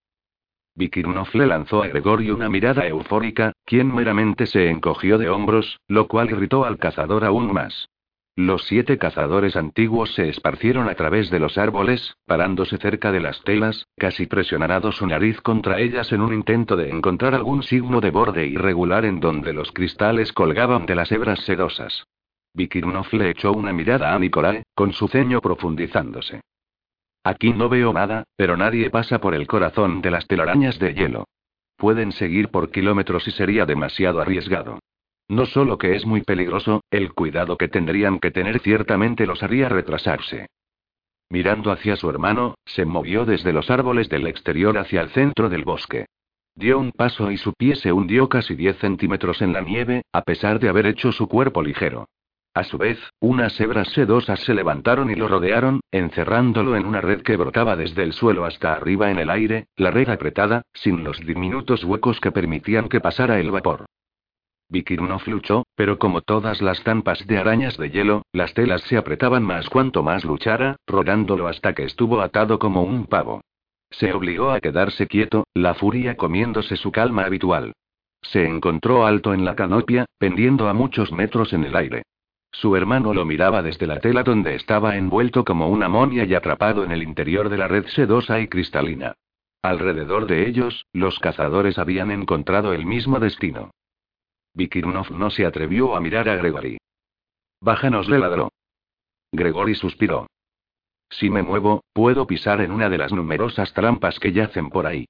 Vikirnov 0.81 1.29
le 1.35 1.47
lanzó 1.47 1.83
a 1.83 1.89
Gregory 1.89 2.31
una 2.31 2.49
mirada 2.49 2.87
eufórica, 2.87 3.53
quien 3.67 3.95
meramente 3.95 4.47
se 4.47 4.71
encogió 4.71 5.19
de 5.19 5.29
hombros, 5.29 5.79
lo 5.89 6.09
cual 6.09 6.31
irritó 6.31 6.65
al 6.65 6.79
cazador 6.79 7.27
aún 7.27 7.53
más. 7.53 7.91
Los 8.35 8.65
siete 8.65 8.97
cazadores 8.97 9.57
antiguos 9.57 10.15
se 10.15 10.31
esparcieron 10.31 10.89
a 10.89 10.95
través 10.95 11.29
de 11.29 11.39
los 11.39 11.59
árboles, 11.59 12.15
parándose 12.25 12.79
cerca 12.79 13.13
de 13.13 13.21
las 13.21 13.43
telas, 13.43 13.85
casi 13.99 14.25
presionando 14.25 14.91
su 14.91 15.07
nariz 15.07 15.39
contra 15.43 15.79
ellas 15.81 16.13
en 16.13 16.23
un 16.23 16.33
intento 16.33 16.77
de 16.77 16.89
encontrar 16.89 17.35
algún 17.35 17.63
signo 17.63 18.01
de 18.01 18.11
borde 18.11 18.47
irregular 18.47 19.05
en 19.05 19.21
donde 19.21 19.53
los 19.53 19.73
cristales 19.73 20.33
colgaban 20.33 20.87
de 20.87 20.95
las 20.95 21.13
hebras 21.13 21.41
sedosas. 21.41 22.05
Vikirnov 22.55 23.13
le 23.13 23.29
echó 23.29 23.53
una 23.53 23.75
mirada 23.75 24.15
a 24.15 24.19
Nikolai, 24.19 24.63
con 24.75 24.95
su 24.95 25.09
ceño 25.09 25.43
profundizándose. 25.43 26.41
Aquí 27.31 27.53
no 27.53 27.69
veo 27.69 27.93
nada, 27.93 28.25
pero 28.35 28.57
nadie 28.57 28.91
pasa 28.91 29.21
por 29.21 29.37
el 29.37 29.47
corazón 29.47 30.03
de 30.03 30.11
las 30.11 30.27
telarañas 30.27 30.81
de 30.81 30.95
hielo. 30.95 31.29
Pueden 31.77 32.11
seguir 32.11 32.49
por 32.49 32.73
kilómetros 32.73 33.29
y 33.29 33.31
sería 33.31 33.67
demasiado 33.67 34.21
arriesgado. 34.21 34.81
No 35.29 35.47
solo 35.47 35.79
que 35.79 35.95
es 35.95 36.05
muy 36.05 36.23
peligroso, 36.23 36.83
el 36.91 37.13
cuidado 37.13 37.57
que 37.57 37.69
tendrían 37.69 38.19
que 38.19 38.33
tener 38.33 38.59
ciertamente 38.59 39.27
los 39.27 39.45
haría 39.45 39.69
retrasarse. 39.69 40.49
Mirando 41.29 41.71
hacia 41.71 41.95
su 41.95 42.11
hermano, 42.11 42.57
se 42.67 42.85
movió 42.85 43.25
desde 43.25 43.53
los 43.53 43.71
árboles 43.71 44.09
del 44.09 44.27
exterior 44.27 44.77
hacia 44.77 45.01
el 45.01 45.11
centro 45.11 45.49
del 45.49 45.63
bosque. 45.63 46.07
Dio 46.57 46.81
un 46.81 46.91
paso 46.91 47.31
y 47.31 47.37
su 47.37 47.53
pie 47.53 47.77
se 47.77 47.93
hundió 47.93 48.29
casi 48.29 48.57
10 48.57 48.79
centímetros 48.79 49.41
en 49.41 49.53
la 49.53 49.61
nieve, 49.61 50.03
a 50.13 50.23
pesar 50.23 50.59
de 50.59 50.69
haber 50.69 50.87
hecho 50.87 51.13
su 51.13 51.29
cuerpo 51.29 51.63
ligero. 51.63 52.09
A 52.53 52.65
su 52.65 52.79
vez, 52.79 52.99
unas 53.21 53.59
hebras 53.61 53.89
sedosas 53.91 54.41
se 54.41 54.55
levantaron 54.55 55.09
y 55.09 55.15
lo 55.15 55.29
rodearon, 55.29 55.81
encerrándolo 55.93 56.75
en 56.75 56.85
una 56.85 57.01
red 57.01 57.23
que 57.23 57.37
brotaba 57.37 57.77
desde 57.77 58.03
el 58.03 58.13
suelo 58.13 58.45
hasta 58.45 58.73
arriba 58.73 59.13
en 59.13 59.19
el 59.19 59.31
aire, 59.31 59.69
la 59.77 59.93
red 59.93 60.09
apretada, 60.09 60.63
sin 60.75 61.05
los 61.05 61.21
diminutos 61.21 61.85
huecos 61.85 62.19
que 62.21 62.33
permitían 62.33 62.89
que 62.89 63.01
pasara 63.01 63.39
el 63.39 63.53
vapor. 63.53 63.87
Vikirnov 64.69 65.23
luchó, 65.27 65.65
pero 65.77 65.99
como 65.99 66.23
todas 66.23 66.61
las 66.61 66.83
zampas 66.83 67.25
de 67.27 67.39
arañas 67.39 67.77
de 67.77 67.91
hielo, 67.91 68.23
las 68.33 68.53
telas 68.55 68.83
se 68.83 68.97
apretaban 68.97 69.45
más 69.45 69.69
cuanto 69.69 70.03
más 70.03 70.25
luchara, 70.25 70.77
rodándolo 70.87 71.47
hasta 71.47 71.73
que 71.75 71.85
estuvo 71.85 72.21
atado 72.21 72.59
como 72.59 72.83
un 72.83 73.07
pavo. 73.07 73.43
Se 73.91 74.13
obligó 74.13 74.51
a 74.51 74.61
quedarse 74.61 75.07
quieto, 75.07 75.45
la 75.55 75.75
furia 75.75 76.17
comiéndose 76.17 76.77
su 76.77 76.91
calma 76.91 77.25
habitual. 77.25 77.75
Se 78.23 78.45
encontró 78.45 79.07
alto 79.07 79.35
en 79.35 79.45
la 79.45 79.57
canopia, 79.57 80.07
pendiendo 80.19 80.69
a 80.69 80.75
muchos 80.75 81.11
metros 81.13 81.53
en 81.53 81.65
el 81.65 81.75
aire. 81.75 82.03
Su 82.53 82.77
hermano 82.77 83.15
lo 83.15 83.25
miraba 83.25 83.63
desde 83.63 83.87
la 83.87 84.01
tela 84.01 84.23
donde 84.23 84.55
estaba 84.55 84.97
envuelto 84.97 85.45
como 85.45 85.69
una 85.69 85.89
momia 85.89 86.25
y 86.25 86.35
atrapado 86.35 86.85
en 86.85 86.91
el 86.91 87.03
interior 87.03 87.49
de 87.49 87.59
la 87.59 87.69
red 87.69 87.87
sedosa 87.87 88.41
y 88.41 88.49
cristalina. 88.49 89.15
Alrededor 89.63 90.27
de 90.27 90.49
ellos, 90.49 90.87
los 90.93 91.19
cazadores 91.19 91.79
habían 91.79 92.11
encontrado 92.11 92.73
el 92.73 92.87
mismo 92.87 93.21
destino. 93.21 93.71
Vikirnov 94.55 95.11
no 95.13 95.31
se 95.31 95.47
atrevió 95.47 95.95
a 95.95 96.01
mirar 96.01 96.29
a 96.29 96.37
Gregory. 96.37 96.79
Bájanos, 97.61 98.09
le 98.09 98.19
ladró. 98.19 98.51
Gregory 99.33 99.75
suspiró. 99.75 100.27
Si 101.11 101.29
me 101.29 101.43
muevo, 101.43 101.85
puedo 101.93 102.27
pisar 102.27 102.61
en 102.61 102.71
una 102.73 102.89
de 102.89 102.99
las 102.99 103.13
numerosas 103.13 103.73
trampas 103.75 104.19
que 104.19 104.33
yacen 104.33 104.71
por 104.71 104.87
ahí. 104.87 105.07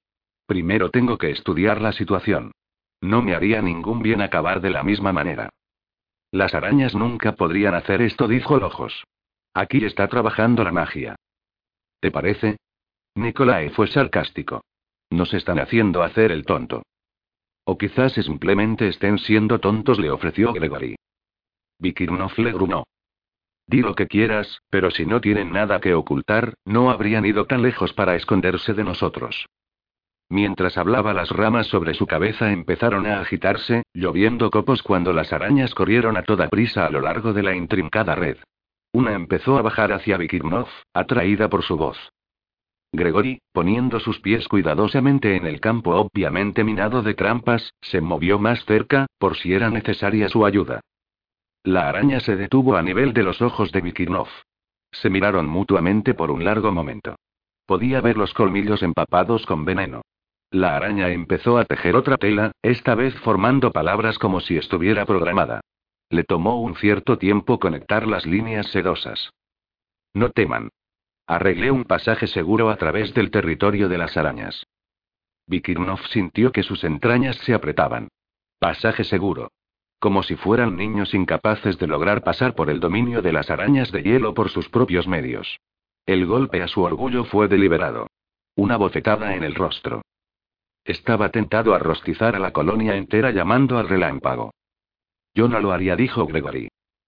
Primero 0.46 0.90
tengo 0.90 1.16
que 1.16 1.30
estudiar 1.30 1.80
la 1.80 1.92
situación. 1.92 2.52
No 3.00 3.22
me 3.22 3.34
haría 3.34 3.62
ningún 3.62 4.02
bien 4.02 4.20
acabar 4.20 4.60
de 4.60 4.70
la 4.70 4.82
misma 4.82 5.12
manera. 5.12 5.50
Las 6.32 6.54
arañas 6.54 6.94
nunca 6.94 7.32
podrían 7.32 7.74
hacer 7.74 8.02
esto, 8.02 8.28
dijo 8.28 8.58
Lojos. 8.58 9.04
Aquí 9.52 9.84
está 9.84 10.06
trabajando 10.08 10.62
la 10.62 10.72
magia. 10.72 11.16
¿Te 12.00 12.10
parece? 12.10 12.56
Nicolae 13.16 13.70
fue 13.70 13.88
sarcástico. 13.88 14.62
Nos 15.10 15.34
están 15.34 15.58
haciendo 15.58 16.02
hacer 16.02 16.30
el 16.30 16.44
tonto. 16.44 16.82
O 17.64 17.76
quizás 17.76 18.12
simplemente 18.12 18.88
estén 18.88 19.18
siendo 19.18 19.58
tontos, 19.58 19.98
le 19.98 20.10
ofreció 20.10 20.52
Gregory. 20.52 20.96
Vikirnov 21.78 22.38
le 22.38 22.52
grunó. 22.52 22.84
Di 23.66 23.82
lo 23.82 23.94
que 23.94 24.06
quieras, 24.06 24.60
pero 24.70 24.90
si 24.90 25.06
no 25.06 25.20
tienen 25.20 25.52
nada 25.52 25.80
que 25.80 25.94
ocultar, 25.94 26.54
no 26.64 26.90
habrían 26.90 27.26
ido 27.26 27.46
tan 27.46 27.62
lejos 27.62 27.92
para 27.92 28.16
esconderse 28.16 28.74
de 28.74 28.84
nosotros. 28.84 29.46
Mientras 30.30 30.78
hablaba 30.78 31.12
las 31.12 31.30
ramas 31.30 31.66
sobre 31.66 31.92
su 31.92 32.06
cabeza 32.06 32.52
empezaron 32.52 33.04
a 33.04 33.20
agitarse, 33.20 33.82
lloviendo 33.92 34.52
copos 34.52 34.80
cuando 34.80 35.12
las 35.12 35.32
arañas 35.32 35.74
corrieron 35.74 36.16
a 36.16 36.22
toda 36.22 36.48
prisa 36.48 36.86
a 36.86 36.90
lo 36.90 37.00
largo 37.00 37.32
de 37.32 37.42
la 37.42 37.56
intrincada 37.56 38.14
red. 38.14 38.36
Una 38.92 39.14
empezó 39.14 39.58
a 39.58 39.62
bajar 39.62 39.92
hacia 39.92 40.16
Vikirnov, 40.16 40.68
atraída 40.94 41.48
por 41.48 41.64
su 41.64 41.76
voz. 41.76 41.98
Gregory, 42.92 43.40
poniendo 43.52 43.98
sus 43.98 44.20
pies 44.20 44.46
cuidadosamente 44.46 45.34
en 45.34 45.46
el 45.46 45.60
campo 45.60 45.96
obviamente 45.96 46.62
minado 46.62 47.02
de 47.02 47.14
trampas, 47.14 47.74
se 47.80 48.00
movió 48.00 48.38
más 48.38 48.64
cerca, 48.66 49.06
por 49.18 49.36
si 49.36 49.52
era 49.52 49.68
necesaria 49.68 50.28
su 50.28 50.46
ayuda. 50.46 50.80
La 51.64 51.88
araña 51.88 52.20
se 52.20 52.36
detuvo 52.36 52.76
a 52.76 52.82
nivel 52.82 53.12
de 53.12 53.24
los 53.24 53.42
ojos 53.42 53.72
de 53.72 53.80
Vikirnov. 53.80 54.28
Se 54.92 55.10
miraron 55.10 55.48
mutuamente 55.48 56.14
por 56.14 56.30
un 56.30 56.44
largo 56.44 56.70
momento. 56.70 57.16
Podía 57.66 58.00
ver 58.00 58.16
los 58.16 58.32
colmillos 58.32 58.82
empapados 58.82 59.44
con 59.44 59.64
veneno. 59.64 60.02
La 60.52 60.74
araña 60.74 61.10
empezó 61.10 61.58
a 61.58 61.64
tejer 61.64 61.94
otra 61.94 62.16
tela, 62.16 62.50
esta 62.62 62.96
vez 62.96 63.14
formando 63.20 63.70
palabras 63.70 64.18
como 64.18 64.40
si 64.40 64.56
estuviera 64.56 65.06
programada. 65.06 65.60
Le 66.08 66.24
tomó 66.24 66.60
un 66.60 66.74
cierto 66.74 67.18
tiempo 67.18 67.60
conectar 67.60 68.08
las 68.08 68.26
líneas 68.26 68.66
sedosas. 68.66 69.30
No 70.12 70.30
teman. 70.30 70.70
Arreglé 71.28 71.70
un 71.70 71.84
pasaje 71.84 72.26
seguro 72.26 72.70
a 72.70 72.76
través 72.76 73.14
del 73.14 73.30
territorio 73.30 73.88
de 73.88 73.98
las 73.98 74.16
arañas. 74.16 74.66
Vikirnov 75.46 76.00
sintió 76.08 76.50
que 76.50 76.64
sus 76.64 76.82
entrañas 76.82 77.36
se 77.36 77.54
apretaban. 77.54 78.08
Pasaje 78.58 79.04
seguro. 79.04 79.52
Como 80.00 80.24
si 80.24 80.34
fueran 80.34 80.76
niños 80.76 81.14
incapaces 81.14 81.78
de 81.78 81.86
lograr 81.86 82.24
pasar 82.24 82.56
por 82.56 82.70
el 82.70 82.80
dominio 82.80 83.22
de 83.22 83.32
las 83.32 83.50
arañas 83.50 83.92
de 83.92 84.02
hielo 84.02 84.34
por 84.34 84.50
sus 84.50 84.68
propios 84.68 85.06
medios. 85.06 85.60
El 86.06 86.26
golpe 86.26 86.60
a 86.60 86.66
su 86.66 86.82
orgullo 86.82 87.24
fue 87.24 87.46
deliberado. 87.46 88.08
Una 88.56 88.76
bofetada 88.76 89.36
en 89.36 89.44
el 89.44 89.54
rostro. 89.54 90.02
Estaba 90.90 91.28
tentado 91.28 91.72
a 91.72 91.78
rostizar 91.78 92.34
a 92.34 92.40
la 92.40 92.52
colonia 92.52 92.96
entera 92.96 93.30
llamando 93.30 93.78
al 93.78 93.88
relámpago. 93.88 94.52
Yo 95.32 95.46
no 95.46 95.60
lo 95.60 95.70
haría, 95.70 95.94
dijo 95.94 96.26
Gregory. 96.26 96.66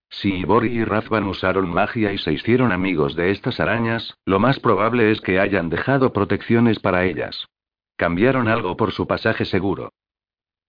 Si 0.09 0.33
Ibori 0.33 0.69
y 0.69 0.85
Razvan 0.85 1.25
usaron 1.25 1.69
magia 1.69 2.13
y 2.13 2.19
se 2.19 2.33
hicieron 2.33 2.71
amigos 2.71 3.17
de 3.17 3.33
estas 3.33 3.59
arañas, 3.59 4.15
lo 4.25 4.39
más 4.39 4.61
probable 4.61 5.11
es 5.11 5.21
que 5.21 5.41
hayan 5.41 5.69
dejado 5.69 6.13
protecciones 6.13 6.79
para 6.79 7.05
ellas. 7.05 7.49
Cambiaron 7.97 8.47
algo 8.47 8.77
por 8.77 8.93
su 8.93 9.09
pasaje 9.09 9.45
seguro. 9.47 9.91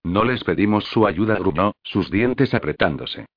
No 0.02 0.23
les 0.23 0.44
pedimos 0.44 0.85
su 0.85 1.06
ayuda, 1.06 1.35
grunó, 1.35 1.73
sus 1.84 2.10
dientes 2.10 2.56
apretándose. 2.56 3.27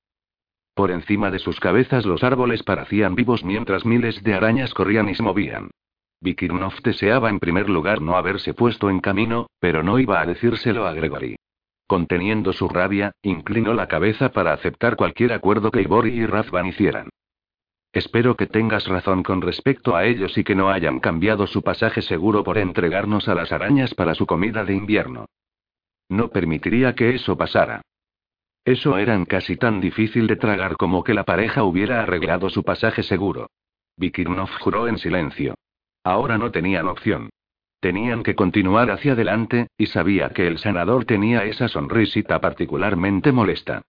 Por 0.73 0.89
encima 0.89 1.29
de 1.29 1.37
sus 1.37 1.59
cabezas 1.59 2.03
los 2.03 2.23
árboles 2.23 2.63
parecían 2.63 3.13
vivos 3.13 3.43
mientras 3.43 3.85
miles 3.85 4.23
de 4.23 4.33
arañas 4.33 4.73
corrían 4.73 5.07
y 5.07 5.13
se 5.13 5.21
movían. 5.21 5.69
Vikirnov 6.19 6.81
deseaba 6.81 7.29
en 7.29 7.39
primer 7.39 7.69
lugar 7.69 8.01
no 8.01 8.17
haberse 8.17 8.53
puesto 8.53 8.89
en 8.89 8.99
camino, 8.99 9.47
pero 9.59 9.83
no 9.83 9.99
iba 9.99 10.19
a 10.19 10.25
decírselo 10.25 10.87
a 10.87 10.93
Gregory. 10.93 11.35
Conteniendo 11.87 12.51
su 12.53 12.67
rabia, 12.67 13.11
inclinó 13.21 13.73
la 13.73 13.87
cabeza 13.87 14.29
para 14.29 14.51
aceptar 14.53 14.95
cualquier 14.95 15.31
acuerdo 15.31 15.71
que 15.71 15.81
Ibori 15.81 16.11
y 16.11 16.25
Razvan 16.25 16.65
hicieran. 16.65 17.09
Espero 17.93 18.35
que 18.35 18.47
tengas 18.47 18.85
razón 18.87 19.23
con 19.23 19.41
respecto 19.41 19.95
a 19.95 20.05
ellos 20.05 20.37
y 20.37 20.43
que 20.43 20.55
no 20.55 20.69
hayan 20.69 20.99
cambiado 20.99 21.47
su 21.47 21.63
pasaje 21.63 22.01
seguro 22.01 22.43
por 22.43 22.57
entregarnos 22.57 23.27
a 23.29 23.35
las 23.35 23.51
arañas 23.51 23.93
para 23.95 24.13
su 24.13 24.25
comida 24.25 24.65
de 24.65 24.73
invierno. 24.73 25.25
No 26.09 26.29
permitiría 26.29 26.93
que 26.93 27.15
eso 27.15 27.37
pasara. 27.37 27.81
Eso 28.65 28.97
era 28.97 29.23
casi 29.25 29.55
tan 29.55 29.79
difícil 29.79 30.27
de 30.27 30.35
tragar 30.35 30.75
como 30.75 31.03
que 31.03 31.13
la 31.13 31.23
pareja 31.23 31.63
hubiera 31.63 32.03
arreglado 32.03 32.49
su 32.49 32.63
pasaje 32.63 33.01
seguro. 33.01 33.49
Vikirnov 33.95 34.49
juró 34.59 34.89
en 34.89 34.97
silencio. 34.97 35.55
Ahora 36.07 36.37
no 36.37 36.51
tenían 36.51 36.87
opción. 36.87 37.29
Tenían 37.81 38.23
que 38.23 38.33
continuar 38.33 38.91
hacia 38.91 39.11
adelante, 39.11 39.67
y 39.77 39.87
sabía 39.87 40.29
que 40.29 40.47
el 40.47 40.57
sanador 40.57 41.03
tenía 41.03 41.43
esa 41.43 41.67
sonrisita 41.67 42.39
particularmente 42.39 43.33
molesta. 43.33 43.81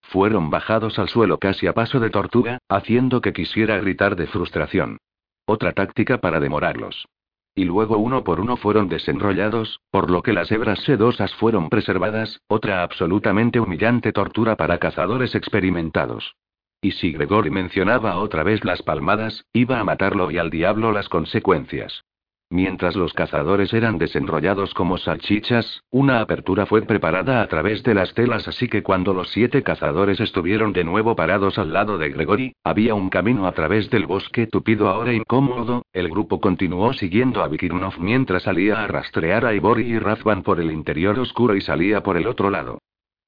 Fueron 0.00 0.48
bajados 0.48 0.98
al 0.98 1.10
suelo 1.10 1.36
casi 1.36 1.66
a 1.66 1.74
paso 1.74 2.00
de 2.00 2.08
tortuga, 2.08 2.60
haciendo 2.70 3.20
que 3.20 3.34
quisiera 3.34 3.76
gritar 3.76 4.16
de 4.16 4.26
frustración. 4.26 4.96
Otra 5.44 5.72
táctica 5.72 6.16
para 6.16 6.40
demorarlos. 6.40 7.06
Y 7.54 7.66
luego 7.66 7.98
uno 7.98 8.24
por 8.24 8.40
uno 8.40 8.56
fueron 8.56 8.88
desenrollados, 8.88 9.80
por 9.90 10.10
lo 10.10 10.22
que 10.22 10.32
las 10.32 10.50
hebras 10.50 10.80
sedosas 10.80 11.34
fueron 11.34 11.68
preservadas, 11.68 12.40
otra 12.48 12.82
absolutamente 12.82 13.60
humillante 13.60 14.14
tortura 14.14 14.56
para 14.56 14.78
cazadores 14.78 15.34
experimentados. 15.34 16.36
Y 16.84 16.90
si 16.90 17.12
Gregory 17.12 17.48
mencionaba 17.48 18.18
otra 18.18 18.42
vez 18.42 18.62
las 18.62 18.82
palmadas, 18.82 19.46
iba 19.54 19.80
a 19.80 19.84
matarlo 19.84 20.30
y 20.30 20.36
al 20.36 20.50
diablo 20.50 20.92
las 20.92 21.08
consecuencias. 21.08 22.04
Mientras 22.50 22.94
los 22.94 23.14
cazadores 23.14 23.72
eran 23.72 23.96
desenrollados 23.96 24.74
como 24.74 24.98
salchichas, 24.98 25.82
una 25.90 26.20
apertura 26.20 26.66
fue 26.66 26.82
preparada 26.82 27.40
a 27.40 27.46
través 27.46 27.82
de 27.84 27.94
las 27.94 28.12
telas 28.12 28.48
así 28.48 28.68
que 28.68 28.82
cuando 28.82 29.14
los 29.14 29.30
siete 29.30 29.62
cazadores 29.62 30.20
estuvieron 30.20 30.74
de 30.74 30.84
nuevo 30.84 31.16
parados 31.16 31.58
al 31.58 31.72
lado 31.72 31.96
de 31.96 32.10
Gregory, 32.10 32.52
había 32.62 32.94
un 32.94 33.08
camino 33.08 33.46
a 33.46 33.52
través 33.52 33.88
del 33.88 34.04
bosque 34.04 34.46
tupido 34.46 34.90
ahora 34.90 35.14
incómodo, 35.14 35.86
el 35.94 36.10
grupo 36.10 36.38
continuó 36.38 36.92
siguiendo 36.92 37.42
a 37.42 37.48
Vikirnov 37.48 37.98
mientras 37.98 38.42
salía 38.42 38.84
a 38.84 38.88
rastrear 38.88 39.46
a 39.46 39.54
Ibori 39.54 39.90
y 39.90 39.98
Razvan 39.98 40.42
por 40.42 40.60
el 40.60 40.70
interior 40.70 41.18
oscuro 41.18 41.56
y 41.56 41.62
salía 41.62 42.02
por 42.02 42.18
el 42.18 42.26
otro 42.26 42.50
lado. 42.50 42.78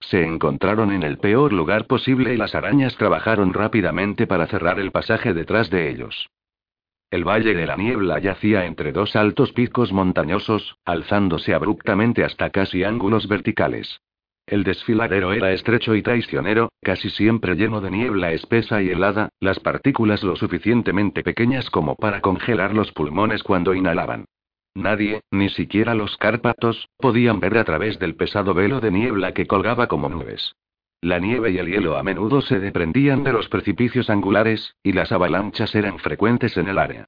Se 0.00 0.24
encontraron 0.24 0.92
en 0.92 1.02
el 1.02 1.18
peor 1.18 1.52
lugar 1.52 1.86
posible 1.86 2.34
y 2.34 2.36
las 2.36 2.54
arañas 2.54 2.96
trabajaron 2.96 3.52
rápidamente 3.52 4.26
para 4.26 4.46
cerrar 4.46 4.78
el 4.78 4.92
pasaje 4.92 5.34
detrás 5.34 5.70
de 5.70 5.90
ellos. 5.90 6.28
El 7.10 7.24
valle 7.24 7.54
de 7.54 7.66
la 7.66 7.76
niebla 7.76 8.18
yacía 8.18 8.66
entre 8.66 8.92
dos 8.92 9.16
altos 9.16 9.52
picos 9.52 9.92
montañosos, 9.92 10.76
alzándose 10.84 11.54
abruptamente 11.54 12.24
hasta 12.24 12.50
casi 12.50 12.84
ángulos 12.84 13.28
verticales. 13.28 14.00
El 14.46 14.62
desfiladero 14.62 15.32
era 15.32 15.52
estrecho 15.52 15.94
y 15.94 16.02
traicionero, 16.02 16.70
casi 16.80 17.10
siempre 17.10 17.54
lleno 17.56 17.80
de 17.80 17.90
niebla 17.90 18.32
espesa 18.32 18.80
y 18.80 18.90
helada, 18.90 19.30
las 19.40 19.58
partículas 19.58 20.22
lo 20.22 20.36
suficientemente 20.36 21.24
pequeñas 21.24 21.68
como 21.70 21.96
para 21.96 22.20
congelar 22.20 22.72
los 22.74 22.92
pulmones 22.92 23.42
cuando 23.42 23.74
inhalaban. 23.74 24.26
Nadie, 24.76 25.22
ni 25.30 25.48
siquiera 25.48 25.94
los 25.94 26.18
cárpatos, 26.18 26.90
podían 26.98 27.40
ver 27.40 27.56
a 27.56 27.64
través 27.64 27.98
del 27.98 28.14
pesado 28.14 28.52
velo 28.52 28.78
de 28.78 28.90
niebla 28.90 29.32
que 29.32 29.46
colgaba 29.46 29.86
como 29.86 30.10
nubes. 30.10 30.54
La 31.00 31.18
nieve 31.18 31.50
y 31.50 31.56
el 31.56 31.68
hielo 31.68 31.96
a 31.96 32.02
menudo 32.02 32.42
se 32.42 32.60
desprendían 32.60 33.24
de 33.24 33.32
los 33.32 33.48
precipicios 33.48 34.10
angulares, 34.10 34.76
y 34.82 34.92
las 34.92 35.12
avalanchas 35.12 35.74
eran 35.74 35.98
frecuentes 35.98 36.58
en 36.58 36.68
el 36.68 36.76
área. 36.76 37.06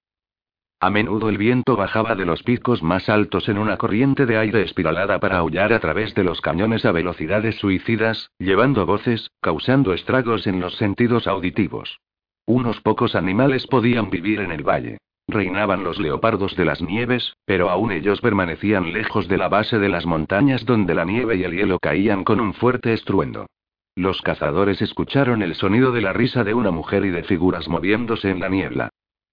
A 0.81 0.89
menudo 0.89 1.28
el 1.28 1.36
viento 1.36 1.77
bajaba 1.77 2.15
de 2.15 2.24
los 2.24 2.43
picos 2.43 2.82
más 2.82 3.11
altos 3.11 3.51
en 3.51 3.59
una 3.59 3.77
corriente 3.77 4.24
de 4.24 4.39
aire 4.39 4.62
espiralada 4.62 5.20
para 5.20 5.36
aullar 5.36 5.74
a 5.74 5.81
través 5.81 6.15
de 6.15 6.24
los 6.24 6.40
cañones 6.40 6.86
a 6.86 6.93
velocidades 6.93 7.57
suicidas, 7.57 8.31
llevando 8.39 8.86
voces, 8.86 9.31
causando 9.43 9.93
estragos 9.93 10.47
en 10.47 10.59
los 10.61 10.74
sentidos 10.77 11.27
auditivos. 11.27 12.01
Unos 12.47 12.81
pocos 12.81 13.15
animales 13.15 13.66
podían 13.66 14.09
vivir 14.09 14.40
en 14.40 14.53
el 14.53 14.62
valle. 14.62 14.97
Reinaban 15.29 15.85
los 15.85 15.99
leopardos 15.99 16.57
de 16.57 16.65
las 16.65 16.81
nieves, 16.81 17.37
pero 17.45 17.69
aún 17.69 17.93
ellos 17.93 18.23
permanecían 18.23 18.95
lejos 18.95 19.29
de 19.29 19.37
la 19.37 19.49
base 19.49 19.79
de 19.79 19.91
las 19.91 20.07
montañas 20.07 20.65
donde 20.65 20.95
la 20.95 21.05
nieve 21.05 21.37
y 21.37 21.45
el 21.45 21.53
hielo 21.53 21.79
caían 21.79 22.25
con 22.25 22.41
un 22.41 22.55
fuerte 22.55 22.95
estruendo. 22.95 23.47
Los 23.95 24.23
cazadores 24.23 24.81
escucharon 24.81 25.43
el 25.43 25.55
sonido 25.55 25.93
de 25.93 26.01
la 26.01 26.15
risa 26.15 26.45
de 26.45 26.55
una 26.55 26.71
mujer 26.71 27.05
y 27.05 27.11
de 27.11 27.25
figuras 27.25 27.69
moviéndose 27.69 28.31
en 28.31 28.41
la 28.41 28.49
niebla. 28.49 28.89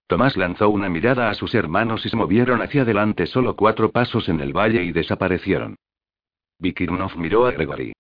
Tomás 0.08 0.36
lanzó 0.36 0.70
una 0.70 0.90
mirada 0.90 1.30
a 1.30 1.34
sus 1.34 1.56
hermanos 1.56 2.06
y 2.06 2.10
se 2.10 2.18
movieron 2.18 2.62
hacia 2.62 2.82
adelante 2.82 3.26
solo 3.26 3.56
cuatro 3.56 3.92
pasos 3.92 4.28
en 4.28 4.42
el 4.42 4.52
valle 4.52 4.84
y 4.84 4.92
desaparecieron. 4.92 5.78
Vikirnov 6.60 7.16
miró 7.16 7.46
a 7.46 7.52
Gregory. 7.52 7.94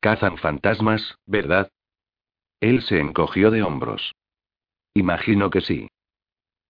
Cazan 0.00 0.38
fantasmas, 0.38 1.16
¿verdad? 1.26 1.68
Él 2.60 2.82
se 2.82 3.00
encogió 3.00 3.50
de 3.50 3.64
hombros. 3.64 4.14
Imagino 4.94 5.50
que 5.50 5.60
sí. 5.60 5.88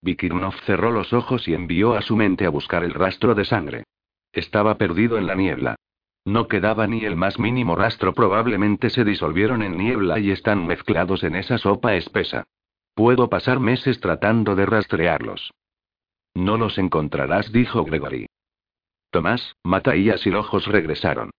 Vikirnov 0.01 0.55
cerró 0.65 0.91
los 0.91 1.13
ojos 1.13 1.49
y 1.49 1.55
envió 1.55 1.95
a 1.95 2.03
su 2.03 2.17
mente 2.17 2.47
a 2.47 2.51
buscar 2.51 2.85
el 2.85 2.95
rastro 2.95 3.35
de 3.35 3.45
sangre. 3.45 3.85
Estaba 4.33 4.77
perdido 4.77 5.19
en 5.19 5.27
la 5.27 5.35
niebla. 5.35 5.77
No 6.25 6.47
quedaba 6.47 6.87
ni 6.87 7.05
el 7.05 7.17
más 7.17 7.39
mínimo 7.39 7.75
rastro, 7.75 8.13
probablemente 8.13 8.91
se 8.91 9.05
disolvieron 9.05 9.63
en 9.63 9.79
niebla 9.79 10.19
y 10.19 10.31
están 10.31 10.67
mezclados 10.67 11.23
en 11.25 11.37
esa 11.37 11.59
sopa 11.59 11.95
espesa. 11.95 12.45
Puedo 12.95 13.29
pasar 13.29 13.61
meses 13.61 14.01
tratando 14.01 14.55
de 14.55 14.67
rastrearlos. 14.67 15.53
No 16.35 16.57
los 16.57 16.79
encontrarás, 16.79 17.51
dijo 17.53 17.85
Gregory. 17.85 18.27
Tomás, 19.11 19.57
Mataías 19.65 20.27
y 20.27 20.31
Lojos 20.31 20.67
regresaron. 20.67 21.31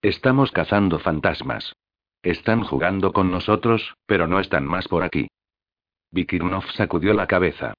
Estamos 0.00 0.50
cazando 0.50 0.98
fantasmas. 0.98 1.74
Están 2.22 2.62
jugando 2.62 3.12
con 3.12 3.30
nosotros, 3.30 3.94
pero 4.06 4.26
no 4.26 4.40
están 4.40 4.64
más 4.64 4.88
por 4.88 5.02
aquí. 5.02 5.28
Vikirnov 6.16 6.64
sacudió 6.72 7.12
la 7.12 7.26
cabeza. 7.26 7.74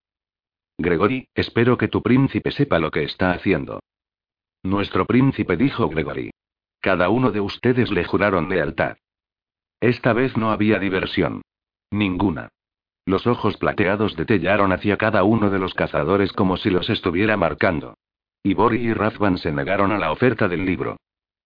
Gregory, 0.77 1.27
espero 1.33 1.75
que 1.75 1.87
tu 1.87 2.03
príncipe 2.03 2.51
sepa 2.51 2.77
lo 2.77 2.91
que 2.91 3.01
está 3.01 3.31
haciendo. 3.31 3.79
Nuestro 4.61 5.07
príncipe 5.07 5.57
dijo 5.57 5.89
Gregory. 5.89 6.29
Cada 6.79 7.09
uno 7.09 7.31
de 7.31 7.41
ustedes 7.41 7.89
le 7.89 8.05
juraron 8.05 8.47
lealtad. 8.47 8.97
Esta 9.81 10.13
vez 10.13 10.37
no 10.37 10.51
había 10.51 10.77
diversión. 10.77 11.41
Ninguna. 11.89 12.49
Los 13.07 13.25
ojos 13.25 13.57
plateados 13.57 14.15
detellaron 14.15 14.71
hacia 14.71 14.97
cada 14.97 15.23
uno 15.23 15.49
de 15.49 15.57
los 15.57 15.73
cazadores 15.73 16.31
como 16.31 16.57
si 16.57 16.69
los 16.69 16.91
estuviera 16.91 17.37
marcando. 17.37 17.95
Ibori 18.43 18.77
y 18.85 18.93
Razvan 18.93 19.39
se 19.39 19.51
negaron 19.51 19.91
a 19.91 19.97
la 19.97 20.11
oferta 20.11 20.47
del 20.47 20.63
libro. 20.63 20.97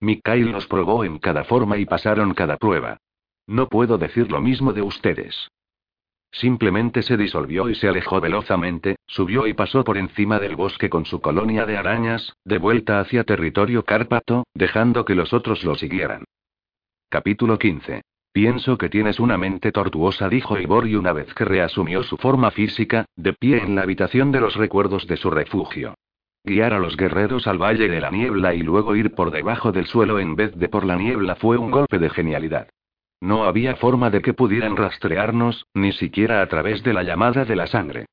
Mikhail 0.01 0.51
los 0.51 0.67
probó 0.67 1.05
en 1.05 1.19
cada 1.19 1.45
forma 1.45 1.77
y 1.77 1.85
pasaron 1.85 2.33
cada 2.33 2.57
prueba. 2.57 2.97
No 3.47 3.69
puedo 3.69 3.97
decir 3.97 4.29
lo 4.29 4.41
mismo 4.41 4.73
de 4.73 4.81
ustedes. 4.81 5.47
Simplemente 6.31 7.03
se 7.03 7.17
disolvió 7.17 7.69
y 7.69 7.75
se 7.75 7.89
alejó 7.89 8.21
velozmente, 8.21 8.95
subió 9.05 9.47
y 9.47 9.53
pasó 9.53 9.83
por 9.83 9.97
encima 9.97 10.39
del 10.39 10.55
bosque 10.55 10.89
con 10.89 11.05
su 11.05 11.19
colonia 11.19 11.65
de 11.65 11.77
arañas, 11.77 12.33
de 12.45 12.57
vuelta 12.57 12.99
hacia 12.99 13.25
territorio 13.25 13.83
cárpato, 13.83 14.45
dejando 14.53 15.03
que 15.03 15.15
los 15.15 15.33
otros 15.33 15.63
lo 15.63 15.75
siguieran. 15.75 16.23
Capítulo 17.09 17.59
15. 17.59 18.01
Pienso 18.31 18.77
que 18.77 18.87
tienes 18.87 19.19
una 19.19 19.37
mente 19.37 19.73
tortuosa, 19.73 20.29
dijo 20.29 20.57
Ibori 20.57 20.95
una 20.95 21.11
vez 21.11 21.33
que 21.33 21.43
reasumió 21.43 22.01
su 22.03 22.15
forma 22.15 22.49
física, 22.51 23.05
de 23.17 23.33
pie 23.33 23.61
en 23.61 23.75
la 23.75 23.81
habitación 23.81 24.31
de 24.31 24.39
los 24.39 24.55
recuerdos 24.55 25.05
de 25.07 25.17
su 25.17 25.29
refugio. 25.29 25.95
Guiar 26.45 26.73
a 26.73 26.79
los 26.79 26.95
guerreros 26.95 27.45
al 27.45 27.61
valle 27.61 27.89
de 27.89 27.99
la 27.99 28.09
niebla 28.09 28.55
y 28.55 28.61
luego 28.61 28.95
ir 28.95 29.13
por 29.13 29.31
debajo 29.31 29.73
del 29.73 29.85
suelo 29.85 30.17
en 30.17 30.37
vez 30.37 30.55
de 30.55 30.69
por 30.69 30.85
la 30.85 30.95
niebla 30.95 31.35
fue 31.35 31.57
un 31.57 31.71
golpe 31.71 31.99
de 31.99 32.09
genialidad. 32.09 32.69
No 33.21 33.43
había 33.43 33.75
forma 33.75 34.09
de 34.09 34.21
que 34.21 34.33
pudieran 34.33 34.75
rastrearnos, 34.75 35.67
ni 35.75 35.91
siquiera 35.91 36.41
a 36.41 36.47
través 36.47 36.81
de 36.83 36.93
la 36.93 37.03
llamada 37.03 37.45
de 37.45 37.55
la 37.55 37.67
sangre. 37.67 38.07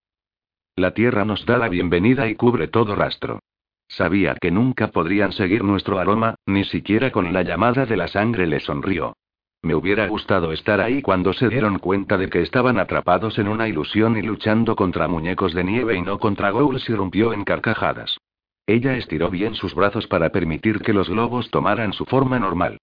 La 0.77 0.93
tierra 0.93 1.25
nos 1.25 1.47
da 1.47 1.57
la 1.57 1.71
bienvenida 1.71 2.29
y 2.29 2.35
cubre 2.35 2.69
todo 2.69 2.95
rastro. 2.95 3.41
Sabía 3.89 4.37
que 4.39 4.51
nunca 4.51 4.89
podrían 4.89 5.33
seguir 5.33 5.65
nuestro 5.65 5.99
aroma, 5.99 6.35
ni 6.45 6.65
siquiera 6.65 7.11
con 7.11 7.33
la 7.33 7.43
llamada 7.43 7.87
de 7.87 7.97
la 7.97 8.07
sangre 8.07 8.47
le 8.47 8.61
sonrió. 8.61 9.15
Me 9.63 9.75
hubiera 9.75 10.07
gustado 10.07 10.53
estar 10.53 10.81
ahí 10.81 11.01
cuando 11.01 11.33
se 11.33 11.49
dieron 11.49 11.79
cuenta 11.79 12.19
de 12.19 12.29
que 12.29 12.43
estaban 12.43 12.79
atrapados 12.79 13.39
en 13.39 13.49
una 13.49 13.67
ilusión 13.67 14.17
y 14.19 14.23
luchando 14.23 14.77
contra 14.77 15.09
muñecos 15.09 15.55
de 15.55 15.65
nieve 15.65 15.97
y 15.97 16.03
no 16.03 16.19
contra 16.19 16.51
ghouls 16.51 16.89
y 16.89 16.95
rompió 16.95 17.33
en 17.33 17.45
carcajadas. 17.45 18.19
Ella 18.67 18.95
estiró 18.97 19.31
bien 19.31 19.55
sus 19.55 19.75
brazos 19.75 20.07
para 20.07 20.29
permitir 20.29 20.81
que 20.81 20.93
los 20.93 21.09
lobos 21.09 21.51
tomaran 21.51 21.95
su 21.95 22.05
forma 22.05 22.39
normal. 22.39 22.79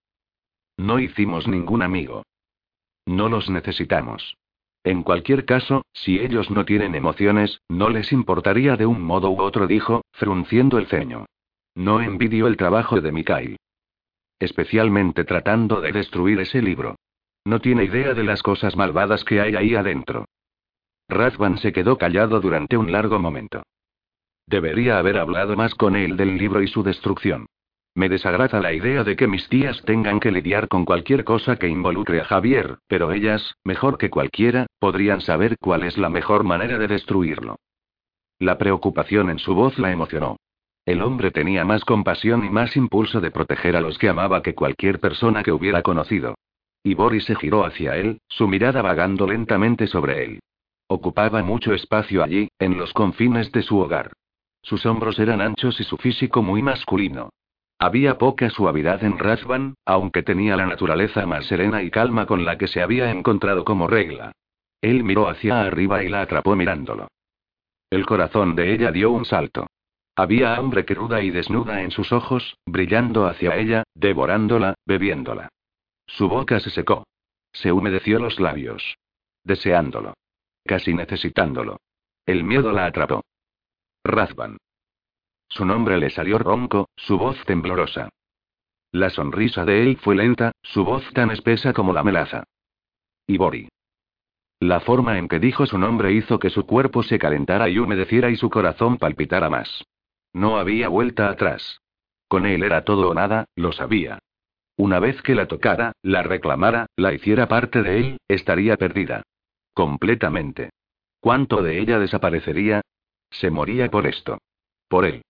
No 0.77 0.99
hicimos 0.99 1.47
ningún 1.47 1.81
amigo. 1.81 2.23
No 3.05 3.29
los 3.29 3.49
necesitamos. 3.49 4.37
En 4.83 5.03
cualquier 5.03 5.45
caso, 5.45 5.83
si 5.93 6.19
ellos 6.19 6.51
no 6.51 6.65
tienen 6.65 6.93
emociones, 6.93 7.61
no 7.69 7.89
les 7.89 8.11
importaría 8.11 8.75
de 8.77 8.85
un 8.85 9.01
modo 9.01 9.31
u 9.31 9.41
otro, 9.41 9.65
dijo, 9.67 10.03
frunciendo 10.11 10.77
el 10.77 10.87
ceño. 10.87 11.25
No 11.73 12.01
envidio 12.01 12.47
el 12.47 12.55
trabajo 12.55 13.01
de 13.01 13.11
Mikhail. 13.11 13.57
Especialmente 14.39 15.23
tratando 15.23 15.81
de 15.81 15.91
destruir 15.91 16.39
ese 16.39 16.61
libro. 16.61 16.95
No 17.45 17.59
tiene 17.61 17.85
idea 17.85 18.13
de 18.13 18.23
las 18.23 18.43
cosas 18.43 18.75
malvadas 18.75 19.23
que 19.23 19.41
hay 19.41 19.55
ahí 19.55 19.75
adentro. 19.75 20.25
Razvan 21.07 21.57
se 21.57 21.71
quedó 21.71 21.97
callado 21.97 22.39
durante 22.39 22.77
un 22.77 22.91
largo 22.91 23.19
momento. 23.19 23.63
Debería 24.47 24.99
haber 24.99 25.17
hablado 25.17 25.55
más 25.55 25.73
con 25.75 25.95
él 25.95 26.17
del 26.17 26.37
libro 26.37 26.61
y 26.61 26.67
su 26.67 26.83
destrucción. 26.83 27.47
Me 27.95 28.09
desagrada 28.09 28.59
la 28.59 28.73
idea 28.73 29.05
de 29.05 29.15
que 29.15 29.25
mis 29.25 29.47
tías 29.47 29.81
tengan 29.83 30.19
que 30.19 30.29
lidiar 30.29 30.67
con 30.67 30.83
cualquier 30.83 31.23
cosa 31.23 31.55
que 31.55 31.69
involucre 31.69 32.19
a 32.19 32.25
Javier, 32.25 32.79
pero 32.87 33.13
ellas, 33.13 33.55
mejor 33.63 33.97
que 33.97 34.09
cualquiera, 34.09 34.67
podrían 34.79 35.21
saber 35.21 35.57
cuál 35.59 35.83
es 35.83 35.97
la 35.97 36.09
mejor 36.09 36.43
manera 36.43 36.77
de 36.77 36.87
destruirlo. 36.87 37.55
La 38.37 38.57
preocupación 38.57 39.29
en 39.29 39.39
su 39.39 39.55
voz 39.55 39.79
la 39.79 39.93
emocionó. 39.93 40.35
El 40.85 41.01
hombre 41.01 41.31
tenía 41.31 41.63
más 41.63 41.85
compasión 41.85 42.43
y 42.43 42.49
más 42.49 42.75
impulso 42.75 43.21
de 43.21 43.31
proteger 43.31 43.77
a 43.77 43.81
los 43.81 43.97
que 43.97 44.09
amaba 44.09 44.43
que 44.43 44.53
cualquier 44.53 44.99
persona 44.99 45.41
que 45.41 45.53
hubiera 45.53 45.81
conocido. 45.81 46.35
Y 46.83 46.95
Boris 46.95 47.23
se 47.23 47.35
giró 47.35 47.65
hacia 47.65 47.95
él, 47.95 48.19
su 48.27 48.49
mirada 48.49 48.81
vagando 48.81 49.25
lentamente 49.25 49.87
sobre 49.87 50.25
él. 50.25 50.39
Ocupaba 50.87 51.41
mucho 51.43 51.73
espacio 51.73 52.23
allí, 52.23 52.49
en 52.59 52.77
los 52.77 52.91
confines 52.91 53.53
de 53.53 53.61
su 53.61 53.79
hogar. 53.79 54.11
Sus 54.61 54.85
hombros 54.85 55.17
eran 55.17 55.39
anchos 55.39 55.79
y 55.79 55.85
su 55.85 55.95
físico 55.95 56.43
muy 56.43 56.61
masculino. 56.61 57.29
Había 57.77 58.17
poca 58.17 58.49
suavidad 58.49 59.03
en 59.03 59.17
Razvan, 59.17 59.75
aunque 59.85 60.23
tenía 60.23 60.55
la 60.55 60.65
naturaleza 60.65 61.25
más 61.25 61.45
serena 61.45 61.83
y 61.83 61.91
calma 61.91 62.25
con 62.25 62.45
la 62.45 62.57
que 62.57 62.67
se 62.67 62.81
había 62.81 63.11
encontrado 63.11 63.65
como 63.65 63.87
regla. 63.87 64.31
Él 64.81 65.03
miró 65.03 65.27
hacia 65.27 65.61
arriba 65.61 66.03
y 66.03 66.09
la 66.09 66.21
atrapó 66.21 66.55
mirándolo. 66.55 67.07
El 67.89 68.05
corazón 68.05 68.55
de 68.55 68.73
ella 68.73 68.91
dio 68.91 69.11
un 69.11 69.25
salto. 69.25 69.67
Había 70.15 70.55
hambre 70.55 70.85
cruda 70.85 71.21
y 71.21 71.29
desnuda 71.29 71.81
en 71.81 71.91
sus 71.91 72.13
ojos, 72.13 72.57
brillando 72.65 73.25
hacia 73.25 73.57
ella, 73.57 73.83
devorándola, 73.93 74.75
bebiéndola. 74.85 75.49
Su 76.07 76.29
boca 76.29 76.59
se 76.61 76.69
secó. 76.69 77.03
Se 77.51 77.71
humedeció 77.71 78.19
los 78.19 78.39
labios. 78.39 78.95
Deseándolo. 79.43 80.13
Casi 80.65 80.93
necesitándolo. 80.93 81.77
El 82.25 82.43
miedo 82.43 82.71
la 82.71 82.85
atrapó. 82.85 83.23
Razvan. 84.03 84.57
Su 85.55 85.63
nombre 85.63 85.97
le 85.97 86.09
salió 86.09 86.37
ronco, 86.37 86.89
su 86.97 87.17
voz 87.17 87.37
temblorosa. 87.45 88.09
La 88.91 89.09
sonrisa 89.09 89.63
de 89.63 89.83
él 89.83 89.97
fue 89.97 90.13
lenta, 90.13 90.51
su 90.61 90.83
voz 90.83 91.09
tan 91.13 91.31
espesa 91.31 91.71
como 91.71 91.93
la 91.93 92.03
melaza. 92.03 92.43
Ibori. 93.25 93.69
La 94.59 94.81
forma 94.81 95.17
en 95.17 95.29
que 95.29 95.39
dijo 95.39 95.65
su 95.65 95.77
nombre 95.77 96.11
hizo 96.11 96.39
que 96.39 96.49
su 96.49 96.65
cuerpo 96.65 97.03
se 97.03 97.17
calentara 97.17 97.69
y 97.69 97.79
humedeciera 97.79 98.29
y 98.29 98.35
su 98.35 98.49
corazón 98.49 98.97
palpitara 98.97 99.49
más. 99.49 99.85
No 100.33 100.57
había 100.57 100.89
vuelta 100.89 101.29
atrás. 101.29 101.79
Con 102.27 102.45
él 102.45 102.61
era 102.61 102.83
todo 102.83 103.09
o 103.09 103.13
nada, 103.13 103.45
lo 103.55 103.71
sabía. 103.71 104.19
Una 104.75 104.99
vez 104.99 105.21
que 105.21 105.35
la 105.35 105.47
tocara, 105.47 105.93
la 106.01 106.21
reclamara, 106.21 106.87
la 106.97 107.13
hiciera 107.13 107.47
parte 107.47 107.81
de 107.81 107.99
él, 107.99 108.17
estaría 108.27 108.75
perdida. 108.75 109.23
Completamente. 109.73 110.71
¿Cuánto 111.21 111.63
de 111.63 111.79
ella 111.79 111.97
desaparecería? 111.97 112.81
Se 113.31 113.49
moría 113.49 113.89
por 113.89 114.05
esto. 114.05 114.37
Por 114.89 115.05
él. 115.05 115.21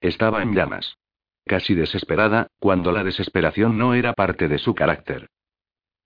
Estaba 0.00 0.42
en 0.42 0.54
llamas. 0.54 0.96
Casi 1.44 1.74
desesperada, 1.74 2.48
cuando 2.58 2.92
la 2.92 3.04
desesperación 3.04 3.78
no 3.78 3.94
era 3.94 4.12
parte 4.12 4.48
de 4.48 4.58
su 4.58 4.74
carácter. 4.74 5.28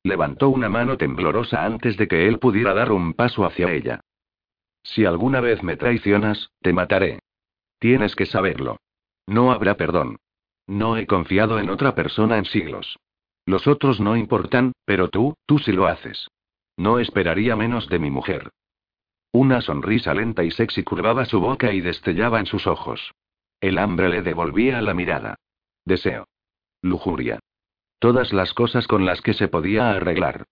Levantó 0.03 0.49
una 0.49 0.69
mano 0.69 0.97
temblorosa 0.97 1.65
antes 1.65 1.97
de 1.97 2.09
que 2.09 2.29
él 2.29 2.39
pudiera 2.39 2.75
dar 2.75 2.93
un 2.93 3.15
paso 3.15 3.45
hacia 3.45 3.73
ella. 3.73 4.01
Si 4.83 5.05
alguna 5.05 5.41
vez 5.41 5.63
me 5.63 5.77
traicionas, 5.77 6.51
te 6.61 6.73
mataré. 6.73 7.21
Tienes 7.79 8.17
que 8.17 8.27
saberlo. 8.27 8.79
No 9.27 9.53
habrá 9.53 9.77
perdón. 9.77 10.19
No 10.67 10.97
he 10.97 11.07
confiado 11.07 11.59
en 11.59 11.71
otra 11.71 11.95
persona 11.95 12.39
en 12.39 12.45
siglos. 12.45 12.99
Los 13.47 13.67
otros 13.67 14.01
no 14.01 14.17
importan, 14.17 14.73
pero 14.85 15.09
tú, 15.09 15.35
tú 15.47 15.59
sí 15.59 15.73
lo 15.73 15.87
haces. 15.87 16.29
No 16.77 16.99
esperaría 16.99 17.57
menos 17.57 17.89
de 17.89 17.99
mi 17.99 18.11
mujer. 18.11 18.51
Una 19.33 19.61
sonrisa 19.61 20.15
lenta 20.15 20.45
y 20.45 20.51
sexy 20.51 20.83
curvaba 20.83 21.25
su 21.25 21.41
boca 21.41 21.73
y 21.73 21.81
destellaba 21.81 22.41
en 22.41 22.47
sus 22.47 22.67
ojos. 22.67 23.13
El 23.61 23.79
hambre 23.79 24.09
le 24.09 24.23
devolvía 24.23 24.81
la 24.81 24.95
mirada. 24.95 25.37
Deseo. 25.85 26.27
Lujuria. 26.83 27.41
Todas 27.99 28.33
las 28.33 28.55
cosas 28.55 28.87
con 28.87 29.05
las 29.05 29.21
que 29.21 29.35
se 29.35 29.49
podía 29.49 29.91
arreglar. 29.91 30.45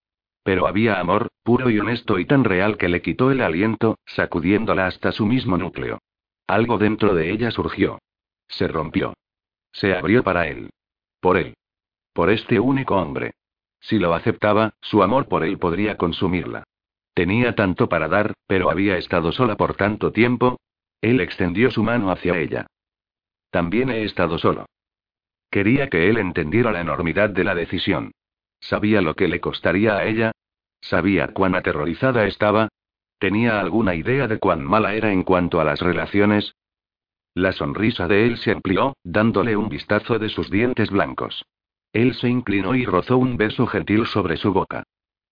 Pero 0.42 0.66
había 0.66 1.00
amor, 1.00 1.28
puro 1.42 1.70
y 1.70 1.78
honesto 1.78 2.18
y 2.18 2.26
tan 2.26 2.44
real 2.44 2.76
que 2.76 2.88
le 2.88 3.00
quitó 3.00 3.30
el 3.30 3.40
aliento, 3.40 3.98
sacudiéndola 4.06 4.86
hasta 4.86 5.12
su 5.12 5.26
mismo 5.26 5.56
núcleo. 5.56 6.00
Algo 6.46 6.78
dentro 6.78 7.14
de 7.14 7.30
ella 7.30 7.50
surgió. 7.50 7.98
Se 8.48 8.68
rompió. 8.68 9.14
Se 9.72 9.94
abrió 9.94 10.22
para 10.22 10.48
él. 10.48 10.70
Por 11.20 11.38
él. 11.38 11.54
Por 12.12 12.30
este 12.30 12.60
único 12.60 12.96
hombre. 12.96 13.32
Si 13.80 13.98
lo 13.98 14.12
aceptaba, 14.14 14.74
su 14.80 15.02
amor 15.02 15.28
por 15.28 15.44
él 15.44 15.58
podría 15.58 15.96
consumirla. 15.96 16.64
Tenía 17.14 17.54
tanto 17.54 17.88
para 17.88 18.08
dar, 18.08 18.34
pero 18.46 18.70
había 18.70 18.96
estado 18.96 19.32
sola 19.32 19.56
por 19.56 19.74
tanto 19.74 20.12
tiempo. 20.12 20.58
Él 21.00 21.20
extendió 21.20 21.70
su 21.70 21.82
mano 21.82 22.10
hacia 22.10 22.38
ella. 22.38 22.66
También 23.50 23.90
he 23.90 24.04
estado 24.04 24.38
solo. 24.38 24.66
Quería 25.50 25.88
que 25.88 26.08
él 26.08 26.18
entendiera 26.18 26.72
la 26.72 26.80
enormidad 26.80 27.30
de 27.30 27.44
la 27.44 27.54
decisión. 27.54 28.12
Sabía 28.60 29.00
lo 29.00 29.14
que 29.14 29.28
le 29.28 29.40
costaría 29.40 29.96
a 29.96 30.04
ella. 30.04 30.32
Sabía 30.80 31.28
cuán 31.28 31.54
aterrorizada 31.54 32.26
estaba. 32.26 32.68
Tenía 33.18 33.60
alguna 33.60 33.94
idea 33.94 34.28
de 34.28 34.38
cuán 34.38 34.64
mala 34.64 34.94
era 34.94 35.12
en 35.12 35.22
cuanto 35.22 35.60
a 35.60 35.64
las 35.64 35.80
relaciones, 35.80 36.54
la 37.38 37.52
sonrisa 37.52 38.08
de 38.08 38.26
él 38.26 38.36
se 38.38 38.50
amplió, 38.50 38.96
dándole 39.04 39.56
un 39.56 39.68
vistazo 39.68 40.18
de 40.18 40.28
sus 40.28 40.50
dientes 40.50 40.90
blancos. 40.90 41.44
Él 41.92 42.14
se 42.14 42.28
inclinó 42.28 42.74
y 42.74 42.84
rozó 42.84 43.16
un 43.16 43.36
beso 43.36 43.68
gentil 43.68 44.06
sobre 44.06 44.36
su 44.36 44.52
boca. 44.52 44.82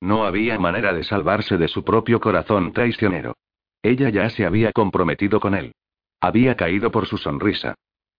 No 0.01 0.25
había 0.25 0.57
manera 0.57 0.93
de 0.93 1.03
salvarse 1.03 1.57
de 1.59 1.67
su 1.67 1.83
propio 1.83 2.21
corazón 2.21 2.73
traicionero. 2.73 3.35
Ella 3.83 4.09
ya 4.11 4.31
se 4.31 4.47
había 4.47 4.71
comprometido 4.71 5.41
con 5.41 5.57
él. 5.57 5.73
Había 6.21 6.55
caído 6.55 6.93
por 6.93 7.07
su 7.07 7.19
sonrisa. 7.19 7.75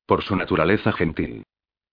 Por 0.08 0.24
su 0.24 0.38
naturaleza 0.38 0.94
gentil. 0.94 1.44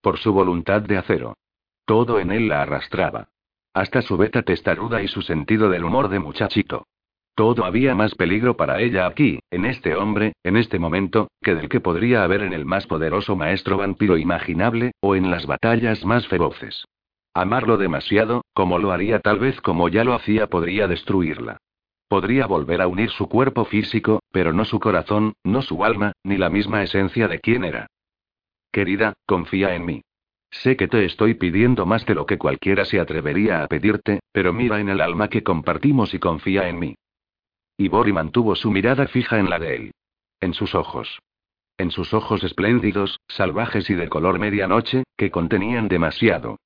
Por 0.01 0.17
su 0.17 0.31
voluntad 0.31 0.81
de 0.81 0.97
acero. 0.97 1.35
Todo 1.83 2.17
en 2.17 2.31
él 2.31 2.47
la 2.47 2.61
arrastraba. 2.61 3.27
Hasta 3.73 4.01
su 4.01 4.15
beta 4.15 4.41
testaruda 4.41 5.03
y 5.03 5.09
su 5.09 5.21
sentido 5.21 5.69
del 5.69 5.83
humor 5.83 6.07
de 6.07 6.19
muchachito. 6.19 6.87
Todo 7.35 7.65
había 7.65 7.93
más 7.93 8.15
peligro 8.15 8.55
para 8.55 8.79
ella 8.79 9.05
aquí, 9.05 9.39
en 9.51 9.65
este 9.65 9.97
hombre, 9.97 10.31
en 10.43 10.55
este 10.55 10.79
momento, 10.79 11.27
que 11.41 11.55
del 11.55 11.67
que 11.67 11.81
podría 11.81 12.23
haber 12.23 12.41
en 12.41 12.53
el 12.53 12.63
más 12.63 12.87
poderoso 12.87 13.35
maestro 13.35 13.75
vampiro 13.75 14.17
imaginable, 14.17 14.93
o 15.01 15.17
en 15.17 15.29
las 15.29 15.45
batallas 15.45 16.05
más 16.05 16.25
feroces. 16.29 16.85
Amarlo 17.33 17.75
demasiado, 17.75 18.45
como 18.53 18.79
lo 18.79 18.93
haría 18.93 19.19
tal 19.19 19.39
vez 19.39 19.59
como 19.59 19.89
ya 19.89 20.05
lo 20.05 20.13
hacía, 20.13 20.47
podría 20.47 20.87
destruirla. 20.87 21.57
Podría 22.07 22.45
volver 22.45 22.81
a 22.81 22.87
unir 22.87 23.09
su 23.09 23.27
cuerpo 23.27 23.65
físico, 23.65 24.21
pero 24.31 24.53
no 24.53 24.63
su 24.63 24.79
corazón, 24.79 25.33
no 25.43 25.61
su 25.61 25.83
alma, 25.83 26.13
ni 26.23 26.37
la 26.37 26.49
misma 26.49 26.81
esencia 26.81 27.27
de 27.27 27.41
quién 27.41 27.65
era. 27.65 27.87
Querida, 28.75 29.13
confía 29.25 29.73
en 29.73 29.85
mí. 29.85 30.01
Sé 30.51 30.75
que 30.75 30.89
te 30.89 31.05
estoy 31.05 31.35
pidiendo 31.35 31.85
más 31.85 32.05
de 32.05 32.13
lo 32.13 32.25
que 32.25 32.37
cualquiera 32.37 32.83
se 32.83 32.99
atrevería 32.99 33.63
a 33.63 33.67
pedirte, 33.69 34.19
pero 34.33 34.51
mira 34.51 34.81
en 34.81 34.89
el 34.89 34.99
alma 34.99 35.29
que 35.29 35.43
compartimos 35.43 36.13
y 36.13 36.19
confía 36.19 36.67
en 36.67 36.79
mí. 36.79 36.95
Y 37.77 37.87
Bori 37.87 38.11
mantuvo 38.11 38.53
su 38.53 38.71
mirada 38.71 39.07
fija 39.07 39.39
en 39.39 39.49
la 39.49 39.59
de 39.59 39.75
él. 39.77 39.91
En 40.41 40.53
sus 40.53 40.75
ojos. 40.75 41.19
En 41.77 41.89
sus 41.89 42.13
ojos 42.13 42.43
espléndidos, 42.43 43.21
salvajes 43.29 43.89
y 43.89 43.93
de 43.93 44.09
color 44.09 44.39
medianoche, 44.39 45.05
que 45.15 45.31
contenían 45.31 45.87
demasiado. 45.87 46.57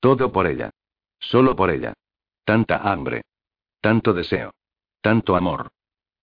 Todo 0.00 0.32
por 0.32 0.46
ella. 0.46 0.70
Solo 1.18 1.54
por 1.54 1.70
ella. 1.70 1.92
Tanta 2.46 2.78
hambre. 2.78 3.24
Tanto 3.82 4.14
deseo. 4.14 4.52
Tanto 5.02 5.36
amor. 5.36 5.68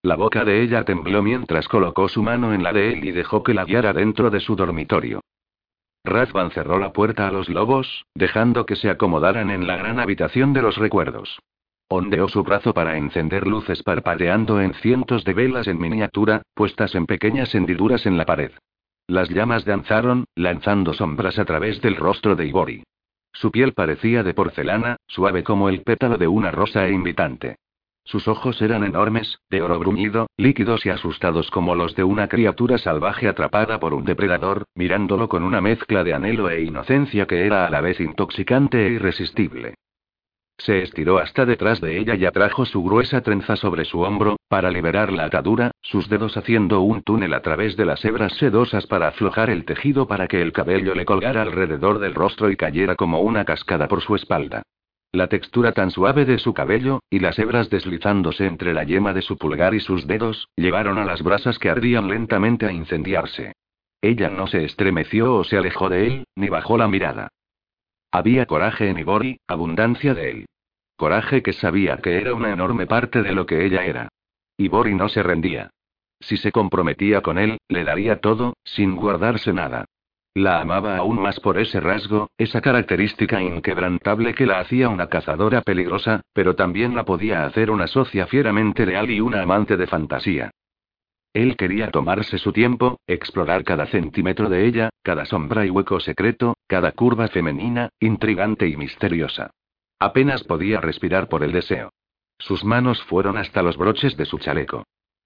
La 0.01 0.15
boca 0.15 0.43
de 0.43 0.63
ella 0.63 0.83
tembló 0.85 1.21
mientras 1.21 1.67
colocó 1.67 2.09
su 2.09 2.23
mano 2.23 2.51
en 2.51 2.63
la 2.63 2.73
de 2.73 2.93
él 2.93 3.05
y 3.05 3.11
dejó 3.11 3.43
que 3.43 3.53
la 3.53 3.65
guiara 3.65 3.93
dentro 3.93 4.31
de 4.31 4.39
su 4.39 4.55
dormitorio. 4.55 5.21
Razvan 6.05 6.51
cerró 6.51 6.77
la 6.79 6.93
puerta 6.93 7.27
a 7.27 7.31
los 7.31 7.49
lobos, 7.49 8.05
dejando 8.13 8.65
que 8.65 8.75
se 8.75 8.89
acomodaran 8.89 9.49
en 9.49 9.67
la 9.67 9.75
gran 9.75 9.99
habitación 9.99 10.53
de 10.53 10.61
los 10.61 10.77
recuerdos. 10.77 11.39
Ondeó 11.87 12.27
su 12.27 12.43
brazo 12.43 12.73
para 12.73 12.97
encender 12.97 13.45
luces 13.45 13.83
parpadeando 13.83 14.61
en 14.61 14.73
cientos 14.75 15.23
de 15.23 15.33
velas 15.33 15.67
en 15.67 15.79
miniatura, 15.79 16.43
puestas 16.53 16.95
en 16.95 17.05
pequeñas 17.05 17.53
hendiduras 17.53 18.05
en 18.05 18.17
la 18.17 18.25
pared. 18.25 18.51
Las 19.07 19.29
llamas 19.29 19.65
danzaron, 19.65 20.25
lanzando 20.35 20.93
sombras 20.93 21.37
a 21.37 21.45
través 21.45 21.81
del 21.81 21.95
rostro 21.95 22.35
de 22.35 22.47
Ibori. 22.47 22.83
Su 23.33 23.51
piel 23.51 23.73
parecía 23.73 24.23
de 24.23 24.33
porcelana, 24.33 24.97
suave 25.07 25.43
como 25.43 25.69
el 25.69 25.81
pétalo 25.81 26.17
de 26.17 26.27
una 26.27 26.51
rosa 26.51 26.87
e 26.87 26.91
invitante. 26.91 27.57
Sus 28.05 28.27
ojos 28.27 28.61
eran 28.61 28.83
enormes, 28.83 29.39
de 29.49 29.63
oro 29.63 29.79
bruñido, 29.79 30.27
líquidos 30.37 30.85
y 30.85 30.89
asustados 30.89 31.49
como 31.49 31.73
los 31.73 31.95
de 31.95 32.03
una 32.03 32.27
criatura 32.27 32.77
salvaje 32.77 33.27
atrapada 33.27 33.79
por 33.79 33.95
un 33.95 34.05
depredador, 34.05 34.65
mirándolo 34.75 35.27
con 35.27 35.43
una 35.43 35.59
mezcla 35.59 36.03
de 36.03 36.13
anhelo 36.13 36.51
e 36.51 36.61
inocencia 36.61 37.25
que 37.25 37.47
era 37.47 37.65
a 37.65 37.69
la 37.71 37.81
vez 37.81 37.99
intoxicante 37.99 38.85
e 38.85 38.91
irresistible. 38.91 39.73
Se 40.57 40.83
estiró 40.83 41.17
hasta 41.17 41.45
detrás 41.45 41.81
de 41.81 41.97
ella 41.97 42.13
y 42.15 42.25
atrajo 42.25 42.65
su 42.65 42.83
gruesa 42.83 43.21
trenza 43.21 43.55
sobre 43.55 43.85
su 43.85 44.01
hombro, 44.01 44.37
para 44.47 44.69
liberar 44.69 45.11
la 45.11 45.25
atadura, 45.25 45.71
sus 45.81 46.07
dedos 46.07 46.37
haciendo 46.37 46.81
un 46.81 47.01
túnel 47.01 47.33
a 47.33 47.41
través 47.41 47.75
de 47.75 47.85
las 47.85 48.05
hebras 48.05 48.33
sedosas 48.33 48.85
para 48.85 49.07
aflojar 49.07 49.49
el 49.49 49.65
tejido 49.65 50.07
para 50.07 50.27
que 50.27 50.43
el 50.43 50.53
cabello 50.53 50.93
le 50.93 51.05
colgara 51.05 51.41
alrededor 51.41 51.97
del 51.97 52.13
rostro 52.13 52.51
y 52.51 52.55
cayera 52.55 52.95
como 52.95 53.19
una 53.19 53.45
cascada 53.45 53.87
por 53.87 54.01
su 54.01 54.15
espalda. 54.15 54.61
La 55.11 55.27
textura 55.27 55.71
tan 55.71 55.91
suave 55.91 56.25
de 56.25 56.39
su 56.39 56.53
cabello, 56.53 56.99
y 57.09 57.19
las 57.19 57.39
hebras 57.39 57.69
deslizándose 57.69 58.45
entre 58.45 58.73
la 58.73 58.83
yema 58.83 59.13
de 59.13 59.21
su 59.21 59.37
pulgar 59.37 59.73
y 59.73 59.79
sus 59.79 60.07
dedos, 60.07 60.49
llevaron 60.55 60.97
a 60.97 61.05
las 61.05 61.21
brasas 61.21 61.57
que 61.59 61.69
ardían 61.69 62.09
lentamente 62.09 62.65
a 62.65 62.71
incendiarse. 62.71 63.53
Ella 64.01 64.29
no 64.29 64.47
se 64.47 64.63
estremeció 64.65 65.35
o 65.35 65.43
se 65.43 65.57
alejó 65.57 65.89
de 65.89 66.07
él, 66.07 66.27
ni 66.35 66.49
bajó 66.49 66.77
la 66.77 66.87
mirada. 66.87 67.29
Había 68.11 68.45
coraje 68.45 68.89
en 68.89 68.99
Ibori, 68.99 69.39
abundancia 69.47 70.13
de 70.13 70.31
él. 70.31 70.45
Coraje 70.95 71.41
que 71.41 71.53
sabía 71.53 71.97
que 71.97 72.17
era 72.17 72.33
una 72.33 72.51
enorme 72.51 72.85
parte 72.85 73.21
de 73.23 73.33
lo 73.33 73.45
que 73.45 73.65
ella 73.65 73.85
era. 73.85 74.09
Ibori 74.57 74.95
no 74.95 75.09
se 75.09 75.23
rendía. 75.23 75.71
Si 76.19 76.37
se 76.37 76.51
comprometía 76.51 77.21
con 77.21 77.37
él, 77.37 77.57
le 77.67 77.83
daría 77.83 78.21
todo, 78.21 78.53
sin 78.63 78.95
guardarse 78.95 79.51
nada. 79.53 79.85
La 80.35 80.59
amaba 80.59 80.97
aún 80.97 81.21
más 81.21 81.39
por 81.39 81.57
ese 81.57 81.79
rasgo, 81.79 82.29
esa 82.37 82.59
característica 82.59 83.41
inquebrantable 83.41 84.35
que 84.35 84.45
la 84.45 84.59
hacía 84.59 84.89
una 84.89 85.07
cazadora 85.07 85.61
peligrosa, 85.61 86.23
pero 86.33 86.57
también 86.57 86.93
la 86.93 87.05
podía 87.05 87.45
hacer 87.45 87.71
una 87.71 87.87
socia 87.87 88.27
fieramente 88.27 88.85
leal 88.85 89.09
y 89.09 89.21
una 89.21 89.43
amante 89.43 89.77
de 89.77 89.87
fantasía. 89.87 90.51
Él 91.31 91.55
quería 91.55 91.89
tomarse 91.89 92.37
su 92.37 92.51
tiempo, 92.51 92.99
explorar 93.07 93.63
cada 93.63 93.85
centímetro 93.85 94.49
de 94.49 94.65
ella, 94.65 94.89
cada 95.03 95.23
sombra 95.25 95.65
y 95.65 95.69
hueco 95.69 96.01
secreto, 96.01 96.57
cada 96.67 96.91
curva 96.91 97.29
femenina, 97.29 97.89
intrigante 98.01 98.67
y 98.67 98.75
misteriosa. 98.75 99.51
Apenas 99.99 100.43
podía 100.43 100.81
respirar 100.81 101.29
por 101.29 101.43
el 101.43 101.53
deseo. 101.53 101.93
Sus 102.37 102.65
manos 102.65 103.01
fueron 103.03 103.37
hasta 103.37 103.61
los 103.61 103.77
broches 103.77 104.17
de 104.17 104.25
su 104.25 104.37
chaleco. 104.37 104.83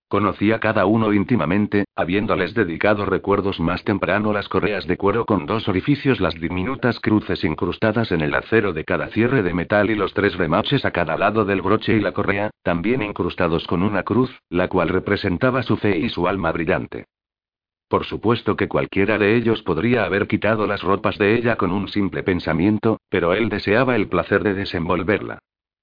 Conocía 0.10 0.58
cada 0.60 0.88
uno 0.88 1.14
íntimamente, 1.14 1.86
habiéndoles 1.96 2.56
dedicado 2.56 3.06
recuerdos 3.06 3.60
más 3.60 3.84
temprano 3.84 4.34
las 4.34 4.50
correas 4.50 4.88
de 4.88 4.98
cuero 4.98 5.24
con 5.24 5.46
dos 5.46 5.70
orificios, 5.70 6.20
las 6.20 6.34
diminutas 6.34 7.00
cruces 7.00 7.44
incrustadas 7.44 8.12
en 8.12 8.22
el 8.22 8.34
acero 8.34 8.74
de 8.74 8.86
cada 8.86 9.10
cierre 9.10 9.44
de 9.44 9.54
metal 9.54 9.92
y 9.92 9.96
los 9.96 10.16
tres 10.16 10.36
remaches 10.36 10.84
a 10.84 10.90
cada 10.90 11.16
lado 11.16 11.46
del 11.46 11.62
broche 11.62 11.96
y 11.96 12.00
la 12.00 12.12
correa, 12.12 12.50
también 12.64 13.04
incrustados 13.04 13.68
con 13.68 13.84
una 13.84 14.02
cruz, 14.02 14.36
la 14.50 14.68
cual 14.68 14.90
representaba 14.90 15.62
su 15.62 15.78
fe 15.78 16.00
y 16.00 16.10
su 16.10 16.28
alma 16.28 16.52
brillante. 16.52 17.06
Por 17.88 18.04
supuesto 18.04 18.56
que 18.56 18.68
cualquiera 18.68 19.20
de 19.20 19.36
ellos 19.36 19.62
podría 19.62 20.06
haber 20.06 20.28
quitado 20.28 20.66
las 20.66 20.82
ropas 20.82 21.20
de 21.20 21.36
ella 21.36 21.56
con 21.56 21.72
un 21.72 21.88
simple 21.88 22.24
pensamiento, 22.24 23.00
pero 23.10 23.34
él 23.34 23.50
deseaba 23.50 23.96
el 23.96 24.08
placer 24.08 24.42
de 24.42 24.56
desenvolverla. 24.56 25.38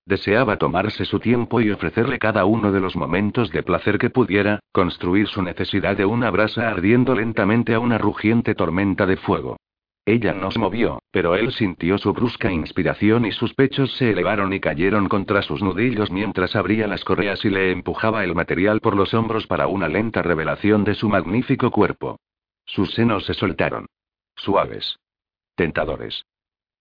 Deseaba 0.06 0.56
tomarse 0.56 1.04
su 1.04 1.18
tiempo 1.18 1.60
y 1.60 1.72
ofrecerle 1.72 2.20
cada 2.20 2.44
uno 2.44 2.70
de 2.70 2.78
los 2.78 2.94
momentos 2.94 3.50
de 3.50 3.64
placer 3.64 3.98
que 3.98 4.08
pudiera, 4.08 4.60
construir 4.70 5.26
su 5.26 5.42
necesidad 5.42 5.96
de 5.96 6.04
una 6.04 6.30
brasa 6.30 6.68
ardiendo 6.68 7.16
lentamente 7.16 7.74
a 7.74 7.80
una 7.80 7.98
rugiente 7.98 8.54
tormenta 8.54 9.04
de 9.04 9.16
fuego. 9.16 9.56
Ella 10.04 10.32
no 10.32 10.52
se 10.52 10.60
movió, 10.60 11.00
pero 11.10 11.34
él 11.34 11.50
sintió 11.50 11.98
su 11.98 12.12
brusca 12.12 12.52
inspiración 12.52 13.26
y 13.26 13.32
sus 13.32 13.52
pechos 13.54 13.96
se 13.96 14.12
elevaron 14.12 14.52
y 14.52 14.60
cayeron 14.60 15.08
contra 15.08 15.42
sus 15.42 15.60
nudillos 15.60 16.12
mientras 16.12 16.54
abría 16.54 16.86
las 16.86 17.02
correas 17.02 17.44
y 17.44 17.50
le 17.50 17.72
empujaba 17.72 18.22
el 18.22 18.32
material 18.32 18.80
por 18.80 18.94
los 18.94 19.12
hombros 19.12 19.48
para 19.48 19.66
una 19.66 19.88
lenta 19.88 20.22
revelación 20.22 20.84
de 20.84 20.94
su 20.94 21.08
magnífico 21.08 21.72
cuerpo. 21.72 22.20
Sus 22.64 22.94
senos 22.94 23.26
se 23.26 23.34
soltaron. 23.34 23.86
Suaves. 24.36 25.00
Tentadores 25.56 26.24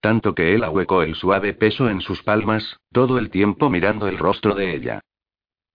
tanto 0.05 0.35
que 0.35 0.53
él 0.53 0.63
ahuecó 0.63 1.01
el 1.01 1.15
suave 1.15 1.55
peso 1.55 1.89
en 1.89 1.99
sus 1.99 2.21
palmas, 2.21 2.77
todo 2.91 3.17
el 3.17 3.31
tiempo 3.31 3.71
mirando 3.71 4.07
el 4.07 4.19
rostro 4.19 4.53
de 4.53 4.75
ella. 4.75 5.01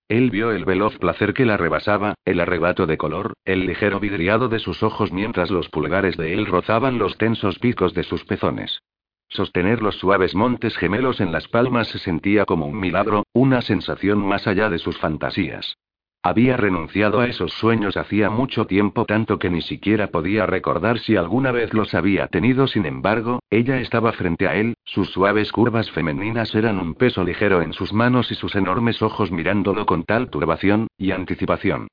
Él 0.06 0.30
vio 0.30 0.52
el 0.52 0.64
veloz 0.64 0.96
placer 0.98 1.34
que 1.34 1.44
la 1.44 1.56
rebasaba, 1.56 2.14
el 2.24 2.38
arrebato 2.38 2.86
de 2.86 2.96
color, 2.96 3.32
el 3.44 3.66
ligero 3.66 3.98
vidriado 3.98 4.48
de 4.48 4.60
sus 4.60 4.84
ojos 4.84 5.10
mientras 5.10 5.50
los 5.50 5.68
pulgares 5.68 6.16
de 6.16 6.32
él 6.32 6.46
rozaban 6.46 6.96
los 6.96 7.18
tensos 7.18 7.58
picos 7.58 7.92
de 7.92 8.04
sus 8.04 8.24
pezones. 8.24 8.78
Sostener 9.26 9.82
los 9.82 9.96
suaves 9.96 10.36
montes 10.36 10.76
gemelos 10.76 11.20
en 11.20 11.32
las 11.32 11.48
palmas 11.48 11.88
se 11.88 11.98
sentía 11.98 12.44
como 12.44 12.66
un 12.66 12.78
milagro, 12.78 13.24
una 13.32 13.62
sensación 13.62 14.24
más 14.24 14.46
allá 14.46 14.70
de 14.70 14.78
sus 14.78 14.96
fantasías. 14.96 15.76
Había 16.22 16.58
renunciado 16.58 17.20
a 17.20 17.26
esos 17.26 17.50
sueños 17.54 17.96
hacía 17.96 18.28
mucho 18.28 18.66
tiempo 18.66 19.06
tanto 19.06 19.38
que 19.38 19.48
ni 19.48 19.62
siquiera 19.62 20.08
podía 20.08 20.44
recordar 20.44 20.98
si 20.98 21.16
alguna 21.16 21.50
vez 21.50 21.72
los 21.72 21.94
había 21.94 22.26
tenido. 22.26 22.66
Sin 22.66 22.84
embargo, 22.84 23.40
ella 23.48 23.80
estaba 23.80 24.12
frente 24.12 24.46
a 24.46 24.54
él, 24.54 24.74
sus 24.84 25.08
suaves 25.10 25.50
curvas 25.50 25.90
femeninas 25.90 26.54
eran 26.54 26.78
un 26.78 26.94
peso 26.94 27.24
ligero 27.24 27.62
en 27.62 27.72
sus 27.72 27.94
manos 27.94 28.30
y 28.30 28.34
sus 28.34 28.54
enormes 28.54 29.00
ojos 29.00 29.32
mirándolo 29.32 29.86
con 29.86 30.04
tal 30.04 30.28
turbación 30.28 30.88
y 30.98 31.12
anticipación. 31.12 31.88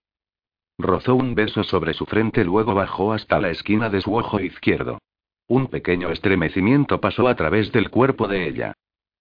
Rozó 0.77 1.15
un 1.15 1.33
beso 1.33 1.63
sobre 1.63 1.93
su 1.93 2.05
frente, 2.05 2.43
luego 2.43 2.75
bajó 2.75 3.13
hasta 3.13 3.39
la 3.39 3.49
esquina 3.49 3.89
de 3.89 4.01
su 4.01 4.13
ojo 4.13 4.41
izquierdo. 4.41 4.99
Un 5.47 5.67
pequeño 5.67 6.09
estremecimiento 6.09 6.99
pasó 6.99 7.29
a 7.29 7.35
través 7.35 7.71
del 7.71 7.89
cuerpo 7.89 8.27
de 8.27 8.49
ella. 8.49 8.73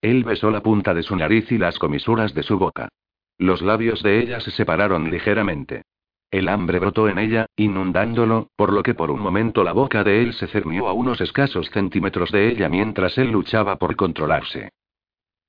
Él 0.02 0.24
besó 0.24 0.50
la 0.50 0.62
punta 0.62 0.94
de 0.94 1.04
su 1.04 1.14
nariz 1.14 1.50
y 1.52 1.58
las 1.58 1.78
comisuras 1.78 2.34
de 2.34 2.42
su 2.42 2.58
boca. 2.58 2.88
Los 3.38 3.62
labios 3.62 4.02
de 4.02 4.20
ella 4.20 4.40
se 4.40 4.50
separaron 4.50 5.10
ligeramente. 5.10 5.82
El 6.30 6.48
hambre 6.48 6.78
brotó 6.78 7.08
en 7.08 7.18
ella, 7.18 7.46
inundándolo, 7.56 8.48
por 8.56 8.72
lo 8.72 8.82
que 8.82 8.94
por 8.94 9.10
un 9.10 9.20
momento 9.20 9.62
la 9.62 9.72
boca 9.72 10.02
de 10.02 10.22
él 10.22 10.32
se 10.34 10.46
cernió 10.48 10.88
a 10.88 10.92
unos 10.92 11.20
escasos 11.20 11.70
centímetros 11.70 12.32
de 12.32 12.48
ella 12.48 12.68
mientras 12.68 13.16
él 13.18 13.30
luchaba 13.30 13.76
por 13.76 13.94
controlarse. 13.94 14.70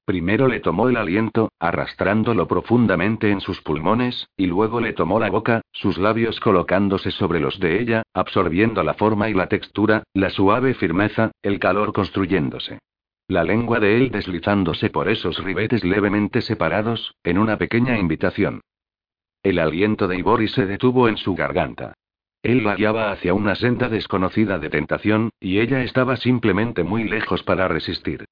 Primero 0.06 0.48
le 0.48 0.62
tomó 0.62 0.88
el 0.88 0.96
aliento, 0.96 1.52
arrastrándolo 1.60 2.48
profundamente 2.48 3.30
en 3.30 3.42
sus 3.42 3.62
pulmones, 3.62 4.30
y 4.38 4.46
luego 4.46 4.80
le 4.80 4.94
tomó 4.94 5.20
la 5.20 5.30
boca, 5.30 5.62
sus 5.74 5.98
labios 5.98 6.40
colocándose 6.40 7.12
sobre 7.12 7.42
los 7.42 7.60
de 7.60 7.82
ella, 7.82 8.04
absorbiendo 8.14 8.84
la 8.84 8.94
forma 8.94 9.30
y 9.30 9.34
la 9.34 9.48
textura, 9.48 10.04
la 10.14 10.30
suave 10.30 10.76
firmeza, 10.76 11.32
el 11.42 11.60
calor 11.60 11.92
construyéndose. 11.92 12.80
La 13.30 13.44
lengua 13.44 13.82
de 13.82 13.98
él 13.98 14.10
deslizándose 14.10 14.90
por 14.90 15.10
esos 15.10 15.44
ribetes 15.44 15.84
levemente 15.84 16.42
separados, 16.42 17.14
en 17.24 17.38
una 17.38 17.58
pequeña 17.58 18.00
invitación. 18.00 18.62
El 19.44 19.60
aliento 19.60 20.08
de 20.08 20.18
Ibori 20.18 20.48
se 20.48 20.66
detuvo 20.66 21.10
en 21.10 21.18
su 21.18 21.36
garganta. 21.36 21.94
Él 22.42 22.64
la 22.64 22.76
guiaba 22.76 23.12
hacia 23.12 23.34
una 23.34 23.56
senda 23.56 23.90
desconocida 23.90 24.60
de 24.60 24.70
tentación, 24.70 25.32
y 25.42 25.60
ella 25.60 25.84
estaba 25.84 26.16
simplemente 26.16 26.84
muy 26.84 27.04
lejos 27.04 27.44
para 27.44 27.68
resistir. 27.68 28.24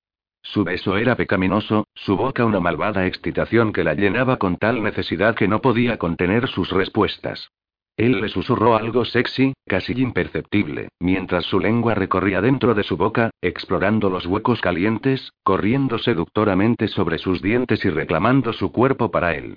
Su 0.42 0.64
beso 0.64 0.96
era 0.96 1.18
pecaminoso, 1.18 1.88
su 1.94 2.16
boca 2.16 2.46
una 2.46 2.62
malvada 2.62 3.06
excitación 3.06 3.74
que 3.74 3.84
la 3.84 3.96
llenaba 3.96 4.38
con 4.38 4.56
tal 4.56 4.82
necesidad 4.82 5.36
que 5.36 5.50
no 5.50 5.60
podía 5.60 5.98
contener 5.98 6.48
sus 6.48 6.72
respuestas. 6.72 7.52
Él 7.98 8.20
le 8.20 8.28
susurró 8.28 8.76
algo 8.76 9.06
sexy, 9.06 9.54
casi 9.66 9.94
imperceptible, 9.94 10.90
mientras 11.00 11.46
su 11.46 11.60
lengua 11.60 11.96
recorría 11.96 12.42
dentro 12.42 12.74
de 12.74 12.84
su 12.84 12.98
boca, 12.98 13.32
explorando 13.42 14.10
los 14.10 14.26
huecos 14.26 14.60
calientes, 14.60 15.32
corriendo 15.44 15.98
seductoramente 15.98 16.90
sobre 16.90 17.18
sus 17.18 17.42
dientes 17.42 17.86
y 17.86 17.90
reclamando 17.90 18.52
su 18.52 18.72
cuerpo 18.74 19.12
para 19.12 19.34
él. 19.36 19.56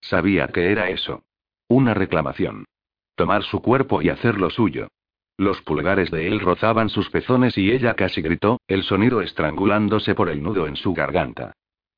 Sabía 0.00 0.46
que 0.48 0.70
era 0.70 0.88
eso. 0.88 1.24
Una 1.68 1.92
reclamación. 1.92 2.64
Tomar 3.16 3.42
su 3.42 3.60
cuerpo 3.60 4.02
y 4.02 4.08
hacerlo 4.08 4.50
suyo. 4.50 4.88
Los 5.36 5.60
pulgares 5.62 6.10
de 6.10 6.28
él 6.28 6.38
rozaban 6.38 6.90
sus 6.90 7.10
pezones 7.10 7.58
y 7.58 7.72
ella 7.72 7.94
casi 7.94 8.22
gritó, 8.22 8.60
el 8.68 8.84
sonido 8.84 9.20
estrangulándose 9.20 10.14
por 10.14 10.28
el 10.28 10.42
nudo 10.42 10.68
en 10.68 10.76
su 10.76 10.94
garganta. 10.94 11.52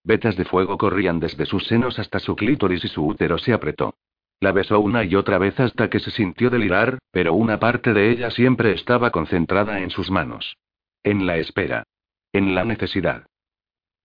Vetas 0.04 0.36
de 0.36 0.44
fuego 0.44 0.78
corrían 0.78 1.20
desde 1.20 1.44
sus 1.44 1.66
senos 1.66 1.98
hasta 1.98 2.18
su 2.18 2.34
clítoris 2.34 2.84
y 2.84 2.88
su 2.88 3.06
útero 3.06 3.38
se 3.38 3.52
apretó. 3.52 3.94
La 4.42 4.50
besó 4.50 4.80
una 4.80 5.04
y 5.04 5.14
otra 5.14 5.38
vez 5.38 5.60
hasta 5.60 5.88
que 5.88 6.00
se 6.00 6.10
sintió 6.10 6.50
delirar, 6.50 6.98
pero 7.12 7.32
una 7.32 7.60
parte 7.60 7.92
de 7.92 8.10
ella 8.10 8.28
siempre 8.32 8.72
estaba 8.72 9.12
concentrada 9.12 9.78
en 9.78 9.90
sus 9.90 10.10
manos. 10.10 10.56
En 11.04 11.26
la 11.26 11.36
espera. 11.36 11.84
En 12.32 12.52
la 12.52 12.64
necesidad. 12.64 13.24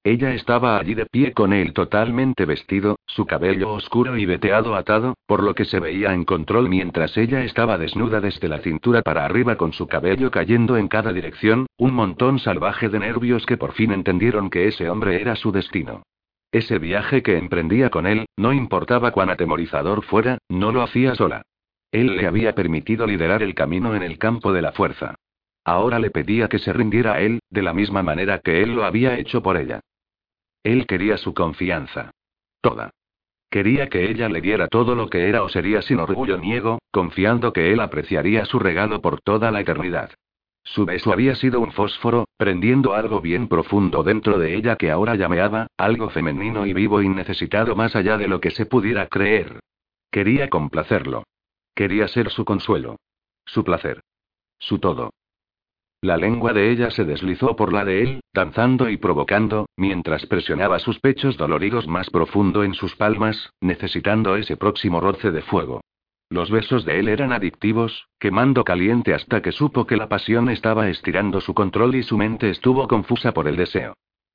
Ella 0.03 0.35
estaba 0.35 0.77
allí 0.77 0.93
de 0.93 1.07
pie 1.07 1.33
con 1.33 1.53
él 1.53 1.73
totalmente 1.73 2.45
vestido, 2.45 2.97
su 3.07 3.25
cabello 3.25 3.73
oscuro 3.73 4.15
y 4.15 4.27
veteado 4.27 4.75
atado, 4.75 5.15
por 5.25 5.41
lo 5.41 5.55
que 5.55 5.65
se 5.65 5.79
veía 5.79 6.13
en 6.13 6.23
control 6.23 6.69
mientras 6.69 7.17
ella 7.17 7.43
estaba 7.43 7.79
desnuda 7.79 8.21
desde 8.21 8.47
la 8.47 8.59
cintura 8.59 9.01
para 9.01 9.25
arriba 9.25 9.55
con 9.55 9.73
su 9.73 9.87
cabello 9.87 10.29
cayendo 10.29 10.77
en 10.77 10.87
cada 10.87 11.13
dirección, 11.13 11.65
un 11.77 11.95
montón 11.95 12.37
salvaje 12.37 12.89
de 12.89 12.99
nervios 12.99 13.43
que 13.47 13.57
por 13.57 13.73
fin 13.73 13.91
entendieron 13.91 14.51
que 14.51 14.67
ese 14.67 14.87
hombre 14.87 15.19
era 15.19 15.35
su 15.35 15.51
destino. 15.51 16.03
Ese 16.51 16.79
viaje 16.79 17.21
que 17.23 17.37
emprendía 17.37 17.89
con 17.89 18.07
él, 18.07 18.25
no 18.37 18.53
importaba 18.53 19.11
cuán 19.11 19.29
atemorizador 19.29 20.03
fuera, 20.03 20.37
no 20.49 20.71
lo 20.71 20.81
hacía 20.81 21.15
sola. 21.15 21.41
Él 21.91 22.15
le 22.17 22.27
había 22.27 22.53
permitido 22.55 23.05
liderar 23.05 23.43
el 23.43 23.55
camino 23.55 23.95
en 23.95 24.03
el 24.03 24.17
campo 24.17 24.53
de 24.53 24.61
la 24.61 24.71
fuerza. 24.71 25.15
Ahora 25.65 25.99
le 25.99 26.11
pedía 26.11 26.47
que 26.47 26.59
se 26.59 26.71
rindiera 26.71 27.13
a 27.13 27.21
él, 27.21 27.39
de 27.49 27.61
la 27.61 27.73
misma 27.73 28.01
manera 28.01 28.39
que 28.39 28.61
él 28.61 28.75
lo 28.75 28.85
había 28.85 29.17
hecho 29.17 29.41
por 29.43 29.57
ella. 29.57 29.81
Él 30.63 30.85
quería 30.87 31.17
su 31.17 31.33
confianza. 31.33 32.11
Toda. 32.61 32.91
Quería 33.49 33.87
que 33.87 34.09
ella 34.09 34.27
le 34.29 34.41
diera 34.41 34.67
todo 34.67 34.95
lo 34.95 35.09
que 35.09 35.29
era 35.29 35.43
o 35.43 35.49
sería 35.49 35.81
sin 35.81 35.99
orgullo 35.99 36.37
niego, 36.37 36.79
confiando 36.91 37.53
que 37.53 37.71
él 37.71 37.79
apreciaría 37.79 38.45
su 38.45 38.59
regalo 38.59 39.01
por 39.01 39.21
toda 39.21 39.51
la 39.51 39.61
eternidad. 39.61 40.11
Su 40.67 40.85
beso 40.85 41.13
había 41.13 41.33
sido 41.35 41.61
un 41.61 41.71
fósforo, 41.71 42.27
prendiendo 42.35 42.93
algo 42.93 43.21
bien 43.21 43.47
profundo 43.47 44.03
dentro 44.03 44.37
de 44.37 44.53
ella 44.53 44.75
que 44.75 44.91
ahora 44.91 45.15
llameaba, 45.15 45.67
algo 45.77 46.09
femenino 46.09 46.65
y 46.65 46.73
vivo 46.73 47.01
y 47.01 47.07
necesitado 47.07 47.75
más 47.75 47.95
allá 47.95 48.17
de 48.17 48.27
lo 48.27 48.41
que 48.41 48.51
se 48.51 48.65
pudiera 48.65 49.07
creer. 49.07 49.61
Quería 50.11 50.49
complacerlo. 50.49 51.23
Quería 51.73 52.07
ser 52.09 52.29
su 52.31 52.43
consuelo. 52.43 52.97
Su 53.45 53.63
placer. 53.63 54.01
Su 54.59 54.79
todo. 54.79 55.11
La 56.01 56.17
lengua 56.17 56.51
de 56.51 56.69
ella 56.69 56.91
se 56.91 57.05
deslizó 57.05 57.55
por 57.55 57.71
la 57.71 57.85
de 57.85 58.03
él, 58.03 58.19
danzando 58.33 58.89
y 58.89 58.97
provocando, 58.97 59.67
mientras 59.77 60.25
presionaba 60.25 60.79
sus 60.79 60.99
pechos 60.99 61.37
doloridos 61.37 61.87
más 61.87 62.09
profundo 62.09 62.63
en 62.63 62.73
sus 62.73 62.95
palmas, 62.95 63.51
necesitando 63.61 64.35
ese 64.35 64.57
próximo 64.57 64.99
roce 64.99 65.31
de 65.31 65.41
fuego. 65.41 65.81
Los 66.29 66.51
besos 66.51 66.83
de 66.83 66.99
él 66.99 67.07
eran 67.07 67.31
adictivos, 67.31 68.09
quemando 68.19 68.65
caliente 68.65 69.13
hasta 69.13 69.41
que 69.41 69.53
supo 69.53 69.87
que 69.87 69.95
la 69.95 70.09
pasión 70.09 70.49
estaba 70.49 70.89
estirando 70.89 71.39
su 71.39 71.53
control 71.53 71.95
y 71.95 72.03
su 72.03 72.17
mente 72.17 72.49
estuvo 72.49 72.87
confusa 72.87 73.33
por 73.33 73.47
el 73.47 73.55
deseo. 73.55 73.93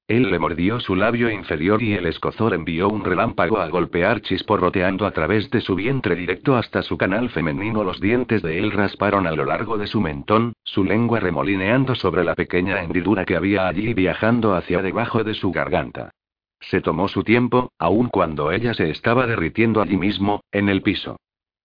Él 0.09 0.31
le 0.31 0.39
mordió 0.39 0.81
su 0.81 0.97
labio 0.97 1.31
inferior 1.31 1.83
y 1.83 1.93
el 1.93 2.07
escozor 2.07 2.55
envió 2.55 2.89
un 2.89 3.05
relámpago 3.05 3.59
a 3.59 3.69
golpear 3.69 4.21
chisporroteando 4.21 5.07
a 5.07 5.13
través 5.13 5.51
de 5.51 5.61
su 5.61 5.75
vientre 5.75 6.17
directo 6.17 6.57
hasta 6.57 6.83
su 6.83 6.97
canal 6.97 7.29
femenino. 7.29 7.85
Los 7.85 8.01
dientes 8.01 8.43
de 8.43 8.59
él 8.59 8.73
rasparon 8.73 9.27
a 9.27 9.33
lo 9.33 9.45
largo 9.45 9.79
de 9.79 9.87
su 9.87 10.01
mentón, 10.01 10.55
su 10.65 10.85
lengua 10.85 11.21
remolineando 11.21 11.95
sobre 11.95 12.25
la 12.25 12.35
pequeña 12.35 12.83
hendidura 12.83 13.25
que 13.25 13.37
había 13.37 13.69
allí 13.69 13.95
viajando 13.95 14.55
hacia 14.55 14.83
debajo 14.83 15.25
de 15.25 15.35
su 15.35 15.53
garganta. 15.53 16.11
Se 16.59 16.81
tomó 16.81 17.09
su 17.09 17.23
tiempo, 17.23 17.71
aun 17.79 18.09
cuando 18.09 18.51
ella 18.51 18.75
se 18.75 18.91
estaba 18.91 19.27
derritiendo 19.27 19.81
allí 19.81 19.97
mismo, 19.97 20.43
en 20.51 20.69
el 20.69 20.83
piso. 20.83 21.17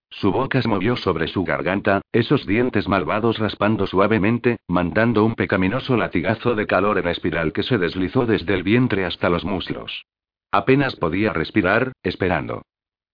Su 0.10 0.32
boca 0.32 0.62
se 0.62 0.68
movió 0.68 0.96
sobre 0.96 1.28
su 1.28 1.44
garganta, 1.44 2.02
esos 2.12 2.46
dientes 2.46 2.88
malvados 2.88 3.38
raspando 3.40 3.86
suavemente, 3.86 4.58
mandando 4.68 5.24
un 5.24 5.36
pecaminoso 5.36 5.96
latigazo 5.98 6.56
de 6.56 6.66
calor 6.66 6.98
en 6.98 7.08
espiral 7.08 7.54
que 7.54 7.64
se 7.64 7.78
deslizó 7.78 8.26
desde 8.26 8.54
el 8.54 8.64
vientre 8.64 9.06
hasta 9.06 9.30
los 9.30 9.46
muslos. 9.46 10.06
Apenas 10.52 10.96
podía 10.96 11.34
respirar, 11.34 11.92
esperando. 12.04 12.64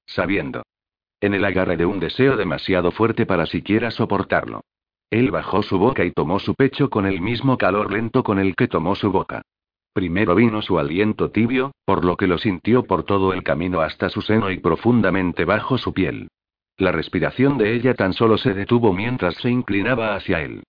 Sabiendo. 0.05 0.63
En 1.19 1.33
el 1.33 1.45
agarre 1.45 1.77
de 1.77 1.85
un 1.85 1.99
deseo 1.99 2.37
demasiado 2.37 2.91
fuerte 2.91 3.25
para 3.25 3.45
siquiera 3.45 3.91
soportarlo. 3.91 4.61
Él 5.09 5.31
bajó 5.31 5.63
su 5.63 5.77
boca 5.77 6.05
y 6.05 6.11
tomó 6.11 6.39
su 6.39 6.53
pecho 6.55 6.89
con 6.89 7.05
el 7.05 7.21
mismo 7.21 7.57
calor 7.57 7.91
lento 7.91 8.23
con 8.23 8.39
el 8.39 8.55
que 8.55 8.67
tomó 8.67 8.95
su 8.95 9.11
boca. 9.11 9.41
Primero 9.93 10.35
vino 10.35 10.61
su 10.61 10.79
aliento 10.79 11.31
tibio, 11.31 11.71
por 11.85 12.03
lo 12.03 12.17
que 12.17 12.27
lo 12.27 12.37
sintió 12.37 12.83
por 12.83 13.03
todo 13.03 13.31
el 13.31 13.43
camino 13.43 13.81
hasta 13.81 14.09
su 14.09 14.21
seno 14.21 14.51
y 14.51 14.59
profundamente 14.59 15.45
bajo 15.45 15.77
su 15.77 15.93
piel. 15.93 16.29
La 16.83 16.91
respiración 16.91 17.57
de 17.57 17.75
ella 17.75 17.93
tan 17.93 18.11
solo 18.11 18.37
se 18.37 18.53
detuvo 18.53 18.91
mientras 18.91 19.35
se 19.35 19.49
inclinaba 19.49 20.15
hacia 20.15 20.41
él. 20.41 20.63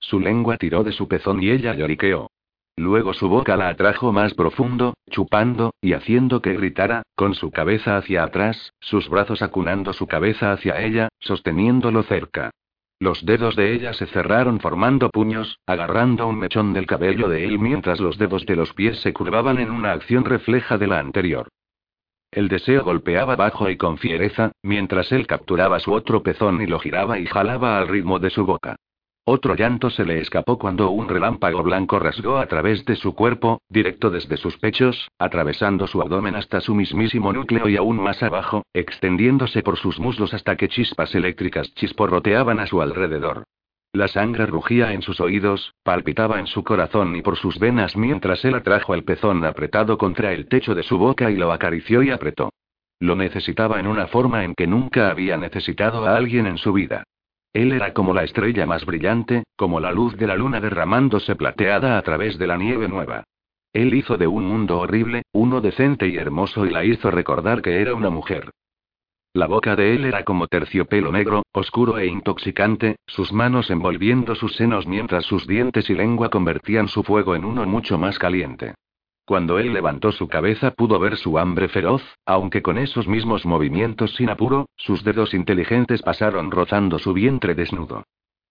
Su 0.00 0.18
lengua 0.18 0.56
tiró 0.56 0.82
de 0.82 0.90
su 0.90 1.06
pezón 1.06 1.40
y 1.40 1.50
ella 1.50 1.76
lloriqueó. 1.76 2.28
Luego 2.76 3.12
su 3.14 3.28
boca 3.28 3.56
la 3.56 3.68
atrajo 3.68 4.10
más 4.10 4.34
profundo, 4.34 4.94
chupando, 5.12 5.72
y 5.80 5.92
haciendo 5.92 6.42
que 6.42 6.54
gritara, 6.54 7.04
con 7.14 7.34
su 7.34 7.52
cabeza 7.52 7.96
hacia 7.96 8.24
atrás, 8.24 8.72
sus 8.80 9.08
brazos 9.08 9.42
acunando 9.42 9.92
su 9.92 10.08
cabeza 10.08 10.50
hacia 10.50 10.82
ella, 10.82 11.08
sosteniéndolo 11.20 12.02
cerca. 12.02 12.50
Los 12.98 13.24
dedos 13.24 13.54
de 13.54 13.72
ella 13.72 13.92
se 13.92 14.06
cerraron 14.06 14.58
formando 14.58 15.08
puños, 15.08 15.60
agarrando 15.66 16.26
un 16.26 16.40
mechón 16.40 16.72
del 16.72 16.86
cabello 16.88 17.28
de 17.28 17.44
él 17.44 17.60
mientras 17.60 18.00
los 18.00 18.18
dedos 18.18 18.44
de 18.44 18.56
los 18.56 18.72
pies 18.72 19.00
se 19.02 19.12
curvaban 19.12 19.60
en 19.60 19.70
una 19.70 19.92
acción 19.92 20.24
refleja 20.24 20.78
de 20.78 20.88
la 20.88 20.98
anterior. 20.98 21.46
El 22.32 22.46
deseo 22.46 22.84
golpeaba 22.84 23.34
bajo 23.34 23.68
y 23.68 23.76
con 23.76 23.98
fiereza, 23.98 24.52
mientras 24.62 25.10
él 25.10 25.26
capturaba 25.26 25.80
su 25.80 25.92
otro 25.92 26.22
pezón 26.22 26.62
y 26.62 26.66
lo 26.66 26.78
giraba 26.78 27.18
y 27.18 27.26
jalaba 27.26 27.78
al 27.78 27.88
ritmo 27.88 28.20
de 28.20 28.30
su 28.30 28.46
boca. 28.46 28.76
Otro 29.24 29.54
llanto 29.54 29.90
se 29.90 30.04
le 30.04 30.20
escapó 30.20 30.58
cuando 30.58 30.90
un 30.90 31.08
relámpago 31.08 31.62
blanco 31.62 31.98
rasgó 31.98 32.38
a 32.38 32.46
través 32.46 32.84
de 32.84 32.96
su 32.96 33.14
cuerpo, 33.14 33.60
directo 33.68 34.10
desde 34.10 34.36
sus 34.36 34.56
pechos, 34.58 35.08
atravesando 35.18 35.86
su 35.86 36.00
abdomen 36.00 36.36
hasta 36.36 36.60
su 36.60 36.74
mismísimo 36.74 37.32
núcleo 37.32 37.68
y 37.68 37.76
aún 37.76 38.00
más 38.00 38.22
abajo, 38.22 38.64
extendiéndose 38.74 39.62
por 39.62 39.76
sus 39.76 39.98
muslos 39.98 40.32
hasta 40.32 40.56
que 40.56 40.68
chispas 40.68 41.14
eléctricas 41.14 41.74
chisporroteaban 41.74 42.60
a 42.60 42.66
su 42.66 42.80
alrededor. 42.80 43.44
La 43.92 44.06
sangre 44.06 44.46
rugía 44.46 44.92
en 44.92 45.02
sus 45.02 45.20
oídos, 45.20 45.74
palpitaba 45.82 46.38
en 46.38 46.46
su 46.46 46.62
corazón 46.62 47.16
y 47.16 47.22
por 47.22 47.36
sus 47.36 47.58
venas 47.58 47.96
mientras 47.96 48.44
él 48.44 48.54
atrajo 48.54 48.94
el 48.94 49.02
pezón 49.02 49.44
apretado 49.44 49.98
contra 49.98 50.32
el 50.32 50.46
techo 50.46 50.76
de 50.76 50.84
su 50.84 50.96
boca 50.96 51.28
y 51.30 51.36
lo 51.36 51.50
acarició 51.50 52.02
y 52.04 52.10
apretó. 52.10 52.52
Lo 53.00 53.16
necesitaba 53.16 53.80
en 53.80 53.88
una 53.88 54.06
forma 54.06 54.44
en 54.44 54.54
que 54.54 54.68
nunca 54.68 55.10
había 55.10 55.36
necesitado 55.36 56.06
a 56.06 56.16
alguien 56.16 56.46
en 56.46 56.58
su 56.58 56.72
vida. 56.72 57.02
Él 57.52 57.72
era 57.72 57.92
como 57.92 58.14
la 58.14 58.22
estrella 58.22 58.64
más 58.64 58.86
brillante, 58.86 59.42
como 59.56 59.80
la 59.80 59.90
luz 59.90 60.16
de 60.16 60.28
la 60.28 60.36
luna 60.36 60.60
derramándose 60.60 61.34
plateada 61.34 61.98
a 61.98 62.02
través 62.02 62.38
de 62.38 62.46
la 62.46 62.56
nieve 62.56 62.86
nueva. 62.86 63.24
Él 63.72 63.92
hizo 63.94 64.16
de 64.16 64.28
un 64.28 64.44
mundo 64.44 64.78
horrible, 64.78 65.22
uno 65.32 65.60
decente 65.60 66.06
y 66.06 66.16
hermoso 66.16 66.64
y 66.64 66.70
la 66.70 66.84
hizo 66.84 67.10
recordar 67.10 67.60
que 67.60 67.80
era 67.80 67.94
una 67.94 68.10
mujer. 68.10 68.50
La 69.32 69.46
boca 69.46 69.76
de 69.76 69.94
él 69.94 70.06
era 70.06 70.24
como 70.24 70.48
terciopelo 70.48 71.12
negro, 71.12 71.44
oscuro 71.52 71.98
e 71.98 72.06
intoxicante, 72.06 72.96
sus 73.06 73.32
manos 73.32 73.70
envolviendo 73.70 74.34
sus 74.34 74.56
senos 74.56 74.88
mientras 74.88 75.24
sus 75.24 75.46
dientes 75.46 75.88
y 75.88 75.94
lengua 75.94 76.30
convertían 76.30 76.88
su 76.88 77.04
fuego 77.04 77.36
en 77.36 77.44
uno 77.44 77.64
mucho 77.64 77.96
más 77.96 78.18
caliente. 78.18 78.74
Cuando 79.24 79.60
él 79.60 79.72
levantó 79.72 80.10
su 80.10 80.26
cabeza 80.26 80.72
pudo 80.72 80.98
ver 80.98 81.16
su 81.16 81.38
hambre 81.38 81.68
feroz, 81.68 82.02
aunque 82.26 82.60
con 82.60 82.76
esos 82.76 83.06
mismos 83.06 83.46
movimientos 83.46 84.16
sin 84.16 84.30
apuro, 84.30 84.66
sus 84.76 85.04
dedos 85.04 85.32
inteligentes 85.32 86.02
pasaron 86.02 86.50
rozando 86.50 86.98
su 86.98 87.12
vientre 87.12 87.54
desnudo. 87.54 88.02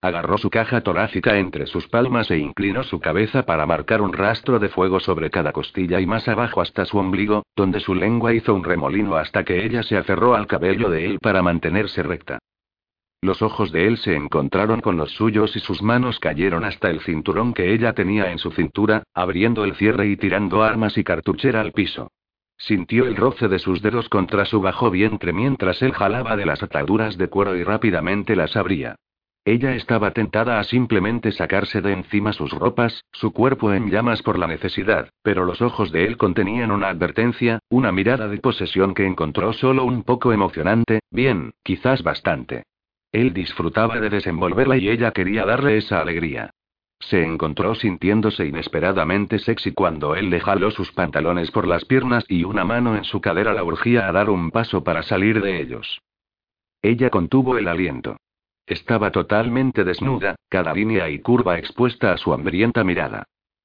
Agarró 0.02 0.38
su 0.38 0.50
caja 0.50 0.80
torácica 0.80 1.38
entre 1.38 1.66
sus 1.66 1.90
palmas 1.90 2.32
e 2.32 2.38
inclinó 2.38 2.84
su 2.84 3.02
cabeza 3.02 3.44
para 3.44 3.66
marcar 3.66 4.02
un 4.02 4.14
rastro 4.14 4.58
de 4.58 4.70
fuego 4.70 5.02
sobre 5.02 5.30
cada 5.30 5.52
costilla 5.52 6.00
y 6.00 6.06
más 6.06 6.26
abajo 6.30 6.62
hasta 6.62 6.86
su 6.86 6.98
ombligo, 6.98 7.44
donde 7.54 7.82
su 7.82 7.94
lengua 7.94 8.34
hizo 8.34 8.56
un 8.56 8.64
remolino 8.64 9.18
hasta 9.18 9.44
que 9.44 9.66
ella 9.66 9.84
se 9.84 9.98
aferró 9.98 10.36
al 10.36 10.48
cabello 10.48 10.90
de 10.90 11.06
él 11.06 11.20
para 11.20 11.42
mantenerse 11.42 12.02
recta. 12.02 12.40
Los 13.22 13.42
ojos 13.42 13.74
de 13.74 13.88
él 13.88 13.98
se 13.98 14.16
encontraron 14.16 14.80
con 14.80 14.96
los 14.96 15.12
suyos 15.12 15.54
y 15.58 15.60
sus 15.60 15.82
manos 15.82 16.18
cayeron 16.22 16.64
hasta 16.64 16.90
el 16.90 17.02
cinturón 17.02 17.54
que 17.54 17.74
ella 17.74 17.92
tenía 17.92 18.32
en 18.32 18.38
su 18.38 18.52
cintura, 18.52 19.04
abriendo 19.14 19.66
el 19.66 19.76
cierre 19.76 20.08
y 20.08 20.16
tirando 20.16 20.64
armas 20.64 20.98
y 20.98 21.04
cartuchera 21.04 21.60
al 21.60 21.74
piso. 21.74 22.10
Sintió 22.58 23.06
el 23.06 23.18
roce 23.18 23.50
de 23.50 23.60
sus 23.60 23.82
dedos 23.82 24.08
contra 24.08 24.46
su 24.46 24.62
bajo 24.62 24.90
vientre 24.92 25.34
mientras 25.34 25.82
él 25.82 25.92
jalaba 25.92 26.38
de 26.38 26.46
las 26.46 26.64
ataduras 26.64 27.18
de 27.18 27.28
cuero 27.28 27.58
y 27.58 27.66
rápidamente 27.66 28.38
las 28.38 28.56
abría. 28.56 28.96
Ella 29.50 29.74
estaba 29.74 30.12
tentada 30.12 30.60
a 30.60 30.64
simplemente 30.64 31.32
sacarse 31.32 31.82
de 31.82 31.92
encima 31.92 32.34
sus 32.34 32.52
ropas, 32.52 33.04
su 33.12 33.34
cuerpo 33.34 33.74
en 33.74 33.90
llamas 33.90 34.22
por 34.22 34.38
la 34.38 34.46
necesidad, 34.46 35.10
pero 35.24 35.44
los 35.44 35.60
ojos 35.60 35.92
de 35.92 36.06
él 36.06 36.18
contenían 36.18 36.70
una 36.70 36.90
advertencia, 36.90 37.58
una 37.68 37.92
mirada 37.92 38.28
de 38.28 38.38
posesión 38.38 38.94
que 38.94 39.08
encontró 39.08 39.52
solo 39.54 39.86
un 39.86 40.04
poco 40.04 40.34
emocionante, 40.34 41.00
bien, 41.10 41.54
quizás 41.64 42.04
bastante. 42.04 42.66
Él 43.12 43.34
disfrutaba 43.34 44.00
de 44.00 44.12
desenvolverla 44.12 44.78
y 44.78 44.88
ella 44.88 45.10
quería 45.14 45.46
darle 45.46 45.78
esa 45.78 46.00
alegría. 46.00 46.52
Se 47.00 47.24
encontró 47.24 47.74
sintiéndose 47.74 48.46
inesperadamente 48.46 49.40
sexy 49.40 49.72
cuando 49.72 50.16
él 50.16 50.30
le 50.30 50.42
jaló 50.42 50.70
sus 50.70 50.92
pantalones 50.92 51.50
por 51.50 51.68
las 51.68 51.86
piernas 51.86 52.24
y 52.28 52.44
una 52.44 52.66
mano 52.66 52.96
en 52.96 53.04
su 53.04 53.20
cadera 53.20 53.56
la 53.56 53.64
urgía 53.64 54.08
a 54.08 54.12
dar 54.12 54.30
un 54.30 54.52
paso 54.52 54.84
para 54.84 55.02
salir 55.02 55.42
de 55.42 55.60
ellos. 55.60 56.04
Ella 56.84 57.10
contuvo 57.10 57.58
el 57.58 57.68
aliento. 57.68 58.18
Estaba 58.70 59.10
totalmente 59.10 59.84
desnuda, 59.84 60.36
cada 60.48 60.76
línea 60.76 61.10
y 61.10 61.18
curva 61.18 61.58
expuesta 61.58 62.14
a 62.14 62.18
su 62.18 62.32
hambrienta 62.34 62.84
mirada. 62.84 63.24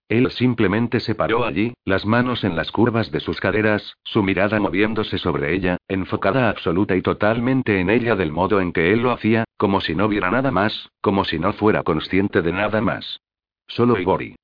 Él 0.09 0.31
simplemente 0.31 0.99
se 0.99 1.15
paró 1.15 1.45
allí, 1.45 1.75
las 1.85 2.07
manos 2.07 2.43
en 2.43 2.57
las 2.57 2.73
curvas 2.73 3.11
de 3.11 3.21
sus 3.21 3.39
caderas, 3.39 3.99
su 4.03 4.23
mirada 4.23 4.59
moviéndose 4.61 5.19
sobre 5.19 5.55
ella, 5.55 5.77
enfocada 5.89 6.49
absoluta 6.49 6.97
y 6.97 7.03
totalmente 7.03 7.81
en 7.81 7.91
ella 7.91 8.17
del 8.17 8.33
modo 8.33 8.63
en 8.63 8.73
que 8.73 8.95
él 8.95 9.03
lo 9.03 9.11
hacía, 9.11 9.45
como 9.59 9.83
si 9.83 9.95
no 9.95 10.09
viera 10.09 10.31
nada 10.31 10.51
más, 10.51 10.89
como 11.03 11.27
si 11.27 11.39
no 11.39 11.53
fuera 11.53 11.83
consciente 11.83 12.41
de 12.41 12.53
nada 12.53 12.81
más. 12.81 13.21
Solo 13.67 14.01
Igori. 14.01 14.37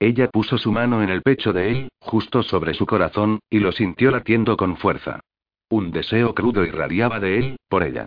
Ella 0.00 0.28
puso 0.28 0.58
su 0.58 0.72
mano 0.72 1.04
en 1.04 1.10
el 1.10 1.22
pecho 1.22 1.52
de 1.52 1.70
él, 1.70 1.88
justo 2.00 2.42
sobre 2.42 2.74
su 2.74 2.84
corazón, 2.84 3.38
y 3.48 3.60
lo 3.60 3.70
sintió 3.70 4.10
latiendo 4.10 4.56
con 4.56 4.76
fuerza. 4.76 5.20
Un 5.68 5.92
deseo 5.92 6.34
crudo 6.34 6.64
irradiaba 6.64 7.20
de 7.20 7.38
él, 7.38 7.56
por 7.68 7.84
ella. 7.84 8.06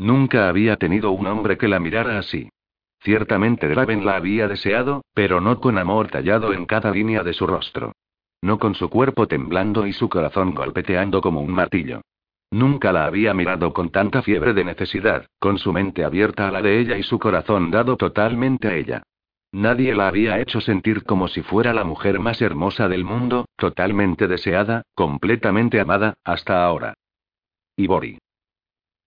Nunca 0.00 0.48
había 0.48 0.76
tenido 0.76 1.10
un 1.10 1.26
hombre 1.26 1.58
que 1.58 1.68
la 1.68 1.78
mirara 1.78 2.18
así. 2.18 2.48
Ciertamente 3.00 3.68
Draven 3.68 4.06
la 4.06 4.16
había 4.16 4.48
deseado, 4.48 5.02
pero 5.12 5.42
no 5.42 5.60
con 5.60 5.76
amor 5.76 6.08
tallado 6.08 6.54
en 6.54 6.64
cada 6.64 6.90
línea 6.90 7.22
de 7.22 7.34
su 7.34 7.46
rostro. 7.46 7.92
No 8.40 8.58
con 8.58 8.74
su 8.74 8.88
cuerpo 8.88 9.28
temblando 9.28 9.86
y 9.86 9.92
su 9.92 10.08
corazón 10.08 10.54
golpeteando 10.54 11.20
como 11.20 11.42
un 11.42 11.52
martillo. 11.52 12.00
Nunca 12.50 12.92
la 12.92 13.04
había 13.04 13.34
mirado 13.34 13.74
con 13.74 13.90
tanta 13.90 14.22
fiebre 14.22 14.54
de 14.54 14.64
necesidad, 14.64 15.26
con 15.38 15.58
su 15.58 15.70
mente 15.70 16.02
abierta 16.02 16.48
a 16.48 16.50
la 16.50 16.62
de 16.62 16.80
ella 16.80 16.96
y 16.96 17.02
su 17.02 17.18
corazón 17.18 17.70
dado 17.70 17.98
totalmente 17.98 18.68
a 18.68 18.76
ella. 18.76 19.02
Nadie 19.52 19.94
la 19.94 20.08
había 20.08 20.40
hecho 20.40 20.62
sentir 20.62 21.04
como 21.04 21.28
si 21.28 21.42
fuera 21.42 21.74
la 21.74 21.84
mujer 21.84 22.20
más 22.20 22.40
hermosa 22.40 22.88
del 22.88 23.04
mundo, 23.04 23.44
totalmente 23.54 24.28
deseada, 24.28 24.80
completamente 24.94 25.78
amada, 25.78 26.14
hasta 26.24 26.64
ahora. 26.64 26.94
Ibori. 27.76 28.16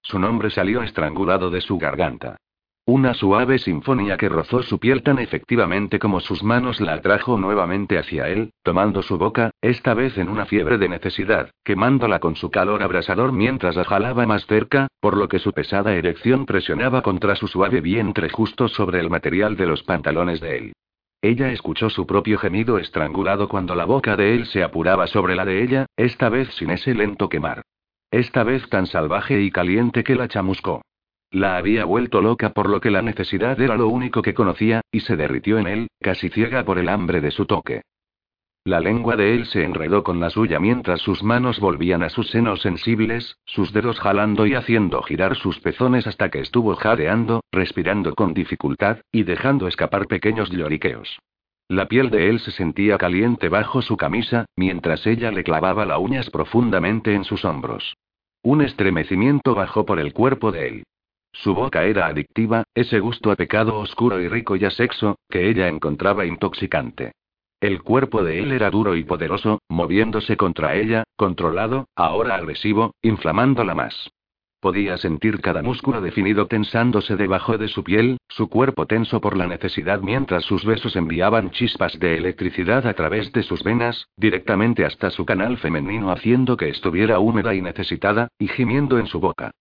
Su 0.03 0.19
nombre 0.19 0.49
salió 0.49 0.83
estrangulado 0.83 1.49
de 1.49 1.61
su 1.61 1.77
garganta. 1.77 2.37
Una 2.85 3.13
suave 3.13 3.59
sinfonía 3.59 4.17
que 4.17 4.27
rozó 4.27 4.61
su 4.61 4.77
piel 4.77 5.03
tan 5.03 5.17
efectivamente 5.17 5.99
como 5.99 6.19
sus 6.19 6.43
manos 6.43 6.81
la 6.81 6.95
atrajo 6.95 7.37
nuevamente 7.37 7.97
hacia 7.97 8.27
él, 8.27 8.51
tomando 8.61 9.01
su 9.01 9.17
boca, 9.17 9.51
esta 9.61 9.93
vez 9.93 10.17
en 10.17 10.27
una 10.27 10.45
fiebre 10.45 10.77
de 10.77 10.89
necesidad, 10.89 11.49
quemándola 11.63 12.19
con 12.19 12.35
su 12.35 12.51
calor 12.51 12.83
abrasador 12.83 13.31
mientras 13.31 13.77
la 13.77 13.85
jalaba 13.85 14.25
más 14.25 14.45
cerca, 14.45 14.89
por 14.99 15.15
lo 15.15 15.29
que 15.29 15.39
su 15.39 15.53
pesada 15.53 15.93
erección 15.93 16.45
presionaba 16.45 17.01
contra 17.01 17.37
su 17.37 17.47
suave 17.47 17.79
vientre 17.79 18.27
justo 18.27 18.67
sobre 18.67 18.99
el 18.99 19.09
material 19.09 19.55
de 19.55 19.65
los 19.65 19.83
pantalones 19.83 20.41
de 20.41 20.57
él. 20.57 20.73
Ella 21.21 21.53
escuchó 21.53 21.89
su 21.89 22.05
propio 22.05 22.37
gemido 22.37 22.79
estrangulado 22.79 23.47
cuando 23.47 23.75
la 23.75 23.85
boca 23.85 24.17
de 24.17 24.35
él 24.35 24.45
se 24.47 24.61
apuraba 24.61 25.07
sobre 25.07 25.37
la 25.37 25.45
de 25.45 25.63
ella, 25.63 25.85
esta 25.95 26.27
vez 26.27 26.49
sin 26.55 26.69
ese 26.69 26.93
lento 26.93 27.29
quemar. 27.29 27.61
Esta 28.13 28.43
vez 28.43 28.69
tan 28.69 28.85
salvaje 28.85 29.41
y 29.41 29.49
caliente 29.49 30.03
que 30.03 30.13
la 30.13 30.27
chamuscó. 30.27 30.83
La 31.31 31.57
había 31.57 31.83
vuelto 31.85 32.21
loca 32.21 32.51
por 32.53 32.69
lo 32.69 32.79
que 32.79 32.91
la 32.91 33.01
necesidad 33.01 33.59
era 33.59 33.75
lo 33.75 33.87
único 33.87 34.21
que 34.21 34.35
conocía, 34.35 34.81
y 34.91 34.99
se 34.99 35.17
derritió 35.17 35.57
en 35.57 35.65
él, 35.65 35.87
casi 35.99 36.29
ciega 36.29 36.63
por 36.63 36.77
el 36.77 36.89
hambre 36.89 37.21
de 37.21 37.31
su 37.31 37.47
toque. 37.47 37.81
La 38.65 38.79
lengua 38.79 39.15
de 39.15 39.33
él 39.33 39.47
se 39.47 39.63
enredó 39.63 40.03
con 40.03 40.19
la 40.19 40.29
suya 40.29 40.59
mientras 40.59 41.01
sus 41.01 41.23
manos 41.23 41.59
volvían 41.59 42.03
a 42.03 42.09
sus 42.09 42.29
senos 42.29 42.61
sensibles, 42.61 43.39
sus 43.45 43.73
dedos 43.73 43.99
jalando 43.99 44.45
y 44.45 44.53
haciendo 44.53 45.01
girar 45.01 45.35
sus 45.35 45.59
pezones 45.59 46.05
hasta 46.05 46.29
que 46.29 46.39
estuvo 46.39 46.75
jadeando, 46.75 47.41
respirando 47.51 48.13
con 48.13 48.35
dificultad, 48.35 48.99
y 49.11 49.23
dejando 49.23 49.67
escapar 49.67 50.05
pequeños 50.05 50.51
lloriqueos. 50.51 51.17
La 51.67 51.87
piel 51.87 52.09
de 52.09 52.29
él 52.29 52.39
se 52.39 52.51
sentía 52.51 52.97
caliente 52.97 53.49
bajo 53.49 53.81
su 53.81 53.97
camisa, 53.97 54.45
mientras 54.55 55.07
ella 55.07 55.31
le 55.31 55.43
clavaba 55.43 55.85
las 55.85 55.99
uñas 55.99 56.29
profundamente 56.29 57.13
en 57.13 57.23
sus 57.23 57.45
hombros. 57.45 57.95
Un 58.43 58.61
estremecimiento 58.61 59.55
bajó 59.55 59.85
por 59.85 59.99
el 59.99 60.13
cuerpo 60.13 60.51
de 60.51 60.67
él. 60.67 60.83
Su 61.31 61.55
boca 61.55 61.85
era 61.85 62.07
adictiva, 62.07 62.63
ese 62.75 62.99
gusto 62.99 63.31
a 63.31 63.35
pecado 63.35 63.79
oscuro 63.79 64.19
y 64.19 64.27
rico 64.27 64.55
y 64.55 64.65
a 64.65 64.71
sexo, 64.71 65.17
que 65.29 65.49
ella 65.49 65.67
encontraba 65.67 66.25
intoxicante. 66.25 67.13
El 67.59 67.81
cuerpo 67.81 68.23
de 68.23 68.39
él 68.39 68.51
era 68.51 68.69
duro 68.69 68.95
y 68.95 69.03
poderoso, 69.03 69.59
moviéndose 69.69 70.35
contra 70.35 70.75
ella, 70.75 71.05
controlado, 71.15 71.87
ahora 71.95 72.35
agresivo, 72.35 72.93
inflamándola 73.01 73.73
más. 73.73 74.11
Podía 74.63 74.95
sentir 74.95 75.41
cada 75.41 75.61
músculo 75.61 75.99
definido 75.99 76.47
tensándose 76.47 77.17
debajo 77.17 77.57
de 77.57 77.67
su 77.67 77.83
piel, 77.83 78.17
su 78.29 78.47
cuerpo 78.47 78.85
tenso 78.85 79.19
por 79.19 79.35
la 79.35 79.45
necesidad 79.45 79.99
mientras 79.99 80.45
sus 80.45 80.63
besos 80.63 80.95
enviaban 80.95 81.51
chispas 81.51 81.99
de 81.99 82.15
electricidad 82.15 82.87
a 82.87 82.93
través 82.93 83.33
de 83.33 83.43
sus 83.43 83.61
venas, 83.61 84.07
directamente 84.15 84.85
hasta 84.85 85.09
su 85.09 85.25
canal 85.25 85.57
femenino 85.57 86.11
haciendo 86.11 86.55
que 86.55 86.69
estuviera 86.69 87.19
húmeda 87.19 87.53
y 87.53 87.61
necesitada, 87.61 88.29
y 88.39 88.47
gimiendo 88.47 88.99
en 88.99 89.07
su 89.07 89.19
boca. 89.19 89.51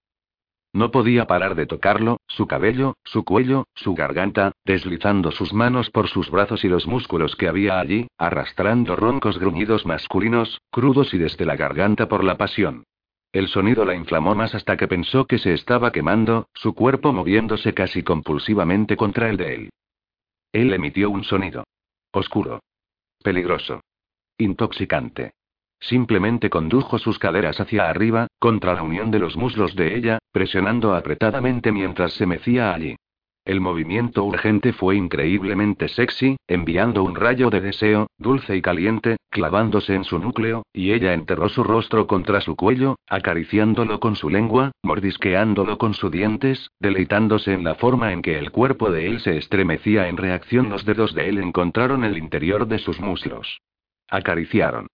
No 0.72 0.92
podía 0.92 1.26
parar 1.26 1.56
de 1.56 1.66
tocarlo, 1.66 2.18
su 2.28 2.46
cabello, 2.46 2.94
su 3.02 3.24
cuello, 3.24 3.64
su 3.74 3.94
garganta, 3.94 4.52
deslizando 4.64 5.32
sus 5.32 5.52
manos 5.52 5.90
por 5.90 6.06
sus 6.06 6.30
brazos 6.30 6.64
y 6.64 6.68
los 6.68 6.86
músculos 6.86 7.34
que 7.34 7.48
había 7.48 7.80
allí, 7.80 8.06
arrastrando 8.18 8.94
roncos 8.94 9.40
gruñidos 9.40 9.84
masculinos, 9.84 10.60
crudos 10.70 11.12
y 11.12 11.18
desde 11.18 11.44
la 11.44 11.56
garganta 11.56 12.06
por 12.06 12.22
la 12.22 12.36
pasión. 12.36 12.84
El 13.32 13.48
sonido 13.48 13.86
la 13.86 13.94
inflamó 13.94 14.34
más 14.34 14.54
hasta 14.54 14.76
que 14.76 14.86
pensó 14.86 15.26
que 15.26 15.38
se 15.38 15.54
estaba 15.54 15.90
quemando, 15.90 16.48
su 16.52 16.74
cuerpo 16.74 17.14
moviéndose 17.14 17.72
casi 17.72 18.02
compulsivamente 18.02 18.94
contra 18.96 19.30
el 19.30 19.38
de 19.38 19.54
él. 19.54 19.70
Él 20.52 20.74
emitió 20.74 21.08
un 21.08 21.24
sonido. 21.24 21.64
Oscuro. 22.12 22.60
Peligroso. 23.24 23.80
Intoxicante. 24.36 25.32
Simplemente 25.80 26.50
condujo 26.50 26.98
sus 26.98 27.18
caderas 27.18 27.58
hacia 27.58 27.88
arriba, 27.88 28.28
contra 28.38 28.74
la 28.74 28.82
unión 28.82 29.10
de 29.10 29.18
los 29.18 29.36
muslos 29.36 29.74
de 29.74 29.96
ella, 29.96 30.18
presionando 30.30 30.94
apretadamente 30.94 31.72
mientras 31.72 32.12
se 32.12 32.26
mecía 32.26 32.74
allí. 32.74 32.96
El 33.44 33.60
movimiento 33.60 34.22
urgente 34.22 34.72
fue 34.72 34.94
increíblemente 34.94 35.88
sexy, 35.88 36.36
enviando 36.46 37.02
un 37.02 37.16
rayo 37.16 37.50
de 37.50 37.60
deseo, 37.60 38.06
dulce 38.16 38.56
y 38.56 38.62
caliente, 38.62 39.16
clavándose 39.30 39.96
en 39.96 40.04
su 40.04 40.20
núcleo, 40.20 40.62
y 40.72 40.92
ella 40.92 41.12
enterró 41.12 41.48
su 41.48 41.64
rostro 41.64 42.06
contra 42.06 42.40
su 42.40 42.54
cuello, 42.54 42.96
acariciándolo 43.08 43.98
con 43.98 44.14
su 44.14 44.30
lengua, 44.30 44.70
mordisqueándolo 44.84 45.76
con 45.76 45.94
sus 45.94 46.12
dientes, 46.12 46.70
deleitándose 46.78 47.52
en 47.52 47.64
la 47.64 47.74
forma 47.74 48.12
en 48.12 48.22
que 48.22 48.38
el 48.38 48.52
cuerpo 48.52 48.92
de 48.92 49.08
él 49.08 49.18
se 49.18 49.36
estremecía 49.36 50.06
en 50.06 50.18
reacción. 50.18 50.68
Los 50.68 50.84
dedos 50.84 51.12
de 51.12 51.28
él 51.28 51.38
encontraron 51.38 52.04
el 52.04 52.18
interior 52.18 52.68
de 52.68 52.78
sus 52.78 53.00
muslos. 53.00 53.60
Acariciaron. 54.08 54.86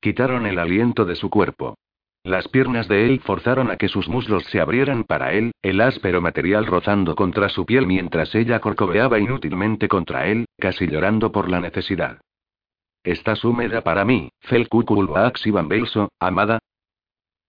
Quitaron 0.00 0.44
el 0.44 0.58
aliento 0.58 1.06
de 1.06 1.16
su 1.16 1.30
cuerpo. 1.30 1.76
Las 2.24 2.48
piernas 2.48 2.88
de 2.88 3.04
él 3.04 3.20
forzaron 3.20 3.70
a 3.70 3.76
que 3.76 3.88
sus 3.88 4.08
muslos 4.08 4.44
se 4.44 4.58
abrieran 4.58 5.04
para 5.04 5.34
él, 5.34 5.52
el 5.60 5.82
áspero 5.82 6.22
material 6.22 6.64
rozando 6.64 7.14
contra 7.14 7.50
su 7.50 7.66
piel 7.66 7.86
mientras 7.86 8.34
ella 8.34 8.60
corcoveaba 8.60 9.18
inútilmente 9.18 9.88
contra 9.88 10.26
él, 10.26 10.46
casi 10.58 10.86
llorando 10.86 11.30
por 11.32 11.50
la 11.50 11.60
necesidad. 11.60 12.22
Estás 13.02 13.44
húmeda 13.44 13.82
para 13.82 14.06
mí, 14.06 14.30
Felkukulbax 14.40 15.46
Ivan 15.46 15.68
Belso, 15.68 16.08
amada. 16.18 16.60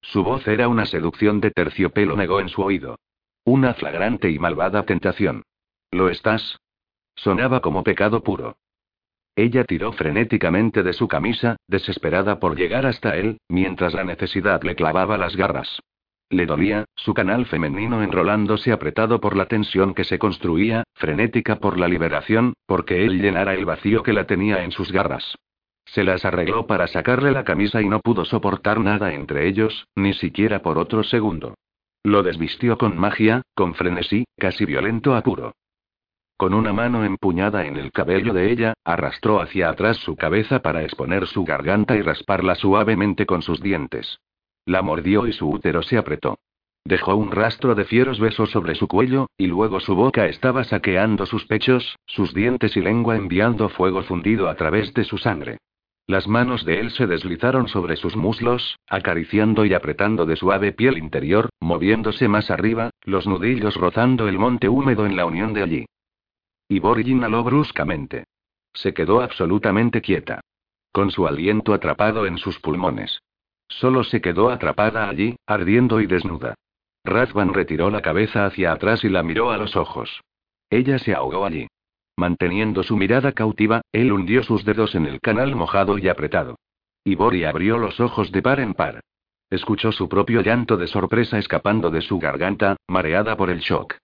Su 0.01 0.23
voz 0.23 0.45
era 0.45 0.67
una 0.67 0.85
seducción 0.85 1.39
de 1.39 1.51
terciopelo, 1.51 2.17
negó 2.17 2.41
en 2.41 2.49
su 2.49 2.61
oído. 2.61 2.99
Una 3.45 3.75
flagrante 3.75 4.29
y 4.29 4.39
malvada 4.39 4.83
tentación. 4.83 5.43
¿Lo 5.89 6.09
estás? 6.09 6.59
Sonaba 7.15 7.61
como 7.61 7.81
pecado 7.83 8.21
puro. 8.23 8.57
Ella 9.35 9.65
tiró 9.65 9.91
frenéticamente 9.91 10.81
de 10.81 10.93
su 10.93 11.07
camisa, 11.07 11.57
desesperada 11.67 12.39
por 12.39 12.57
llegar 12.57 12.85
hasta 12.85 13.17
él, 13.17 13.37
mientras 13.49 13.93
la 13.93 14.05
necesidad 14.05 14.63
le 14.63 14.75
clavaba 14.75 15.17
las 15.17 15.35
garras. 15.35 15.81
Le 16.29 16.45
dolía, 16.45 16.85
su 16.95 17.13
canal 17.13 17.45
femenino 17.45 18.01
enrolándose 18.01 18.71
apretado 18.71 19.19
por 19.19 19.35
la 19.35 19.45
tensión 19.45 19.93
que 19.93 20.05
se 20.05 20.17
construía, 20.17 20.83
frenética 20.93 21.57
por 21.57 21.77
la 21.77 21.87
liberación, 21.87 22.53
porque 22.65 23.05
él 23.05 23.21
llenara 23.21 23.53
el 23.53 23.65
vacío 23.65 24.03
que 24.03 24.13
la 24.13 24.25
tenía 24.25 24.63
en 24.63 24.71
sus 24.71 24.91
garras. 24.91 25.35
Se 25.85 26.03
las 26.03 26.25
arregló 26.25 26.65
para 26.65 26.87
sacarle 26.87 27.31
la 27.31 27.43
camisa 27.43 27.81
y 27.81 27.87
no 27.87 27.99
pudo 27.99 28.25
soportar 28.25 28.79
nada 28.79 29.13
entre 29.13 29.47
ellos, 29.47 29.87
ni 29.95 30.13
siquiera 30.13 30.61
por 30.61 30.79
otro 30.79 31.03
segundo. 31.03 31.55
Lo 32.03 32.23
desvistió 32.23 32.77
con 32.77 32.97
magia, 32.97 33.41
con 33.53 33.75
frenesí, 33.75 34.25
casi 34.37 34.65
violento 34.65 35.15
apuro. 35.15 35.53
Con 36.37 36.53
una 36.53 36.73
mano 36.73 37.05
empuñada 37.05 37.65
en 37.65 37.77
el 37.77 37.93
cabello 37.93 38.33
de 38.33 38.51
ella, 38.51 38.73
arrastró 38.83 39.41
hacia 39.41 39.69
atrás 39.69 39.97
su 39.97 40.17
cabeza 40.17 40.59
para 40.61 40.83
exponer 40.83 41.27
su 41.27 41.45
garganta 41.45 41.95
y 41.95 42.01
rasparla 42.01 42.55
suavemente 42.55 43.25
con 43.25 43.41
sus 43.41 43.61
dientes. 43.61 44.19
La 44.65 44.81
mordió 44.81 45.27
y 45.27 45.31
su 45.31 45.49
útero 45.49 45.81
se 45.81 45.97
apretó. 45.97 46.37
Dejó 46.83 47.15
un 47.15 47.31
rastro 47.31 47.73
de 47.73 47.85
fieros 47.85 48.19
besos 48.19 48.51
sobre 48.51 48.75
su 48.75 48.87
cuello, 48.89 49.27
y 49.37 49.47
luego 49.47 49.79
su 49.79 49.95
boca 49.95 50.25
estaba 50.27 50.65
saqueando 50.65 51.25
sus 51.25 51.45
pechos, 51.45 51.97
sus 52.05 52.33
dientes 52.33 52.75
y 52.75 52.81
lengua 52.81 53.15
enviando 53.15 53.69
fuego 53.69 54.03
fundido 54.03 54.49
a 54.49 54.55
través 54.55 54.93
de 54.93 55.05
su 55.05 55.17
sangre. 55.17 55.57
Las 56.05 56.27
manos 56.27 56.65
de 56.65 56.81
él 56.81 56.91
se 56.91 57.07
deslizaron 57.07 57.69
sobre 57.69 57.95
sus 57.95 58.15
muslos, 58.15 58.77
acariciando 58.87 59.65
y 59.65 59.73
apretando 59.73 60.25
de 60.25 60.35
suave 60.35 60.73
piel 60.73 60.97
interior, 60.97 61.49
moviéndose 61.61 62.27
más 62.27 62.51
arriba, 62.51 62.91
los 63.03 63.25
nudillos 63.25 63.75
rozando 63.75 64.27
el 64.27 64.37
monte 64.37 64.67
húmedo 64.67 65.05
en 65.05 65.15
la 65.15 65.25
unión 65.25 65.53
de 65.53 65.63
allí. 65.63 65.85
Y 66.67 66.79
Borg 66.79 67.07
inhaló 67.07 67.43
bruscamente. 67.43 68.25
Se 68.73 68.93
quedó 68.93 69.21
absolutamente 69.21 70.01
quieta. 70.01 70.41
Con 70.91 71.11
su 71.11 71.27
aliento 71.27 71.73
atrapado 71.73 72.25
en 72.25 72.37
sus 72.37 72.59
pulmones. 72.59 73.19
Solo 73.67 74.03
se 74.03 74.21
quedó 74.21 74.49
atrapada 74.49 75.09
allí, 75.09 75.35
ardiendo 75.45 75.99
y 76.01 76.07
desnuda. 76.07 76.55
Razvan 77.03 77.53
retiró 77.53 77.89
la 77.89 78.01
cabeza 78.01 78.45
hacia 78.45 78.71
atrás 78.71 79.03
y 79.03 79.09
la 79.09 79.23
miró 79.23 79.51
a 79.51 79.57
los 79.57 79.75
ojos. 79.75 80.21
Ella 80.69 80.97
se 80.99 81.13
ahogó 81.13 81.45
allí. 81.45 81.67
Manteniendo 82.17 82.83
su 82.83 82.95
mirada 82.95 83.33
cautiva, 83.33 83.81
él 83.91 84.11
hundió 84.11 84.43
sus 84.43 84.63
dedos 84.63 84.95
en 84.95 85.05
el 85.05 85.19
canal 85.19 85.55
mojado 85.55 85.97
y 85.97 86.07
apretado. 86.07 86.55
Y 87.03 87.15
Bori 87.15 87.43
abrió 87.43 87.77
los 87.77 87.99
ojos 87.99 88.31
de 88.31 88.41
par 88.41 88.59
en 88.59 88.73
par. 88.73 89.01
Escuchó 89.49 89.91
su 89.91 90.09
propio 90.09 90.41
llanto 90.41 90.77
de 90.77 90.87
sorpresa 90.87 91.37
escapando 91.37 91.91
de 91.91 92.01
su 92.01 92.17
garganta, 92.17 92.77
mareada 92.87 93.37
por 93.37 93.49
el 93.49 93.59
shock. 93.59 93.95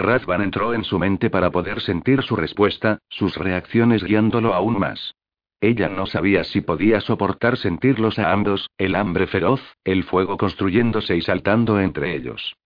Razvan 0.00 0.42
entró 0.42 0.74
en 0.74 0.82
su 0.82 0.98
mente 0.98 1.30
para 1.30 1.50
poder 1.50 1.80
sentir 1.80 2.22
su 2.22 2.34
respuesta, 2.34 2.98
sus 3.08 3.36
reacciones 3.36 4.02
guiándolo 4.02 4.54
aún 4.54 4.78
más. 4.78 5.14
Ella 5.60 5.90
no 5.90 6.06
sabía 6.06 6.42
si 6.42 6.62
podía 6.62 7.00
soportar 7.02 7.58
sentirlos 7.58 8.18
a 8.18 8.32
ambos, 8.32 8.70
el 8.78 8.94
hambre 8.94 9.26
feroz, 9.26 9.60
el 9.84 10.04
fuego 10.04 10.38
construyéndose 10.38 11.16
y 11.16 11.20
saltando 11.20 11.78
entre 11.78 12.16
ellos. 12.16 12.56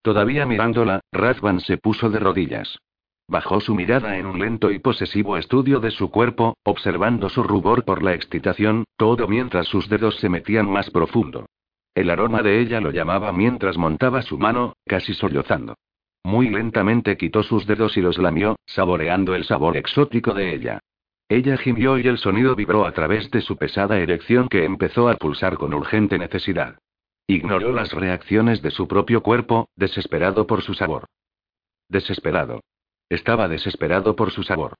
Todavía 0.00 0.46
mirándola, 0.46 1.00
Razvan 1.12 1.60
se 1.60 1.76
puso 1.76 2.08
de 2.08 2.18
rodillas. 2.18 2.78
Bajó 3.28 3.60
su 3.60 3.74
mirada 3.74 4.16
en 4.18 4.26
un 4.26 4.38
lento 4.38 4.70
y 4.70 4.78
posesivo 4.78 5.36
estudio 5.36 5.80
de 5.80 5.90
su 5.90 6.10
cuerpo, 6.10 6.56
observando 6.62 7.28
su 7.28 7.42
rubor 7.42 7.84
por 7.84 8.02
la 8.02 8.14
excitación, 8.14 8.84
todo 8.96 9.28
mientras 9.28 9.66
sus 9.66 9.88
dedos 9.88 10.16
se 10.16 10.28
metían 10.30 10.68
más 10.68 10.90
profundo. 10.90 11.46
El 11.94 12.10
aroma 12.10 12.42
de 12.42 12.60
ella 12.60 12.80
lo 12.80 12.90
llamaba 12.90 13.32
mientras 13.32 13.76
montaba 13.76 14.22
su 14.22 14.38
mano, 14.38 14.74
casi 14.86 15.14
sollozando. 15.14 15.74
Muy 16.24 16.48
lentamente 16.48 17.16
quitó 17.18 17.42
sus 17.42 17.66
dedos 17.66 17.96
y 17.98 18.00
los 18.00 18.18
lamió, 18.18 18.56
saboreando 18.66 19.34
el 19.34 19.44
sabor 19.44 19.76
exótico 19.76 20.32
de 20.32 20.54
ella. 20.54 20.80
Ella 21.28 21.56
gimió 21.58 21.98
y 21.98 22.06
el 22.08 22.18
sonido 22.18 22.54
vibró 22.56 22.86
a 22.86 22.92
través 22.92 23.30
de 23.30 23.42
su 23.42 23.56
pesada 23.56 23.98
erección 23.98 24.48
que 24.48 24.64
empezó 24.64 25.08
a 25.08 25.16
pulsar 25.16 25.56
con 25.56 25.74
urgente 25.74 26.18
necesidad. 26.18 26.78
Ignoró 27.26 27.72
las 27.72 27.92
reacciones 27.92 28.62
de 28.62 28.70
su 28.70 28.88
propio 28.88 29.22
cuerpo, 29.22 29.68
desesperado 29.76 30.46
por 30.46 30.62
su 30.62 30.74
sabor. 30.74 31.04
Desesperado. 31.88 32.60
Estaba 33.08 33.48
desesperado 33.48 34.16
por 34.16 34.30
su 34.30 34.42
sabor. 34.42 34.74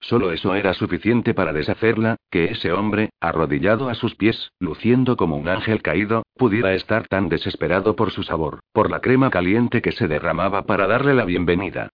Solo 0.00 0.32
eso 0.32 0.54
era 0.54 0.72
suficiente 0.72 1.34
para 1.34 1.52
deshacerla, 1.52 2.16
que 2.30 2.46
ese 2.46 2.72
hombre, 2.72 3.10
arrodillado 3.20 3.88
a 3.90 3.94
sus 3.94 4.14
pies, 4.14 4.52
luciendo 4.58 5.16
como 5.16 5.36
un 5.36 5.48
ángel 5.48 5.82
caído, 5.82 6.22
pudiera 6.36 6.74
estar 6.74 7.06
tan 7.06 7.28
desesperado 7.28 7.94
por 7.96 8.10
su 8.10 8.22
sabor, 8.22 8.60
por 8.72 8.90
la 8.90 9.00
crema 9.00 9.30
caliente 9.30 9.82
que 9.82 9.92
se 9.92 10.08
derramaba 10.08 10.64
para 10.64 10.86
darle 10.86 11.14
la 11.14 11.26
bienvenida. 11.26 11.90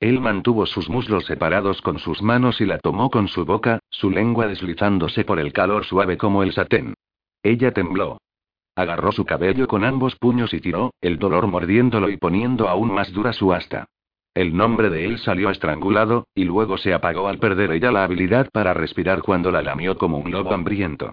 Él 0.00 0.20
mantuvo 0.20 0.64
sus 0.64 0.88
muslos 0.88 1.26
separados 1.26 1.82
con 1.82 1.98
sus 1.98 2.22
manos 2.22 2.60
y 2.60 2.66
la 2.66 2.78
tomó 2.78 3.10
con 3.10 3.28
su 3.28 3.44
boca, 3.44 3.80
su 3.90 4.10
lengua 4.10 4.46
deslizándose 4.46 5.24
por 5.24 5.38
el 5.38 5.52
calor 5.52 5.84
suave 5.84 6.16
como 6.16 6.42
el 6.42 6.52
satén. 6.52 6.94
Ella 7.42 7.72
tembló. 7.72 8.18
Agarró 8.74 9.10
su 9.12 9.24
cabello 9.24 9.66
con 9.66 9.84
ambos 9.84 10.14
puños 10.16 10.54
y 10.54 10.60
tiró, 10.60 10.94
el 11.00 11.18
dolor 11.18 11.48
mordiéndolo 11.48 12.08
y 12.10 12.16
poniendo 12.16 12.68
aún 12.68 12.92
más 12.92 13.12
dura 13.12 13.32
su 13.32 13.52
asta. 13.52 13.86
El 14.34 14.56
nombre 14.56 14.90
de 14.90 15.04
él 15.04 15.18
salió 15.18 15.50
estrangulado, 15.50 16.26
y 16.34 16.44
luego 16.44 16.78
se 16.78 16.94
apagó 16.94 17.28
al 17.28 17.38
perder 17.38 17.72
ella 17.72 17.90
la 17.90 18.04
habilidad 18.04 18.48
para 18.52 18.74
respirar 18.74 19.22
cuando 19.22 19.50
la 19.50 19.62
lamió 19.62 19.98
como 19.98 20.18
un 20.18 20.30
lobo 20.30 20.52
hambriento. 20.52 21.12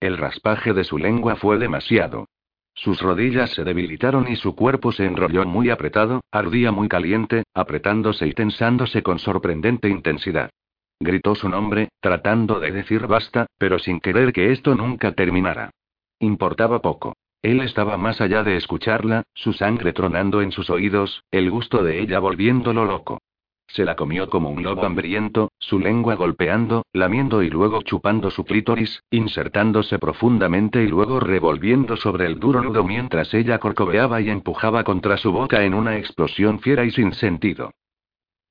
El 0.00 0.18
raspaje 0.18 0.72
de 0.72 0.84
su 0.84 0.98
lengua 0.98 1.36
fue 1.36 1.58
demasiado. 1.58 2.26
Sus 2.74 3.00
rodillas 3.00 3.50
se 3.50 3.64
debilitaron 3.64 4.26
y 4.28 4.36
su 4.36 4.56
cuerpo 4.56 4.92
se 4.92 5.04
enrolló 5.04 5.44
muy 5.44 5.70
apretado, 5.70 6.22
ardía 6.32 6.72
muy 6.72 6.88
caliente, 6.88 7.44
apretándose 7.54 8.26
y 8.26 8.32
tensándose 8.32 9.02
con 9.02 9.18
sorprendente 9.18 9.88
intensidad. 9.88 10.50
Gritó 10.98 11.34
su 11.34 11.48
nombre, 11.48 11.88
tratando 12.00 12.60
de 12.60 12.72
decir 12.72 13.06
basta, 13.06 13.46
pero 13.58 13.78
sin 13.78 14.00
querer 14.00 14.32
que 14.32 14.52
esto 14.52 14.74
nunca 14.74 15.12
terminara. 15.12 15.70
Importaba 16.18 16.80
poco. 16.80 17.14
Él 17.42 17.60
estaba 17.60 17.96
más 17.96 18.20
allá 18.20 18.44
de 18.44 18.56
escucharla, 18.56 19.24
su 19.34 19.52
sangre 19.52 19.92
tronando 19.92 20.42
en 20.42 20.52
sus 20.52 20.70
oídos, 20.70 21.24
el 21.32 21.50
gusto 21.50 21.82
de 21.82 22.00
ella 22.00 22.20
volviéndolo 22.20 22.84
loco. 22.84 23.18
Se 23.66 23.84
la 23.84 23.96
comió 23.96 24.28
como 24.28 24.50
un 24.50 24.62
lobo 24.62 24.84
hambriento, 24.84 25.50
su 25.58 25.80
lengua 25.80 26.14
golpeando, 26.14 26.84
lamiendo 26.92 27.42
y 27.42 27.50
luego 27.50 27.82
chupando 27.82 28.30
su 28.30 28.44
clítoris, 28.44 29.02
insertándose 29.10 29.98
profundamente 29.98 30.84
y 30.84 30.88
luego 30.88 31.18
revolviendo 31.20 31.96
sobre 31.96 32.26
el 32.26 32.38
duro 32.38 32.62
nudo 32.62 32.84
mientras 32.84 33.32
ella 33.34 33.58
corcoveaba 33.58 34.20
y 34.20 34.28
empujaba 34.30 34.84
contra 34.84 35.16
su 35.16 35.32
boca 35.32 35.64
en 35.64 35.74
una 35.74 35.96
explosión 35.96 36.60
fiera 36.60 36.84
y 36.84 36.90
sin 36.90 37.12
sentido. 37.14 37.72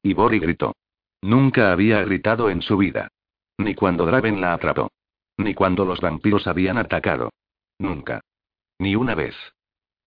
Y 0.04 0.14
Bori 0.14 0.40
gritó. 0.40 0.74
Nunca 1.22 1.72
había 1.72 2.04
gritado 2.04 2.50
en 2.50 2.64
su 2.64 2.76
vida. 2.78 3.10
Ni 3.60 3.76
cuando 3.76 4.08
Draven 4.08 4.42
la 4.42 4.54
atrapó. 4.54 4.90
Ni 5.38 5.54
cuando 5.54 5.86
los 5.86 6.02
vampiros 6.02 6.48
habían 6.48 6.80
atacado. 6.80 7.30
Nunca. 7.78 8.22
Ni 8.82 8.96
una 8.96 9.14
vez. 9.14 9.36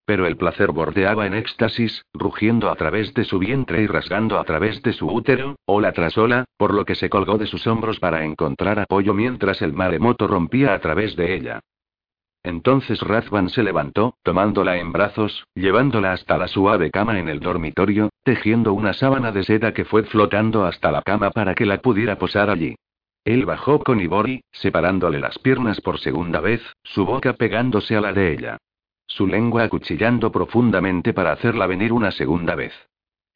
Pero 0.04 0.26
el 0.26 0.36
placer 0.36 0.72
bordeaba 0.72 1.28
en 1.28 1.34
éxtasis, 1.34 2.04
rugiendo 2.12 2.72
a 2.72 2.74
través 2.74 3.14
de 3.14 3.22
su 3.22 3.38
vientre 3.38 3.82
y 3.82 3.86
rasgando 3.86 4.36
a 4.36 4.42
través 4.42 4.82
de 4.82 4.92
su 4.92 5.06
útero, 5.06 5.54
ola 5.64 5.92
tras 5.92 6.18
ola, 6.18 6.44
por 6.56 6.74
lo 6.74 6.84
que 6.84 6.96
se 6.96 7.08
colgó 7.08 7.38
de 7.38 7.46
sus 7.46 7.68
hombros 7.68 8.00
para 8.00 8.24
encontrar 8.24 8.80
apoyo 8.80 9.14
mientras 9.14 9.62
el 9.62 9.74
maremoto 9.74 10.26
rompía 10.26 10.74
a 10.74 10.80
través 10.80 11.14
de 11.14 11.36
ella. 11.36 11.60
Entonces 12.42 13.00
Razvan 13.00 13.48
se 13.48 13.62
levantó, 13.62 14.16
tomándola 14.24 14.76
en 14.76 14.90
brazos, 14.90 15.46
llevándola 15.54 16.10
hasta 16.10 16.36
la 16.36 16.48
suave 16.48 16.90
cama 16.90 17.20
en 17.20 17.28
el 17.28 17.38
dormitorio, 17.38 18.10
tejiendo 18.24 18.72
una 18.72 18.92
sábana 18.92 19.30
de 19.30 19.44
seda 19.44 19.72
que 19.72 19.84
fue 19.84 20.02
flotando 20.02 20.64
hasta 20.64 20.90
la 20.90 21.02
cama 21.02 21.30
para 21.30 21.54
que 21.54 21.64
la 21.64 21.78
pudiera 21.78 22.18
posar 22.18 22.50
allí. 22.50 22.74
Él 23.24 23.46
bajó 23.46 23.78
con 23.78 24.00
Ibori, 24.00 24.42
separándole 24.52 25.18
las 25.18 25.38
piernas 25.38 25.80
por 25.80 25.98
segunda 25.98 26.40
vez, 26.40 26.60
su 26.82 27.06
boca 27.06 27.32
pegándose 27.32 27.96
a 27.96 28.02
la 28.02 28.12
de 28.12 28.34
ella. 28.34 28.58
Su 29.14 29.28
lengua 29.28 29.62
acuchillando 29.62 30.32
profundamente 30.32 31.12
para 31.12 31.30
hacerla 31.30 31.68
venir 31.68 31.92
una 31.92 32.10
segunda 32.10 32.56
vez. 32.56 32.72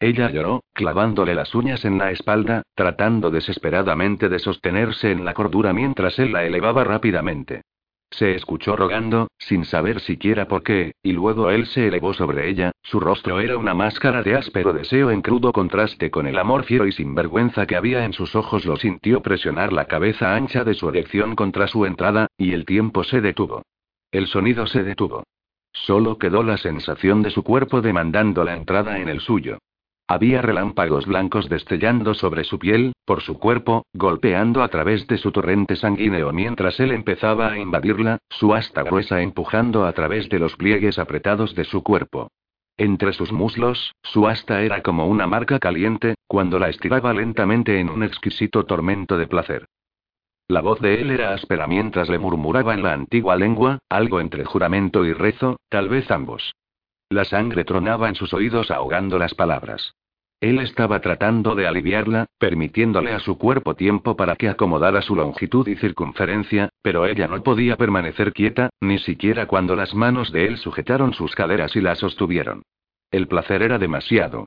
Ella 0.00 0.28
lloró, 0.28 0.64
clavándole 0.72 1.36
las 1.36 1.54
uñas 1.54 1.84
en 1.84 1.98
la 1.98 2.10
espalda, 2.10 2.62
tratando 2.74 3.30
desesperadamente 3.30 4.28
de 4.28 4.40
sostenerse 4.40 5.12
en 5.12 5.24
la 5.24 5.34
cordura 5.34 5.72
mientras 5.72 6.18
él 6.18 6.32
la 6.32 6.44
elevaba 6.44 6.82
rápidamente. 6.82 7.62
Se 8.10 8.34
escuchó 8.34 8.74
rogando, 8.74 9.28
sin 9.38 9.64
saber 9.64 10.00
siquiera 10.00 10.48
por 10.48 10.64
qué, 10.64 10.96
y 11.00 11.12
luego 11.12 11.48
él 11.50 11.64
se 11.66 11.86
elevó 11.86 12.12
sobre 12.12 12.48
ella, 12.48 12.72
su 12.82 12.98
rostro 12.98 13.38
era 13.38 13.56
una 13.56 13.74
máscara 13.74 14.24
de 14.24 14.34
áspero 14.34 14.72
deseo 14.72 15.12
en 15.12 15.22
crudo 15.22 15.52
contraste 15.52 16.10
con 16.10 16.26
el 16.26 16.40
amor 16.40 16.64
fiero 16.64 16.88
y 16.88 16.92
sinvergüenza 16.92 17.66
que 17.66 17.76
había 17.76 18.04
en 18.04 18.14
sus 18.14 18.34
ojos. 18.34 18.66
Lo 18.66 18.74
sintió 18.74 19.22
presionar 19.22 19.72
la 19.72 19.84
cabeza 19.84 20.34
ancha 20.34 20.64
de 20.64 20.74
su 20.74 20.88
erección 20.88 21.36
contra 21.36 21.68
su 21.68 21.86
entrada, 21.86 22.26
y 22.36 22.52
el 22.52 22.64
tiempo 22.64 23.04
se 23.04 23.20
detuvo. 23.20 23.62
El 24.10 24.26
sonido 24.26 24.66
se 24.66 24.82
detuvo. 24.82 25.22
Solo 25.84 26.18
quedó 26.18 26.42
la 26.42 26.56
sensación 26.56 27.22
de 27.22 27.30
su 27.30 27.42
cuerpo 27.42 27.80
demandando 27.80 28.44
la 28.44 28.54
entrada 28.54 28.98
en 28.98 29.08
el 29.08 29.20
suyo. 29.20 29.58
Había 30.06 30.40
relámpagos 30.40 31.06
blancos 31.06 31.48
destellando 31.48 32.14
sobre 32.14 32.44
su 32.44 32.58
piel, 32.58 32.92
por 33.04 33.20
su 33.20 33.38
cuerpo, 33.38 33.84
golpeando 33.92 34.62
a 34.62 34.68
través 34.68 35.06
de 35.06 35.18
su 35.18 35.32
torrente 35.32 35.76
sanguíneo 35.76 36.32
mientras 36.32 36.80
él 36.80 36.92
empezaba 36.92 37.52
a 37.52 37.58
invadirla, 37.58 38.18
su 38.30 38.54
asta 38.54 38.82
gruesa 38.82 39.20
empujando 39.20 39.84
a 39.84 39.92
través 39.92 40.28
de 40.30 40.38
los 40.38 40.56
pliegues 40.56 40.98
apretados 40.98 41.54
de 41.54 41.64
su 41.64 41.82
cuerpo. 41.82 42.28
Entre 42.78 43.12
sus 43.12 43.32
muslos, 43.32 43.94
su 44.02 44.26
asta 44.26 44.62
era 44.62 44.82
como 44.82 45.06
una 45.06 45.26
marca 45.26 45.58
caliente, 45.58 46.14
cuando 46.26 46.58
la 46.58 46.70
estiraba 46.70 47.12
lentamente 47.12 47.78
en 47.78 47.90
un 47.90 48.02
exquisito 48.02 48.64
tormento 48.64 49.18
de 49.18 49.26
placer. 49.26 49.66
La 50.48 50.62
voz 50.62 50.80
de 50.80 51.02
él 51.02 51.10
era 51.10 51.34
áspera 51.34 51.66
mientras 51.66 52.08
le 52.08 52.18
murmuraba 52.18 52.72
en 52.72 52.82
la 52.82 52.94
antigua 52.94 53.36
lengua, 53.36 53.80
algo 53.90 54.18
entre 54.18 54.46
juramento 54.46 55.04
y 55.04 55.12
rezo, 55.12 55.60
tal 55.68 55.90
vez 55.90 56.10
ambos. 56.10 56.54
La 57.10 57.26
sangre 57.26 57.64
tronaba 57.64 58.08
en 58.08 58.14
sus 58.14 58.32
oídos 58.32 58.70
ahogando 58.70 59.18
las 59.18 59.34
palabras. 59.34 59.94
Él 60.40 60.60
estaba 60.60 61.00
tratando 61.00 61.54
de 61.54 61.66
aliviarla, 61.66 62.26
permitiéndole 62.38 63.12
a 63.12 63.18
su 63.18 63.36
cuerpo 63.36 63.74
tiempo 63.74 64.16
para 64.16 64.36
que 64.36 64.48
acomodara 64.48 65.02
su 65.02 65.16
longitud 65.16 65.68
y 65.68 65.76
circunferencia, 65.76 66.70
pero 66.80 67.04
ella 67.04 67.28
no 67.28 67.42
podía 67.42 67.76
permanecer 67.76 68.32
quieta, 68.32 68.70
ni 68.80 68.98
siquiera 68.98 69.46
cuando 69.46 69.76
las 69.76 69.94
manos 69.94 70.32
de 70.32 70.46
él 70.46 70.56
sujetaron 70.56 71.12
sus 71.12 71.34
caderas 71.34 71.76
y 71.76 71.82
la 71.82 71.94
sostuvieron. 71.94 72.62
El 73.10 73.26
placer 73.26 73.62
era 73.62 73.78
demasiado. 73.78 74.46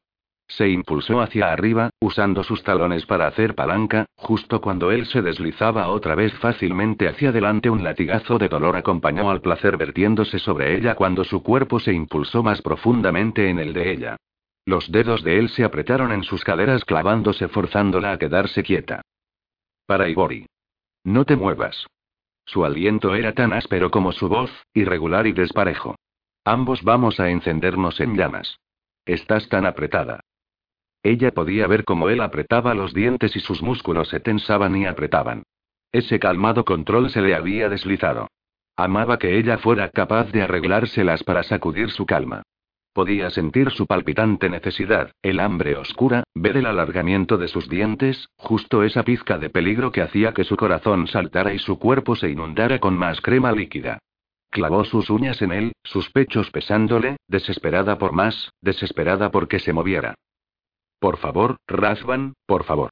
Se 0.57 0.67
impulsó 0.67 1.21
hacia 1.21 1.49
arriba, 1.53 1.91
usando 2.01 2.43
sus 2.43 2.61
talones 2.61 3.05
para 3.05 3.25
hacer 3.25 3.55
palanca, 3.55 4.05
justo 4.17 4.59
cuando 4.59 4.91
él 4.91 5.05
se 5.05 5.21
deslizaba 5.21 5.87
otra 5.87 6.13
vez 6.13 6.33
fácilmente 6.39 7.07
hacia 7.07 7.29
adelante 7.29 7.69
un 7.69 7.85
latigazo 7.85 8.37
de 8.37 8.49
dolor 8.49 8.75
acompañó 8.75 9.29
al 9.31 9.39
placer 9.39 9.77
vertiéndose 9.77 10.39
sobre 10.39 10.75
ella 10.75 10.95
cuando 10.95 11.23
su 11.23 11.41
cuerpo 11.41 11.79
se 11.79 11.93
impulsó 11.93 12.43
más 12.43 12.61
profundamente 12.61 13.49
en 13.49 13.59
el 13.59 13.71
de 13.71 13.93
ella. 13.93 14.17
Los 14.65 14.91
dedos 14.91 15.23
de 15.23 15.39
él 15.39 15.47
se 15.47 15.63
apretaron 15.63 16.11
en 16.11 16.23
sus 16.23 16.43
caderas 16.43 16.83
clavándose 16.83 17.47
forzándola 17.47 18.11
a 18.11 18.19
quedarse 18.19 18.61
quieta. 18.61 19.01
Para 19.85 20.09
Ibori. 20.09 20.47
No 21.05 21.23
te 21.23 21.37
muevas. 21.37 21.87
Su 22.43 22.65
aliento 22.65 23.15
era 23.15 23.33
tan 23.33 23.53
áspero 23.53 23.89
como 23.89 24.11
su 24.11 24.27
voz, 24.27 24.51
irregular 24.73 25.27
y 25.27 25.31
desparejo. 25.31 25.95
Ambos 26.43 26.83
vamos 26.83 27.21
a 27.21 27.29
encendernos 27.29 28.01
en 28.01 28.17
llamas. 28.17 28.57
Estás 29.05 29.47
tan 29.47 29.65
apretada. 29.65 30.19
Ella 31.03 31.31
podía 31.31 31.65
ver 31.67 31.83
cómo 31.83 32.09
él 32.09 32.21
apretaba 32.21 32.73
los 32.75 32.93
dientes 32.93 33.35
y 33.35 33.39
sus 33.39 33.61
músculos 33.61 34.09
se 34.09 34.19
tensaban 34.19 34.75
y 34.75 34.85
apretaban. 34.85 35.43
Ese 35.91 36.19
calmado 36.19 36.63
control 36.63 37.09
se 37.09 37.21
le 37.21 37.35
había 37.35 37.69
deslizado. 37.69 38.27
Amaba 38.77 39.17
que 39.19 39.37
ella 39.37 39.57
fuera 39.57 39.89
capaz 39.89 40.31
de 40.31 40.43
arreglárselas 40.43 41.23
para 41.23 41.43
sacudir 41.43 41.89
su 41.91 42.05
calma. 42.05 42.43
Podía 42.93 43.29
sentir 43.29 43.71
su 43.71 43.87
palpitante 43.87 44.49
necesidad, 44.49 45.11
el 45.21 45.39
hambre 45.39 45.75
oscura, 45.75 46.23
ver 46.35 46.57
el 46.57 46.65
alargamiento 46.65 47.37
de 47.37 47.47
sus 47.47 47.69
dientes, 47.69 48.27
justo 48.35 48.83
esa 48.83 49.03
pizca 49.03 49.37
de 49.37 49.49
peligro 49.49 49.91
que 49.91 50.01
hacía 50.01 50.33
que 50.33 50.43
su 50.43 50.57
corazón 50.57 51.07
saltara 51.07 51.53
y 51.53 51.59
su 51.59 51.79
cuerpo 51.79 52.15
se 52.15 52.29
inundara 52.29 52.79
con 52.79 52.97
más 52.97 53.21
crema 53.21 53.53
líquida. 53.53 53.99
Clavó 54.49 54.83
sus 54.83 55.09
uñas 55.09 55.41
en 55.41 55.53
él, 55.53 55.71
sus 55.83 56.09
pechos 56.11 56.51
pesándole, 56.51 57.15
desesperada 57.27 57.97
por 57.97 58.11
más, 58.11 58.51
desesperada 58.61 59.31
porque 59.31 59.59
se 59.59 59.71
moviera. 59.71 60.15
Por 61.01 61.17
favor, 61.17 61.57
Razvan, 61.67 62.35
por 62.45 62.63
favor. 62.63 62.91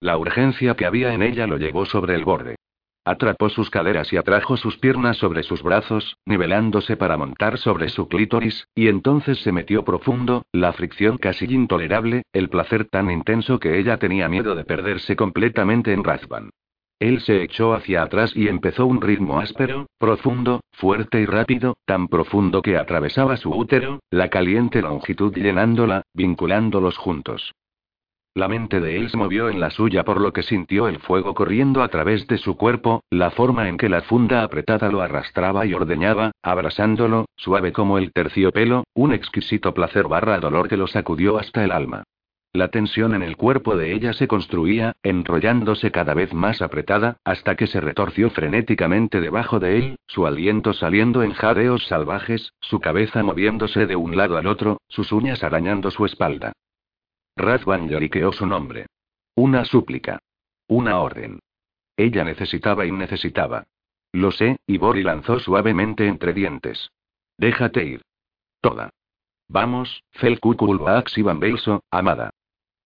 La 0.00 0.18
urgencia 0.18 0.74
que 0.74 0.86
había 0.86 1.14
en 1.14 1.22
ella 1.22 1.46
lo 1.46 1.56
llevó 1.56 1.86
sobre 1.86 2.16
el 2.16 2.24
borde. 2.24 2.56
Atrapó 3.04 3.48
sus 3.48 3.70
caderas 3.70 4.12
y 4.12 4.16
atrajo 4.16 4.56
sus 4.56 4.76
piernas 4.78 5.18
sobre 5.18 5.44
sus 5.44 5.62
brazos, 5.62 6.16
nivelándose 6.26 6.96
para 6.96 7.16
montar 7.16 7.58
sobre 7.58 7.90
su 7.90 8.08
clítoris, 8.08 8.66
y 8.74 8.88
entonces 8.88 9.38
se 9.40 9.52
metió 9.52 9.84
profundo, 9.84 10.42
la 10.50 10.72
fricción 10.72 11.16
casi 11.16 11.44
intolerable, 11.44 12.24
el 12.32 12.48
placer 12.48 12.86
tan 12.86 13.08
intenso 13.08 13.60
que 13.60 13.78
ella 13.78 13.98
tenía 13.98 14.28
miedo 14.28 14.56
de 14.56 14.64
perderse 14.64 15.14
completamente 15.14 15.92
en 15.92 16.02
Razvan. 16.02 16.50
Él 17.04 17.20
se 17.20 17.42
echó 17.42 17.74
hacia 17.74 18.02
atrás 18.02 18.32
y 18.34 18.48
empezó 18.48 18.86
un 18.86 19.02
ritmo 19.02 19.38
áspero, 19.38 19.88
profundo, 19.98 20.60
fuerte 20.72 21.20
y 21.20 21.26
rápido, 21.26 21.76
tan 21.84 22.08
profundo 22.08 22.62
que 22.62 22.78
atravesaba 22.78 23.36
su 23.36 23.50
útero, 23.50 24.00
la 24.10 24.30
caliente 24.30 24.80
longitud 24.80 25.34
llenándola, 25.34 26.00
vinculándolos 26.14 26.96
juntos. 26.96 27.52
La 28.34 28.48
mente 28.48 28.80
de 28.80 28.96
él 28.96 29.10
se 29.10 29.18
movió 29.18 29.50
en 29.50 29.60
la 29.60 29.68
suya 29.68 30.02
por 30.02 30.18
lo 30.18 30.32
que 30.32 30.42
sintió 30.42 30.88
el 30.88 30.98
fuego 30.98 31.34
corriendo 31.34 31.82
a 31.82 31.88
través 31.88 32.26
de 32.26 32.38
su 32.38 32.56
cuerpo, 32.56 33.02
la 33.10 33.30
forma 33.30 33.68
en 33.68 33.76
que 33.76 33.90
la 33.90 34.00
funda 34.00 34.42
apretada 34.42 34.88
lo 34.88 35.02
arrastraba 35.02 35.66
y 35.66 35.74
ordeñaba, 35.74 36.32
abrasándolo, 36.42 37.26
suave 37.36 37.72
como 37.72 37.98
el 37.98 38.12
terciopelo, 38.12 38.84
un 38.94 39.12
exquisito 39.12 39.74
placer 39.74 40.08
barra 40.08 40.38
dolor 40.38 40.70
que 40.70 40.78
lo 40.78 40.86
sacudió 40.86 41.36
hasta 41.36 41.64
el 41.64 41.70
alma. 41.70 42.04
La 42.54 42.68
tensión 42.68 43.16
en 43.16 43.24
el 43.24 43.36
cuerpo 43.36 43.76
de 43.76 43.92
ella 43.92 44.12
se 44.12 44.28
construía, 44.28 44.94
enrollándose 45.02 45.90
cada 45.90 46.14
vez 46.14 46.32
más 46.32 46.62
apretada, 46.62 47.16
hasta 47.24 47.56
que 47.56 47.66
se 47.66 47.80
retorció 47.80 48.30
frenéticamente 48.30 49.20
debajo 49.20 49.58
de 49.58 49.76
él, 49.76 49.98
su 50.06 50.24
aliento 50.24 50.72
saliendo 50.72 51.24
en 51.24 51.32
jadeos 51.32 51.84
salvajes, 51.88 52.52
su 52.60 52.78
cabeza 52.78 53.24
moviéndose 53.24 53.86
de 53.86 53.96
un 53.96 54.16
lado 54.16 54.36
al 54.36 54.46
otro, 54.46 54.80
sus 54.86 55.10
uñas 55.10 55.42
arañando 55.42 55.90
su 55.90 56.06
espalda. 56.06 56.52
Razvan 57.34 57.88
lloriqueó 57.88 58.30
su 58.30 58.46
nombre. 58.46 58.86
Una 59.34 59.64
súplica. 59.64 60.20
Una 60.68 61.00
orden. 61.00 61.40
Ella 61.96 62.22
necesitaba 62.22 62.86
y 62.86 62.92
necesitaba. 62.92 63.64
Lo 64.12 64.30
sé, 64.30 64.58
Ibori 64.68 65.02
lanzó 65.02 65.40
suavemente 65.40 66.06
entre 66.06 66.32
dientes. 66.32 66.92
Déjate 67.36 67.84
ir. 67.84 68.02
Toda. 68.60 68.90
Vamos, 69.48 70.04
Felkukulbax 70.12 71.18
y 71.18 71.22
Bambelso, 71.22 71.82
amada. 71.90 72.30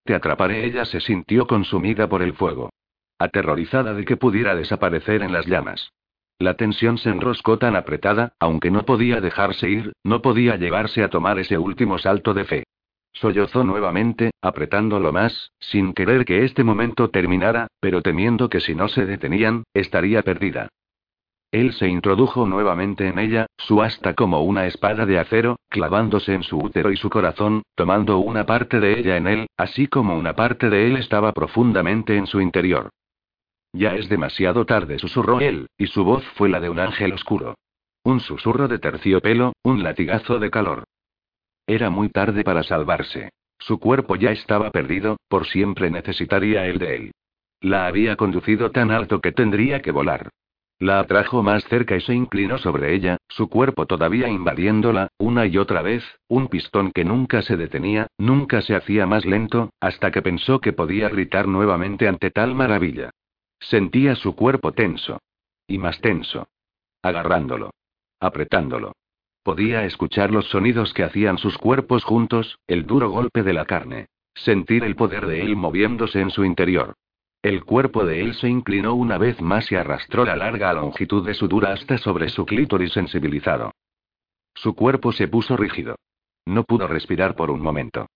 Te 0.09 0.15
atraparé. 0.15 0.65
Ella 0.65 0.85
se 0.85 1.01
sintió 1.01 1.45
consumida 1.45 2.09
por 2.09 2.23
el 2.23 2.33
fuego. 2.33 2.71
Aterrorizada 3.19 3.93
de 3.93 4.05
que 4.05 4.17
pudiera 4.17 4.55
desaparecer 4.55 5.21
en 5.21 5.31
las 5.31 5.45
llamas. 5.45 5.91
La 6.39 6.55
tensión 6.55 6.97
se 6.97 7.11
enroscó 7.11 7.59
tan 7.59 7.75
apretada, 7.75 8.33
aunque 8.39 8.71
no 8.71 8.85
podía 8.85 9.21
dejarse 9.21 9.69
ir, 9.69 9.93
no 10.03 10.23
podía 10.23 10.55
llevarse 10.55 11.03
a 11.03 11.11
tomar 11.11 11.37
ese 11.37 11.59
último 11.59 11.99
salto 11.99 12.33
de 12.33 12.43
fe. 12.45 12.63
Sollozó 13.11 13.63
nuevamente, 13.63 14.31
apretándolo 14.41 15.13
más, 15.13 15.51
sin 15.59 15.93
querer 15.93 16.25
que 16.25 16.43
este 16.43 16.63
momento 16.63 17.11
terminara, 17.11 17.67
pero 17.79 18.01
temiendo 18.01 18.49
que 18.49 18.61
si 18.61 18.73
no 18.73 18.87
se 18.87 19.05
detenían, 19.05 19.61
estaría 19.75 20.23
perdida. 20.23 20.69
Él 21.51 21.73
se 21.73 21.87
introdujo 21.87 22.45
nuevamente 22.45 23.07
en 23.07 23.17
ella, 23.17 23.47
su 23.57 23.81
asta 23.81 24.13
como 24.13 24.43
una 24.43 24.67
espada 24.67 25.07
de 25.07 25.17
acero, 25.17 25.57
clavándose 25.67 26.33
en 26.35 26.43
su 26.43 26.59
útero 26.59 26.91
y 26.91 26.97
su 26.97 27.09
corazón, 27.09 27.63
tomando 27.73 28.19
una 28.19 28.45
parte 28.45 28.79
de 28.79 28.99
ella 28.99 29.17
en 29.17 29.27
él, 29.27 29.47
así 29.57 29.87
como 29.87 30.15
una 30.15 30.35
parte 30.35 30.69
de 30.69 30.85
él 30.85 30.97
estaba 30.97 31.33
profundamente 31.33 32.15
en 32.17 32.27
su 32.27 32.39
interior. 32.39 32.91
Ya 33.73 33.95
es 33.95 34.09
demasiado 34.09 34.65
tarde, 34.65 34.99
susurró 34.99 35.39
él, 35.39 35.67
y 35.77 35.87
su 35.87 36.03
voz 36.03 36.23
fue 36.35 36.49
la 36.49 36.59
de 36.59 36.69
un 36.69 36.79
ángel 36.79 37.13
oscuro. 37.13 37.55
Un 38.03 38.19
susurro 38.19 38.67
de 38.67 38.77
terciopelo, 38.77 39.53
un 39.63 39.81
latigazo 39.81 40.37
de 40.39 40.51
calor. 40.51 40.83
Era 41.65 41.89
muy 41.89 42.09
tarde 42.09 42.43
para 42.43 42.63
salvarse. 42.63 43.29
Su 43.57 43.79
cuerpo 43.79 44.15
ya 44.15 44.31
estaba 44.31 44.69
perdido, 44.71 45.17
por 45.27 45.47
siempre 45.47 45.89
necesitaría 45.89 46.65
el 46.67 46.77
de 46.77 46.95
él. 46.95 47.11
La 47.61 47.87
había 47.87 48.15
conducido 48.15 48.71
tan 48.71 48.91
alto 48.91 49.19
que 49.19 49.31
tendría 49.31 49.81
que 49.81 49.91
volar. 49.91 50.29
La 50.79 51.01
atrajo 51.01 51.43
más 51.43 51.65
cerca 51.65 51.97
y 51.97 52.01
se 52.01 52.13
inclinó 52.13 52.57
sobre 52.57 52.95
ella, 52.95 53.17
su 53.27 53.49
cuerpo 53.49 53.85
todavía 53.85 54.29
invadiéndola, 54.29 55.09
una 55.17 55.45
y 55.45 55.57
otra 55.57 55.81
vez, 55.81 56.03
un 56.29 56.47
pistón 56.47 56.93
que 56.93 57.03
nunca 57.03 57.41
se 57.41 57.57
detenía, 57.57 58.07
nunca 58.17 58.61
se 58.61 58.75
hacía 58.75 59.05
más 59.05 59.25
lento, 59.25 59.71
hasta 59.81 60.09
que 60.11 60.21
pensó 60.21 60.61
que 60.61 60.71
podía 60.71 61.09
gritar 61.09 61.49
nuevamente 61.49 62.07
ante 62.07 62.31
tal 62.31 62.55
maravilla. 62.55 63.11
Sentía 63.59 64.15
su 64.15 64.35
cuerpo 64.35 64.71
tenso. 64.71 65.19
Y 65.67 65.77
más 65.79 65.99
tenso. 65.99 66.47
Agarrándolo. 67.01 67.71
Apretándolo. 68.21 68.93
Podía 69.43 69.83
escuchar 69.83 70.31
los 70.31 70.47
sonidos 70.47 70.93
que 70.93 71.03
hacían 71.03 71.37
sus 71.37 71.57
cuerpos 71.57 72.05
juntos, 72.05 72.57
el 72.67 72.85
duro 72.85 73.09
golpe 73.09 73.43
de 73.43 73.51
la 73.53 73.65
carne. 73.65 74.07
Sentir 74.33 74.85
el 74.85 74.95
poder 74.95 75.27
de 75.27 75.41
él 75.41 75.57
moviéndose 75.57 76.21
en 76.21 76.29
su 76.29 76.45
interior. 76.45 76.95
El 77.41 77.63
cuerpo 77.63 78.05
de 78.05 78.21
él 78.21 78.33
se 78.33 78.49
inclinó 78.49 78.95
una 78.95 79.17
vez 79.17 79.39
más 79.41 79.71
y 79.71 79.75
arrastró 79.75 80.25
la 80.25 80.35
larga 80.35 80.73
longitud 80.73 81.25
de 81.25 81.33
su 81.33 81.47
dura 81.47 81.71
hasta 81.71 81.97
sobre 81.97 82.27
su 82.27 82.45
clítoris 82.45 82.91
sensibilizado. 82.91 83.71
Su 84.53 84.75
cuerpo 84.75 85.13
se 85.13 85.29
puso 85.29 85.55
rígido. 85.55 85.95
No 86.45 86.63
pudo 86.65 86.87
respirar 86.87 87.35
por 87.35 87.49
un 87.49 87.61
momento. 87.61 88.07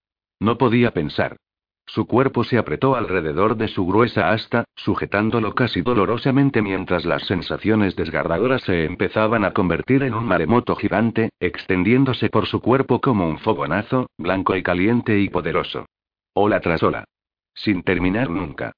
No 0.42 0.58
podía 0.58 0.92
pensar. 0.92 1.38
Su 1.86 2.06
cuerpo 2.06 2.44
se 2.44 2.58
apretó 2.58 2.96
alrededor 2.96 3.56
de 3.56 3.70
su 3.70 3.86
gruesa 3.86 4.32
asta, 4.32 4.66
sujetándolo 4.76 5.56
casi 5.56 5.82
dolorosamente 5.82 6.62
mientras 6.62 7.06
las 7.06 7.26
sensaciones 7.26 7.96
desgarradoras 7.96 8.64
se 8.64 8.84
empezaban 8.84 9.46
a 9.46 9.54
convertir 9.54 10.04
en 10.04 10.14
un 10.14 10.26
maremoto 10.26 10.76
gigante, 10.76 11.30
extendiéndose 11.40 12.30
por 12.30 12.46
su 12.46 12.60
cuerpo 12.62 13.00
como 13.00 13.28
un 13.28 13.38
fogonazo, 13.38 14.08
blanco 14.18 14.56
y 14.56 14.64
caliente 14.64 15.20
y 15.20 15.30
poderoso. 15.30 15.86
Ola 16.34 16.60
tras 16.60 16.84
ola. 16.84 17.06
Sin 17.54 17.84
terminar 17.84 18.30
nunca. 18.30 18.74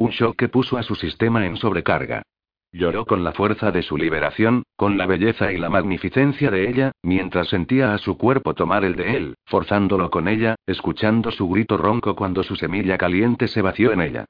Un 0.00 0.12
shock 0.12 0.34
que 0.34 0.48
puso 0.48 0.78
a 0.78 0.82
su 0.82 0.94
sistema 0.94 1.44
en 1.44 1.58
sobrecarga. 1.58 2.22
Lloró 2.72 3.04
con 3.04 3.22
la 3.22 3.32
fuerza 3.32 3.70
de 3.70 3.82
su 3.82 3.98
liberación, 3.98 4.62
con 4.74 4.96
la 4.96 5.04
belleza 5.04 5.52
y 5.52 5.58
la 5.58 5.68
magnificencia 5.68 6.50
de 6.50 6.70
ella, 6.70 6.92
mientras 7.02 7.48
sentía 7.48 7.92
a 7.92 7.98
su 7.98 8.16
cuerpo 8.16 8.54
tomar 8.54 8.82
el 8.82 8.96
de 8.96 9.14
él, 9.18 9.34
forzándolo 9.44 10.10
con 10.10 10.26
ella, 10.26 10.54
escuchando 10.66 11.30
su 11.30 11.50
grito 11.50 11.76
ronco 11.76 12.16
cuando 12.16 12.42
su 12.42 12.56
semilla 12.56 12.96
caliente 12.96 13.46
se 13.46 13.60
vació 13.60 13.92
en 13.92 14.00
ella. 14.00 14.24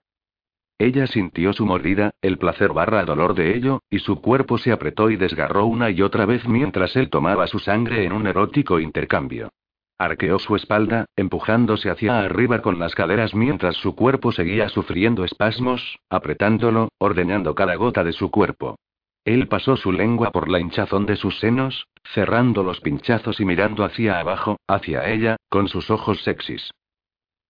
Ella 0.76 1.06
sintió 1.06 1.52
su 1.52 1.64
mordida, 1.64 2.10
el 2.20 2.36
placer 2.38 2.72
barra 2.72 3.04
dolor 3.04 3.34
de 3.34 3.54
ello, 3.54 3.78
y 3.88 4.00
su 4.00 4.20
cuerpo 4.20 4.58
se 4.58 4.72
apretó 4.72 5.08
y 5.08 5.14
desgarró 5.14 5.66
una 5.66 5.90
y 5.90 6.02
otra 6.02 6.26
vez 6.26 6.48
mientras 6.48 6.96
él 6.96 7.10
tomaba 7.10 7.46
su 7.46 7.60
sangre 7.60 8.04
en 8.04 8.12
un 8.12 8.26
erótico 8.26 8.80
intercambio. 8.80 9.50
Arqueó 10.00 10.38
su 10.38 10.56
espalda, 10.56 11.04
empujándose 11.14 11.90
hacia 11.90 12.20
arriba 12.20 12.62
con 12.62 12.78
las 12.78 12.94
caderas 12.94 13.34
mientras 13.34 13.76
su 13.76 13.94
cuerpo 13.94 14.32
seguía 14.32 14.70
sufriendo 14.70 15.26
espasmos, 15.26 15.98
apretándolo, 16.08 16.88
ordeñando 16.96 17.54
cada 17.54 17.74
gota 17.74 18.02
de 18.02 18.12
su 18.12 18.30
cuerpo. 18.30 18.76
Él 19.26 19.46
pasó 19.46 19.76
su 19.76 19.92
lengua 19.92 20.30
por 20.30 20.48
la 20.48 20.58
hinchazón 20.58 21.04
de 21.04 21.16
sus 21.16 21.38
senos, 21.38 21.86
cerrando 22.14 22.62
los 22.62 22.80
pinchazos 22.80 23.40
y 23.40 23.44
mirando 23.44 23.84
hacia 23.84 24.18
abajo, 24.18 24.56
hacia 24.66 25.06
ella, 25.06 25.36
con 25.50 25.68
sus 25.68 25.90
ojos 25.90 26.22
sexys. 26.22 26.70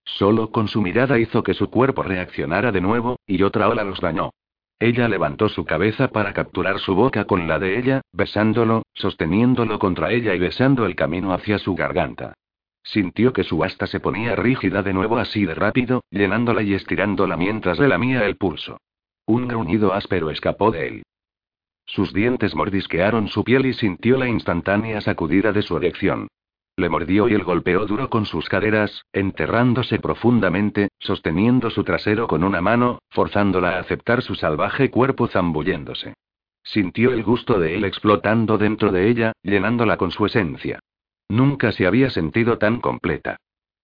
Solo 0.05 0.51
con 0.51 0.67
su 0.67 0.83
mirada 0.83 1.21
hizo 1.21 1.45
que 1.45 1.55
su 1.55 1.71
cuerpo 1.71 2.03
reaccionara 2.03 2.73
de 2.73 2.81
nuevo, 2.81 3.21
y 3.29 3.41
otra 3.45 3.69
ola 3.69 3.85
los 3.85 4.01
dañó. 4.01 4.33
Ella 4.81 5.09
levantó 5.09 5.51
su 5.51 5.67
cabeza 5.67 6.09
para 6.09 6.33
capturar 6.33 6.79
su 6.79 6.95
boca 6.95 7.27
con 7.27 7.47
la 7.47 7.59
de 7.59 7.79
ella, 7.79 8.01
besándolo, 8.13 8.83
sosteniéndolo 8.95 9.79
contra 9.79 10.11
ella 10.11 10.35
y 10.35 10.39
besando 10.39 10.87
el 10.87 10.97
camino 10.97 11.35
hacia 11.35 11.59
su 11.59 11.75
garganta. 11.75 12.33
Sintió 12.83 13.35
que 13.35 13.45
su 13.45 13.63
asta 13.63 13.87
se 13.87 14.01
ponía 14.01 14.35
rígida 14.37 14.83
de 14.83 14.95
nuevo 14.95 15.19
así 15.19 15.45
de 15.45 15.55
rápido, 15.55 16.03
llenándola 16.11 16.63
y 16.63 16.73
estirándola 16.73 17.37
mientras 17.37 17.79
le 17.79 17.89
lamía 17.89 18.25
el 18.25 18.39
pulso. 18.39 18.79
Un 19.27 19.49
gruñido 19.49 19.93
áspero 19.93 20.31
escapó 20.31 20.71
de 20.71 20.89
él. 20.89 21.03
Sus 21.85 22.15
dientes 22.15 22.55
mordisquearon 22.55 23.29
su 23.29 23.45
piel 23.45 23.67
y 23.67 23.75
sintió 23.75 24.17
la 24.17 24.29
instantánea 24.29 25.03
sacudida 25.03 25.53
de 25.53 25.61
su 25.61 25.77
erección. 25.77 26.29
Le 26.81 26.89
mordió 26.89 27.29
y 27.29 27.35
el 27.35 27.45
golpeó 27.45 27.85
duro 27.85 28.09
con 28.09 28.25
sus 28.25 28.49
caderas, 28.49 29.05
enterrándose 29.13 29.99
profundamente, 29.99 30.89
sosteniendo 30.99 31.69
su 31.69 31.85
trasero 31.85 32.27
con 32.27 32.43
una 32.43 32.63
mano, 32.63 33.01
forzándola 33.11 33.77
a 33.77 33.81
aceptar 33.81 34.23
su 34.23 34.35
salvaje 34.35 34.91
cuerpo 34.91 35.27
zambulléndose. 35.27 36.15
Sintió 36.63 37.13
el 37.13 37.23
gusto 37.23 37.61
de 37.61 37.75
él 37.75 37.85
explotando 37.85 38.57
dentro 38.57 38.93
de 38.93 39.11
ella, 39.11 39.33
llenándola 39.43 39.99
con 39.99 40.11
su 40.11 40.25
esencia. 40.25 40.79
Nunca 41.29 41.71
se 41.73 41.87
había 41.87 42.09
sentido 42.09 42.57
tan 42.57 42.81
completa. 42.81 43.37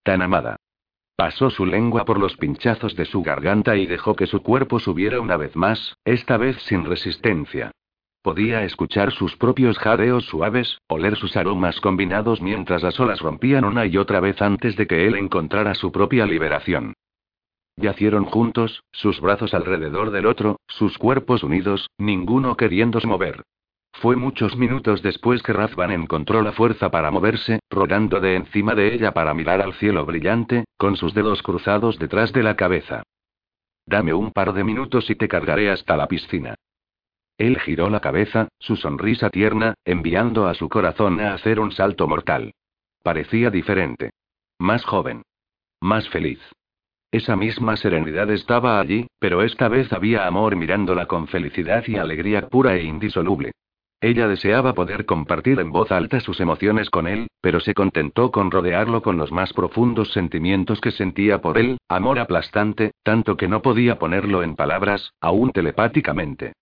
Tan 0.02 0.22
amada. 0.22 0.56
Pasó 1.16 1.50
su 1.50 1.66
lengua 1.66 2.06
por 2.06 2.18
los 2.18 2.38
pinchazos 2.38 2.96
de 2.96 3.04
su 3.04 3.22
garganta 3.22 3.76
y 3.76 3.84
dejó 3.84 4.16
que 4.16 4.26
su 4.26 4.42
cuerpo 4.42 4.80
subiera 4.80 5.20
una 5.20 5.36
vez 5.36 5.54
más, 5.54 5.98
esta 6.06 6.38
vez 6.38 6.56
sin 6.62 6.86
resistencia. 6.86 7.72
Podía 8.26 8.64
escuchar 8.64 9.12
sus 9.12 9.36
propios 9.36 9.78
jadeos 9.78 10.24
suaves, 10.24 10.80
oler 10.88 11.14
sus 11.14 11.36
aromas 11.36 11.80
combinados 11.80 12.42
mientras 12.42 12.82
las 12.82 12.98
olas 12.98 13.20
rompían 13.20 13.64
una 13.64 13.86
y 13.86 13.96
otra 13.98 14.18
vez 14.18 14.42
antes 14.42 14.74
de 14.74 14.88
que 14.88 15.06
él 15.06 15.14
encontrara 15.14 15.76
su 15.76 15.92
propia 15.92 16.26
liberación. 16.26 16.94
Yacieron 17.76 18.24
juntos, 18.24 18.82
sus 18.90 19.20
brazos 19.20 19.54
alrededor 19.54 20.10
del 20.10 20.26
otro, 20.26 20.56
sus 20.66 20.98
cuerpos 20.98 21.44
unidos, 21.44 21.88
ninguno 21.98 22.56
queriéndose 22.56 23.06
mover. 23.06 23.44
Fue 23.92 24.16
muchos 24.16 24.56
minutos 24.56 25.02
después 25.02 25.40
que 25.44 25.52
Razvan 25.52 25.92
encontró 25.92 26.42
la 26.42 26.50
fuerza 26.50 26.90
para 26.90 27.12
moverse, 27.12 27.60
rodando 27.70 28.18
de 28.18 28.34
encima 28.34 28.74
de 28.74 28.92
ella 28.92 29.14
para 29.14 29.34
mirar 29.34 29.62
al 29.62 29.74
cielo 29.74 30.04
brillante, 30.04 30.64
con 30.76 30.96
sus 30.96 31.14
dedos 31.14 31.44
cruzados 31.44 31.96
detrás 32.00 32.32
de 32.32 32.42
la 32.42 32.56
cabeza. 32.56 33.04
Dame 33.86 34.12
un 34.14 34.32
par 34.32 34.52
de 34.52 34.64
minutos 34.64 35.10
y 35.10 35.14
te 35.14 35.28
cargaré 35.28 35.70
hasta 35.70 35.96
la 35.96 36.08
piscina. 36.08 36.56
Él 37.38 37.58
giró 37.60 37.90
la 37.90 38.00
cabeza, 38.00 38.48
su 38.58 38.76
sonrisa 38.76 39.30
tierna, 39.30 39.74
enviando 39.84 40.46
a 40.46 40.54
su 40.54 40.68
corazón 40.68 41.20
a 41.20 41.34
hacer 41.34 41.60
un 41.60 41.72
salto 41.72 42.08
mortal. 42.08 42.52
Parecía 43.02 43.50
diferente. 43.50 44.10
Más 44.58 44.84
joven. 44.84 45.22
Más 45.80 46.08
feliz. 46.08 46.40
Esa 47.12 47.36
misma 47.36 47.76
serenidad 47.76 48.30
estaba 48.30 48.80
allí, 48.80 49.06
pero 49.18 49.42
esta 49.42 49.68
vez 49.68 49.92
había 49.92 50.26
amor 50.26 50.56
mirándola 50.56 51.06
con 51.06 51.28
felicidad 51.28 51.84
y 51.86 51.96
alegría 51.96 52.48
pura 52.48 52.74
e 52.74 52.82
indisoluble. 52.84 53.52
Ella 54.00 54.28
deseaba 54.28 54.74
poder 54.74 55.06
compartir 55.06 55.58
en 55.60 55.72
voz 55.72 55.90
alta 55.90 56.20
sus 56.20 56.40
emociones 56.40 56.90
con 56.90 57.06
él, 57.06 57.28
pero 57.40 57.60
se 57.60 57.74
contentó 57.74 58.30
con 58.30 58.50
rodearlo 58.50 59.02
con 59.02 59.16
los 59.16 59.32
más 59.32 59.52
profundos 59.52 60.12
sentimientos 60.12 60.80
que 60.80 60.90
sentía 60.90 61.40
por 61.40 61.56
él, 61.58 61.78
amor 61.88 62.18
aplastante, 62.18 62.92
tanto 63.02 63.36
que 63.36 63.48
no 63.48 63.62
podía 63.62 63.98
ponerlo 63.98 64.42
en 64.42 64.54
palabras, 64.54 65.12
aún 65.20 65.50
telepáticamente. 65.52 66.52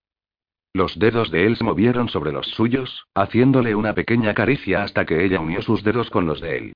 Los 0.75 0.99
dedos 0.99 1.31
de 1.31 1.47
él 1.47 1.57
se 1.57 1.63
movieron 1.63 2.09
sobre 2.09 2.33
los 2.33 2.49
suyos, 2.49 3.07
haciéndole 3.15 3.77
una 3.77 3.95
pequeña 3.95 4.35
caricia 4.35 4.83
hasta 4.83 5.07
que 5.07 5.25
ella 5.25 5.39
unió 5.39 5.63
sus 5.63 5.85
dedos 5.85 6.11
con 6.11 6.27
los 6.27 6.41
de 6.41 6.59
él. 6.59 6.73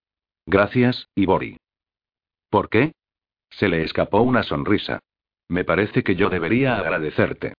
Gracias, 0.46 1.08
Ibori. 1.16 1.56
¿Por 2.48 2.68
qué? 2.68 2.92
Se 3.50 3.68
le 3.68 3.82
escapó 3.82 4.20
una 4.20 4.44
sonrisa. 4.44 5.00
Me 5.48 5.64
parece 5.64 6.04
que 6.04 6.14
yo 6.14 6.30
debería 6.30 6.76
agradecerte. 6.76 7.54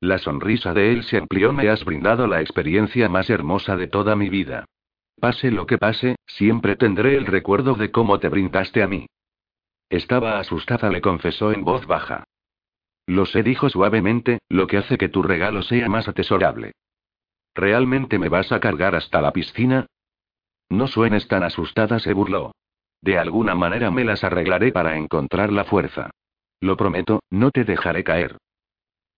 La 0.00 0.18
sonrisa 0.18 0.74
de 0.74 0.92
él 0.92 1.04
se 1.04 1.18
amplió. 1.18 1.52
Me 1.52 1.68
has 1.68 1.84
brindado 1.84 2.26
la 2.26 2.40
experiencia 2.40 3.08
más 3.08 3.30
hermosa 3.30 3.76
de 3.76 3.86
toda 3.86 4.16
mi 4.16 4.28
vida. 4.28 4.64
Pase 5.20 5.52
lo 5.52 5.66
que 5.66 5.78
pase, 5.78 6.16
siempre 6.26 6.74
tendré 6.74 7.16
el 7.16 7.26
recuerdo 7.26 7.74
de 7.74 7.92
cómo 7.92 8.18
te 8.18 8.28
brindaste 8.28 8.82
a 8.82 8.88
mí. 8.88 9.06
Estaba 9.88 10.40
asustada, 10.40 10.90
le 10.90 11.00
confesó 11.00 11.52
en 11.52 11.62
voz 11.62 11.86
baja. 11.86 12.24
Lo 13.06 13.26
sé, 13.26 13.42
dijo 13.42 13.68
suavemente, 13.68 14.38
lo 14.48 14.66
que 14.66 14.78
hace 14.78 14.96
que 14.96 15.08
tu 15.08 15.22
regalo 15.22 15.62
sea 15.62 15.88
más 15.88 16.08
atesorable. 16.08 16.72
¿Realmente 17.54 18.18
me 18.18 18.28
vas 18.28 18.52
a 18.52 18.60
cargar 18.60 18.94
hasta 18.94 19.20
la 19.20 19.32
piscina? 19.32 19.86
No 20.70 20.86
suenes 20.86 21.28
tan 21.28 21.42
asustada, 21.42 21.98
se 21.98 22.12
burló. 22.14 22.52
De 23.02 23.18
alguna 23.18 23.54
manera 23.54 23.90
me 23.90 24.04
las 24.04 24.24
arreglaré 24.24 24.72
para 24.72 24.96
encontrar 24.96 25.52
la 25.52 25.64
fuerza. 25.64 26.10
Lo 26.60 26.76
prometo, 26.76 27.20
no 27.30 27.50
te 27.50 27.64
dejaré 27.64 28.04
caer. 28.04 28.38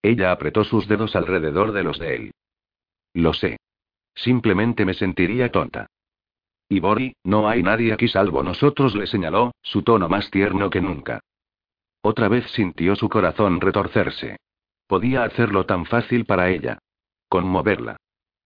Ella 0.02 0.32
apretó 0.32 0.64
sus 0.64 0.88
dedos 0.88 1.14
alrededor 1.14 1.72
de 1.72 1.82
los 1.82 1.98
de 1.98 2.16
él. 2.16 2.30
Lo 3.12 3.34
sé. 3.34 3.58
Simplemente 4.14 4.84
me 4.84 4.94
sentiría 4.94 5.52
tonta. 5.52 5.86
Ibori, 6.68 7.14
no 7.24 7.48
hay 7.48 7.62
nadie 7.62 7.92
aquí 7.92 8.08
salvo 8.08 8.42
nosotros, 8.42 8.94
le 8.94 9.06
señaló, 9.06 9.54
su 9.62 9.82
tono 9.82 10.08
más 10.08 10.30
tierno 10.30 10.70
que 10.70 10.80
nunca. 10.80 11.20
Otra 12.06 12.28
vez 12.28 12.44
sintió 12.50 12.96
su 12.96 13.08
corazón 13.08 13.62
retorcerse. 13.62 14.36
Podía 14.86 15.24
hacerlo 15.24 15.64
tan 15.64 15.86
fácil 15.86 16.26
para 16.26 16.50
ella. 16.50 16.78
Conmoverla. 17.30 17.96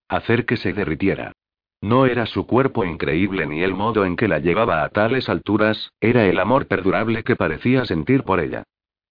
Hacer 0.08 0.46
que 0.46 0.56
se 0.56 0.72
derritiera. 0.72 1.32
No 1.80 2.06
era 2.06 2.26
su 2.26 2.46
cuerpo 2.46 2.84
increíble 2.84 3.48
ni 3.48 3.64
el 3.64 3.74
modo 3.74 4.04
en 4.04 4.14
que 4.14 4.28
la 4.28 4.38
llevaba 4.38 4.84
a 4.84 4.88
tales 4.90 5.28
alturas, 5.28 5.90
era 6.00 6.26
el 6.26 6.38
amor 6.38 6.68
perdurable 6.68 7.24
que 7.24 7.34
parecía 7.34 7.84
sentir 7.84 8.22
por 8.22 8.38
ella. 8.38 8.62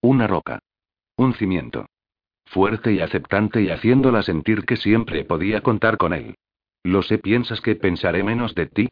Una 0.02 0.28
roca. 0.28 0.60
Un 1.18 1.34
cimiento. 1.34 1.86
Fuerte 2.46 2.94
y 2.94 3.02
aceptante 3.02 3.62
y 3.62 3.70
haciéndola 3.70 4.22
sentir 4.22 4.64
que 4.64 4.78
siempre 4.78 5.26
podía 5.26 5.60
contar 5.60 5.98
con 5.98 6.14
él. 6.14 6.36
Lo 6.84 7.02
sé, 7.02 7.18
piensas 7.18 7.60
que 7.60 7.76
pensaré 7.76 8.24
menos 8.24 8.56
de 8.56 8.68
ti. 8.68 8.88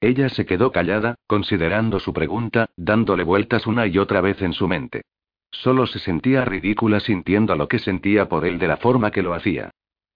Ella 0.00 0.28
se 0.28 0.44
quedó 0.44 0.72
callada, 0.72 1.16
considerando 1.26 2.00
su 2.00 2.12
pregunta, 2.12 2.70
dándole 2.76 3.24
vueltas 3.24 3.66
una 3.66 3.86
y 3.86 3.98
otra 3.98 4.20
vez 4.20 4.42
en 4.42 4.52
su 4.52 4.68
mente. 4.68 5.02
Solo 5.50 5.86
se 5.86 5.98
sentía 5.98 6.44
ridícula 6.44 7.00
sintiendo 7.00 7.54
lo 7.56 7.68
que 7.68 7.78
sentía 7.78 8.28
por 8.28 8.44
él 8.44 8.58
de 8.58 8.68
la 8.68 8.76
forma 8.76 9.10
que 9.10 9.22
lo 9.22 9.32
hacía. 9.32 9.70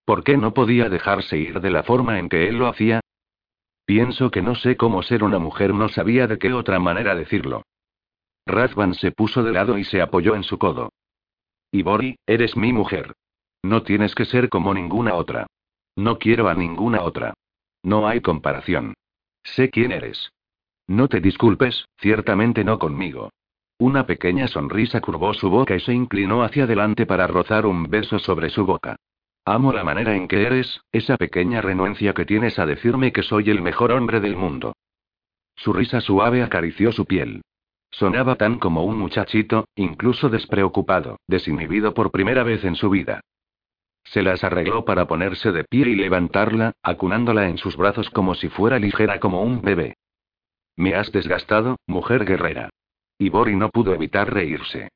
¿Por 0.05 0.23
qué 0.23 0.37
no 0.37 0.53
podía 0.53 0.89
dejarse 0.89 1.39
ir 1.39 1.61
de 1.61 1.71
la 1.71 1.83
forma 1.83 2.19
en 2.19 2.29
que 2.29 2.49
él 2.49 2.59
lo 2.59 2.67
hacía? 2.67 3.01
Pienso 3.87 4.31
que 4.31 4.43
no 4.43 4.55
sé 4.55 4.77
cómo 4.77 5.03
ser 5.03 5.25
una 5.25 5.39
mujer, 5.39 5.75
no 5.75 5.89
sabía 5.89 6.27
de 6.27 6.39
qué 6.39 6.53
otra 6.53 6.79
manera 6.79 7.15
decirlo. 7.15 7.63
Razvan 8.47 8.95
se 8.95 9.13
puso 9.13 9.43
de 9.43 9.53
lado 9.53 9.79
y 9.79 9.85
se 9.85 10.03
apoyó 10.03 10.35
en 10.35 10.43
su 10.43 10.59
codo. 10.59 10.91
Ibori, 11.73 12.17
eres 12.27 12.57
mi 12.57 12.73
mujer. 12.73 13.15
No 13.63 13.83
tienes 13.83 14.15
que 14.15 14.25
ser 14.25 14.49
como 14.49 14.75
ninguna 14.75 15.15
otra. 15.15 15.47
No 15.97 16.19
quiero 16.19 16.49
a 16.49 16.55
ninguna 16.55 17.03
otra. 17.03 17.35
No 17.83 18.09
hay 18.09 18.21
comparación. 18.21 18.95
Sé 19.43 19.71
quién 19.71 19.93
eres. 19.93 20.33
No 20.87 21.09
te 21.09 21.21
disculpes, 21.21 21.87
ciertamente 21.99 22.65
no 22.65 22.79
conmigo. 22.79 23.31
Una 23.79 24.07
pequeña 24.07 24.47
sonrisa 24.49 25.01
curvó 25.01 25.33
su 25.33 25.49
boca 25.49 25.75
y 25.75 25.81
se 25.81 25.95
inclinó 25.95 26.43
hacia 26.43 26.65
adelante 26.65 27.07
para 27.07 27.27
rozar 27.27 27.65
un 27.65 27.89
beso 27.89 28.19
sobre 28.19 28.51
su 28.51 28.67
boca. 28.67 28.97
Amo 29.45 29.73
la 29.73 29.85
manera 29.85 30.15
en 30.15 30.29
que 30.29 30.43
eres, 30.43 30.81
esa 30.93 31.17
pequeña 31.17 31.63
renuencia 31.63 32.13
que 32.13 32.27
tienes 32.27 32.59
a 32.59 32.67
decirme 32.67 33.13
que 33.13 33.23
soy 33.23 33.51
el 33.51 33.63
mejor 33.63 33.93
hombre 33.93 34.21
del 34.21 34.37
mundo. 34.37 34.75
Su 35.57 35.73
risa 35.73 36.01
suave 36.01 36.43
acarició 36.43 36.93
su 36.93 37.07
piel. 37.07 37.43
Sonaba 37.91 38.37
tan 38.37 38.59
como 38.59 38.85
un 38.85 38.99
muchachito, 38.99 39.67
incluso 39.75 40.29
despreocupado, 40.29 41.19
desinhibido 41.27 41.95
por 41.95 42.11
primera 42.11 42.43
vez 42.45 42.65
en 42.65 42.77
su 42.77 42.91
vida. 42.91 43.21
Se 44.11 44.23
las 44.23 44.43
arregló 44.43 44.85
para 44.85 45.07
ponerse 45.07 45.53
de 45.53 45.63
pie 45.63 45.89
y 45.89 45.95
levantarla, 45.95 46.73
acunándola 46.83 47.49
en 47.49 47.59
sus 47.59 47.77
brazos 47.77 48.11
como 48.11 48.35
si 48.35 48.49
fuera 48.49 48.81
ligera 48.81 49.21
como 49.21 49.45
un 49.45 49.63
bebé. 49.63 49.99
Me 50.75 50.97
has 50.97 51.13
desgastado, 51.13 51.77
mujer 51.87 52.25
guerrera. 52.25 52.71
Y 53.19 53.29
Bori 53.29 53.55
no 53.55 53.69
pudo 53.69 53.95
evitar 53.95 54.33
reírse. 54.35 54.89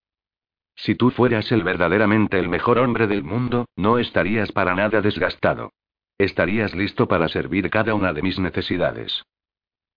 Si 0.74 0.96
tú 0.96 1.12
fueras 1.12 1.52
el 1.52 1.62
verdaderamente 1.62 2.40
el 2.40 2.48
mejor 2.48 2.78
hombre 2.78 3.06
del 3.06 3.22
mundo, 3.22 3.66
no 3.76 4.00
estarías 4.00 4.50
para 4.50 4.74
nada 4.74 5.00
desgastado. 5.00 5.70
Estarías 6.18 6.74
listo 6.74 7.06
para 7.06 7.28
servir 7.28 7.70
cada 7.70 7.94
una 7.94 8.12
de 8.12 8.22
mis 8.22 8.40
necesidades. 8.40 9.22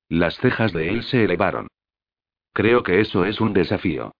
Las 0.09 0.37
cejas 0.37 0.73
de 0.73 0.89
él 0.89 1.01
se 1.01 1.23
elevaron. 1.23 1.67
Creo 2.53 2.83
que 2.83 2.99
eso 2.99 3.25
es 3.25 3.41
un 3.41 3.53
desafío. 3.53 4.11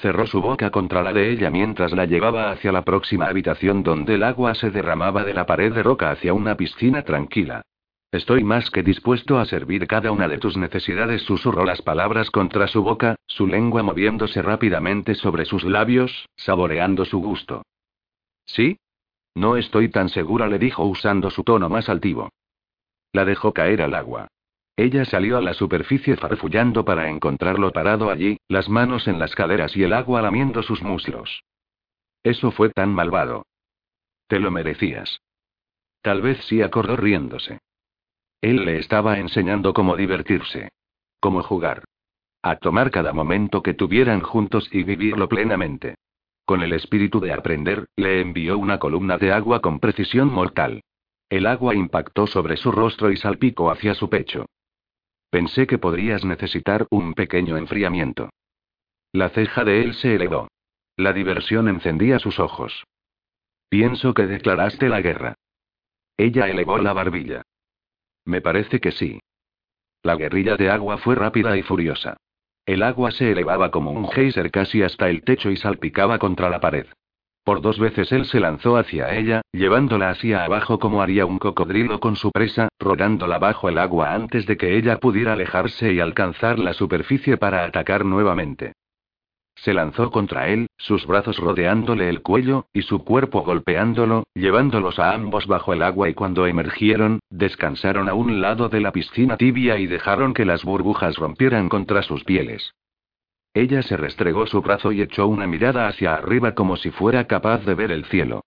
Cerró 0.00 0.26
su 0.26 0.40
boca 0.40 0.70
contra 0.70 1.02
la 1.02 1.12
de 1.12 1.30
ella 1.30 1.50
mientras 1.50 1.92
la 1.92 2.06
llevaba 2.06 2.50
hacia 2.50 2.72
la 2.72 2.82
próxima 2.82 3.26
habitación 3.26 3.82
donde 3.82 4.14
el 4.14 4.22
agua 4.22 4.54
se 4.54 4.70
derramaba 4.70 5.24
de 5.24 5.34
la 5.34 5.44
pared 5.44 5.74
de 5.74 5.82
roca 5.82 6.10
hacia 6.10 6.32
una 6.32 6.56
piscina 6.56 7.02
tranquila. 7.02 7.62
Estoy 8.10 8.42
más 8.42 8.70
que 8.70 8.82
dispuesto 8.82 9.38
a 9.38 9.44
servir 9.44 9.86
cada 9.86 10.10
una 10.10 10.26
de 10.26 10.38
tus 10.38 10.56
necesidades, 10.56 11.22
susurró 11.22 11.64
las 11.64 11.82
palabras 11.82 12.30
contra 12.30 12.66
su 12.66 12.82
boca, 12.82 13.16
su 13.26 13.46
lengua 13.46 13.82
moviéndose 13.82 14.40
rápidamente 14.40 15.14
sobre 15.14 15.44
sus 15.44 15.64
labios, 15.64 16.26
saboreando 16.34 17.04
su 17.04 17.20
gusto. 17.20 17.62
¿Sí? 18.46 18.78
No 19.34 19.56
estoy 19.56 19.90
tan 19.90 20.08
segura, 20.08 20.48
le 20.48 20.58
dijo 20.58 20.84
usando 20.84 21.30
su 21.30 21.44
tono 21.44 21.68
más 21.68 21.88
altivo. 21.88 22.30
La 23.12 23.24
dejó 23.24 23.52
caer 23.52 23.82
al 23.82 23.94
agua. 23.94 24.28
Ella 24.80 25.04
salió 25.04 25.36
a 25.36 25.42
la 25.42 25.52
superficie 25.52 26.16
farfullando 26.16 26.86
para 26.86 27.10
encontrarlo 27.10 27.70
parado 27.70 28.10
allí, 28.10 28.38
las 28.48 28.70
manos 28.70 29.08
en 29.08 29.18
las 29.18 29.34
caderas 29.34 29.76
y 29.76 29.82
el 29.82 29.92
agua 29.92 30.22
lamiendo 30.22 30.62
sus 30.62 30.80
muslos. 30.80 31.44
Eso 32.24 32.50
fue 32.50 32.70
tan 32.70 32.88
malvado. 32.88 33.44
Te 34.26 34.40
lo 34.40 34.50
merecías. 34.50 35.20
Tal 36.00 36.22
vez 36.22 36.42
sí 36.46 36.62
acordó 36.62 36.96
riéndose. 36.96 37.58
Él 38.40 38.64
le 38.64 38.78
estaba 38.78 39.18
enseñando 39.18 39.74
cómo 39.74 39.96
divertirse. 39.96 40.70
Cómo 41.20 41.42
jugar. 41.42 41.84
A 42.40 42.56
tomar 42.56 42.90
cada 42.90 43.12
momento 43.12 43.62
que 43.62 43.74
tuvieran 43.74 44.22
juntos 44.22 44.66
y 44.72 44.82
vivirlo 44.82 45.28
plenamente. 45.28 45.96
Con 46.46 46.62
el 46.62 46.72
espíritu 46.72 47.20
de 47.20 47.34
aprender, 47.34 47.88
le 47.96 48.22
envió 48.22 48.56
una 48.56 48.78
columna 48.78 49.18
de 49.18 49.30
agua 49.30 49.60
con 49.60 49.78
precisión 49.78 50.32
mortal. 50.32 50.80
El 51.28 51.44
agua 51.44 51.74
impactó 51.74 52.26
sobre 52.26 52.56
su 52.56 52.72
rostro 52.72 53.12
y 53.12 53.18
salpicó 53.18 53.70
hacia 53.70 53.92
su 53.92 54.08
pecho. 54.08 54.46
Pensé 55.30 55.66
que 55.66 55.78
podrías 55.78 56.24
necesitar 56.24 56.86
un 56.90 57.14
pequeño 57.14 57.56
enfriamiento. 57.56 58.30
La 59.12 59.28
ceja 59.30 59.64
de 59.64 59.82
él 59.82 59.94
se 59.94 60.16
elevó. 60.16 60.48
La 60.96 61.12
diversión 61.12 61.68
encendía 61.68 62.18
sus 62.18 62.38
ojos. 62.40 62.84
Pienso 63.68 64.12
que 64.12 64.26
declaraste 64.26 64.88
la 64.88 65.00
guerra. 65.00 65.34
Ella 66.16 66.48
elevó 66.48 66.78
la 66.78 66.92
barbilla. 66.92 67.42
Me 68.24 68.40
parece 68.40 68.80
que 68.80 68.90
sí. 68.90 69.20
La 70.02 70.16
guerrilla 70.16 70.56
de 70.56 70.70
agua 70.70 70.98
fue 70.98 71.14
rápida 71.14 71.56
y 71.56 71.62
furiosa. 71.62 72.16
El 72.66 72.82
agua 72.82 73.10
se 73.10 73.30
elevaba 73.30 73.70
como 73.70 73.92
un 73.92 74.10
geyser 74.10 74.50
casi 74.50 74.82
hasta 74.82 75.08
el 75.08 75.22
techo 75.22 75.50
y 75.50 75.56
salpicaba 75.56 76.18
contra 76.18 76.50
la 76.50 76.60
pared. 76.60 76.86
Por 77.44 77.62
dos 77.62 77.78
veces 77.78 78.12
él 78.12 78.26
se 78.26 78.38
lanzó 78.38 78.76
hacia 78.76 79.14
ella, 79.16 79.42
llevándola 79.52 80.10
hacia 80.10 80.44
abajo 80.44 80.78
como 80.78 81.02
haría 81.02 81.26
un 81.26 81.38
cocodrilo 81.38 81.98
con 81.98 82.16
su 82.16 82.30
presa, 82.30 82.68
rodándola 82.78 83.38
bajo 83.38 83.68
el 83.68 83.78
agua 83.78 84.14
antes 84.14 84.46
de 84.46 84.56
que 84.56 84.76
ella 84.76 84.98
pudiera 84.98 85.32
alejarse 85.32 85.92
y 85.92 86.00
alcanzar 86.00 86.58
la 86.58 86.74
superficie 86.74 87.36
para 87.36 87.64
atacar 87.64 88.04
nuevamente. 88.04 88.74
Se 89.56 89.74
lanzó 89.74 90.10
contra 90.10 90.48
él, 90.48 90.68
sus 90.78 91.06
brazos 91.06 91.38
rodeándole 91.38 92.08
el 92.08 92.22
cuello, 92.22 92.66
y 92.72 92.82
su 92.82 93.04
cuerpo 93.04 93.42
golpeándolo, 93.42 94.24
llevándolos 94.34 94.98
a 94.98 95.12
ambos 95.12 95.46
bajo 95.46 95.74
el 95.74 95.82
agua 95.82 96.08
y 96.08 96.14
cuando 96.14 96.46
emergieron, 96.46 97.20
descansaron 97.28 98.08
a 98.08 98.14
un 98.14 98.40
lado 98.40 98.68
de 98.68 98.80
la 98.80 98.92
piscina 98.92 99.36
tibia 99.36 99.78
y 99.78 99.86
dejaron 99.86 100.32
que 100.32 100.46
las 100.46 100.64
burbujas 100.64 101.16
rompieran 101.16 101.68
contra 101.68 102.02
sus 102.02 102.24
pieles. 102.24 102.72
Ella 103.52 103.82
se 103.82 103.96
restregó 103.96 104.46
su 104.46 104.62
brazo 104.62 104.92
y 104.92 105.02
echó 105.02 105.26
una 105.26 105.46
mirada 105.46 105.88
hacia 105.88 106.14
arriba 106.14 106.54
como 106.54 106.76
si 106.76 106.90
fuera 106.90 107.26
capaz 107.26 107.64
de 107.64 107.74
ver 107.74 107.90
el 107.90 108.04
cielo. 108.04 108.44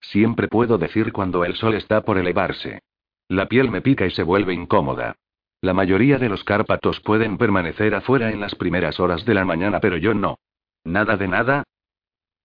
Siempre 0.00 0.48
puedo 0.48 0.78
decir 0.78 1.12
cuando 1.12 1.44
el 1.44 1.54
sol 1.54 1.74
está 1.74 2.02
por 2.02 2.18
elevarse. 2.18 2.80
La 3.28 3.46
piel 3.46 3.70
me 3.70 3.82
pica 3.82 4.06
y 4.06 4.10
se 4.10 4.22
vuelve 4.22 4.52
incómoda. 4.52 5.16
La 5.60 5.72
mayoría 5.72 6.18
de 6.18 6.28
los 6.28 6.44
cárpatos 6.44 7.00
pueden 7.00 7.38
permanecer 7.38 7.94
afuera 7.94 8.30
en 8.30 8.40
las 8.40 8.54
primeras 8.54 9.00
horas 9.00 9.24
de 9.24 9.34
la 9.34 9.44
mañana, 9.44 9.80
pero 9.80 9.96
yo 9.96 10.14
no. 10.14 10.38
¿Nada 10.84 11.16
de 11.16 11.28
nada? 11.28 11.64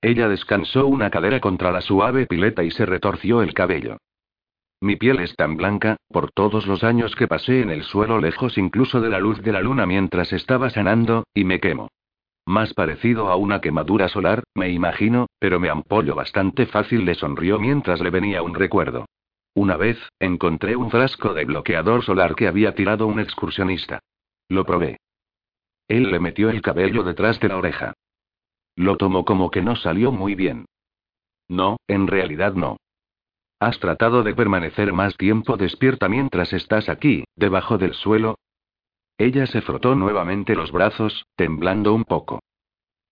Ella 0.02 0.28
descansó 0.28 0.88
una 0.88 1.10
cadera 1.12 1.40
contra 1.40 1.72
la 1.72 1.82
suave 1.82 2.26
pileta 2.26 2.64
y 2.64 2.72
se 2.72 2.86
retorció 2.86 3.42
el 3.44 3.54
cabello. 3.54 3.98
Mi 4.82 4.96
piel 4.96 5.20
es 5.20 5.36
tan 5.36 5.58
blanca, 5.58 5.98
por 6.10 6.32
todos 6.32 6.66
los 6.66 6.84
años 6.84 7.16
que 7.16 7.28
pasé 7.28 7.62
en 7.62 7.70
el 7.70 7.84
suelo 7.84 8.20
lejos 8.20 8.58
incluso 8.58 9.00
de 9.00 9.10
la 9.10 9.20
luz 9.20 9.40
de 9.44 9.52
la 9.52 9.62
luna 9.62 9.86
mientras 9.86 10.34
estaba 10.34 10.72
sanando, 10.72 11.26
y 11.36 11.44
me 11.44 11.60
quemo. 11.60 11.90
Más 12.48 12.74
parecido 12.74 13.30
a 13.30 13.36
una 13.36 13.62
quemadura 13.62 14.08
solar, 14.08 14.44
me 14.56 14.70
imagino, 14.72 15.28
pero 15.38 15.60
me 15.60 15.70
ampollo 15.70 16.16
bastante 16.16 16.66
fácil, 16.66 17.06
le 17.06 17.14
sonrió 17.14 17.60
mientras 17.60 18.02
le 18.02 18.10
venía 18.10 18.42
un 18.42 18.56
recuerdo. 18.56 19.06
Una 19.54 19.78
vez, 19.78 20.00
encontré 20.20 20.76
un 20.76 20.90
frasco 20.90 21.36
de 21.36 21.46
bloqueador 21.46 22.04
solar 22.04 22.34
que 22.34 22.48
había 22.48 22.74
tirado 22.74 23.06
un 23.06 23.20
excursionista. 23.20 24.00
Lo 24.50 24.66
probé. 24.66 24.98
Él 25.88 26.10
le 26.10 26.20
metió 26.20 26.50
el 26.50 26.64
cabello 26.64 27.04
detrás 27.04 27.40
de 27.40 27.50
la 27.50 27.58
oreja. 27.58 27.94
Lo 28.76 28.98
tomó 28.98 29.26
como 29.26 29.52
que 29.52 29.62
no 29.62 29.76
salió 29.76 30.12
muy 30.12 30.34
bien. 30.34 30.66
No, 31.48 31.78
en 31.88 32.08
realidad 32.08 32.54
no. 32.54 32.78
¿Has 33.62 33.78
tratado 33.78 34.24
de 34.24 34.34
permanecer 34.34 34.92
más 34.92 35.16
tiempo 35.18 35.56
despierta 35.56 36.10
mientras 36.10 36.52
estás 36.52 36.90
aquí, 36.90 37.26
debajo 37.36 37.78
del 37.78 37.94
suelo? 37.94 38.40
Ella 39.20 39.46
se 39.46 39.62
frotó 39.62 39.94
nuevamente 39.94 40.56
los 40.56 40.72
brazos, 40.72 41.28
temblando 41.36 41.94
un 41.94 42.04
poco. 42.04 42.40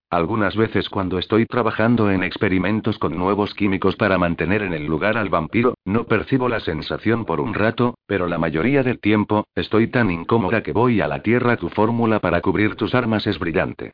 Algunas 0.10 0.56
veces 0.56 0.90
cuando 0.90 1.20
estoy 1.20 1.46
trabajando 1.46 2.10
en 2.10 2.24
experimentos 2.24 2.98
con 2.98 3.16
nuevos 3.16 3.54
químicos 3.54 3.96
para 3.96 4.18
mantener 4.18 4.64
en 4.64 4.74
el 4.74 4.88
lugar 4.88 5.20
al 5.20 5.30
vampiro, 5.30 5.76
no 5.86 6.06
percibo 6.06 6.50
la 6.50 6.62
sensación 6.62 7.26
por 7.26 7.42
un 7.42 7.54
rato, 7.54 7.94
pero 8.08 8.26
la 8.26 8.40
mayoría 8.40 8.82
del 8.82 9.00
tiempo, 9.00 9.46
estoy 9.54 9.90
tan 9.90 10.10
incómoda 10.10 10.64
que 10.64 10.74
voy 10.74 11.00
a 11.00 11.08
la 11.08 11.22
tierra. 11.22 11.58
Tu 11.58 11.70
fórmula 11.70 12.22
para 12.22 12.42
cubrir 12.42 12.74
tus 12.74 12.96
armas 12.96 13.28
es 13.28 13.38
brillante. 13.38 13.92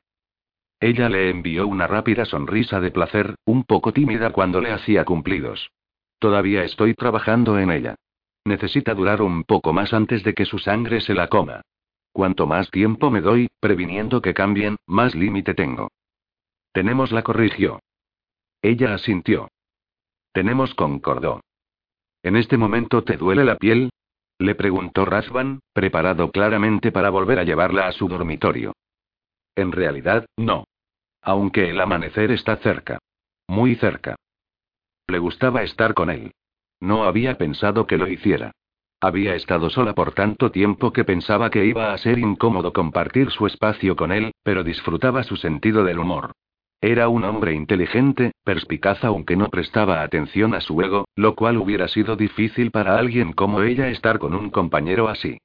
Ella 0.79 1.09
le 1.09 1.29
envió 1.31 1.67
una 1.67 1.85
rápida 1.85 2.23
sonrisa 2.23 2.79
de 2.79 2.91
placer, 2.91 3.35
un 3.43 3.65
poco 3.65 3.91
tímida 3.91 4.29
cuando 4.29 4.61
le 4.61 4.71
hacía 4.71 5.03
cumplidos. 5.03 5.69
Todavía 6.19 6.63
estoy 6.63 6.93
trabajando 6.93 7.59
en 7.59 7.71
ella. 7.71 7.95
Necesita 8.45 8.93
durar 8.93 9.21
un 9.21 9.43
poco 9.43 9.73
más 9.73 9.93
antes 9.93 10.23
de 10.23 10.33
que 10.33 10.45
su 10.45 10.59
sangre 10.59 11.01
se 11.01 11.13
la 11.13 11.27
coma. 11.27 11.61
Cuanto 12.11 12.47
más 12.47 12.71
tiempo 12.71 13.09
me 13.11 13.21
doy, 13.21 13.49
previniendo 13.59 14.21
que 14.21 14.33
cambien, 14.33 14.77
más 14.87 15.15
límite 15.15 15.53
tengo. 15.53 15.89
Tenemos 16.71 17.11
la 17.11 17.23
corrigió. 17.23 17.79
Ella 18.61 18.93
asintió. 18.93 19.49
Tenemos 20.31 20.73
concordó. 20.75 21.41
¿En 22.23 22.35
este 22.35 22.57
momento 22.57 23.03
te 23.03 23.17
duele 23.17 23.43
la 23.43 23.57
piel? 23.57 23.89
Le 24.37 24.55
preguntó 24.55 25.05
Razvan, 25.05 25.59
preparado 25.73 26.31
claramente 26.31 26.91
para 26.91 27.09
volver 27.09 27.39
a 27.39 27.43
llevarla 27.43 27.87
a 27.87 27.91
su 27.91 28.07
dormitorio. 28.07 28.73
En 29.55 29.71
realidad, 29.71 30.25
no. 30.37 30.65
Aunque 31.21 31.69
el 31.69 31.79
amanecer 31.79 32.31
está 32.31 32.57
cerca. 32.57 32.99
Muy 33.47 33.75
cerca. 33.75 34.15
Le 35.07 35.19
gustaba 35.19 35.63
estar 35.63 35.93
con 35.93 36.09
él. 36.09 36.31
No 36.79 37.03
había 37.03 37.37
pensado 37.37 37.87
que 37.87 37.97
lo 37.97 38.07
hiciera. 38.07 38.51
Había 39.01 39.35
estado 39.35 39.69
sola 39.69 39.93
por 39.93 40.13
tanto 40.13 40.51
tiempo 40.51 40.91
que 40.91 41.03
pensaba 41.03 41.49
que 41.49 41.65
iba 41.65 41.93
a 41.93 41.97
ser 41.97 42.17
incómodo 42.17 42.73
compartir 42.73 43.29
su 43.29 43.45
espacio 43.45 43.95
con 43.95 44.11
él, 44.11 44.31
pero 44.43 44.63
disfrutaba 44.63 45.23
su 45.23 45.35
sentido 45.35 45.83
del 45.83 45.99
humor. 45.99 46.31
Era 46.81 47.07
un 47.07 47.23
hombre 47.23 47.53
inteligente, 47.53 48.31
perspicaz 48.43 49.03
aunque 49.03 49.35
no 49.35 49.49
prestaba 49.49 50.01
atención 50.01 50.53
a 50.53 50.61
su 50.61 50.81
ego, 50.81 51.05
lo 51.15 51.35
cual 51.35 51.57
hubiera 51.57 51.87
sido 51.87 52.15
difícil 52.15 52.71
para 52.71 52.97
alguien 52.97 53.33
como 53.33 53.61
ella 53.61 53.89
estar 53.89 54.19
con 54.19 54.33
un 54.33 54.49
compañero 54.49 55.07
así. 55.07 55.37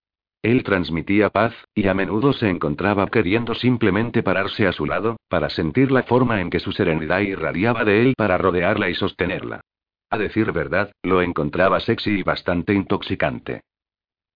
Él 0.42 0.62
transmitía 0.62 1.28
paz, 1.30 1.54
y 1.74 1.86
a 1.88 1.94
menudo 1.94 2.32
se 2.32 2.48
encontraba 2.48 3.06
queriendo 3.08 3.54
simplemente 3.54 4.22
pararse 4.22 4.66
a 4.66 4.72
su 4.72 4.86
lado, 4.86 5.16
para 5.28 5.50
sentir 5.50 5.92
la 5.92 6.04
forma 6.04 6.40
en 6.40 6.48
que 6.48 6.60
su 6.60 6.72
serenidad 6.72 7.20
irradiaba 7.20 7.84
de 7.84 8.02
él 8.02 8.14
para 8.16 8.38
rodearla 8.38 8.88
y 8.88 8.94
sostenerla. 8.94 9.60
A 10.08 10.18
decir 10.18 10.50
verdad, 10.52 10.92
lo 11.02 11.22
encontraba 11.22 11.78
sexy 11.80 12.20
y 12.20 12.22
bastante 12.22 12.72
intoxicante. 12.72 13.60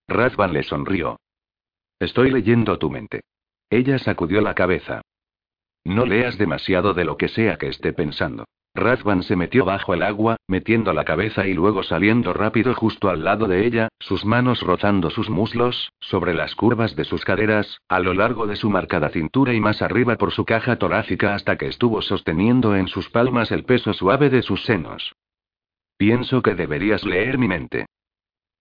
Razvan 0.07 0.53
le 0.53 0.63
sonrió. 0.63 1.19
Estoy 1.99 2.31
leyendo 2.31 2.79
tu 2.79 2.91
mente. 2.91 3.23
Ella 3.71 3.99
sacudió 3.99 4.43
la 4.43 4.55
cabeza. 4.55 5.01
No 5.85 6.05
leas 6.05 6.37
demasiado 6.39 6.93
de 6.93 7.05
lo 7.05 7.17
que 7.17 7.29
sea 7.29 7.57
que 7.57 7.69
esté 7.69 7.93
pensando. 7.93 8.45
Razvan 8.75 9.23
se 9.23 9.37
metió 9.37 9.65
bajo 9.65 9.95
el 9.95 10.03
agua, 10.03 10.37
metiendo 10.49 10.93
la 10.93 11.05
cabeza 11.05 11.47
y 11.47 11.55
luego 11.55 11.85
saliendo 11.85 12.33
rápido 12.33 12.75
justo 12.75 13.09
al 13.09 13.23
lado 13.23 13.47
de 13.47 13.65
ella, 13.67 13.89
sus 14.01 14.25
manos 14.25 14.63
rozando 14.63 15.11
sus 15.11 15.31
muslos, 15.31 15.93
sobre 16.01 16.35
las 16.35 16.57
curvas 16.57 16.97
de 16.97 17.05
sus 17.05 17.25
caderas, 17.25 17.79
a 17.89 18.01
lo 18.01 18.15
largo 18.15 18.49
de 18.49 18.57
su 18.57 18.71
marcada 18.71 19.11
cintura 19.11 19.55
y 19.55 19.61
más 19.61 19.81
arriba 19.81 20.17
por 20.17 20.33
su 20.33 20.45
caja 20.45 20.77
torácica 20.77 21.35
hasta 21.35 21.57
que 21.57 21.69
estuvo 21.69 22.03
sosteniendo 22.03 22.75
en 22.75 22.89
sus 22.89 23.09
palmas 23.11 23.53
el 23.53 23.65
peso 23.65 23.93
suave 23.93 24.29
de 24.29 24.43
sus 24.43 24.65
senos. 24.65 25.15
Pienso 25.97 26.43
que 26.43 26.57
deberías 26.57 27.05
leer 27.05 27.39
mi 27.39 27.47
mente. 27.47 27.87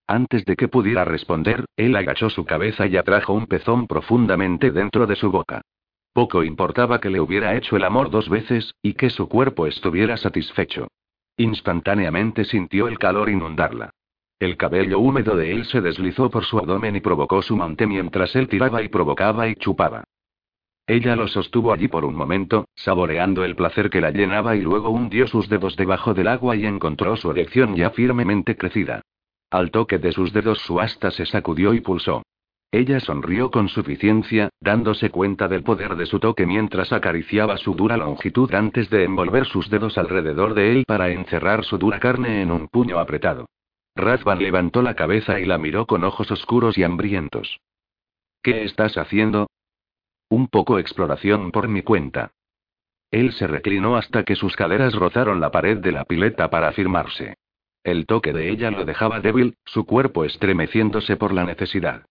Antes 0.05 0.45
de 0.45 0.55
que 0.55 0.67
pudiera 0.67 1.05
responder, 1.05 1.65
él 1.75 1.95
agachó 1.95 2.29
su 2.29 2.45
cabeza 2.45 2.85
y 2.85 2.97
atrajo 2.97 3.33
un 3.33 3.47
pezón 3.47 3.87
profundamente 3.87 4.69
dentro 4.69 5.07
de 5.07 5.15
su 5.15 5.31
boca. 5.31 5.61
Poco 6.13 6.43
importaba 6.43 7.01
que 7.01 7.09
le 7.09 7.19
hubiera 7.19 7.55
hecho 7.55 7.75
el 7.75 7.83
amor 7.83 8.11
dos 8.11 8.29
veces, 8.29 8.75
y 8.83 8.93
que 8.93 9.09
su 9.09 9.27
cuerpo 9.27 9.65
estuviera 9.65 10.15
satisfecho. 10.15 10.87
Instantáneamente 11.37 12.45
sintió 12.45 12.87
el 12.87 12.99
calor 12.99 13.29
inundarla. 13.29 13.89
El 14.39 14.55
cabello 14.55 14.99
húmedo 14.99 15.35
de 15.35 15.51
él 15.51 15.65
se 15.65 15.81
deslizó 15.81 16.29
por 16.29 16.45
su 16.45 16.59
abdomen 16.59 16.95
y 16.95 16.99
provocó 16.99 17.41
su 17.41 17.55
monte 17.55 17.87
mientras 17.87 18.35
él 18.35 18.47
tiraba 18.47 18.83
y 18.83 18.89
provocaba 18.89 19.47
y 19.47 19.55
chupaba. 19.55 20.03
Ella 20.85 21.15
lo 21.15 21.27
sostuvo 21.27 21.71
allí 21.71 21.87
por 21.87 22.05
un 22.05 22.13
momento, 22.13 22.65
saboreando 22.75 23.43
el 23.45 23.55
placer 23.55 23.89
que 23.89 24.01
la 24.01 24.11
llenaba 24.11 24.55
y 24.55 24.61
luego 24.61 24.89
hundió 24.89 25.27
sus 25.27 25.49
dedos 25.49 25.77
debajo 25.77 26.13
del 26.13 26.27
agua 26.27 26.55
y 26.55 26.65
encontró 26.65 27.15
su 27.15 27.31
erección 27.31 27.75
ya 27.75 27.89
firmemente 27.89 28.55
crecida. 28.55 29.01
Al 29.49 29.71
toque 29.71 29.97
de 29.97 30.11
sus 30.11 30.33
dedos 30.33 30.59
su 30.59 30.79
asta 30.79 31.09
se 31.09 31.25
sacudió 31.25 31.73
y 31.73 31.79
pulsó. 31.79 32.21
Ella 32.73 32.99
sonrió 32.99 33.51
con 33.51 33.69
suficiencia, 33.69 34.49
dándose 34.59 35.11
cuenta 35.11 35.47
del 35.47 35.61
poder 35.61 35.95
de 35.95 36.07
su 36.07 36.19
toque 36.19 36.47
mientras 36.47 36.91
acariciaba 36.91 37.57
su 37.57 37.75
dura 37.75 37.97
longitud 37.97 38.51
antes 38.51 38.89
de 38.89 39.03
envolver 39.03 39.45
sus 39.45 39.69
dedos 39.69 39.99
alrededor 39.99 40.55
de 40.55 40.71
él 40.71 40.83
para 40.87 41.11
encerrar 41.11 41.63
su 41.65 41.77
dura 41.77 41.99
carne 41.99 42.41
en 42.41 42.49
un 42.49 42.67
puño 42.67 42.97
apretado. 42.97 43.45
Razvan 43.95 44.39
levantó 44.39 44.81
la 44.81 44.95
cabeza 44.95 45.39
y 45.39 45.45
la 45.45 45.59
miró 45.59 45.85
con 45.85 46.03
ojos 46.03 46.31
oscuros 46.31 46.75
y 46.79 46.83
hambrientos. 46.83 47.59
¿Qué 48.41 48.63
estás 48.63 48.97
haciendo? 48.97 49.51
Un 50.27 50.47
poco 50.47 50.79
exploración 50.79 51.51
por 51.51 51.67
mi 51.67 51.83
cuenta. 51.83 52.31
Él 53.11 53.33
se 53.33 53.45
reclinó 53.45 53.97
hasta 53.97 54.23
que 54.23 54.35
sus 54.35 54.55
caderas 54.55 54.95
rozaron 54.95 55.39
la 55.39 55.51
pared 55.51 55.77
de 55.77 55.91
la 55.91 56.05
pileta 56.05 56.49
para 56.49 56.69
afirmarse. 56.69 57.35
El 57.83 58.07
toque 58.07 58.33
de 58.33 58.49
ella 58.49 58.71
lo 58.71 58.83
dejaba 58.83 59.19
débil, 59.19 59.57
su 59.63 59.85
cuerpo 59.85 60.25
estremeciéndose 60.25 61.17
por 61.17 61.35
la 61.35 61.43
necesidad. 61.43 62.07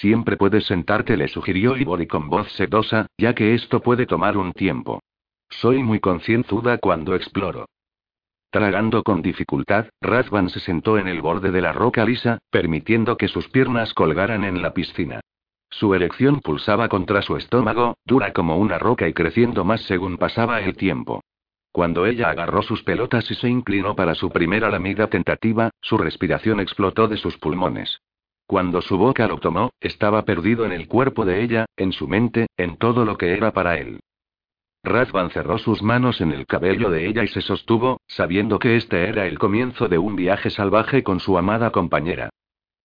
Siempre 0.00 0.36
puedes 0.36 0.66
sentarte, 0.66 1.16
le 1.16 1.28
sugirió 1.28 1.76
Ibori 1.76 2.06
con 2.06 2.28
voz 2.28 2.50
sedosa, 2.52 3.06
ya 3.16 3.34
que 3.34 3.54
esto 3.54 3.80
puede 3.80 4.06
tomar 4.06 4.36
un 4.36 4.52
tiempo. 4.52 5.00
Soy 5.48 5.82
muy 5.82 6.00
concienzuda 6.00 6.78
cuando 6.78 7.14
exploro. 7.14 7.66
Tragando 8.50 9.02
con 9.02 9.22
dificultad, 9.22 9.86
Razvan 10.00 10.48
se 10.48 10.60
sentó 10.60 10.98
en 10.98 11.08
el 11.08 11.20
borde 11.20 11.50
de 11.50 11.60
la 11.60 11.72
roca 11.72 12.04
lisa, 12.04 12.38
permitiendo 12.50 13.16
que 13.16 13.28
sus 13.28 13.48
piernas 13.48 13.94
colgaran 13.94 14.44
en 14.44 14.62
la 14.62 14.74
piscina. 14.74 15.20
Su 15.70 15.94
erección 15.94 16.40
pulsaba 16.40 16.88
contra 16.88 17.22
su 17.22 17.36
estómago, 17.36 17.96
dura 18.04 18.32
como 18.32 18.58
una 18.58 18.78
roca 18.78 19.08
y 19.08 19.12
creciendo 19.12 19.64
más 19.64 19.82
según 19.82 20.18
pasaba 20.18 20.60
el 20.60 20.76
tiempo. 20.76 21.20
Cuando 21.72 22.06
ella 22.06 22.30
agarró 22.30 22.62
sus 22.62 22.82
pelotas 22.84 23.28
y 23.30 23.34
se 23.34 23.48
inclinó 23.48 23.96
para 23.96 24.14
su 24.14 24.30
primera 24.30 24.70
lamida 24.70 25.08
tentativa, 25.08 25.70
su 25.80 25.98
respiración 25.98 26.60
explotó 26.60 27.08
de 27.08 27.16
sus 27.16 27.36
pulmones. 27.38 28.00
Cuando 28.46 28.82
su 28.82 28.98
boca 28.98 29.26
lo 29.26 29.38
tomó, 29.38 29.70
estaba 29.80 30.24
perdido 30.24 30.66
en 30.66 30.72
el 30.72 30.86
cuerpo 30.86 31.24
de 31.24 31.42
ella, 31.42 31.66
en 31.76 31.92
su 31.92 32.06
mente, 32.06 32.46
en 32.56 32.76
todo 32.76 33.04
lo 33.04 33.16
que 33.16 33.32
era 33.32 33.52
para 33.52 33.78
él. 33.78 34.00
Razvan 34.82 35.30
cerró 35.30 35.56
sus 35.56 35.82
manos 35.82 36.20
en 36.20 36.30
el 36.30 36.46
cabello 36.46 36.90
de 36.90 37.06
ella 37.06 37.24
y 37.24 37.28
se 37.28 37.40
sostuvo, 37.40 38.00
sabiendo 38.06 38.58
que 38.58 38.76
este 38.76 39.08
era 39.08 39.26
el 39.26 39.38
comienzo 39.38 39.88
de 39.88 39.96
un 39.96 40.14
viaje 40.14 40.50
salvaje 40.50 41.02
con 41.02 41.20
su 41.20 41.38
amada 41.38 41.70
compañera. 41.70 42.28